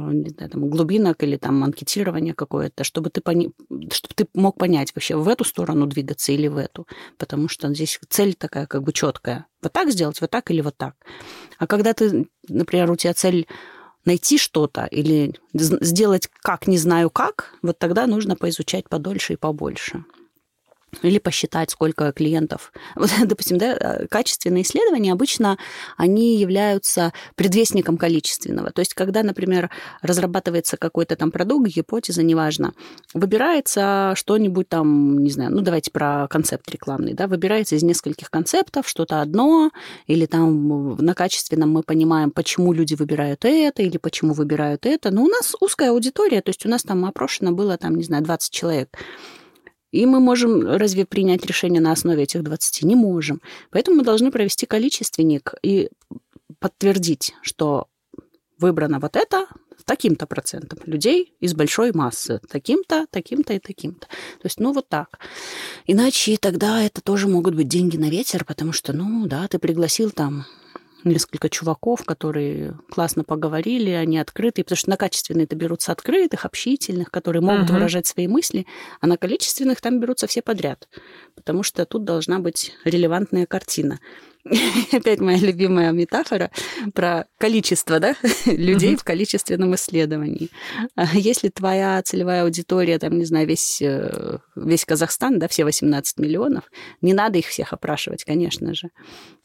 там, 0.50 0.70
глубинок 0.70 1.22
или 1.22 1.36
там 1.36 1.62
анкетирование 1.64 2.34
какое-то, 2.34 2.84
чтобы 2.84 3.10
ты, 3.10 3.20
пони... 3.20 3.50
чтобы 3.92 4.14
ты 4.14 4.26
мог 4.34 4.58
понять 4.58 4.92
вообще, 4.94 5.16
в 5.16 5.28
эту 5.28 5.44
сторону 5.44 5.86
двигаться 5.86 6.32
или 6.32 6.48
в 6.48 6.56
эту. 6.56 6.86
Потому 7.18 7.48
что 7.48 7.72
здесь 7.74 7.98
цель 8.08 8.34
такая 8.34 8.66
как 8.66 8.82
бы 8.82 8.92
четкая. 8.92 9.46
Вот 9.62 9.72
так 9.72 9.90
сделать, 9.90 10.20
вот 10.20 10.30
так 10.30 10.50
или 10.50 10.60
вот 10.60 10.76
так. 10.76 10.94
А 11.58 11.66
когда 11.66 11.92
ты, 11.92 12.28
например, 12.48 12.90
у 12.90 12.96
тебя 12.96 13.14
цель 13.14 13.46
найти 14.06 14.38
что-то 14.38 14.86
или 14.86 15.34
сделать 15.52 16.28
как 16.42 16.66
не 16.66 16.78
знаю 16.78 17.10
как, 17.10 17.54
вот 17.62 17.78
тогда 17.78 18.06
нужно 18.06 18.36
поизучать 18.36 18.88
подольше 18.88 19.34
и 19.34 19.36
побольше. 19.36 20.04
Или 21.02 21.18
посчитать, 21.18 21.70
сколько 21.70 22.12
клиентов. 22.12 22.72
Вот, 22.96 23.10
допустим, 23.24 23.58
да, 23.58 24.06
качественные 24.10 24.62
исследования 24.62 25.12
обычно 25.12 25.58
они 25.96 26.38
являются 26.38 27.12
предвестником 27.34 27.98
количественного. 27.98 28.70
То 28.70 28.80
есть, 28.80 28.94
когда, 28.94 29.22
например, 29.22 29.70
разрабатывается 30.02 30.76
какой-то 30.76 31.14
там 31.16 31.30
продукт, 31.30 31.68
гипотеза, 31.68 32.22
неважно, 32.22 32.72
выбирается 33.12 34.14
что-нибудь 34.16 34.68
там, 34.68 35.22
не 35.22 35.30
знаю, 35.30 35.52
ну 35.52 35.60
давайте 35.60 35.90
про 35.90 36.26
концепт 36.28 36.70
рекламный, 36.70 37.12
да, 37.12 37.26
выбирается 37.26 37.76
из 37.76 37.82
нескольких 37.82 38.30
концептов 38.30 38.88
что-то 38.88 39.20
одно, 39.20 39.70
или 40.06 40.26
там 40.26 40.96
на 40.96 41.14
качественном 41.14 41.70
мы 41.70 41.82
понимаем, 41.82 42.30
почему 42.30 42.72
люди 42.72 42.94
выбирают 42.94 43.44
это, 43.44 43.82
или 43.82 43.98
почему 43.98 44.32
выбирают 44.32 44.86
это. 44.86 45.10
Но 45.10 45.24
у 45.24 45.28
нас 45.28 45.54
узкая 45.60 45.90
аудитория, 45.90 46.40
то 46.40 46.50
есть 46.50 46.64
у 46.64 46.68
нас 46.68 46.82
там 46.82 47.04
опрошено 47.04 47.52
было, 47.52 47.76
там, 47.76 47.96
не 47.96 48.04
знаю, 48.04 48.24
20 48.24 48.52
человек. 48.52 48.96
И 49.96 50.04
мы 50.04 50.20
можем 50.20 50.76
разве 50.76 51.06
принять 51.06 51.46
решение 51.46 51.80
на 51.80 51.92
основе 51.92 52.24
этих 52.24 52.42
20? 52.42 52.82
Не 52.82 52.94
можем. 52.94 53.40
Поэтому 53.70 53.98
мы 53.98 54.04
должны 54.04 54.30
провести 54.30 54.66
количественник 54.66 55.54
и 55.62 55.88
подтвердить, 56.58 57.34
что 57.40 57.86
выбрано 58.58 58.98
вот 59.00 59.16
это 59.16 59.46
таким-то 59.86 60.26
процентом 60.26 60.80
людей 60.84 61.34
из 61.40 61.54
большой 61.54 61.92
массы, 61.92 62.40
таким-то, 62.50 63.06
таким-то 63.10 63.54
и 63.54 63.58
таким-то. 63.58 64.06
То 64.06 64.44
есть, 64.44 64.60
ну, 64.60 64.72
вот 64.72 64.88
так. 64.88 65.18
Иначе 65.86 66.36
тогда 66.36 66.82
это 66.82 67.00
тоже 67.00 67.28
могут 67.28 67.54
быть 67.54 67.68
деньги 67.68 67.96
на 67.96 68.10
ветер, 68.10 68.44
потому 68.44 68.72
что, 68.72 68.92
ну, 68.92 69.26
да, 69.26 69.46
ты 69.48 69.58
пригласил 69.58 70.10
там 70.10 70.44
несколько 71.08 71.48
чуваков, 71.48 72.04
которые 72.04 72.78
классно 72.90 73.24
поговорили, 73.24 73.90
они 73.90 74.18
открытые, 74.18 74.64
потому 74.64 74.76
что 74.76 74.90
на 74.90 74.96
качественные 74.96 75.44
это 75.44 75.56
берутся 75.56 75.92
открытых, 75.92 76.44
общительных, 76.44 77.10
которые 77.10 77.42
могут 77.42 77.68
uh-huh. 77.68 77.74
выражать 77.74 78.06
свои 78.06 78.28
мысли, 78.28 78.66
а 79.00 79.06
на 79.06 79.16
количественных 79.16 79.80
там 79.80 80.00
берутся 80.00 80.26
все 80.26 80.42
подряд, 80.42 80.88
потому 81.34 81.62
что 81.62 81.84
тут 81.86 82.04
должна 82.04 82.38
быть 82.38 82.72
релевантная 82.84 83.46
картина. 83.46 84.00
Опять 84.92 85.20
моя 85.20 85.38
любимая 85.38 85.90
метафора 85.92 86.50
про 86.94 87.26
количество 87.38 87.98
да, 87.98 88.14
людей 88.46 88.94
uh-huh. 88.94 89.00
в 89.00 89.04
количественном 89.04 89.74
исследовании. 89.74 90.50
А 90.94 91.16
если 91.16 91.48
твоя 91.48 92.00
целевая 92.02 92.44
аудитория, 92.44 92.98
там, 92.98 93.18
не 93.18 93.24
знаю, 93.24 93.46
весь, 93.46 93.82
э, 93.82 94.38
весь 94.54 94.84
Казахстан, 94.84 95.38
да, 95.38 95.48
все 95.48 95.64
18 95.64 96.18
миллионов, 96.18 96.64
не 97.00 97.12
надо 97.12 97.38
их 97.38 97.46
всех 97.46 97.72
опрашивать, 97.72 98.24
конечно 98.24 98.74
же. 98.74 98.90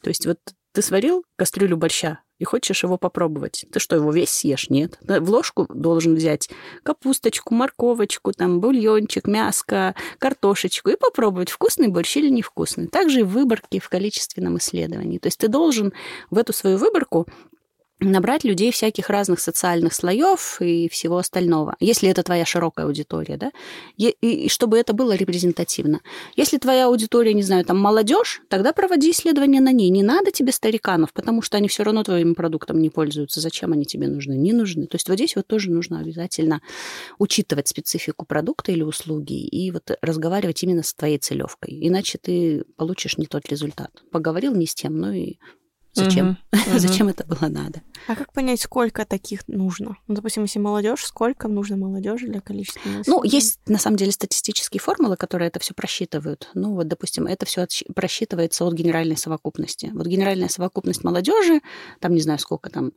То 0.02 0.10
есть 0.10 0.26
вот 0.26 0.38
ты 0.72 0.82
сварил 0.82 1.24
кастрюлю 1.36 1.76
борща 1.76 2.20
и 2.38 2.44
хочешь 2.44 2.82
его 2.82 2.98
попробовать. 2.98 3.66
Ты 3.70 3.78
что, 3.78 3.94
его 3.94 4.10
весь 4.10 4.30
съешь? 4.30 4.68
Нет. 4.68 4.98
В 5.02 5.30
ложку 5.30 5.66
должен 5.72 6.16
взять 6.16 6.50
капусточку, 6.82 7.54
морковочку, 7.54 8.32
там, 8.32 8.58
бульончик, 8.60 9.28
мяско, 9.28 9.94
картошечку 10.18 10.90
и 10.90 10.96
попробовать, 10.96 11.50
вкусный 11.50 11.88
борщ 11.88 12.16
или 12.16 12.30
невкусный. 12.30 12.88
Также 12.88 13.20
и 13.20 13.22
в 13.22 13.28
выборке 13.28 13.78
в 13.78 13.88
количественном 13.88 14.58
исследовании. 14.58 15.18
То 15.18 15.28
есть 15.28 15.38
ты 15.38 15.46
должен 15.46 15.92
в 16.30 16.38
эту 16.38 16.52
свою 16.52 16.78
выборку 16.78 17.28
набрать 18.02 18.44
людей 18.44 18.72
всяких 18.72 19.08
разных 19.10 19.40
социальных 19.40 19.94
слоев 19.94 20.60
и 20.60 20.88
всего 20.88 21.18
остального, 21.18 21.76
если 21.80 22.08
это 22.08 22.22
твоя 22.22 22.44
широкая 22.44 22.86
аудитория, 22.86 23.36
да, 23.36 23.50
и, 23.96 24.08
и 24.20 24.48
чтобы 24.48 24.78
это 24.78 24.92
было 24.92 25.14
репрезентативно. 25.14 26.00
Если 26.36 26.58
твоя 26.58 26.86
аудитория, 26.86 27.34
не 27.34 27.42
знаю, 27.42 27.64
там 27.64 27.78
молодежь, 27.78 28.42
тогда 28.48 28.72
проводи 28.72 29.10
исследования 29.10 29.60
на 29.60 29.72
ней. 29.72 29.90
Не 29.90 30.02
надо 30.02 30.30
тебе 30.30 30.52
стариканов, 30.52 31.12
потому 31.12 31.42
что 31.42 31.56
они 31.56 31.68
все 31.68 31.82
равно 31.82 32.02
твоим 32.04 32.34
продуктом 32.34 32.80
не 32.80 32.90
пользуются. 32.90 33.40
Зачем 33.40 33.72
они 33.72 33.84
тебе 33.84 34.08
нужны? 34.08 34.34
Не 34.34 34.52
нужны. 34.52 34.86
То 34.86 34.96
есть 34.96 35.08
вот 35.08 35.14
здесь 35.16 35.36
вот 35.36 35.46
тоже 35.46 35.70
нужно 35.70 36.00
обязательно 36.00 36.60
учитывать 37.18 37.68
специфику 37.68 38.26
продукта 38.26 38.72
или 38.72 38.82
услуги 38.82 39.46
и 39.46 39.70
вот 39.70 39.90
разговаривать 40.00 40.62
именно 40.62 40.82
с 40.82 40.94
твоей 40.94 41.18
целевкой. 41.18 41.78
Иначе 41.86 42.18
ты 42.18 42.64
получишь 42.76 43.18
не 43.18 43.26
тот 43.26 43.48
результат. 43.48 44.02
Поговорил 44.10 44.54
не 44.54 44.66
с 44.66 44.74
тем, 44.74 44.98
ну 44.98 45.12
и 45.12 45.36
Зачем? 45.94 46.38
Uh-huh. 46.52 46.78
Зачем 46.78 47.08
это 47.08 47.24
было 47.24 47.48
надо? 47.48 47.82
А 48.08 48.16
как 48.16 48.32
понять, 48.32 48.60
сколько 48.60 49.04
таких 49.04 49.46
нужно? 49.46 49.96
Ну, 50.08 50.14
допустим, 50.14 50.42
если 50.42 50.58
молодежь, 50.58 51.04
сколько 51.04 51.48
нужно 51.48 51.76
молодежи 51.76 52.28
для 52.28 52.40
количества? 52.40 52.80
Ну, 53.06 53.22
есть 53.24 53.60
на 53.66 53.78
самом 53.78 53.96
деле 53.96 54.10
статистические 54.10 54.80
формулы, 54.80 55.16
которые 55.16 55.48
это 55.48 55.60
все 55.60 55.74
просчитывают. 55.74 56.48
Ну, 56.54 56.74
вот, 56.74 56.88
допустим, 56.88 57.26
это 57.26 57.44
все 57.44 57.66
просчитывается 57.94 58.64
от 58.64 58.74
генеральной 58.74 59.16
совокупности. 59.16 59.90
Вот 59.92 60.06
генеральная 60.06 60.48
совокупность 60.48 61.04
молодежи, 61.04 61.60
там 62.00 62.14
не 62.14 62.20
знаю 62.20 62.38
сколько 62.38 62.70
там, 62.70 62.92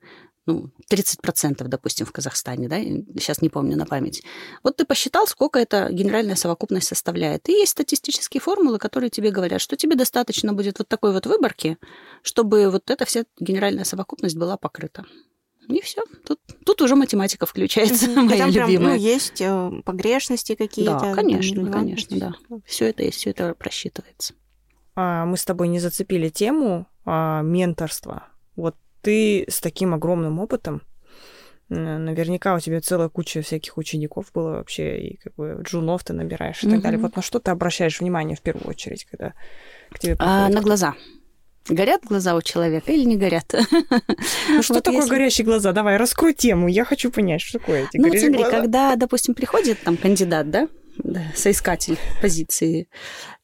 ну, 0.45 0.69
30%, 0.89 1.67
допустим, 1.67 2.05
в 2.05 2.11
Казахстане, 2.11 2.67
да, 2.67 2.79
сейчас 2.79 3.41
не 3.41 3.49
помню 3.49 3.77
на 3.77 3.85
память. 3.85 4.23
Вот 4.63 4.77
ты 4.77 4.85
посчитал, 4.85 5.27
сколько 5.27 5.59
эта 5.59 5.89
генеральная 5.91 6.35
совокупность 6.35 6.87
составляет. 6.87 7.49
И 7.49 7.53
есть 7.53 7.71
статистические 7.71 8.41
формулы, 8.41 8.77
которые 8.77 9.09
тебе 9.09 9.31
говорят, 9.31 9.61
что 9.61 9.75
тебе 9.75 9.95
достаточно 9.95 10.53
будет 10.53 10.79
вот 10.79 10.87
такой 10.87 11.13
вот 11.13 11.25
выборки, 11.25 11.77
чтобы 12.21 12.69
вот 12.69 12.89
эта 12.91 13.05
вся 13.05 13.25
генеральная 13.39 13.85
совокупность 13.85 14.35
была 14.35 14.57
покрыта. 14.57 15.05
И 15.67 15.81
все. 15.81 16.03
Тут, 16.25 16.39
тут 16.63 16.81
уже 16.83 16.95
математика 16.95 17.45
включается, 17.47 18.05
mm-hmm. 18.05 18.21
моя 18.21 18.37
там 18.37 18.51
любимая. 18.51 18.77
Прям, 18.77 18.83
ну, 18.91 18.95
есть 18.95 19.41
э, 19.41 19.71
погрешности 19.83 20.53
какие-то. 20.53 20.99
Да, 20.99 21.13
конечно, 21.15 21.63
там, 21.63 21.71
конечно, 21.71 22.17
да. 22.19 22.57
Все 22.65 22.85
это 22.89 23.03
есть, 23.03 23.17
все 23.17 23.31
это 23.31 23.55
просчитывается. 23.55 24.35
А, 24.95 25.25
мы 25.25 25.37
с 25.37 25.43
тобой 25.43 25.67
не 25.69 25.79
зацепили 25.79 26.29
тему 26.29 26.87
а, 27.03 27.41
менторства. 27.41 28.27
Вот 28.55 28.75
ты 29.05 29.45
с 29.47 29.61
таким 29.61 29.93
огромным 29.93 30.39
опытом, 30.39 30.81
наверняка 31.69 32.55
у 32.55 32.59
тебя 32.59 32.81
целая 32.81 33.07
куча 33.07 33.43
всяких 33.43 33.77
учеников 33.77 34.31
было 34.33 34.57
вообще, 34.57 34.97
и 34.99 35.17
как 35.17 35.35
бы 35.35 35.61
джунов 35.61 36.03
ты 36.03 36.13
набираешь 36.13 36.63
и 36.63 36.65
mm-hmm. 36.65 36.71
так 36.71 36.81
далее. 36.81 36.99
Вот 36.99 37.15
на 37.15 37.21
что 37.21 37.39
ты 37.39 37.51
обращаешь 37.51 37.99
внимание 37.99 38.35
в 38.35 38.41
первую 38.41 38.67
очередь, 38.67 39.05
когда 39.05 39.33
к 39.91 39.99
тебе 39.99 40.15
приходят? 40.15 40.35
А, 40.35 40.49
на 40.49 40.61
глаза. 40.61 40.95
Горят 41.69 42.03
глаза 42.03 42.35
у 42.35 42.41
человека 42.41 42.91
или 42.91 43.03
не 43.03 43.15
горят? 43.15 43.53
Ну 44.49 44.63
что 44.63 44.73
вот 44.73 44.83
такое 44.83 45.01
если... 45.01 45.09
горящие 45.11 45.45
глаза? 45.45 45.71
Давай, 45.71 45.97
раскрой 45.97 46.33
тему, 46.33 46.67
я 46.67 46.83
хочу 46.83 47.11
понять, 47.11 47.41
что 47.41 47.59
такое 47.59 47.83
эти 47.83 47.97
Ну 47.97 48.09
вот 48.09 48.17
смотри, 48.17 48.37
глаза. 48.37 48.51
когда, 48.51 48.95
допустим, 48.95 49.35
приходит 49.35 49.81
там 49.83 49.97
кандидат, 49.97 50.49
да, 50.49 50.67
да, 50.97 51.23
соискатель 51.35 51.97
позиции, 52.21 52.89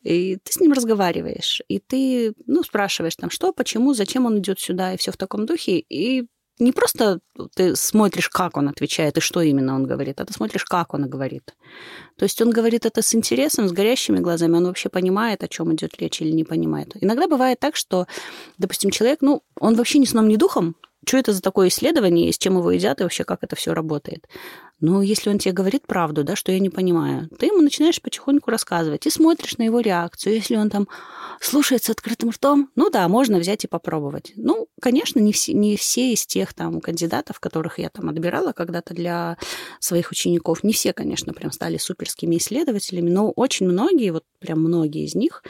и 0.04 0.38
ты 0.38 0.52
с 0.52 0.60
ним 0.60 0.74
разговариваешь, 0.74 1.62
и 1.68 1.80
ты, 1.80 2.34
ну, 2.46 2.64
спрашиваешь 2.64 3.16
там, 3.16 3.30
что, 3.30 3.54
почему, 3.54 3.94
зачем 3.94 4.26
он 4.26 4.40
идет 4.40 4.60
сюда, 4.60 4.94
и 4.94 4.98
все 4.98 5.12
в 5.12 5.18
таком 5.18 5.46
духе, 5.46 5.80
и 5.80 6.28
не 6.60 6.72
просто 6.72 7.20
ты 7.56 7.76
смотришь, 7.76 8.30
как 8.30 8.56
он 8.56 8.70
отвечает 8.70 9.18
и 9.18 9.22
что 9.22 9.42
именно 9.42 9.76
он 9.76 9.86
говорит, 9.86 10.22
а 10.22 10.26
ты 10.26 10.34
смотришь, 10.34 10.66
как 10.66 10.94
он 10.94 11.10
говорит. 11.10 11.56
То 12.18 12.24
есть 12.24 12.40
он 12.42 12.52
говорит 12.52 12.86
это 12.86 13.02
с 13.02 13.16
интересом, 13.16 13.68
с 13.68 13.72
горящими 13.72 14.20
глазами, 14.20 14.58
он 14.58 14.66
вообще 14.66 14.90
понимает, 14.90 15.44
о 15.44 15.48
чем 15.48 15.74
идет 15.74 15.98
речь 16.00 16.22
или 16.22 16.32
не 16.32 16.44
понимает. 16.44 16.96
Иногда 17.02 17.28
бывает 17.28 17.60
так, 17.60 17.76
что, 17.76 18.06
допустим, 18.60 18.92
человек, 18.92 19.20
ну, 19.22 19.42
он 19.60 19.76
вообще 19.76 19.98
ни 19.98 20.06
сном, 20.06 20.28
ни 20.28 20.36
духом, 20.36 20.76
что 21.06 21.18
это 21.18 21.34
за 21.34 21.42
такое 21.42 21.70
исследование, 21.70 22.32
с 22.32 22.38
чем 22.38 22.58
его 22.58 22.72
едят, 22.72 23.00
и 23.00 23.04
вообще 23.04 23.24
как 23.24 23.44
это 23.44 23.56
все 23.56 23.74
работает. 23.74 24.28
Но 24.82 25.04
если 25.04 25.30
он 25.30 25.38
тебе 25.38 25.54
говорит 25.54 25.86
правду, 25.86 26.24
да, 26.24 26.36
что 26.36 26.52
я 26.52 26.60
не 26.60 26.70
понимаю, 26.70 27.30
ты 27.40 27.46
ему 27.46 27.62
начинаешь 27.62 28.02
потихоньку 28.02 28.50
рассказывать 28.50 29.06
и 29.06 29.12
смотришь 29.12 29.58
на 29.58 29.64
его 29.64 29.80
реакцию. 29.80 30.34
Если 30.36 30.56
он 30.56 30.70
там 30.70 30.88
слушается 31.40 31.92
открытым 31.92 32.32
ртом, 32.32 32.70
ну 32.76 32.90
да, 32.90 33.08
можно 33.08 33.38
взять 33.38 33.64
и 33.64 33.68
попробовать. 33.68 34.34
Ну, 34.36 34.68
конечно, 34.82 35.20
не 35.20 35.32
все, 35.34 35.54
не 35.54 35.78
все 35.78 36.14
из 36.14 36.26
тех 36.26 36.54
там 36.54 36.82
кандидатов, 36.82 37.40
которых 37.40 37.78
я 37.78 37.90
там 37.90 38.10
отбирала 38.10 38.54
когда-то 38.54 38.96
для 38.96 39.38
своих 39.80 40.12
учеников, 40.12 40.64
не 40.64 40.74
все, 40.74 40.94
конечно, 40.94 41.34
прям 41.34 41.52
стали 41.52 41.78
суперскими 41.78 42.38
исследователями, 42.38 43.12
но 43.12 43.32
очень 43.32 43.68
многие, 43.68 44.12
вот 44.12 44.24
прям 44.40 44.60
многие 44.60 45.06
из 45.06 45.14
них 45.14 45.44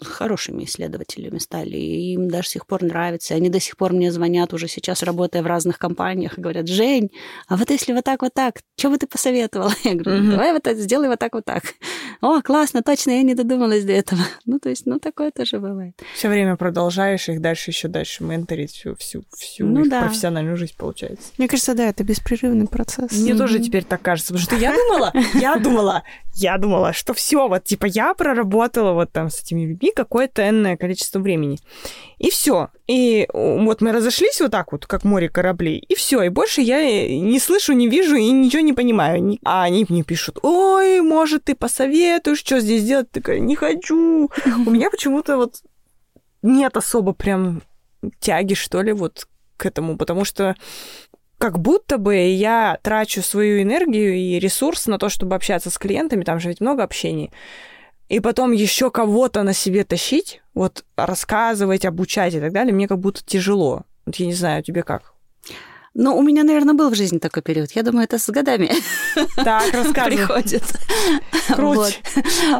хорошими 0.00 0.64
исследователями 0.64 1.38
стали, 1.38 1.76
и 1.76 2.14
им 2.14 2.28
даже 2.28 2.48
сих 2.48 2.66
пор 2.66 2.82
нравится. 2.82 3.34
Они 3.34 3.48
до 3.48 3.60
сих 3.60 3.76
пор 3.76 3.92
мне 3.92 4.12
звонят 4.12 4.52
уже 4.52 4.68
сейчас, 4.68 5.02
работая 5.02 5.42
в 5.42 5.46
разных 5.46 5.78
компаниях, 5.78 6.38
и 6.38 6.40
говорят, 6.40 6.68
Жень, 6.68 7.10
а 7.48 7.56
вот 7.56 7.70
если 7.70 7.92
вот 7.92 8.04
так, 8.04 8.22
вот 8.22 8.34
так, 8.34 8.60
что 8.76 8.90
бы 8.90 8.98
ты 8.98 9.06
посоветовала? 9.06 9.72
Я 9.84 9.94
говорю, 9.94 10.30
давай 10.30 10.52
вот 10.52 10.66
это, 10.66 10.80
сделай 10.80 11.08
вот 11.08 11.18
так, 11.18 11.34
вот 11.34 11.44
так. 11.44 11.62
О, 12.20 12.40
классно, 12.40 12.82
точно, 12.82 13.10
я 13.10 13.22
не 13.22 13.34
додумалась 13.34 13.84
до 13.84 13.92
этого. 13.92 14.20
Ну, 14.44 14.58
то 14.58 14.68
есть, 14.68 14.86
ну, 14.86 14.98
такое 14.98 15.30
тоже 15.30 15.58
бывает. 15.58 15.94
Все 16.14 16.28
время 16.28 16.56
продолжаешь 16.56 17.28
их 17.28 17.40
дальше, 17.40 17.70
еще 17.70 17.88
дальше 17.88 18.22
менторить 18.24 18.72
всю, 18.72 18.94
всю, 18.96 19.24
всю 19.36 19.66
ну, 19.66 19.82
их 19.82 19.88
да. 19.88 20.02
профессиональную 20.02 20.56
жизнь, 20.56 20.74
получается. 20.76 21.30
Мне 21.38 21.48
кажется, 21.48 21.74
да, 21.74 21.88
это 21.88 22.04
беспрерывный 22.04 22.66
процесс. 22.66 23.12
Мне 23.12 23.32
mm-hmm. 23.32 23.38
тоже 23.38 23.60
теперь 23.60 23.84
так 23.84 24.02
кажется, 24.02 24.34
потому 24.34 24.44
что 24.44 24.56
я 24.56 24.74
думала, 24.76 25.12
я 25.34 25.56
думала, 25.56 26.02
я 26.34 26.58
думала, 26.58 26.92
что 26.92 27.14
все, 27.14 27.48
вот, 27.48 27.64
типа, 27.64 27.86
я 27.86 28.14
проработала 28.14 28.92
вот 28.92 29.12
там 29.12 29.30
с 29.30 29.42
этими 29.42 29.61
людьми 29.66 29.92
какое-то 29.94 30.48
энное 30.48 30.76
количество 30.76 31.18
времени. 31.18 31.58
И 32.18 32.30
все. 32.30 32.68
И 32.86 33.28
вот 33.32 33.80
мы 33.80 33.92
разошлись 33.92 34.40
вот 34.40 34.50
так 34.50 34.72
вот, 34.72 34.86
как 34.86 35.04
море 35.04 35.28
кораблей, 35.28 35.78
и 35.78 35.94
все. 35.94 36.22
И 36.22 36.28
больше 36.28 36.60
я 36.60 36.80
не 37.18 37.38
слышу, 37.38 37.72
не 37.72 37.88
вижу 37.88 38.16
и 38.16 38.30
ничего 38.30 38.62
не 38.62 38.72
понимаю. 38.72 39.38
А 39.44 39.64
они 39.64 39.86
мне 39.88 40.02
пишут, 40.02 40.38
ой, 40.42 41.00
может, 41.00 41.44
ты 41.44 41.54
посоветуешь, 41.54 42.38
что 42.38 42.60
здесь 42.60 42.84
делать? 42.84 43.10
Такая, 43.10 43.38
не 43.38 43.56
хочу. 43.56 44.30
У 44.66 44.70
меня 44.70 44.90
почему-то 44.90 45.36
вот 45.36 45.62
нет 46.42 46.76
особо 46.76 47.12
прям 47.12 47.62
тяги, 48.20 48.54
что 48.54 48.82
ли, 48.82 48.92
вот 48.92 49.26
к 49.56 49.66
этому, 49.66 49.96
потому 49.96 50.24
что 50.24 50.56
как 51.38 51.58
будто 51.58 51.98
бы 51.98 52.14
я 52.14 52.78
трачу 52.82 53.20
свою 53.20 53.62
энергию 53.62 54.14
и 54.14 54.38
ресурс 54.38 54.86
на 54.86 54.98
то, 54.98 55.08
чтобы 55.08 55.34
общаться 55.34 55.70
с 55.70 55.78
клиентами, 55.78 56.22
там 56.22 56.38
же 56.38 56.48
ведь 56.48 56.60
много 56.60 56.84
общений, 56.84 57.32
и 58.12 58.20
потом 58.20 58.52
еще 58.52 58.90
кого-то 58.90 59.42
на 59.42 59.54
себе 59.54 59.84
тащить, 59.84 60.42
вот 60.52 60.84
рассказывать, 60.96 61.86
обучать 61.86 62.34
и 62.34 62.40
так 62.40 62.52
далее, 62.52 62.74
мне 62.74 62.86
как 62.86 62.98
будто 62.98 63.24
тяжело. 63.24 63.84
Вот 64.04 64.16
я 64.16 64.26
не 64.26 64.34
знаю, 64.34 64.62
тебе 64.62 64.82
как? 64.82 65.14
Ну, 65.94 66.16
у 66.16 66.22
меня, 66.22 66.42
наверное, 66.42 66.74
был 66.74 66.88
в 66.88 66.94
жизни 66.94 67.18
такой 67.18 67.42
период. 67.42 67.72
Я 67.72 67.82
думаю, 67.82 68.04
это 68.04 68.18
с 68.18 68.28
годами 68.30 68.70
так, 69.36 69.70
приходит. 69.70 70.64
Вот. 71.50 71.92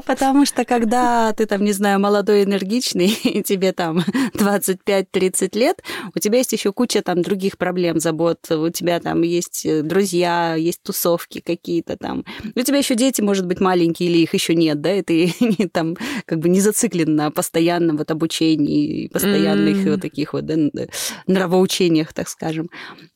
Потому 0.04 0.44
что 0.44 0.64
когда 0.64 1.32
ты 1.32 1.46
там, 1.46 1.64
не 1.64 1.72
знаю, 1.72 1.98
молодой, 1.98 2.44
энергичный, 2.44 3.06
и 3.24 3.42
тебе 3.42 3.72
там 3.72 4.00
25-30 4.34 5.59
лет, 5.59 5.82
у 6.14 6.18
тебя 6.18 6.38
есть 6.38 6.52
еще 6.52 6.72
куча 6.72 7.00
там 7.00 7.22
других 7.22 7.56
проблем, 7.56 8.00
забот. 8.00 8.38
У 8.50 8.68
тебя 8.68 9.00
там 9.00 9.22
есть 9.22 9.64
э, 9.64 9.82
друзья, 9.82 10.54
есть 10.54 10.82
тусовки 10.82 11.40
какие-то 11.40 11.96
там. 11.96 12.24
У 12.54 12.60
тебя 12.60 12.78
еще 12.78 12.94
дети, 12.94 13.22
может 13.22 13.46
быть, 13.46 13.60
маленькие, 13.60 14.10
или 14.10 14.18
их 14.18 14.34
еще 14.34 14.54
нет, 14.54 14.80
да, 14.82 14.94
и 14.94 15.02
ты 15.02 15.34
там 15.72 15.96
как 16.26 16.38
бы 16.38 16.50
не 16.50 16.60
зациклен 16.60 17.16
на 17.16 17.30
постоянном 17.30 17.96
вот 17.96 18.10
обучении, 18.10 19.09
постоянных 19.09 19.86
вот 19.86 20.02
таких 20.02 20.34
вот 20.34 20.44
нравоучениях, 21.26 22.12
так 22.12 22.28
скажем. 22.28 22.68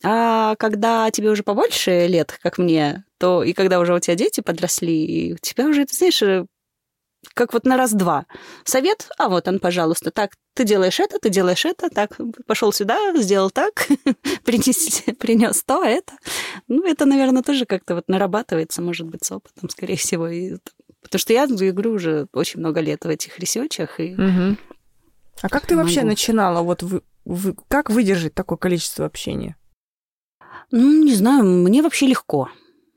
А 0.09 0.55
когда 0.55 1.11
тебе 1.11 1.31
уже 1.31 1.43
побольше 1.43 2.07
лет, 2.07 2.39
как 2.41 2.59
мне, 2.59 3.03
то 3.19 3.43
и 3.43 3.53
когда 3.53 3.81
уже 3.81 3.93
у 3.93 3.99
тебя 3.99 4.15
дети 4.15 4.41
подросли, 4.41 5.05
и 5.05 5.33
у 5.33 5.37
тебя 5.37 5.67
уже, 5.67 5.85
ты 5.85 5.97
знаешь, 5.97 6.23
э, 6.23 6.47
как 7.35 7.53
вот 7.53 7.65
на 7.65 7.77
раз-два. 7.77 8.27
Совет, 8.63 9.09
а 9.19 9.29
вот 9.29 9.49
он, 9.49 9.59
пожалуйста, 9.59 10.13
так, 10.13 10.35
ты 10.55 10.63
делаешь 10.63 11.01
это, 11.01 11.19
ты 11.19 11.29
делаешь 11.29 11.65
это, 11.65 11.91
так, 11.91 12.21
пошел 12.47 12.73
сюда, 12.73 13.17
сделал 13.17 13.51
так, 13.51 13.89
принес, 14.45 15.03
принес 15.19 15.65
то, 15.65 15.83
это. 15.83 16.13
Ну, 16.69 16.87
это, 16.87 17.05
наверное, 17.05 17.43
тоже 17.43 17.67
как-то 17.67 17.97
вот 17.97 18.05
нарабатывается, 18.07 18.83
может 18.83 19.09
быть, 19.09 19.25
с 19.25 19.33
опытом, 19.33 19.69
скорее 19.71 19.97
всего. 19.97 20.29
И, 20.29 20.59
потому 21.03 21.19
что 21.19 21.33
я, 21.33 21.49
говорю, 21.49 21.95
уже 21.95 22.29
очень 22.33 22.61
много 22.61 22.79
лет 22.79 23.05
в 23.05 23.09
этих 23.09 23.41
ресечах. 23.41 23.99
И 23.99 24.15
угу. 24.15 24.57
А 25.43 25.49
как 25.49 25.67
ты 25.67 25.75
могу. 25.75 25.89
вообще 25.89 26.05
начинала? 26.05 26.63
Вот 26.63 26.85
вы, 26.85 27.03
вы, 27.25 27.57
как 27.67 27.91
выдержать 27.91 28.35
такое 28.35 28.57
количество 28.57 29.05
общения? 29.05 29.57
Ну, 30.71 31.05
не 31.05 31.15
знаю, 31.15 31.45
мне 31.45 31.83
вообще 31.83 32.07
легко. 32.07 32.49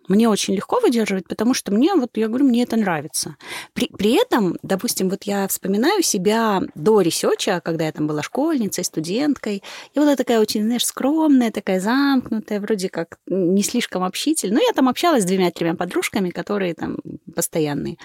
Мне 0.09 0.27
очень 0.27 0.55
легко 0.55 0.79
выдерживать, 0.79 1.27
потому 1.27 1.53
что 1.53 1.71
мне, 1.71 1.93
вот 1.93 2.17
я 2.17 2.27
говорю, 2.27 2.45
мне 2.45 2.63
это 2.63 2.75
нравится. 2.75 3.35
При, 3.73 3.87
при 3.95 4.19
этом, 4.19 4.57
допустим, 4.63 5.07
вот 5.07 5.23
я 5.23 5.47
вспоминаю 5.47 6.01
себя 6.01 6.61
до 6.73 7.01
ресеча, 7.01 7.61
когда 7.63 7.85
я 7.85 7.91
там 7.91 8.07
была 8.07 8.23
школьницей, 8.23 8.83
студенткой, 8.83 9.61
и 9.93 9.99
была 9.99 10.15
такая 10.15 10.39
очень, 10.39 10.63
знаешь, 10.63 10.85
скромная, 10.85 11.51
такая 11.51 11.79
замкнутая, 11.79 12.59
вроде 12.59 12.89
как 12.89 13.19
не 13.27 13.61
слишком 13.61 14.03
общительная. 14.03 14.57
Но 14.57 14.65
я 14.65 14.73
там 14.73 14.89
общалась 14.89 15.23
с 15.23 15.27
двумя-тремя 15.27 15.75
подружками, 15.75 16.31
которые 16.31 16.73
там 16.73 16.97
постоянные. 17.35 17.97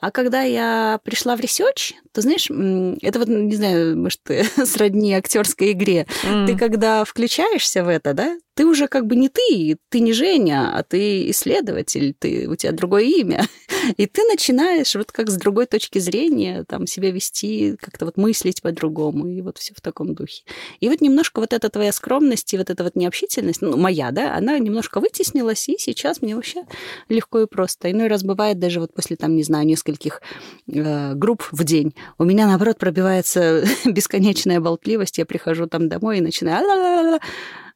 А 0.00 0.10
когда 0.10 0.40
я 0.40 0.98
пришла 1.04 1.36
в 1.36 1.40
ресерч, 1.40 1.92
то, 2.12 2.22
знаешь, 2.22 2.48
это 3.02 3.18
вот, 3.18 3.28
не 3.28 3.54
знаю, 3.54 3.98
может, 3.98 4.20
сродни 4.64 5.14
актерской 5.14 5.72
игре. 5.72 6.06
Mm. 6.24 6.46
Ты 6.46 6.56
когда 6.56 7.04
включаешься 7.04 7.84
в 7.84 7.88
это, 7.88 8.14
да, 8.14 8.36
ты 8.54 8.66
уже 8.66 8.86
как 8.86 9.06
бы 9.06 9.16
не 9.16 9.28
ты, 9.28 9.78
ты 9.88 10.00
не 10.00 10.12
Женя, 10.12 10.76
а 10.76 10.82
ты 10.82 11.30
исследователь, 11.30 12.14
ты, 12.18 12.48
у 12.48 12.56
тебя 12.56 12.72
другое 12.72 13.04
имя. 13.04 13.46
И 13.96 14.06
ты 14.06 14.22
начинаешь 14.24 14.94
вот 14.94 15.10
как 15.10 15.30
с 15.30 15.36
другой 15.36 15.66
точки 15.66 15.98
зрения 15.98 16.64
там 16.68 16.86
себя 16.86 17.10
вести, 17.10 17.76
как-то 17.80 18.04
вот 18.04 18.16
мыслить 18.16 18.60
по-другому, 18.62 19.26
и 19.26 19.40
вот 19.40 19.58
все 19.58 19.74
в 19.74 19.80
таком 19.80 20.14
духе. 20.14 20.44
И 20.80 20.88
вот 20.88 21.00
немножко 21.00 21.40
вот 21.40 21.52
эта 21.52 21.68
твоя 21.68 21.92
скромность 21.92 22.52
и 22.54 22.58
вот 22.58 22.70
эта 22.70 22.84
вот 22.84 22.94
необщительность, 22.94 23.62
ну, 23.62 23.76
моя, 23.76 24.10
да, 24.12 24.36
она 24.36 24.58
немножко 24.58 25.00
вытеснилась, 25.00 25.68
и 25.68 25.76
сейчас 25.78 26.22
мне 26.22 26.36
вообще 26.36 26.62
легко 27.08 27.40
и 27.40 27.46
просто. 27.46 27.90
Иной 27.90 28.08
раз 28.08 28.22
бывает 28.22 28.58
даже 28.58 28.80
вот 28.80 28.94
после 28.94 29.16
там, 29.16 29.34
не 29.34 29.42
знаю, 29.42 29.66
нескольких 29.66 30.20
э, 30.68 31.14
групп 31.14 31.48
в 31.50 31.64
день, 31.64 31.94
у 32.18 32.24
меня, 32.24 32.46
наоборот, 32.46 32.78
пробивается 32.78 33.64
бесконечная 33.84 34.60
болтливость, 34.60 35.18
я 35.18 35.26
прихожу 35.26 35.66
там 35.66 35.88
домой 35.88 36.18
и 36.18 36.20
начинаю 36.20 37.18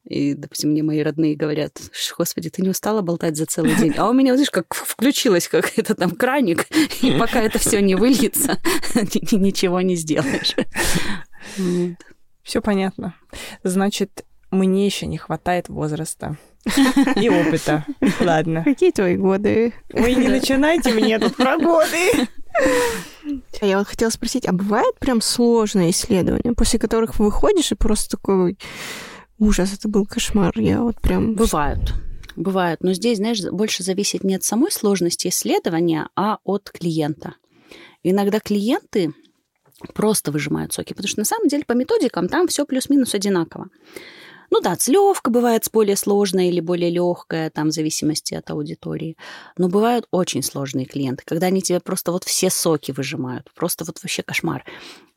и, 0.06 0.34
допустим, 0.34 0.70
мне 0.70 0.82
мои 0.82 1.00
родные 1.00 1.34
говорят, 1.34 1.78
господи, 2.16 2.48
ты 2.48 2.62
не 2.62 2.68
устала 2.68 3.02
болтать 3.02 3.36
за 3.36 3.46
целый 3.46 3.74
день? 3.74 3.94
А 3.96 4.08
у 4.08 4.12
меня, 4.12 4.34
знаешь, 4.34 4.50
как 4.50 4.72
включилось 4.72 5.48
как 5.48 5.76
это 5.78 5.94
там 5.94 6.12
краник, 6.12 6.66
и 7.02 7.18
пока 7.18 7.42
это 7.42 7.58
все 7.58 7.80
не 7.80 7.96
выльется, 7.96 8.58
ничего 9.32 9.80
не 9.80 9.96
сделаешь. 9.96 10.54
Все 12.42 12.60
понятно. 12.60 13.16
Значит, 13.64 14.24
мне 14.52 14.86
еще 14.86 15.06
не 15.06 15.18
хватает 15.18 15.68
возраста 15.68 16.36
и 17.16 17.28
опыта. 17.28 17.84
Ладно. 18.20 18.62
Какие 18.62 18.92
твои 18.92 19.16
годы? 19.16 19.74
Вы 19.92 20.14
не 20.14 20.28
начинайте 20.28 20.92
мне 20.92 21.18
тут 21.18 21.36
про 21.36 21.58
годы. 21.58 22.28
Я 23.60 23.78
вот 23.78 23.88
хотела 23.88 24.10
спросить, 24.10 24.46
а 24.46 24.52
бывает 24.52 24.98
прям 25.00 25.20
сложные 25.20 25.90
исследования, 25.90 26.52
после 26.52 26.78
которых 26.78 27.18
выходишь 27.18 27.72
и 27.72 27.74
просто 27.74 28.16
такой 28.16 28.56
Ужас, 29.38 29.74
это 29.74 29.88
был 29.88 30.06
кошмар. 30.06 30.52
Я 30.58 30.82
вот 30.82 31.00
прям... 31.00 31.34
Бывают. 31.34 31.94
Бывают. 32.36 32.82
Но 32.82 32.92
здесь, 32.92 33.18
знаешь, 33.18 33.42
больше 33.42 33.82
зависит 33.82 34.24
не 34.24 34.34
от 34.34 34.44
самой 34.44 34.70
сложности 34.70 35.28
исследования, 35.28 36.08
а 36.16 36.38
от 36.44 36.70
клиента. 36.70 37.34
Иногда 38.02 38.40
клиенты 38.40 39.12
просто 39.94 40.32
выжимают 40.32 40.72
соки, 40.72 40.92
потому 40.92 41.08
что 41.08 41.20
на 41.20 41.24
самом 41.24 41.48
деле 41.48 41.64
по 41.64 41.72
методикам 41.72 42.28
там 42.28 42.48
все 42.48 42.64
плюс-минус 42.64 43.14
одинаково. 43.14 43.68
Ну 44.50 44.60
да, 44.60 44.76
целевка 44.76 45.30
бывает 45.30 45.68
более 45.72 45.96
сложная 45.96 46.48
или 46.48 46.60
более 46.60 46.90
легкая, 46.90 47.50
там, 47.50 47.68
в 47.68 47.72
зависимости 47.72 48.34
от 48.34 48.50
аудитории. 48.50 49.16
Но 49.58 49.68
бывают 49.68 50.06
очень 50.10 50.42
сложные 50.42 50.86
клиенты, 50.86 51.22
когда 51.26 51.48
они 51.48 51.62
тебе 51.62 51.80
просто 51.80 52.12
вот 52.12 52.24
все 52.24 52.50
соки 52.50 52.92
выжимают. 52.92 53.50
Просто 53.54 53.84
вот 53.84 54.02
вообще 54.02 54.22
кошмар. 54.22 54.64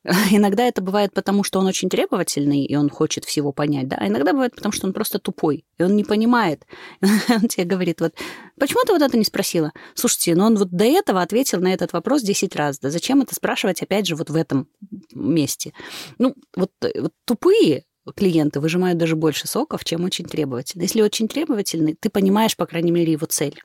Иногда 0.31 0.63
это 0.65 0.81
бывает 0.81 1.13
потому, 1.13 1.43
что 1.43 1.59
он 1.59 1.67
очень 1.67 1.89
требовательный, 1.89 2.63
и 2.63 2.75
он 2.75 2.89
хочет 2.89 3.25
всего 3.25 3.51
понять, 3.51 3.87
да, 3.87 3.97
а 3.99 4.07
иногда 4.07 4.31
бывает 4.31 4.55
потому, 4.55 4.71
что 4.71 4.87
он 4.87 4.93
просто 4.93 5.19
тупой, 5.19 5.65
и 5.77 5.83
он 5.83 5.95
не 5.95 6.03
понимает. 6.03 6.65
Он 7.29 7.47
тебе 7.47 7.65
говорит, 7.65 8.01
вот, 8.01 8.13
почему 8.57 8.81
ты 8.85 8.93
вот 8.93 9.01
это 9.01 9.17
не 9.17 9.23
спросила? 9.23 9.71
Слушайте, 9.93 10.35
ну 10.35 10.45
он 10.45 10.57
вот 10.57 10.69
до 10.71 10.85
этого 10.85 11.21
ответил 11.21 11.59
на 11.59 11.73
этот 11.73 11.93
вопрос 11.93 12.21
10 12.21 12.55
раз, 12.55 12.79
да 12.79 12.89
зачем 12.89 13.21
это 13.21 13.35
спрашивать 13.35 13.81
опять 13.81 14.07
же 14.07 14.15
вот 14.15 14.29
в 14.29 14.35
этом 14.35 14.67
месте? 15.13 15.73
Ну, 16.17 16.35
вот, 16.55 16.71
вот 16.81 17.13
тупые 17.25 17.83
клиенты 18.15 18.59
выжимают 18.59 18.97
даже 18.97 19.15
больше 19.15 19.47
соков, 19.47 19.85
чем 19.85 20.03
очень 20.03 20.25
требовательные. 20.25 20.85
Если 20.85 21.01
очень 21.01 21.27
требовательный, 21.27 21.95
ты 21.99 22.09
понимаешь, 22.09 22.55
по 22.55 22.65
крайней 22.65 22.91
мере, 22.91 23.11
его 23.11 23.25
цель. 23.25 23.61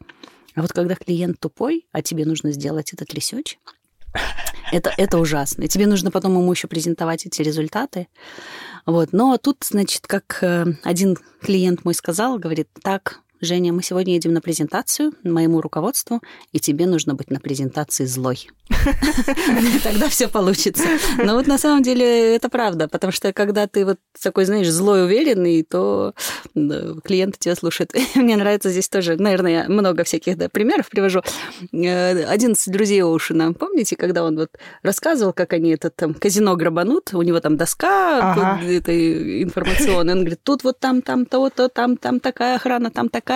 А 0.55 0.62
вот 0.62 0.73
когда 0.73 0.95
клиент 0.95 1.41
тупой, 1.41 1.87
а 1.93 2.03
тебе 2.03 2.25
нужно 2.25 2.53
сделать 2.53 2.93
этот 2.93 3.12
research, 3.12 3.59
это, 4.73 4.93
это 4.97 5.19
ужасно. 5.19 5.65
И 5.65 5.69
тебе 5.69 5.87
нужно 5.87 6.11
потом 6.11 6.39
ему 6.39 6.51
еще 6.53 6.69
презентовать 6.69 7.27
эти 7.27 7.43
результаты. 7.43 8.09
Вот. 8.87 9.12
Но 9.12 9.37
тут, 9.39 9.59
значит, 9.65 10.07
как 10.07 10.39
э, 10.43 10.66
один 10.83 11.16
клиент 11.41 11.85
мой 11.85 11.95
сказал, 11.95 12.39
говорит, 12.39 12.69
так, 12.83 13.21
Женя, 13.45 13.73
мы 13.73 13.83
сегодня 13.83 14.15
едем 14.15 14.33
на 14.33 14.41
презентацию 14.41 15.12
моему 15.23 15.61
руководству, 15.61 16.21
и 16.53 16.61
тебе 16.61 16.87
нужно 16.87 17.15
быть 17.15 17.31
на 17.31 17.41
презентации 17.41 18.05
злой. 18.05 18.49
Тогда 19.83 20.09
все 20.09 20.29
получится. 20.29 20.85
Но 21.23 21.35
вот 21.35 21.47
на 21.47 21.59
самом 21.59 21.83
деле 21.83 22.35
это 22.35 22.49
правда, 22.49 22.89
потому 22.89 23.12
что 23.12 23.33
когда 23.33 23.66
ты 23.66 23.85
вот 23.85 23.99
такой, 24.23 24.47
знаешь, 24.47 24.69
злой 24.69 25.05
уверенный, 25.05 25.62
то 25.62 26.15
клиенты 26.55 27.39
тебя 27.39 27.55
слушают. 27.55 27.93
Мне 28.15 28.37
нравится 28.37 28.71
здесь 28.71 28.89
тоже, 28.89 29.16
наверное, 29.16 29.53
я 29.53 29.69
много 29.69 30.05
всяких 30.05 30.39
да, 30.39 30.49
примеров 30.49 30.89
привожу. 30.89 31.23
Э, 31.73 32.25
один 32.25 32.53
из 32.53 32.65
друзей 32.66 33.03
Оушена, 33.03 33.53
помните, 33.53 33.97
когда 33.97 34.25
он 34.25 34.37
вот 34.37 34.51
рассказывал, 34.83 35.33
как 35.33 35.53
они 35.53 35.71
этот 35.71 35.97
там 35.97 36.15
казино 36.15 36.57
грабанут, 36.57 37.12
у 37.12 37.23
него 37.23 37.41
там 37.41 37.57
доска 37.57 38.33
ага. 38.33 38.65
этой 38.65 39.43
информационная, 39.43 40.15
он 40.15 40.21
говорит, 40.21 40.41
тут 40.43 40.65
вот 40.65 40.79
там, 40.79 41.03
там, 41.03 41.27
то, 41.27 41.51
то, 41.51 41.69
там, 41.69 41.97
там 41.97 42.21
такая 42.21 42.57
охрана, 42.57 42.91
там 42.91 43.09
такая. 43.09 43.34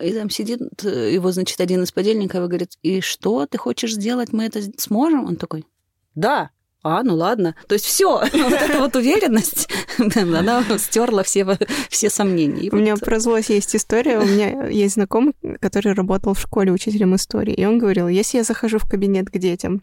И 0.00 0.12
там 0.12 0.30
сидит 0.30 0.60
э, 0.84 1.12
его, 1.12 1.32
значит, 1.32 1.60
один 1.60 1.82
из 1.82 1.90
подельников 1.90 2.44
и 2.44 2.46
говорит, 2.46 2.78
и 2.82 3.00
что 3.00 3.46
ты 3.46 3.58
хочешь 3.58 3.94
сделать, 3.94 4.32
мы 4.32 4.44
это 4.44 4.62
сможем? 4.76 5.24
Он 5.24 5.34
такой, 5.34 5.66
да, 6.14 6.50
а, 6.84 7.02
ну 7.02 7.16
ладно. 7.16 7.56
То 7.66 7.74
есть 7.74 7.84
все, 7.84 8.20
вот 8.32 8.52
эта 8.52 8.78
вот 8.78 8.94
уверенность, 8.94 9.68
она 10.16 10.62
стерла 10.78 11.22
все, 11.22 11.44
все 11.90 12.10
сомнения. 12.10 12.70
У 12.70 12.76
меня 12.76 12.96
про 12.96 13.18
злость 13.18 13.50
есть 13.50 13.74
история. 13.74 14.18
У 14.18 14.24
меня 14.24 14.68
есть 14.68 14.94
знакомый, 14.94 15.34
который 15.60 15.94
работал 15.94 16.34
в 16.34 16.40
школе 16.40 16.72
учителем 16.72 17.16
истории, 17.16 17.54
и 17.54 17.64
он 17.64 17.78
говорил, 17.78 18.08
если 18.08 18.38
я 18.38 18.44
захожу 18.44 18.78
в 18.78 18.88
кабинет 18.88 19.30
к 19.30 19.38
детям, 19.38 19.82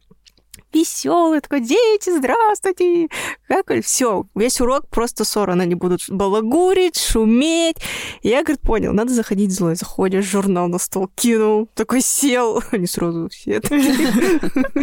веселый, 0.75 1.41
такой, 1.41 1.61
дети, 1.61 2.15
здравствуйте, 2.17 3.07
Как 3.47 3.71
все, 3.83 4.25
весь 4.35 4.61
урок 4.61 4.87
просто 4.89 5.23
ссора. 5.23 5.53
Они 5.53 5.75
будут 5.75 6.01
балагурить, 6.09 6.99
шуметь. 6.99 7.77
Я, 8.21 8.43
говорит, 8.43 8.61
понял, 8.61 8.93
надо 8.93 9.13
заходить 9.13 9.51
злой. 9.51 9.75
Заходишь, 9.75 10.25
журнал 10.25 10.67
на 10.67 10.77
стол 10.77 11.09
кинул, 11.15 11.69
такой 11.73 12.01
сел. 12.01 12.61
Они 12.71 12.87
сразу 12.87 13.29
все 13.29 13.61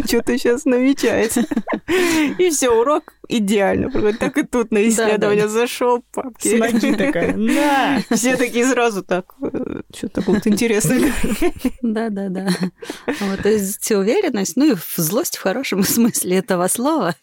что-то 0.05 0.37
сейчас 0.37 0.65
намечается. 0.65 1.45
И 2.37 2.49
все, 2.49 2.69
урок 2.69 3.13
идеально. 3.27 4.13
Так 4.13 4.37
и 4.37 4.43
тут 4.43 4.71
на 4.71 4.87
исследование 4.87 5.47
зашел, 5.47 6.03
папки. 6.11 6.57
С 6.57 6.97
такая. 6.97 7.33
Да. 7.33 8.15
Все 8.15 8.35
такие 8.35 8.65
сразу 8.65 9.03
так, 9.03 9.33
э, 9.41 9.81
что-то 9.95 10.21
будет 10.21 10.47
интересно. 10.47 10.95
Да-да-да. 11.81 12.49
Вот, 13.19 13.41
то 13.41 13.49
есть 13.49 13.91
уверенность, 13.91 14.55
ну 14.55 14.73
и 14.73 14.75
злость 14.97 15.37
в 15.37 15.41
хорошем 15.41 15.83
смысле 15.83 16.37
этого 16.37 16.67
слова, 16.67 17.15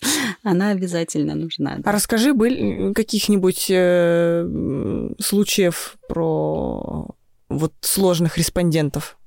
она 0.43 0.70
обязательно 0.70 1.35
нужна. 1.35 1.78
А 1.85 1.93
расскажи, 1.93 2.32
были 2.32 2.93
каких-нибудь 2.93 3.66
э, 3.70 5.10
случаев 5.20 5.97
про 6.09 7.09
вот 7.48 7.72
сложных 7.81 8.39
респондентов? 8.39 9.18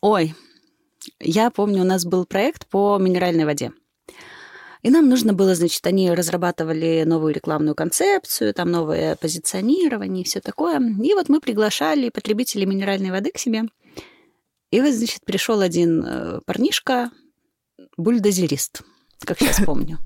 Ой, 0.00 0.34
я 1.18 1.50
помню, 1.50 1.82
у 1.82 1.86
нас 1.86 2.04
был 2.04 2.24
проект 2.24 2.66
по 2.68 2.98
минеральной 2.98 3.44
воде. 3.44 3.72
И 4.82 4.90
нам 4.90 5.08
нужно 5.08 5.34
было, 5.34 5.54
значит, 5.54 5.86
они 5.86 6.10
разрабатывали 6.10 7.04
новую 7.06 7.34
рекламную 7.34 7.74
концепцию, 7.74 8.54
там 8.54 8.70
новое 8.70 9.16
позиционирование 9.16 10.22
и 10.22 10.26
все 10.26 10.40
такое. 10.40 10.80
И 10.80 11.14
вот 11.14 11.28
мы 11.28 11.40
приглашали 11.40 12.08
потребителей 12.08 12.66
минеральной 12.66 13.10
воды 13.10 13.30
к 13.30 13.38
себе. 13.38 13.64
И 14.70 14.80
вот, 14.80 14.94
значит, 14.94 15.24
пришел 15.24 15.60
один 15.60 16.04
э, 16.06 16.40
парнишка, 16.46 17.10
бульдозерист, 17.96 18.82
как 19.24 19.38
сейчас 19.38 19.60
помню. 19.66 19.98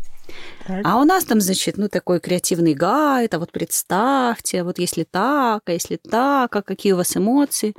А 0.84 0.98
у 0.98 1.04
нас 1.04 1.24
там, 1.24 1.40
значит, 1.40 1.76
ну, 1.76 1.88
такой 1.88 2.18
креативный 2.18 2.74
гайд, 2.74 3.34
а 3.34 3.38
вот 3.38 3.52
представьте, 3.52 4.62
а 4.62 4.64
вот 4.64 4.78
если 4.78 5.04
так, 5.04 5.62
а 5.66 5.72
если 5.72 5.96
так, 5.96 6.56
а 6.56 6.62
какие 6.62 6.92
у 6.92 6.96
вас 6.96 7.16
эмоции. 7.16 7.74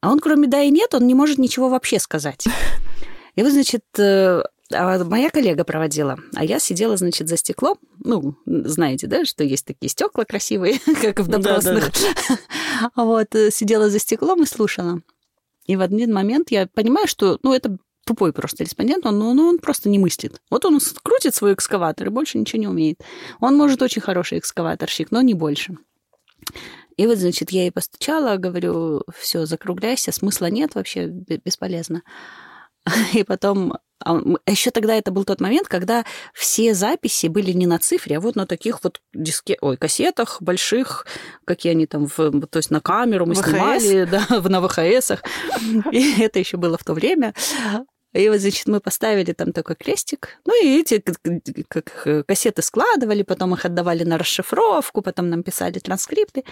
А 0.00 0.10
он, 0.10 0.18
кроме 0.18 0.48
да 0.48 0.60
и 0.60 0.70
нет, 0.70 0.94
он 0.94 1.06
не 1.06 1.14
может 1.14 1.38
ничего 1.38 1.68
вообще 1.68 1.98
сказать. 1.98 2.46
И 3.36 3.42
вот, 3.42 3.52
значит, 3.52 3.84
э, 3.98 4.42
а 4.72 5.02
моя 5.04 5.30
коллега 5.30 5.64
проводила, 5.64 6.18
а 6.34 6.44
я 6.44 6.58
сидела, 6.58 6.96
значит, 6.96 7.28
за 7.28 7.36
стеклом. 7.36 7.78
Ну, 8.04 8.36
знаете, 8.44 9.06
да, 9.06 9.24
что 9.24 9.44
есть 9.44 9.66
такие 9.66 9.88
стекла 9.88 10.24
красивые, 10.24 10.78
как 11.02 11.20
в 11.20 11.28
допросных. 11.28 11.90
Вот, 12.94 13.34
э, 13.34 13.50
сидела 13.50 13.90
за 13.90 13.98
стеклом 13.98 14.44
и 14.44 14.46
слушала. 14.46 15.00
И 15.66 15.74
в 15.74 15.80
один 15.80 16.12
момент 16.12 16.50
я 16.50 16.68
понимаю, 16.68 17.08
что, 17.08 17.38
ну, 17.42 17.52
это 17.52 17.76
тупой 18.06 18.32
просто 18.32 18.62
респондент, 18.62 19.04
он, 19.04 19.18
ну, 19.18 19.48
он 19.48 19.58
просто 19.58 19.88
не 19.88 19.98
мыслит. 19.98 20.40
Вот 20.50 20.64
он 20.64 20.78
крутит 21.02 21.34
свой 21.34 21.54
экскаватор 21.54 22.06
и 22.06 22.10
больше 22.10 22.38
ничего 22.38 22.60
не 22.60 22.68
умеет. 22.68 23.02
Он 23.40 23.56
может 23.56 23.82
очень 23.82 24.00
хороший 24.00 24.38
экскаваторщик, 24.38 25.10
но 25.10 25.20
не 25.22 25.34
больше. 25.34 25.76
И 26.96 27.06
вот, 27.06 27.18
значит, 27.18 27.50
я 27.50 27.62
ей 27.62 27.72
постучала, 27.72 28.36
говорю, 28.36 29.02
все, 29.16 29.44
закругляйся, 29.44 30.10
смысла 30.10 30.46
нет 30.46 30.74
вообще, 30.74 31.06
бесполезно. 31.06 32.02
И 33.12 33.22
потом 33.24 33.74
а, 34.04 34.16
а 34.44 34.50
еще 34.50 34.70
тогда 34.70 34.94
это 34.94 35.10
был 35.10 35.24
тот 35.24 35.40
момент, 35.40 35.68
когда 35.68 36.04
все 36.34 36.74
записи 36.74 37.26
были 37.26 37.52
не 37.52 37.66
на 37.66 37.78
цифре, 37.78 38.16
а 38.16 38.20
вот 38.20 38.36
на 38.36 38.46
таких 38.46 38.82
вот 38.82 39.00
диске, 39.12 39.58
ой, 39.60 39.76
кассетах 39.76 40.40
больших, 40.40 41.06
какие 41.44 41.72
они 41.72 41.86
там, 41.86 42.06
в, 42.06 42.46
то 42.46 42.58
есть 42.58 42.70
на 42.70 42.80
камеру 42.80 43.26
мы 43.26 43.34
ВХС? 43.34 43.48
снимали, 43.48 44.04
да, 44.04 44.26
на 44.48 44.60
ВХСах. 44.60 45.22
И 45.92 46.20
это 46.22 46.38
еще 46.38 46.56
было 46.56 46.78
в 46.78 46.84
то 46.84 46.94
время. 46.94 47.34
И 48.18 48.28
вот, 48.28 48.40
значит, 48.40 48.66
мы 48.66 48.80
поставили 48.80 49.32
там 49.32 49.52
такой 49.52 49.76
крестик. 49.76 50.40
Ну, 50.44 50.52
и 50.60 50.80
эти 50.80 51.00
как, 51.68 52.02
э, 52.04 52.24
кассеты 52.24 52.62
складывали, 52.62 53.22
потом 53.22 53.54
их 53.54 53.64
отдавали 53.64 54.02
на 54.02 54.18
расшифровку, 54.18 55.02
потом 55.02 55.28
нам 55.30 55.44
писали 55.44 55.78
транскрипты. 55.78 56.42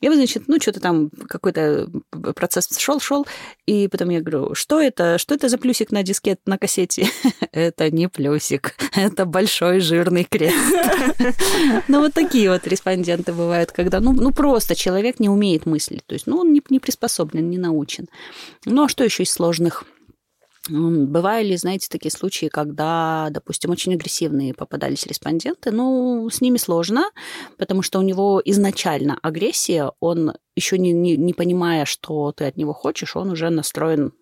И 0.00 0.08
вот, 0.08 0.18
значит, 0.18 0.44
ну, 0.46 0.60
что-то 0.60 0.78
там 0.78 1.10
какой-то 1.28 1.88
процесс 2.36 2.78
шел, 2.78 3.00
шел. 3.00 3.26
И 3.66 3.88
потом 3.88 4.10
я 4.10 4.20
говорю, 4.20 4.54
что 4.54 4.80
это? 4.80 5.18
Что 5.18 5.34
это 5.34 5.48
за 5.48 5.58
плюсик 5.58 5.90
на 5.90 6.04
дискет, 6.04 6.38
на 6.46 6.58
кассете? 6.58 7.08
Это 7.50 7.90
не 7.90 8.08
плюсик, 8.08 8.76
это 8.94 9.24
большой 9.24 9.80
жирный 9.80 10.24
крест. 10.24 10.56
Ну, 11.88 12.00
вот 12.00 12.12
такие 12.12 12.50
вот 12.50 12.66
респонденты 12.66 13.32
бывают, 13.32 13.72
когда, 13.72 14.00
ну, 14.00 14.12
ну 14.12 14.30
просто 14.32 14.74
человек 14.74 15.18
не 15.20 15.28
умеет 15.28 15.64
мыслить. 15.66 16.04
То 16.06 16.14
есть, 16.14 16.26
ну, 16.26 16.38
он 16.38 16.52
не 16.52 16.80
приспособлен, 16.80 17.48
не 17.48 17.58
научен. 17.58 18.08
Ну, 18.64 18.84
а 18.84 18.88
что 18.88 19.04
еще 19.04 19.22
из 19.22 19.32
сложных? 19.32 19.84
Бывали, 20.68 21.54
знаете, 21.56 21.88
такие 21.88 22.10
случаи, 22.10 22.46
когда, 22.46 23.28
допустим, 23.30 23.70
очень 23.70 23.94
агрессивные 23.94 24.52
попадались 24.52 25.06
респонденты. 25.06 25.70
Ну, 25.70 26.28
с 26.30 26.40
ними 26.40 26.56
сложно, 26.56 27.10
потому 27.56 27.82
что 27.82 27.98
у 27.98 28.02
него 28.02 28.42
изначально 28.44 29.18
агрессия, 29.22 29.92
он 30.00 30.32
еще 30.56 30.78
не, 30.78 30.92
не, 30.92 31.16
не 31.16 31.34
понимая, 31.34 31.84
что 31.84 32.32
ты 32.32 32.46
от 32.46 32.56
него 32.56 32.72
хочешь, 32.72 33.14
он 33.14 33.30
уже 33.30 33.48
настроен 33.50 34.12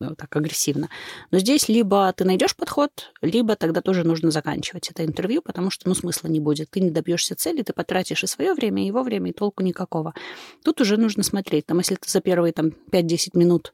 ну, 0.00 0.14
так 0.14 0.34
агрессивно. 0.36 0.88
Но 1.30 1.38
здесь 1.38 1.68
либо 1.68 2.12
ты 2.12 2.24
найдешь 2.24 2.56
подход, 2.56 3.12
либо 3.22 3.56
тогда 3.56 3.80
тоже 3.80 4.04
нужно 4.04 4.30
заканчивать 4.30 4.88
это 4.90 5.04
интервью, 5.04 5.42
потому 5.42 5.70
что 5.70 5.88
ну, 5.88 5.94
смысла 5.94 6.28
не 6.28 6.40
будет. 6.40 6.70
Ты 6.70 6.80
не 6.80 6.90
добьешься 6.90 7.34
цели, 7.34 7.62
ты 7.62 7.72
потратишь 7.72 8.22
и 8.22 8.26
свое 8.26 8.54
время, 8.54 8.82
и 8.82 8.86
его 8.86 9.02
время, 9.02 9.30
и 9.30 9.34
толку 9.34 9.62
никакого. 9.62 10.14
Тут 10.62 10.80
уже 10.80 10.96
нужно 10.96 11.22
смотреть. 11.22 11.66
Там, 11.66 11.78
если 11.78 11.96
ты 11.96 12.08
за 12.08 12.20
первые 12.20 12.52
там, 12.52 12.72
5-10 12.90 13.30
минут 13.34 13.72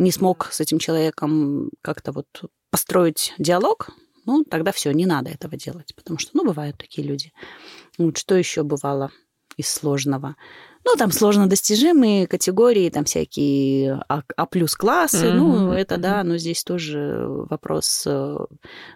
не 0.00 0.12
смог 0.12 0.48
с 0.50 0.60
этим 0.60 0.78
человеком 0.78 1.70
как-то 1.82 2.12
вот 2.12 2.26
построить 2.70 3.34
диалог, 3.38 3.90
ну, 4.26 4.44
тогда 4.44 4.72
все, 4.72 4.92
не 4.92 5.06
надо 5.06 5.30
этого 5.30 5.56
делать, 5.56 5.94
потому 5.94 6.18
что, 6.18 6.30
ну, 6.34 6.44
бывают 6.44 6.78
такие 6.78 7.06
люди. 7.06 7.32
Вот 7.98 8.16
что 8.18 8.34
еще 8.34 8.62
бывало 8.62 9.10
из 9.56 9.68
сложного? 9.68 10.36
Ну, 10.84 10.96
там 10.96 11.12
сложно 11.12 11.46
достижимые 11.46 12.26
категории, 12.26 12.88
там 12.88 13.04
всякие 13.04 14.02
А, 14.08 14.22
а 14.36 14.46
плюс 14.46 14.74
классы, 14.74 15.26
mm-hmm. 15.26 15.34
ну, 15.34 15.72
это 15.72 15.98
да, 15.98 16.24
но 16.24 16.38
здесь 16.38 16.64
тоже 16.64 17.26
вопрос 17.26 18.04
э, 18.06 18.36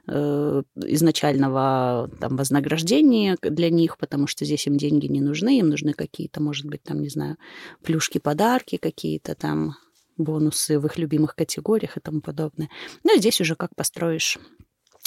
э, 0.08 0.62
изначального 0.76 2.10
там 2.20 2.36
вознаграждения 2.36 3.36
для 3.42 3.68
них, 3.68 3.98
потому 3.98 4.26
что 4.26 4.46
здесь 4.46 4.66
им 4.66 4.78
деньги 4.78 5.06
не 5.06 5.20
нужны, 5.20 5.58
им 5.58 5.68
нужны 5.68 5.92
какие-то, 5.92 6.40
может 6.40 6.64
быть, 6.64 6.82
там, 6.82 7.02
не 7.02 7.10
знаю, 7.10 7.36
плюшки, 7.82 8.18
подарки 8.18 8.78
какие-то 8.78 9.34
там, 9.34 9.74
бонусы 10.16 10.78
в 10.78 10.86
их 10.86 10.98
любимых 10.98 11.34
категориях 11.34 11.96
и 11.96 12.00
тому 12.00 12.20
подобное. 12.20 12.70
Ну 13.02 13.16
и 13.16 13.18
здесь 13.18 13.40
уже 13.40 13.56
как 13.56 13.74
построишь 13.74 14.38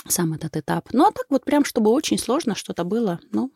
сам 0.07 0.33
этот 0.33 0.57
этап. 0.57 0.89
Ну 0.91 1.05
а 1.05 1.11
так 1.11 1.25
вот 1.29 1.43
прям, 1.45 1.65
чтобы 1.65 1.91
очень 1.91 2.17
сложно 2.17 2.55
что-то 2.55 2.83
было, 2.83 3.19
ну, 3.31 3.51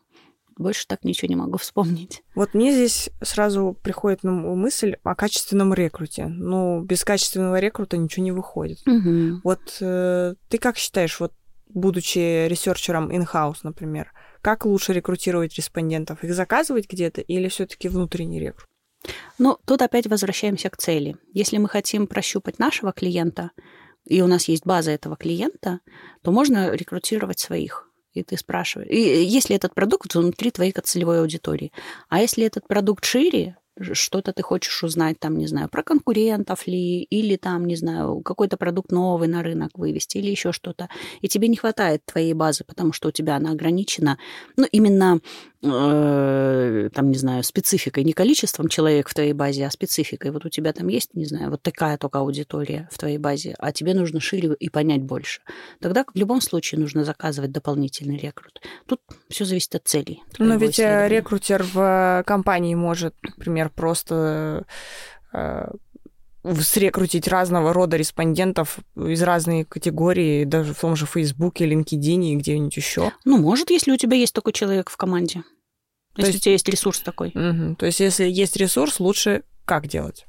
больше 0.56 0.86
так 0.86 1.04
ничего 1.04 1.28
не 1.28 1.36
могу 1.36 1.58
вспомнить. 1.58 2.22
Вот 2.34 2.54
мне 2.54 2.72
здесь 2.72 3.10
сразу 3.22 3.76
приходит 3.82 4.22
мысль 4.22 4.96
о 5.02 5.14
качественном 5.14 5.72
рекруте. 5.74 6.26
Ну, 6.26 6.82
без 6.82 7.04
качественного 7.04 7.58
рекрута 7.58 7.96
ничего 7.96 8.24
не 8.24 8.32
выходит. 8.32 8.78
Угу. 8.86 9.40
Вот 9.44 9.78
э, 9.80 10.34
ты 10.48 10.58
как 10.58 10.76
считаешь, 10.76 11.18
вот 11.20 11.32
будучи 11.68 12.46
researcher 12.48 13.00
ом 13.00 13.10
in-house, 13.10 13.60
например, 13.62 14.12
как 14.42 14.66
лучше 14.66 14.92
рекрутировать 14.92 15.54
респондентов? 15.54 16.24
Их 16.24 16.34
заказывать 16.34 16.90
где-то 16.90 17.20
или 17.20 17.48
все-таки 17.48 17.88
внутренний 17.88 18.40
рекрут? 18.40 18.66
Ну, 19.38 19.58
тут 19.66 19.82
опять 19.82 20.06
возвращаемся 20.06 20.70
к 20.70 20.76
цели. 20.76 21.16
Если 21.32 21.58
мы 21.58 21.68
хотим 21.68 22.06
прощупать 22.06 22.58
нашего 22.58 22.92
клиента, 22.92 23.50
и 24.04 24.20
у 24.22 24.26
нас 24.26 24.48
есть 24.48 24.66
база 24.66 24.90
этого 24.90 25.16
клиента, 25.16 25.80
то 26.22 26.32
можно 26.32 26.72
рекрутировать 26.72 27.38
своих. 27.38 27.88
И 28.12 28.22
ты 28.22 28.36
спрашиваешь. 28.36 28.90
И 28.90 29.24
если 29.24 29.56
этот 29.56 29.74
продукт 29.74 30.14
внутри 30.14 30.50
твоей 30.50 30.72
целевой 30.72 31.20
аудитории. 31.20 31.72
А 32.08 32.20
если 32.20 32.44
этот 32.44 32.68
продукт 32.68 33.04
шире, 33.04 33.56
что-то 33.80 34.32
ты 34.32 34.42
хочешь 34.42 34.84
узнать, 34.84 35.18
там, 35.18 35.36
не 35.38 35.46
знаю, 35.46 35.68
про 35.68 35.82
конкурентов 35.82 36.66
ли, 36.66 37.02
или 37.02 37.36
там, 37.36 37.64
не 37.64 37.76
знаю, 37.76 38.20
какой-то 38.20 38.56
продукт 38.56 38.92
новый 38.92 39.28
на 39.28 39.42
рынок 39.42 39.70
вывести, 39.78 40.18
или 40.18 40.30
еще 40.30 40.52
что-то, 40.52 40.88
и 41.20 41.28
тебе 41.28 41.48
не 41.48 41.56
хватает 41.56 42.04
твоей 42.04 42.34
базы, 42.34 42.64
потому 42.64 42.92
что 42.92 43.08
у 43.08 43.12
тебя 43.12 43.36
она 43.36 43.52
ограничена, 43.52 44.18
ну, 44.56 44.66
именно 44.70 45.20
там, 45.62 47.10
не 47.10 47.16
знаю, 47.16 47.44
спецификой, 47.44 48.02
не 48.02 48.12
количеством 48.12 48.68
человек 48.68 49.08
в 49.08 49.14
твоей 49.14 49.32
базе, 49.32 49.66
а 49.66 49.70
спецификой. 49.70 50.32
Вот 50.32 50.44
у 50.44 50.48
тебя 50.48 50.72
там 50.72 50.88
есть, 50.88 51.14
не 51.14 51.24
знаю, 51.24 51.50
вот 51.50 51.62
такая 51.62 51.98
только 51.98 52.18
аудитория 52.18 52.88
в 52.90 52.98
твоей 52.98 53.18
базе, 53.18 53.54
а 53.58 53.70
тебе 53.70 53.94
нужно 53.94 54.18
шире 54.18 54.54
и 54.58 54.68
понять 54.68 55.02
больше. 55.02 55.40
Тогда 55.80 56.04
в 56.04 56.18
любом 56.18 56.40
случае 56.40 56.80
нужно 56.80 57.04
заказывать 57.04 57.52
дополнительный 57.52 58.16
рекрут. 58.16 58.60
Тут 58.86 59.00
все 59.28 59.44
зависит 59.44 59.74
от 59.76 59.86
целей. 59.86 60.22
Но 60.38 60.56
ведь 60.56 60.80
э, 60.80 61.06
рекрутер 61.08 61.62
в 61.62 62.24
компании 62.26 62.74
может, 62.74 63.14
например, 63.22 63.70
просто 63.70 64.66
э, 65.32 65.70
срекрутить 66.60 67.28
разного 67.28 67.72
рода 67.72 67.96
респондентов 67.96 68.78
из 68.96 69.22
разной 69.22 69.64
категории, 69.64 70.44
даже 70.44 70.74
в 70.74 70.80
том 70.80 70.96
же 70.96 71.06
Фейсбуке, 71.06 71.68
LinkedIn 71.68 72.24
и 72.24 72.36
где-нибудь 72.36 72.76
еще. 72.76 73.12
Ну, 73.24 73.38
может, 73.38 73.70
если 73.70 73.92
у 73.92 73.96
тебя 73.96 74.16
есть 74.16 74.34
такой 74.34 74.52
человек 74.52 74.90
в 74.90 74.96
команде. 74.96 75.44
То 76.14 76.22
если 76.22 76.32
есть... 76.32 76.40
у 76.40 76.44
тебя 76.44 76.52
есть 76.52 76.68
ресурс 76.68 77.00
такой. 77.00 77.28
Угу. 77.28 77.76
То 77.76 77.86
есть, 77.86 78.00
если 78.00 78.24
есть 78.24 78.56
ресурс, 78.56 79.00
лучше 79.00 79.44
как 79.64 79.86
делать? 79.86 80.26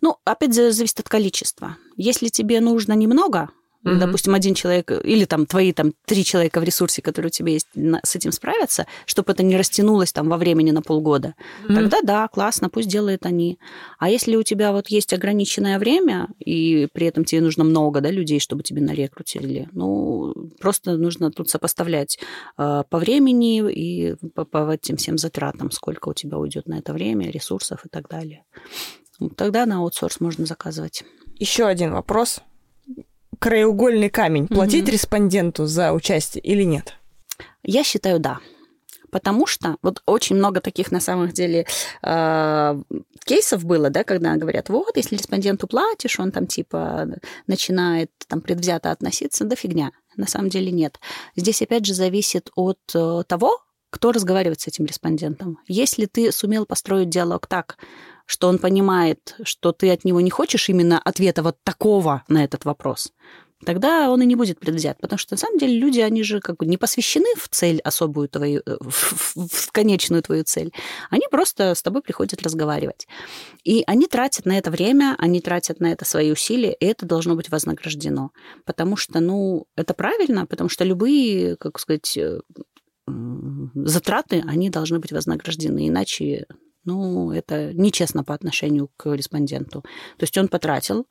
Ну, 0.00 0.16
опять 0.24 0.54
же, 0.54 0.72
зависит 0.72 1.00
от 1.00 1.08
количества. 1.08 1.76
Если 1.96 2.28
тебе 2.28 2.60
нужно 2.60 2.94
немного, 2.94 3.50
Угу. 3.92 3.98
Допустим, 3.98 4.34
один 4.34 4.54
человек 4.54 4.90
или 4.90 5.24
там 5.24 5.46
твои 5.46 5.72
там 5.72 5.92
три 6.06 6.24
человека 6.24 6.60
в 6.60 6.64
ресурсе, 6.64 7.02
которые 7.02 7.28
у 7.28 7.32
тебя 7.32 7.52
есть, 7.52 7.68
с 7.74 8.16
этим 8.16 8.32
справятся, 8.32 8.86
чтобы 9.06 9.32
это 9.32 9.42
не 9.42 9.56
растянулось 9.56 10.12
там 10.12 10.28
во 10.28 10.36
времени 10.36 10.70
на 10.70 10.82
полгода. 10.82 11.34
Угу. 11.64 11.74
Тогда 11.74 12.00
да, 12.02 12.28
классно, 12.28 12.68
пусть 12.68 12.88
делают 12.88 13.26
они. 13.26 13.58
А 13.98 14.08
если 14.08 14.36
у 14.36 14.42
тебя 14.42 14.72
вот 14.72 14.88
есть 14.88 15.12
ограниченное 15.12 15.78
время, 15.78 16.28
и 16.38 16.88
при 16.92 17.06
этом 17.06 17.24
тебе 17.24 17.40
нужно 17.40 17.64
много 17.64 18.00
да, 18.00 18.10
людей, 18.10 18.40
чтобы 18.40 18.62
тебе 18.62 18.80
нарекрутили, 18.80 19.68
ну, 19.72 20.34
просто 20.60 20.96
нужно 20.96 21.30
тут 21.30 21.48
сопоставлять 21.48 22.18
э, 22.56 22.82
по 22.88 22.98
времени 22.98 23.70
и 23.70 24.14
по, 24.34 24.44
по 24.44 24.72
этим 24.72 24.96
всем 24.96 25.18
затратам, 25.18 25.70
сколько 25.70 26.08
у 26.08 26.14
тебя 26.14 26.38
уйдет 26.38 26.66
на 26.66 26.78
это 26.78 26.92
время, 26.92 27.30
ресурсов 27.30 27.84
и 27.84 27.88
так 27.88 28.08
далее. 28.08 28.44
Тогда 29.36 29.66
на 29.66 29.78
аутсорс 29.78 30.20
можно 30.20 30.46
заказывать. 30.46 31.04
Еще 31.38 31.66
один 31.66 31.92
вопрос 31.92 32.40
краеугольный 33.38 34.10
камень. 34.10 34.48
Платить 34.48 34.84
угу. 34.84 34.92
респонденту 34.92 35.66
за 35.66 35.92
участие 35.92 36.42
или 36.42 36.62
нет? 36.62 36.94
Я 37.62 37.84
считаю, 37.84 38.18
да. 38.18 38.38
Потому 39.10 39.46
что 39.46 39.76
вот 39.82 40.02
очень 40.06 40.36
много 40.36 40.60
таких 40.60 40.92
на 40.92 41.00
самом 41.00 41.28
деле 41.28 41.66
э, 42.02 42.82
кейсов 43.24 43.64
было, 43.64 43.88
да, 43.90 44.04
когда 44.04 44.36
говорят, 44.36 44.68
вот, 44.68 44.96
если 44.96 45.16
респонденту 45.16 45.66
платишь, 45.66 46.20
он 46.20 46.30
там 46.30 46.46
типа 46.46 47.08
начинает 47.46 48.10
там 48.26 48.40
предвзято 48.40 48.90
относиться, 48.90 49.44
да 49.44 49.56
фигня. 49.56 49.92
На 50.16 50.26
самом 50.26 50.50
деле 50.50 50.70
нет. 50.70 51.00
Здесь 51.36 51.62
опять 51.62 51.86
же 51.86 51.94
зависит 51.94 52.50
от 52.54 52.78
э, 52.94 53.22
того, 53.26 53.62
кто 53.90 54.12
разговаривает 54.12 54.60
с 54.60 54.66
этим 54.66 54.84
респондентом. 54.84 55.58
Если 55.66 56.06
ты 56.06 56.30
сумел 56.30 56.66
построить 56.66 57.08
диалог 57.08 57.46
так, 57.46 57.78
что 58.28 58.48
он 58.48 58.58
понимает, 58.58 59.36
что 59.42 59.72
ты 59.72 59.90
от 59.90 60.04
него 60.04 60.20
не 60.20 60.28
хочешь 60.28 60.68
именно 60.68 60.98
ответа 60.98 61.42
вот 61.42 61.56
такого 61.64 62.22
на 62.28 62.44
этот 62.44 62.66
вопрос, 62.66 63.10
тогда 63.64 64.10
он 64.10 64.20
и 64.20 64.26
не 64.26 64.36
будет 64.36 64.60
предвзят. 64.60 64.98
Потому 65.00 65.18
что, 65.18 65.32
на 65.32 65.38
самом 65.38 65.58
деле, 65.58 65.78
люди, 65.78 66.00
они 66.00 66.22
же 66.22 66.40
как 66.40 66.58
бы 66.58 66.66
не 66.66 66.76
посвящены 66.76 67.34
в 67.38 67.48
цель 67.48 67.80
особую 67.80 68.28
твою, 68.28 68.60
э, 68.66 68.76
в, 68.80 69.48
в 69.48 69.72
конечную 69.72 70.22
твою 70.22 70.44
цель. 70.44 70.74
Они 71.08 71.24
просто 71.30 71.74
с 71.74 71.82
тобой 71.82 72.02
приходят 72.02 72.42
разговаривать. 72.42 73.08
И 73.64 73.82
они 73.86 74.06
тратят 74.06 74.44
на 74.44 74.58
это 74.58 74.70
время, 74.70 75.16
они 75.18 75.40
тратят 75.40 75.80
на 75.80 75.90
это 75.90 76.04
свои 76.04 76.30
усилия, 76.30 76.74
и 76.74 76.84
это 76.84 77.06
должно 77.06 77.34
быть 77.34 77.48
вознаграждено. 77.48 78.30
Потому 78.66 78.96
что, 78.96 79.20
ну, 79.20 79.66
это 79.74 79.94
правильно, 79.94 80.44
потому 80.44 80.68
что 80.68 80.84
любые, 80.84 81.56
как 81.56 81.78
сказать, 81.78 82.14
э, 82.18 82.40
затраты, 83.74 84.44
они 84.46 84.68
должны 84.68 84.98
быть 84.98 85.12
вознаграждены, 85.12 85.88
иначе 85.88 86.46
ну, 86.88 87.32
это 87.32 87.74
нечестно 87.74 88.24
по 88.24 88.34
отношению 88.34 88.90
к 88.96 89.14
респонденту. 89.14 89.82
То 89.82 90.22
есть 90.22 90.38
он 90.38 90.48
потратил 90.48 91.06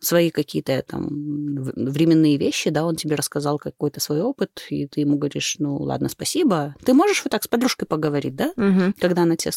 свои 0.00 0.30
какие-то 0.30 0.82
там 0.86 1.08
временные 1.10 2.36
вещи, 2.36 2.70
да, 2.70 2.84
он 2.84 2.96
тебе 2.96 3.16
рассказал 3.16 3.58
какой-то 3.58 4.00
свой 4.00 4.22
опыт, 4.22 4.62
и 4.70 4.86
ты 4.86 5.00
ему 5.00 5.18
говоришь, 5.18 5.56
ну, 5.58 5.76
ладно, 5.76 6.08
спасибо. 6.08 6.74
Ты 6.84 6.94
можешь 6.94 7.22
вот 7.24 7.30
так 7.30 7.42
с 7.42 7.48
подружкой 7.48 7.86
поговорить, 7.86 8.36
да, 8.36 8.52
угу. 8.56 8.94
когда 8.98 9.22
она 9.22 9.36
тебе... 9.36 9.52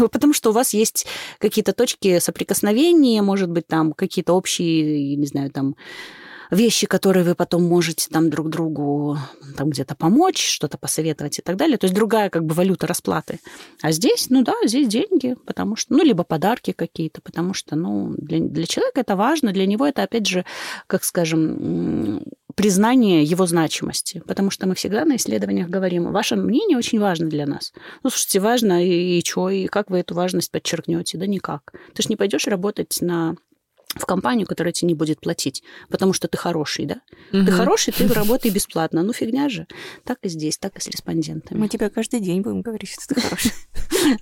Потому 0.12 0.32
что 0.32 0.50
у 0.50 0.52
вас 0.52 0.74
есть 0.74 1.06
какие-то 1.38 1.72
точки 1.72 2.18
соприкосновения, 2.18 3.22
может 3.22 3.50
быть, 3.50 3.66
там 3.66 3.94
какие-то 3.94 4.34
общие, 4.34 5.16
не 5.16 5.26
знаю, 5.26 5.50
там 5.50 5.76
вещи, 6.50 6.86
которые 6.86 7.24
вы 7.24 7.34
потом 7.34 7.64
можете 7.64 8.08
там 8.10 8.30
друг 8.30 8.48
другу 8.48 9.18
там 9.56 9.70
где-то 9.70 9.94
помочь, 9.94 10.44
что-то 10.44 10.78
посоветовать 10.78 11.38
и 11.38 11.42
так 11.42 11.56
далее. 11.56 11.78
То 11.78 11.86
есть 11.86 11.94
другая 11.94 12.30
как 12.30 12.44
бы 12.44 12.54
валюта 12.54 12.86
расплаты. 12.86 13.40
А 13.82 13.92
здесь, 13.92 14.28
ну 14.30 14.42
да, 14.42 14.54
здесь 14.64 14.88
деньги, 14.88 15.36
потому 15.46 15.76
что, 15.76 15.94
ну, 15.94 16.04
либо 16.04 16.24
подарки 16.24 16.72
какие-то, 16.72 17.20
потому 17.20 17.54
что, 17.54 17.76
ну, 17.76 18.14
для, 18.16 18.40
для 18.40 18.66
человека 18.66 19.00
это 19.00 19.16
важно, 19.16 19.52
для 19.52 19.66
него 19.66 19.86
это, 19.86 20.02
опять 20.02 20.26
же, 20.26 20.44
как 20.86 21.04
скажем, 21.04 22.22
признание 22.54 23.22
его 23.22 23.46
значимости, 23.46 24.22
потому 24.26 24.50
что 24.50 24.66
мы 24.66 24.74
всегда 24.74 25.04
на 25.04 25.16
исследованиях 25.16 25.68
говорим, 25.68 26.10
ваше 26.10 26.36
мнение 26.36 26.78
очень 26.78 26.98
важно 26.98 27.28
для 27.28 27.46
нас. 27.46 27.72
Ну, 28.02 28.10
слушайте, 28.10 28.40
важно 28.40 28.84
и, 28.84 29.18
и 29.18 29.24
что, 29.24 29.50
и 29.50 29.66
как 29.66 29.90
вы 29.90 29.98
эту 29.98 30.14
важность 30.14 30.50
подчеркнете? 30.50 31.18
Да 31.18 31.26
никак. 31.26 31.72
Ты 31.94 32.02
же 32.02 32.08
не 32.08 32.16
пойдешь 32.16 32.46
работать 32.46 32.98
на 33.02 33.36
в 33.98 34.06
компанию, 34.06 34.46
которая 34.46 34.72
тебе 34.72 34.88
не 34.88 34.94
будет 34.94 35.20
платить, 35.20 35.62
потому 35.88 36.12
что 36.12 36.28
ты 36.28 36.36
хороший, 36.36 36.86
да? 36.86 37.00
Угу. 37.32 37.46
Ты 37.46 37.52
хороший, 37.52 37.92
ты 37.92 38.06
работай 38.12 38.50
бесплатно. 38.50 39.02
Ну, 39.02 39.12
фигня 39.12 39.48
же. 39.48 39.66
Так 40.04 40.18
и 40.22 40.28
здесь, 40.28 40.58
так 40.58 40.76
и 40.76 40.80
с 40.80 40.88
респондентами. 40.88 41.58
Мы 41.58 41.68
тебе 41.68 41.88
каждый 41.90 42.20
день 42.20 42.42
будем 42.42 42.62
говорить, 42.62 42.90
что 42.90 43.14
ты 43.14 43.20
хороший. 43.20 43.52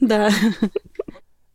Да. 0.00 0.30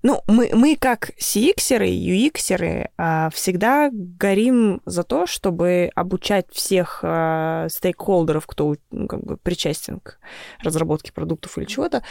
Ну, 0.01 0.21
мы, 0.27 0.51
мы 0.53 0.77
как 0.77 1.11
CX-еры, 1.19 1.89
UX-еры 1.89 2.89
а, 2.97 3.29
всегда 3.31 3.89
горим 3.91 4.81
за 4.85 5.03
то, 5.03 5.25
чтобы 5.25 5.91
обучать 5.93 6.45
всех 6.51 7.01
а, 7.03 7.67
стейкхолдеров, 7.69 8.47
кто 8.47 8.75
ну, 8.91 9.07
как 9.07 9.21
бы 9.23 9.37
причастен 9.37 9.99
к 9.99 10.19
разработке 10.63 11.11
продуктов 11.11 11.57
или 11.57 11.65
чего-то, 11.65 12.03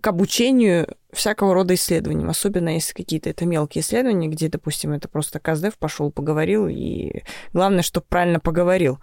к 0.00 0.06
обучению 0.06 0.96
всякого 1.16 1.54
рода 1.54 1.74
исследованиям, 1.74 2.28
особенно 2.28 2.70
если 2.70 2.92
какие-то 2.92 3.30
это 3.30 3.46
мелкие 3.46 3.82
исследования, 3.82 4.28
где, 4.28 4.48
допустим, 4.48 4.92
это 4.92 5.08
просто 5.08 5.40
КСДФ 5.40 5.76
пошел, 5.78 6.10
поговорил, 6.10 6.68
и 6.68 7.22
главное, 7.52 7.82
чтобы 7.82 8.06
правильно 8.08 8.40
поговорил. 8.40 8.98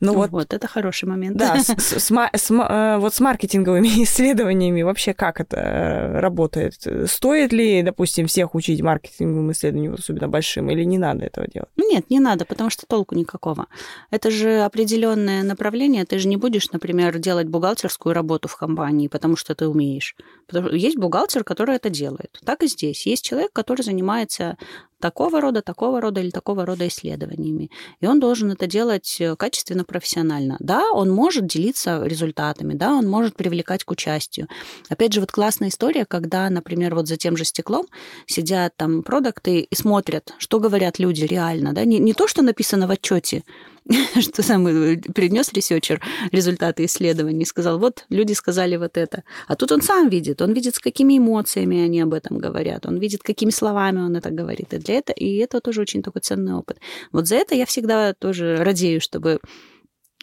Ну, 0.00 0.14
вот, 0.14 0.30
вот 0.30 0.52
это 0.52 0.66
хороший 0.66 1.08
момент. 1.08 1.36
Да, 1.36 1.56
с, 1.56 1.66
с, 1.78 2.10
с, 2.10 2.50
э, 2.50 2.96
вот 2.98 3.14
с 3.14 3.20
маркетинговыми 3.20 3.88
исследованиями 4.04 4.82
вообще 4.82 5.14
как 5.14 5.40
это 5.40 5.56
э, 5.56 6.20
работает? 6.20 6.74
Стоит 7.06 7.52
ли, 7.52 7.82
допустим, 7.82 8.26
всех 8.26 8.54
учить 8.54 8.82
маркетинговым 8.82 9.52
исследованиям, 9.52 9.94
особенно 9.94 10.28
большим, 10.28 10.70
или 10.70 10.84
не 10.84 10.98
надо 10.98 11.24
этого 11.24 11.46
делать? 11.46 11.70
Нет, 11.76 12.10
не 12.10 12.20
надо, 12.20 12.44
потому 12.44 12.70
что 12.70 12.86
толку 12.86 13.14
никакого. 13.14 13.66
Это 14.10 14.30
же 14.30 14.60
определенное 14.60 15.42
направление. 15.42 16.04
Ты 16.04 16.18
же 16.18 16.28
не 16.28 16.36
будешь, 16.36 16.70
например, 16.72 17.18
делать 17.18 17.46
бухгалтерскую 17.46 18.14
работу 18.14 18.48
в 18.48 18.56
компании, 18.56 19.08
потому 19.08 19.36
что 19.36 19.54
ты 19.54 19.68
умеешь. 19.68 20.16
Потому 20.46 20.68
что 20.68 20.76
есть 20.76 20.98
бухгалтер, 20.98 21.43
который 21.44 21.76
это 21.76 21.90
делает. 21.90 22.40
Так 22.44 22.62
и 22.62 22.66
здесь. 22.66 23.06
Есть 23.06 23.24
человек, 23.24 23.52
который 23.52 23.82
занимается 23.82 24.56
такого 25.04 25.40
рода, 25.40 25.60
такого 25.60 26.00
рода 26.00 26.20
или 26.22 26.30
такого 26.30 26.64
рода 26.64 26.88
исследованиями. 26.88 27.70
И 28.00 28.06
он 28.06 28.20
должен 28.20 28.50
это 28.52 28.66
делать 28.66 29.16
э, 29.20 29.36
качественно, 29.36 29.84
профессионально. 29.84 30.56
Да, 30.60 30.90
он 30.92 31.10
может 31.10 31.46
делиться 31.46 32.02
результатами, 32.04 32.72
да, 32.72 32.94
он 32.94 33.06
может 33.06 33.36
привлекать 33.36 33.84
к 33.84 33.90
участию. 33.90 34.48
Опять 34.88 35.12
же, 35.12 35.20
вот 35.20 35.30
классная 35.30 35.68
история, 35.68 36.06
когда, 36.06 36.48
например, 36.48 36.94
вот 36.94 37.06
за 37.06 37.18
тем 37.18 37.36
же 37.36 37.44
стеклом 37.44 37.86
сидят 38.26 38.76
там 38.78 39.02
продукты 39.02 39.60
и 39.60 39.74
смотрят, 39.74 40.32
что 40.38 40.58
говорят 40.58 40.98
люди 40.98 41.24
реально, 41.24 41.74
да, 41.74 41.84
не, 41.84 41.98
не 41.98 42.14
то, 42.14 42.26
что 42.26 42.40
написано 42.40 42.86
в 42.86 42.90
отчете, 42.90 43.42
что 44.20 44.42
сам 44.42 44.64
принес 44.64 45.52
researcher 45.52 46.00
результаты 46.32 46.84
исследований 46.86 47.42
и 47.42 47.46
сказал, 47.46 47.78
вот 47.78 48.06
люди 48.08 48.32
сказали 48.32 48.76
вот 48.76 48.96
это. 48.96 49.24
А 49.46 49.56
тут 49.56 49.72
он 49.72 49.82
сам 49.82 50.08
видит, 50.08 50.40
он 50.40 50.52
видит, 50.52 50.76
с 50.76 50.78
какими 50.78 51.18
эмоциями 51.18 51.80
они 51.80 52.00
об 52.00 52.14
этом 52.14 52.38
говорят, 52.38 52.86
он 52.86 52.98
видит, 52.98 53.22
какими 53.22 53.50
словами 53.50 53.98
он 53.98 54.16
это 54.16 54.30
говорит. 54.30 54.72
И 54.72 54.78
для 54.78 54.94
этого, 54.94 55.14
и 55.16 55.36
это 55.36 55.60
тоже 55.60 55.82
очень 55.82 56.02
такой 56.02 56.22
ценный 56.22 56.54
опыт. 56.54 56.78
Вот 57.12 57.28
за 57.28 57.36
это 57.36 57.54
я 57.54 57.66
всегда 57.66 58.14
тоже 58.14 58.56
радею, 58.56 59.00
чтобы 59.00 59.40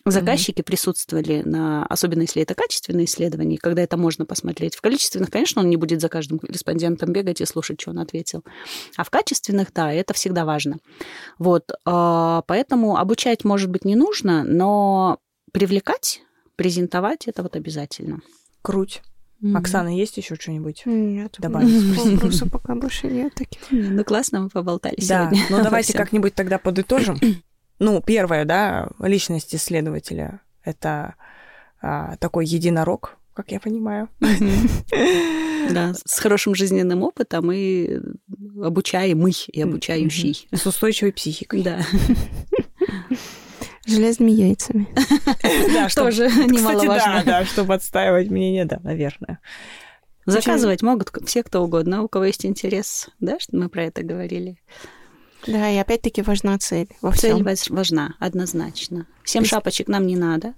заказчики 0.06 0.62
mm-hmm. 0.62 0.64
присутствовали 0.64 1.42
на, 1.44 1.86
особенно 1.86 2.22
если 2.22 2.42
это 2.42 2.56
качественные 2.56 3.06
исследования, 3.06 3.58
когда 3.58 3.82
это 3.82 3.98
можно 3.98 4.26
посмотреть. 4.26 4.76
В 4.76 4.82
количественных, 4.82 5.30
конечно, 5.30 5.62
он 5.62 5.70
не 5.70 5.78
будет 5.78 6.02
за 6.02 6.10
каждым 6.10 6.40
респондентом 6.48 7.12
бегать 7.12 7.42
и 7.42 7.46
слушать, 7.46 7.82
что 7.82 7.92
он 7.92 8.00
ответил. 8.00 8.44
А 8.98 9.04
в 9.04 9.10
качественных, 9.10 9.74
да, 9.74 9.92
это 9.92 10.14
всегда 10.14 10.46
важно. 10.46 10.78
Вот, 11.38 11.72
а, 11.86 12.44
поэтому 12.48 12.98
обучать, 12.98 13.44
может 13.44 13.70
быть, 13.70 13.86
не 13.86 13.96
нужно, 13.96 14.44
но 14.44 15.20
привлекать, 15.52 16.22
презентовать 16.56 17.28
это 17.28 17.44
вот 17.44 17.56
обязательно. 17.56 18.22
Круть. 18.62 19.02
Mm-hmm. 19.42 19.58
Оксана, 19.58 19.96
есть 19.96 20.18
еще 20.18 20.36
что-нибудь? 20.36 20.84
Нет, 20.86 21.36
добавить? 21.40 21.98
Вопросов 21.98 22.52
пока 22.52 22.76
больше 22.76 23.08
нет 23.08 23.34
таких. 23.34 23.62
Ну, 23.72 24.04
классно 24.04 24.42
мы 24.42 24.50
поболтали 24.50 24.96
да. 24.98 25.32
сегодня. 25.32 25.46
Ну, 25.50 25.64
давайте 25.64 25.94
как-нибудь 25.94 26.36
тогда 26.36 26.60
подытожим. 26.60 27.20
Ну, 27.82 28.00
первое, 28.00 28.46
да, 28.46 28.90
личность 29.00 29.56
исследователя— 29.56 30.42
это 30.64 31.16
а, 31.82 32.16
такой 32.18 32.46
единорог, 32.46 33.18
как 33.34 33.52
я 33.52 33.60
понимаю. 33.60 34.08
Да, 35.72 35.94
с 36.06 36.20
хорошим 36.20 36.54
жизненным 36.54 37.02
опытом 37.02 37.52
и 37.52 38.00
обучаемый 38.64 39.36
и 39.48 39.62
обучающий. 39.62 40.48
С 40.52 40.66
устойчивой 40.66 41.12
психикой. 41.12 41.64
Да. 41.64 41.80
Железными 43.88 44.32
яйцами. 44.32 44.88
Да, 45.74 45.88
тоже 45.88 46.28
немаловажно. 46.28 47.24
Да, 47.26 47.40
да, 47.40 47.46
чтобы 47.46 47.74
отстаивать 47.74 48.30
мнение, 48.30 48.66
да, 48.66 48.80
наверное. 48.84 49.40
Заказывать 50.28 50.84
могут 50.84 51.12
все, 51.26 51.42
кто 51.42 51.64
угодно, 51.64 52.04
у 52.04 52.08
кого 52.08 52.26
есть 52.26 52.46
интерес, 52.46 53.10
да, 53.20 53.40
что 53.40 53.58
мы 53.58 53.70
про 53.70 53.86
это 53.86 54.04
говорили. 54.04 54.60
Да, 55.48 55.70
и 55.70 55.78
опять-таки 55.78 56.22
важна 56.22 56.58
цель 56.58 56.88
во 57.02 57.12
всем. 57.12 57.44
Цель 57.46 57.74
важна, 57.74 58.16
однозначно. 58.20 59.08
Всем 59.24 59.46
шапочек 59.46 59.88
нам 59.88 60.06
не 60.08 60.16
надо. 60.16 60.54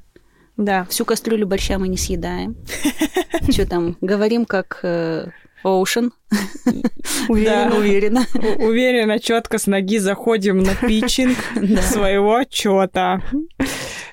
Да. 0.58 0.86
Всю 0.86 1.06
кастрюлю 1.06 1.48
борща 1.48 1.80
мы 1.80 1.88
не 1.88 1.98
съедаем. 1.98 2.56
Что 3.50 3.66
там, 3.68 3.98
говорим 4.02 4.46
как 4.46 4.80
э, 4.84 5.28
Ocean. 5.64 6.12
Уверена. 7.30 7.70
Да, 7.72 7.76
уверена. 7.78 8.26
У- 8.36 8.66
Уверенно, 8.68 9.20
четко 9.20 9.58
с 9.58 9.68
ноги 9.68 9.98
заходим 9.98 10.60
на 10.60 10.76
pitching 10.76 11.38
своего 11.82 12.36
отчета. 12.36 13.22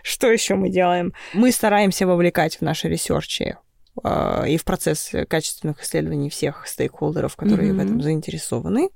Что 0.03 0.31
еще 0.31 0.55
мы 0.55 0.71
делаем? 0.71 1.13
Мы 1.35 1.53
стараемся 1.53 2.07
вовлекать 2.07 2.57
в 2.57 2.63
наши 2.63 2.89
research 2.89 3.49
и 3.49 3.57
э, 4.03 4.45
и 4.49 4.57
в 4.57 4.65
процесс 4.65 5.11
качественных 5.29 5.83
исследований 5.83 6.31
всех 6.31 6.67
stakeholder 6.67 7.22
ов, 7.22 7.37
которые 7.37 7.73
в 7.75 7.79
этом 7.79 8.01
заинтересованы. 8.01 8.89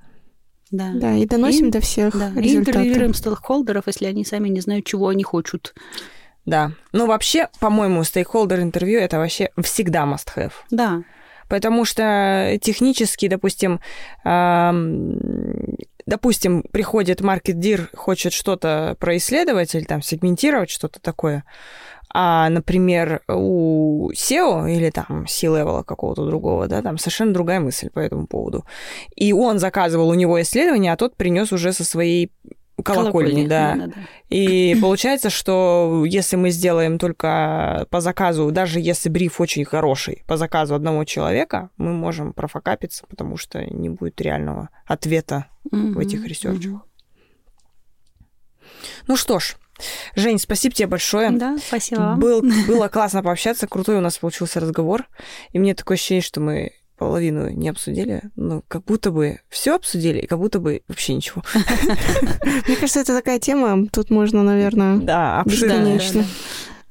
Да. 0.76 0.90
Да, 0.94 1.14
и 1.14 1.24
доносим 1.24 1.68
И- 1.68 1.70
до 1.70 1.80
всех 1.80 2.18
Да, 2.18 2.30
и 2.34 2.40
результаты. 2.42 2.70
интервьюируем 2.78 3.14
стейкхолдеров, 3.14 3.84
если 3.86 4.06
они 4.06 4.24
сами 4.24 4.48
не 4.48 4.60
знают, 4.60 4.84
чего 4.86 5.09
они 5.09 5.22
хотят. 5.22 5.72
Да. 6.46 6.72
Ну, 6.92 7.06
вообще, 7.06 7.48
по-моему, 7.60 8.02
стейкхолдер 8.02 8.60
интервью 8.60 8.98
это 9.01 9.18
вообще 9.18 9.51
всегда 9.62 10.02
must-have. 10.05 10.52
Да. 10.70 11.02
Потому 11.48 11.84
что 11.84 12.59
технически, 12.60 13.28
допустим, 13.28 13.78
допустим, 16.06 16.62
приходит 16.70 17.20
маркет-дир, 17.20 17.90
хочет 17.94 18.32
что-то 18.32 18.97
происследовать 18.98 19.74
или 19.74 19.85
там 19.85 20.02
сегментировать 20.02 20.70
что-то 20.70 21.01
такое, 21.01 21.44
а, 22.16 22.48
например, 22.48 23.22
у 23.28 24.10
SEO 24.12 24.70
или 24.70 24.90
там 24.90 25.26
C-левела 25.26 25.82
какого-то 25.82 26.24
другого, 26.24 26.68
да, 26.68 26.81
там 26.81 26.97
совершенно 26.97 27.32
другая 27.32 27.59
мысль 27.59 27.90
по 27.90 27.98
этому 27.98 28.26
поводу. 28.28 28.64
И 29.16 29.32
он 29.32 29.59
заказывал 29.59 30.09
у 30.09 30.14
него 30.14 30.40
исследование, 30.40 30.93
а 30.93 30.97
тот 30.97 31.16
принес 31.16 31.52
уже 31.52 31.72
со 31.72 31.85
своей 31.85 32.31
колокольни, 32.82 33.46
да. 33.46 33.74
да, 33.76 33.86
да. 33.86 33.94
И 34.30 34.76
получается, 34.80 35.30
что 35.30 36.05
если 36.06 36.36
мы 36.36 36.51
сделаем 36.51 36.98
только 36.98 37.86
по 37.90 38.01
заказу, 38.01 38.51
даже 38.51 38.80
если 38.80 39.09
бриф 39.09 39.40
очень 39.40 39.64
хороший, 39.64 40.24
по 40.26 40.36
заказу 40.36 40.74
одного 40.74 41.05
человека, 41.05 41.70
мы 41.76 41.92
можем 41.92 42.32
профокапиться, 42.32 43.06
потому 43.09 43.36
что 43.36 43.64
не 43.64 43.88
будет 43.88 44.20
реального 44.20 44.70
ответа 44.86 45.46
в 45.70 45.98
этих 45.98 46.26
ресерчах. 46.26 46.82
Ну 49.06 49.16
что 49.16 49.38
ж, 49.38 49.56
Жень, 50.14 50.38
спасибо 50.38 50.74
тебе 50.74 50.88
большое. 50.88 51.30
Да, 51.30 51.59
спасибо 51.59 52.01
вам. 52.01 52.20
Был, 52.20 52.42
было 52.68 52.88
классно 52.88 53.22
пообщаться, 53.22 53.66
крутой 53.66 53.96
у 53.96 54.01
нас 54.01 54.18
получился 54.18 54.60
разговор. 54.60 55.06
И 55.52 55.59
мне 55.59 55.74
такое 55.74 55.96
ощущение, 55.96 56.22
что 56.22 56.40
мы 56.40 56.72
половину 56.97 57.49
не 57.51 57.69
обсудили, 57.69 58.23
но 58.37 58.62
как 58.69 58.85
будто 58.85 59.11
бы 59.11 59.41
все 59.49 59.75
обсудили, 59.75 60.21
и 60.21 60.27
как 60.27 60.39
будто 60.39 60.61
бы 60.61 60.83
вообще 60.89 61.15
ничего. 61.15 61.43
Мне 62.66 62.77
кажется, 62.77 63.01
это 63.01 63.15
такая 63.15 63.39
тема, 63.39 63.87
тут 63.93 64.11
можно, 64.11 64.43
наверное... 64.43 64.99
Да, 64.99 65.41
обширно. 65.41 65.75
Да, 65.75 65.79
да, 65.79 65.85
Конечно. 65.85 66.23
да. 66.23 66.29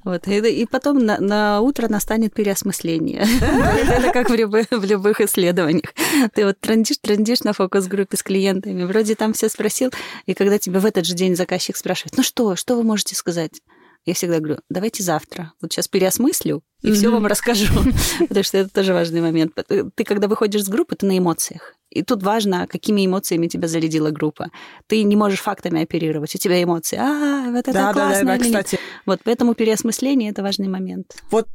Вот. 0.04 0.28
И, 0.28 0.38
и 0.38 0.66
потом 0.66 1.06
на, 1.06 1.18
на 1.20 1.62
утро 1.62 1.88
настанет 1.88 2.34
переосмысление. 2.34 3.26
Это 3.42 4.12
как 4.12 4.30
в 4.30 4.34
любых, 4.34 4.68
в 4.70 4.84
любых 4.84 5.22
исследованиях. 5.22 5.94
Ты 6.34 6.46
вот 6.46 6.60
трендишь, 6.60 6.98
трендишь 7.02 7.42
на 7.44 7.54
фокус-группе 7.54 8.18
с 8.18 8.24
клиентами, 8.24 8.84
вроде 8.84 9.16
там 9.16 9.34
все 9.34 9.50
спросил, 9.50 9.92
и 10.26 10.34
когда 10.34 10.58
тебя 10.58 10.80
в 10.80 10.86
этот 10.86 11.06
же 11.06 11.14
день 11.14 11.36
заказчик 11.36 11.78
спрашивает, 11.78 12.18
ну 12.18 12.24
что, 12.24 12.56
что 12.56 12.76
вы 12.76 12.84
можете 12.84 13.16
сказать? 13.16 13.62
Я 14.06 14.14
всегда 14.14 14.40
говорю, 14.40 14.60
давайте 14.70 15.02
завтра. 15.02 15.54
Вот 15.62 15.72
сейчас 15.72 15.88
переосмыслю 15.88 16.62
и 16.82 16.92
все 16.92 17.08
Мгм. 17.08 17.14
вам 17.16 17.26
расскажу. 17.28 17.68
Потому 18.20 18.44
что 18.44 18.58
это 18.58 18.70
тоже 18.70 18.94
важный 18.94 19.22
момент. 19.22 19.54
Ты, 19.68 20.04
когда 20.04 20.28
выходишь 20.28 20.64
с 20.66 20.68
группы, 20.68 20.96
ты 20.96 21.06
на 21.06 21.18
эмоциях. 21.18 21.74
И 21.90 22.02
тут 22.04 22.22
важно, 22.24 22.68
какими 22.68 23.06
эмоциями 23.06 23.48
тебя 23.48 23.68
зарядила 23.68 24.10
группа. 24.10 24.50
Ты 24.88 25.04
не 25.04 25.16
можешь 25.16 25.40
фактами 25.40 25.84
оперировать. 25.84 26.36
У 26.36 26.38
тебя 26.38 26.62
эмоции. 26.62 26.98
А, 27.00 27.50
вот 27.52 27.60
это 27.60 27.72
Да, 27.72 27.80
да, 27.80 27.94
да, 27.94 27.94
классно 27.94 28.26
да, 28.26 28.36
или 28.36 28.50
нет?» 28.50 28.66
кстати. 28.66 28.80
Вот 29.06 29.22
поэтому 29.24 29.54
переосмысление 29.54 30.32
это 30.32 30.42
важный 30.44 30.68
момент. 30.68 31.16
Вот 31.32 31.48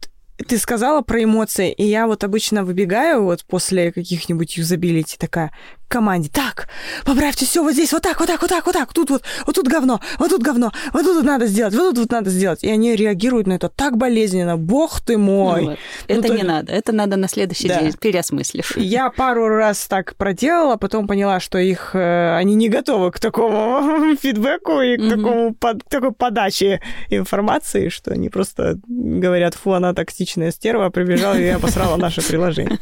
ты 0.46 0.56
сказала 0.56 1.02
про 1.02 1.24
эмоции, 1.24 1.72
и 1.72 1.84
я 1.84 2.06
вот 2.06 2.22
обычно 2.22 2.64
выбегаю 2.64 3.24
вот 3.24 3.44
после 3.44 3.90
каких-нибудь 3.92 4.56
юзабилити 4.56 5.16
такая 5.18 5.52
команде. 5.88 6.28
Так, 6.32 6.68
поправьте 7.04 7.44
все 7.46 7.62
вот 7.62 7.72
здесь, 7.72 7.92
вот 7.92 8.02
так, 8.02 8.18
вот 8.20 8.26
так, 8.28 8.40
вот 8.42 8.50
так, 8.50 8.66
вот 8.66 8.72
так. 8.74 8.92
Тут 8.92 9.10
вот, 9.10 9.22
вот 9.46 9.54
тут 9.56 9.66
говно, 9.68 10.00
вот 10.18 10.30
тут 10.30 10.42
говно, 10.42 10.72
вот 10.92 11.02
тут 11.04 11.16
вот 11.16 11.24
надо 11.24 11.46
сделать, 11.46 11.74
вот 11.74 11.90
тут 11.90 11.98
вот 11.98 12.12
надо 12.12 12.30
сделать. 12.30 12.62
И 12.62 12.70
они 12.70 12.94
реагируют 12.94 13.46
на 13.46 13.54
это 13.54 13.68
так 13.68 13.96
болезненно. 13.96 14.56
Бог 14.56 15.00
ты 15.00 15.16
мой. 15.18 15.62
Ну 15.62 15.70
вот. 15.70 15.78
Это 16.08 16.28
то- 16.28 16.34
не 16.34 16.42
надо. 16.42 16.72
Это 16.72 16.92
надо 16.92 17.16
на 17.16 17.28
следующий 17.28 17.68
Да. 17.68 17.80
день, 17.80 17.92
переосмыслив. 18.00 18.76
Я 18.76 19.10
пару 19.10 19.48
раз 19.48 19.86
так 19.86 20.14
проделала, 20.16 20.76
потом 20.76 21.06
поняла, 21.06 21.40
что 21.40 21.58
их 21.58 21.90
э, 21.94 22.36
они 22.36 22.54
не 22.54 22.68
готовы 22.68 23.10
к 23.10 23.18
такому 23.18 24.14
фидбэку 24.22 24.80
и 24.80 24.96
к 24.96 25.08
такому 25.08 25.54
под- 25.54 25.84
такой 25.88 26.12
подаче 26.12 26.80
информации, 27.10 27.88
что 27.88 28.12
они 28.12 28.28
просто 28.28 28.78
говорят, 28.86 29.54
фу, 29.54 29.72
она 29.72 29.94
токсичная 29.94 30.50
стерва, 30.50 30.90
прибежала 30.90 31.34
и 31.38 31.46
обосрала 31.48 31.96
наше 31.96 32.22
приложение. 32.26 32.78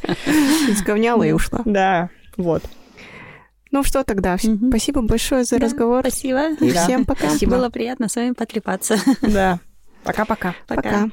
Сговняла 0.76 1.22
и 1.22 1.32
ушла. 1.32 1.60
Да, 1.64 2.10
вот. 2.36 2.62
Ну 3.76 3.84
что 3.84 4.04
тогда? 4.04 4.38
Мгм. 4.42 4.70
Спасибо 4.70 5.02
большое 5.02 5.44
за 5.44 5.58
Да, 5.58 5.66
разговор. 5.66 6.00
Спасибо. 6.00 6.52
И 6.52 6.72
Да. 6.72 6.82
всем 6.84 7.04
пока. 7.04 7.28
Было 7.42 7.68
приятно 7.68 8.08
с 8.08 8.16
вами 8.16 8.32
потрепаться. 8.32 8.96
Да. 9.20 9.60
Пока-пока. 10.02 10.54
Пока. 10.66 10.82
Пока. 10.82 11.10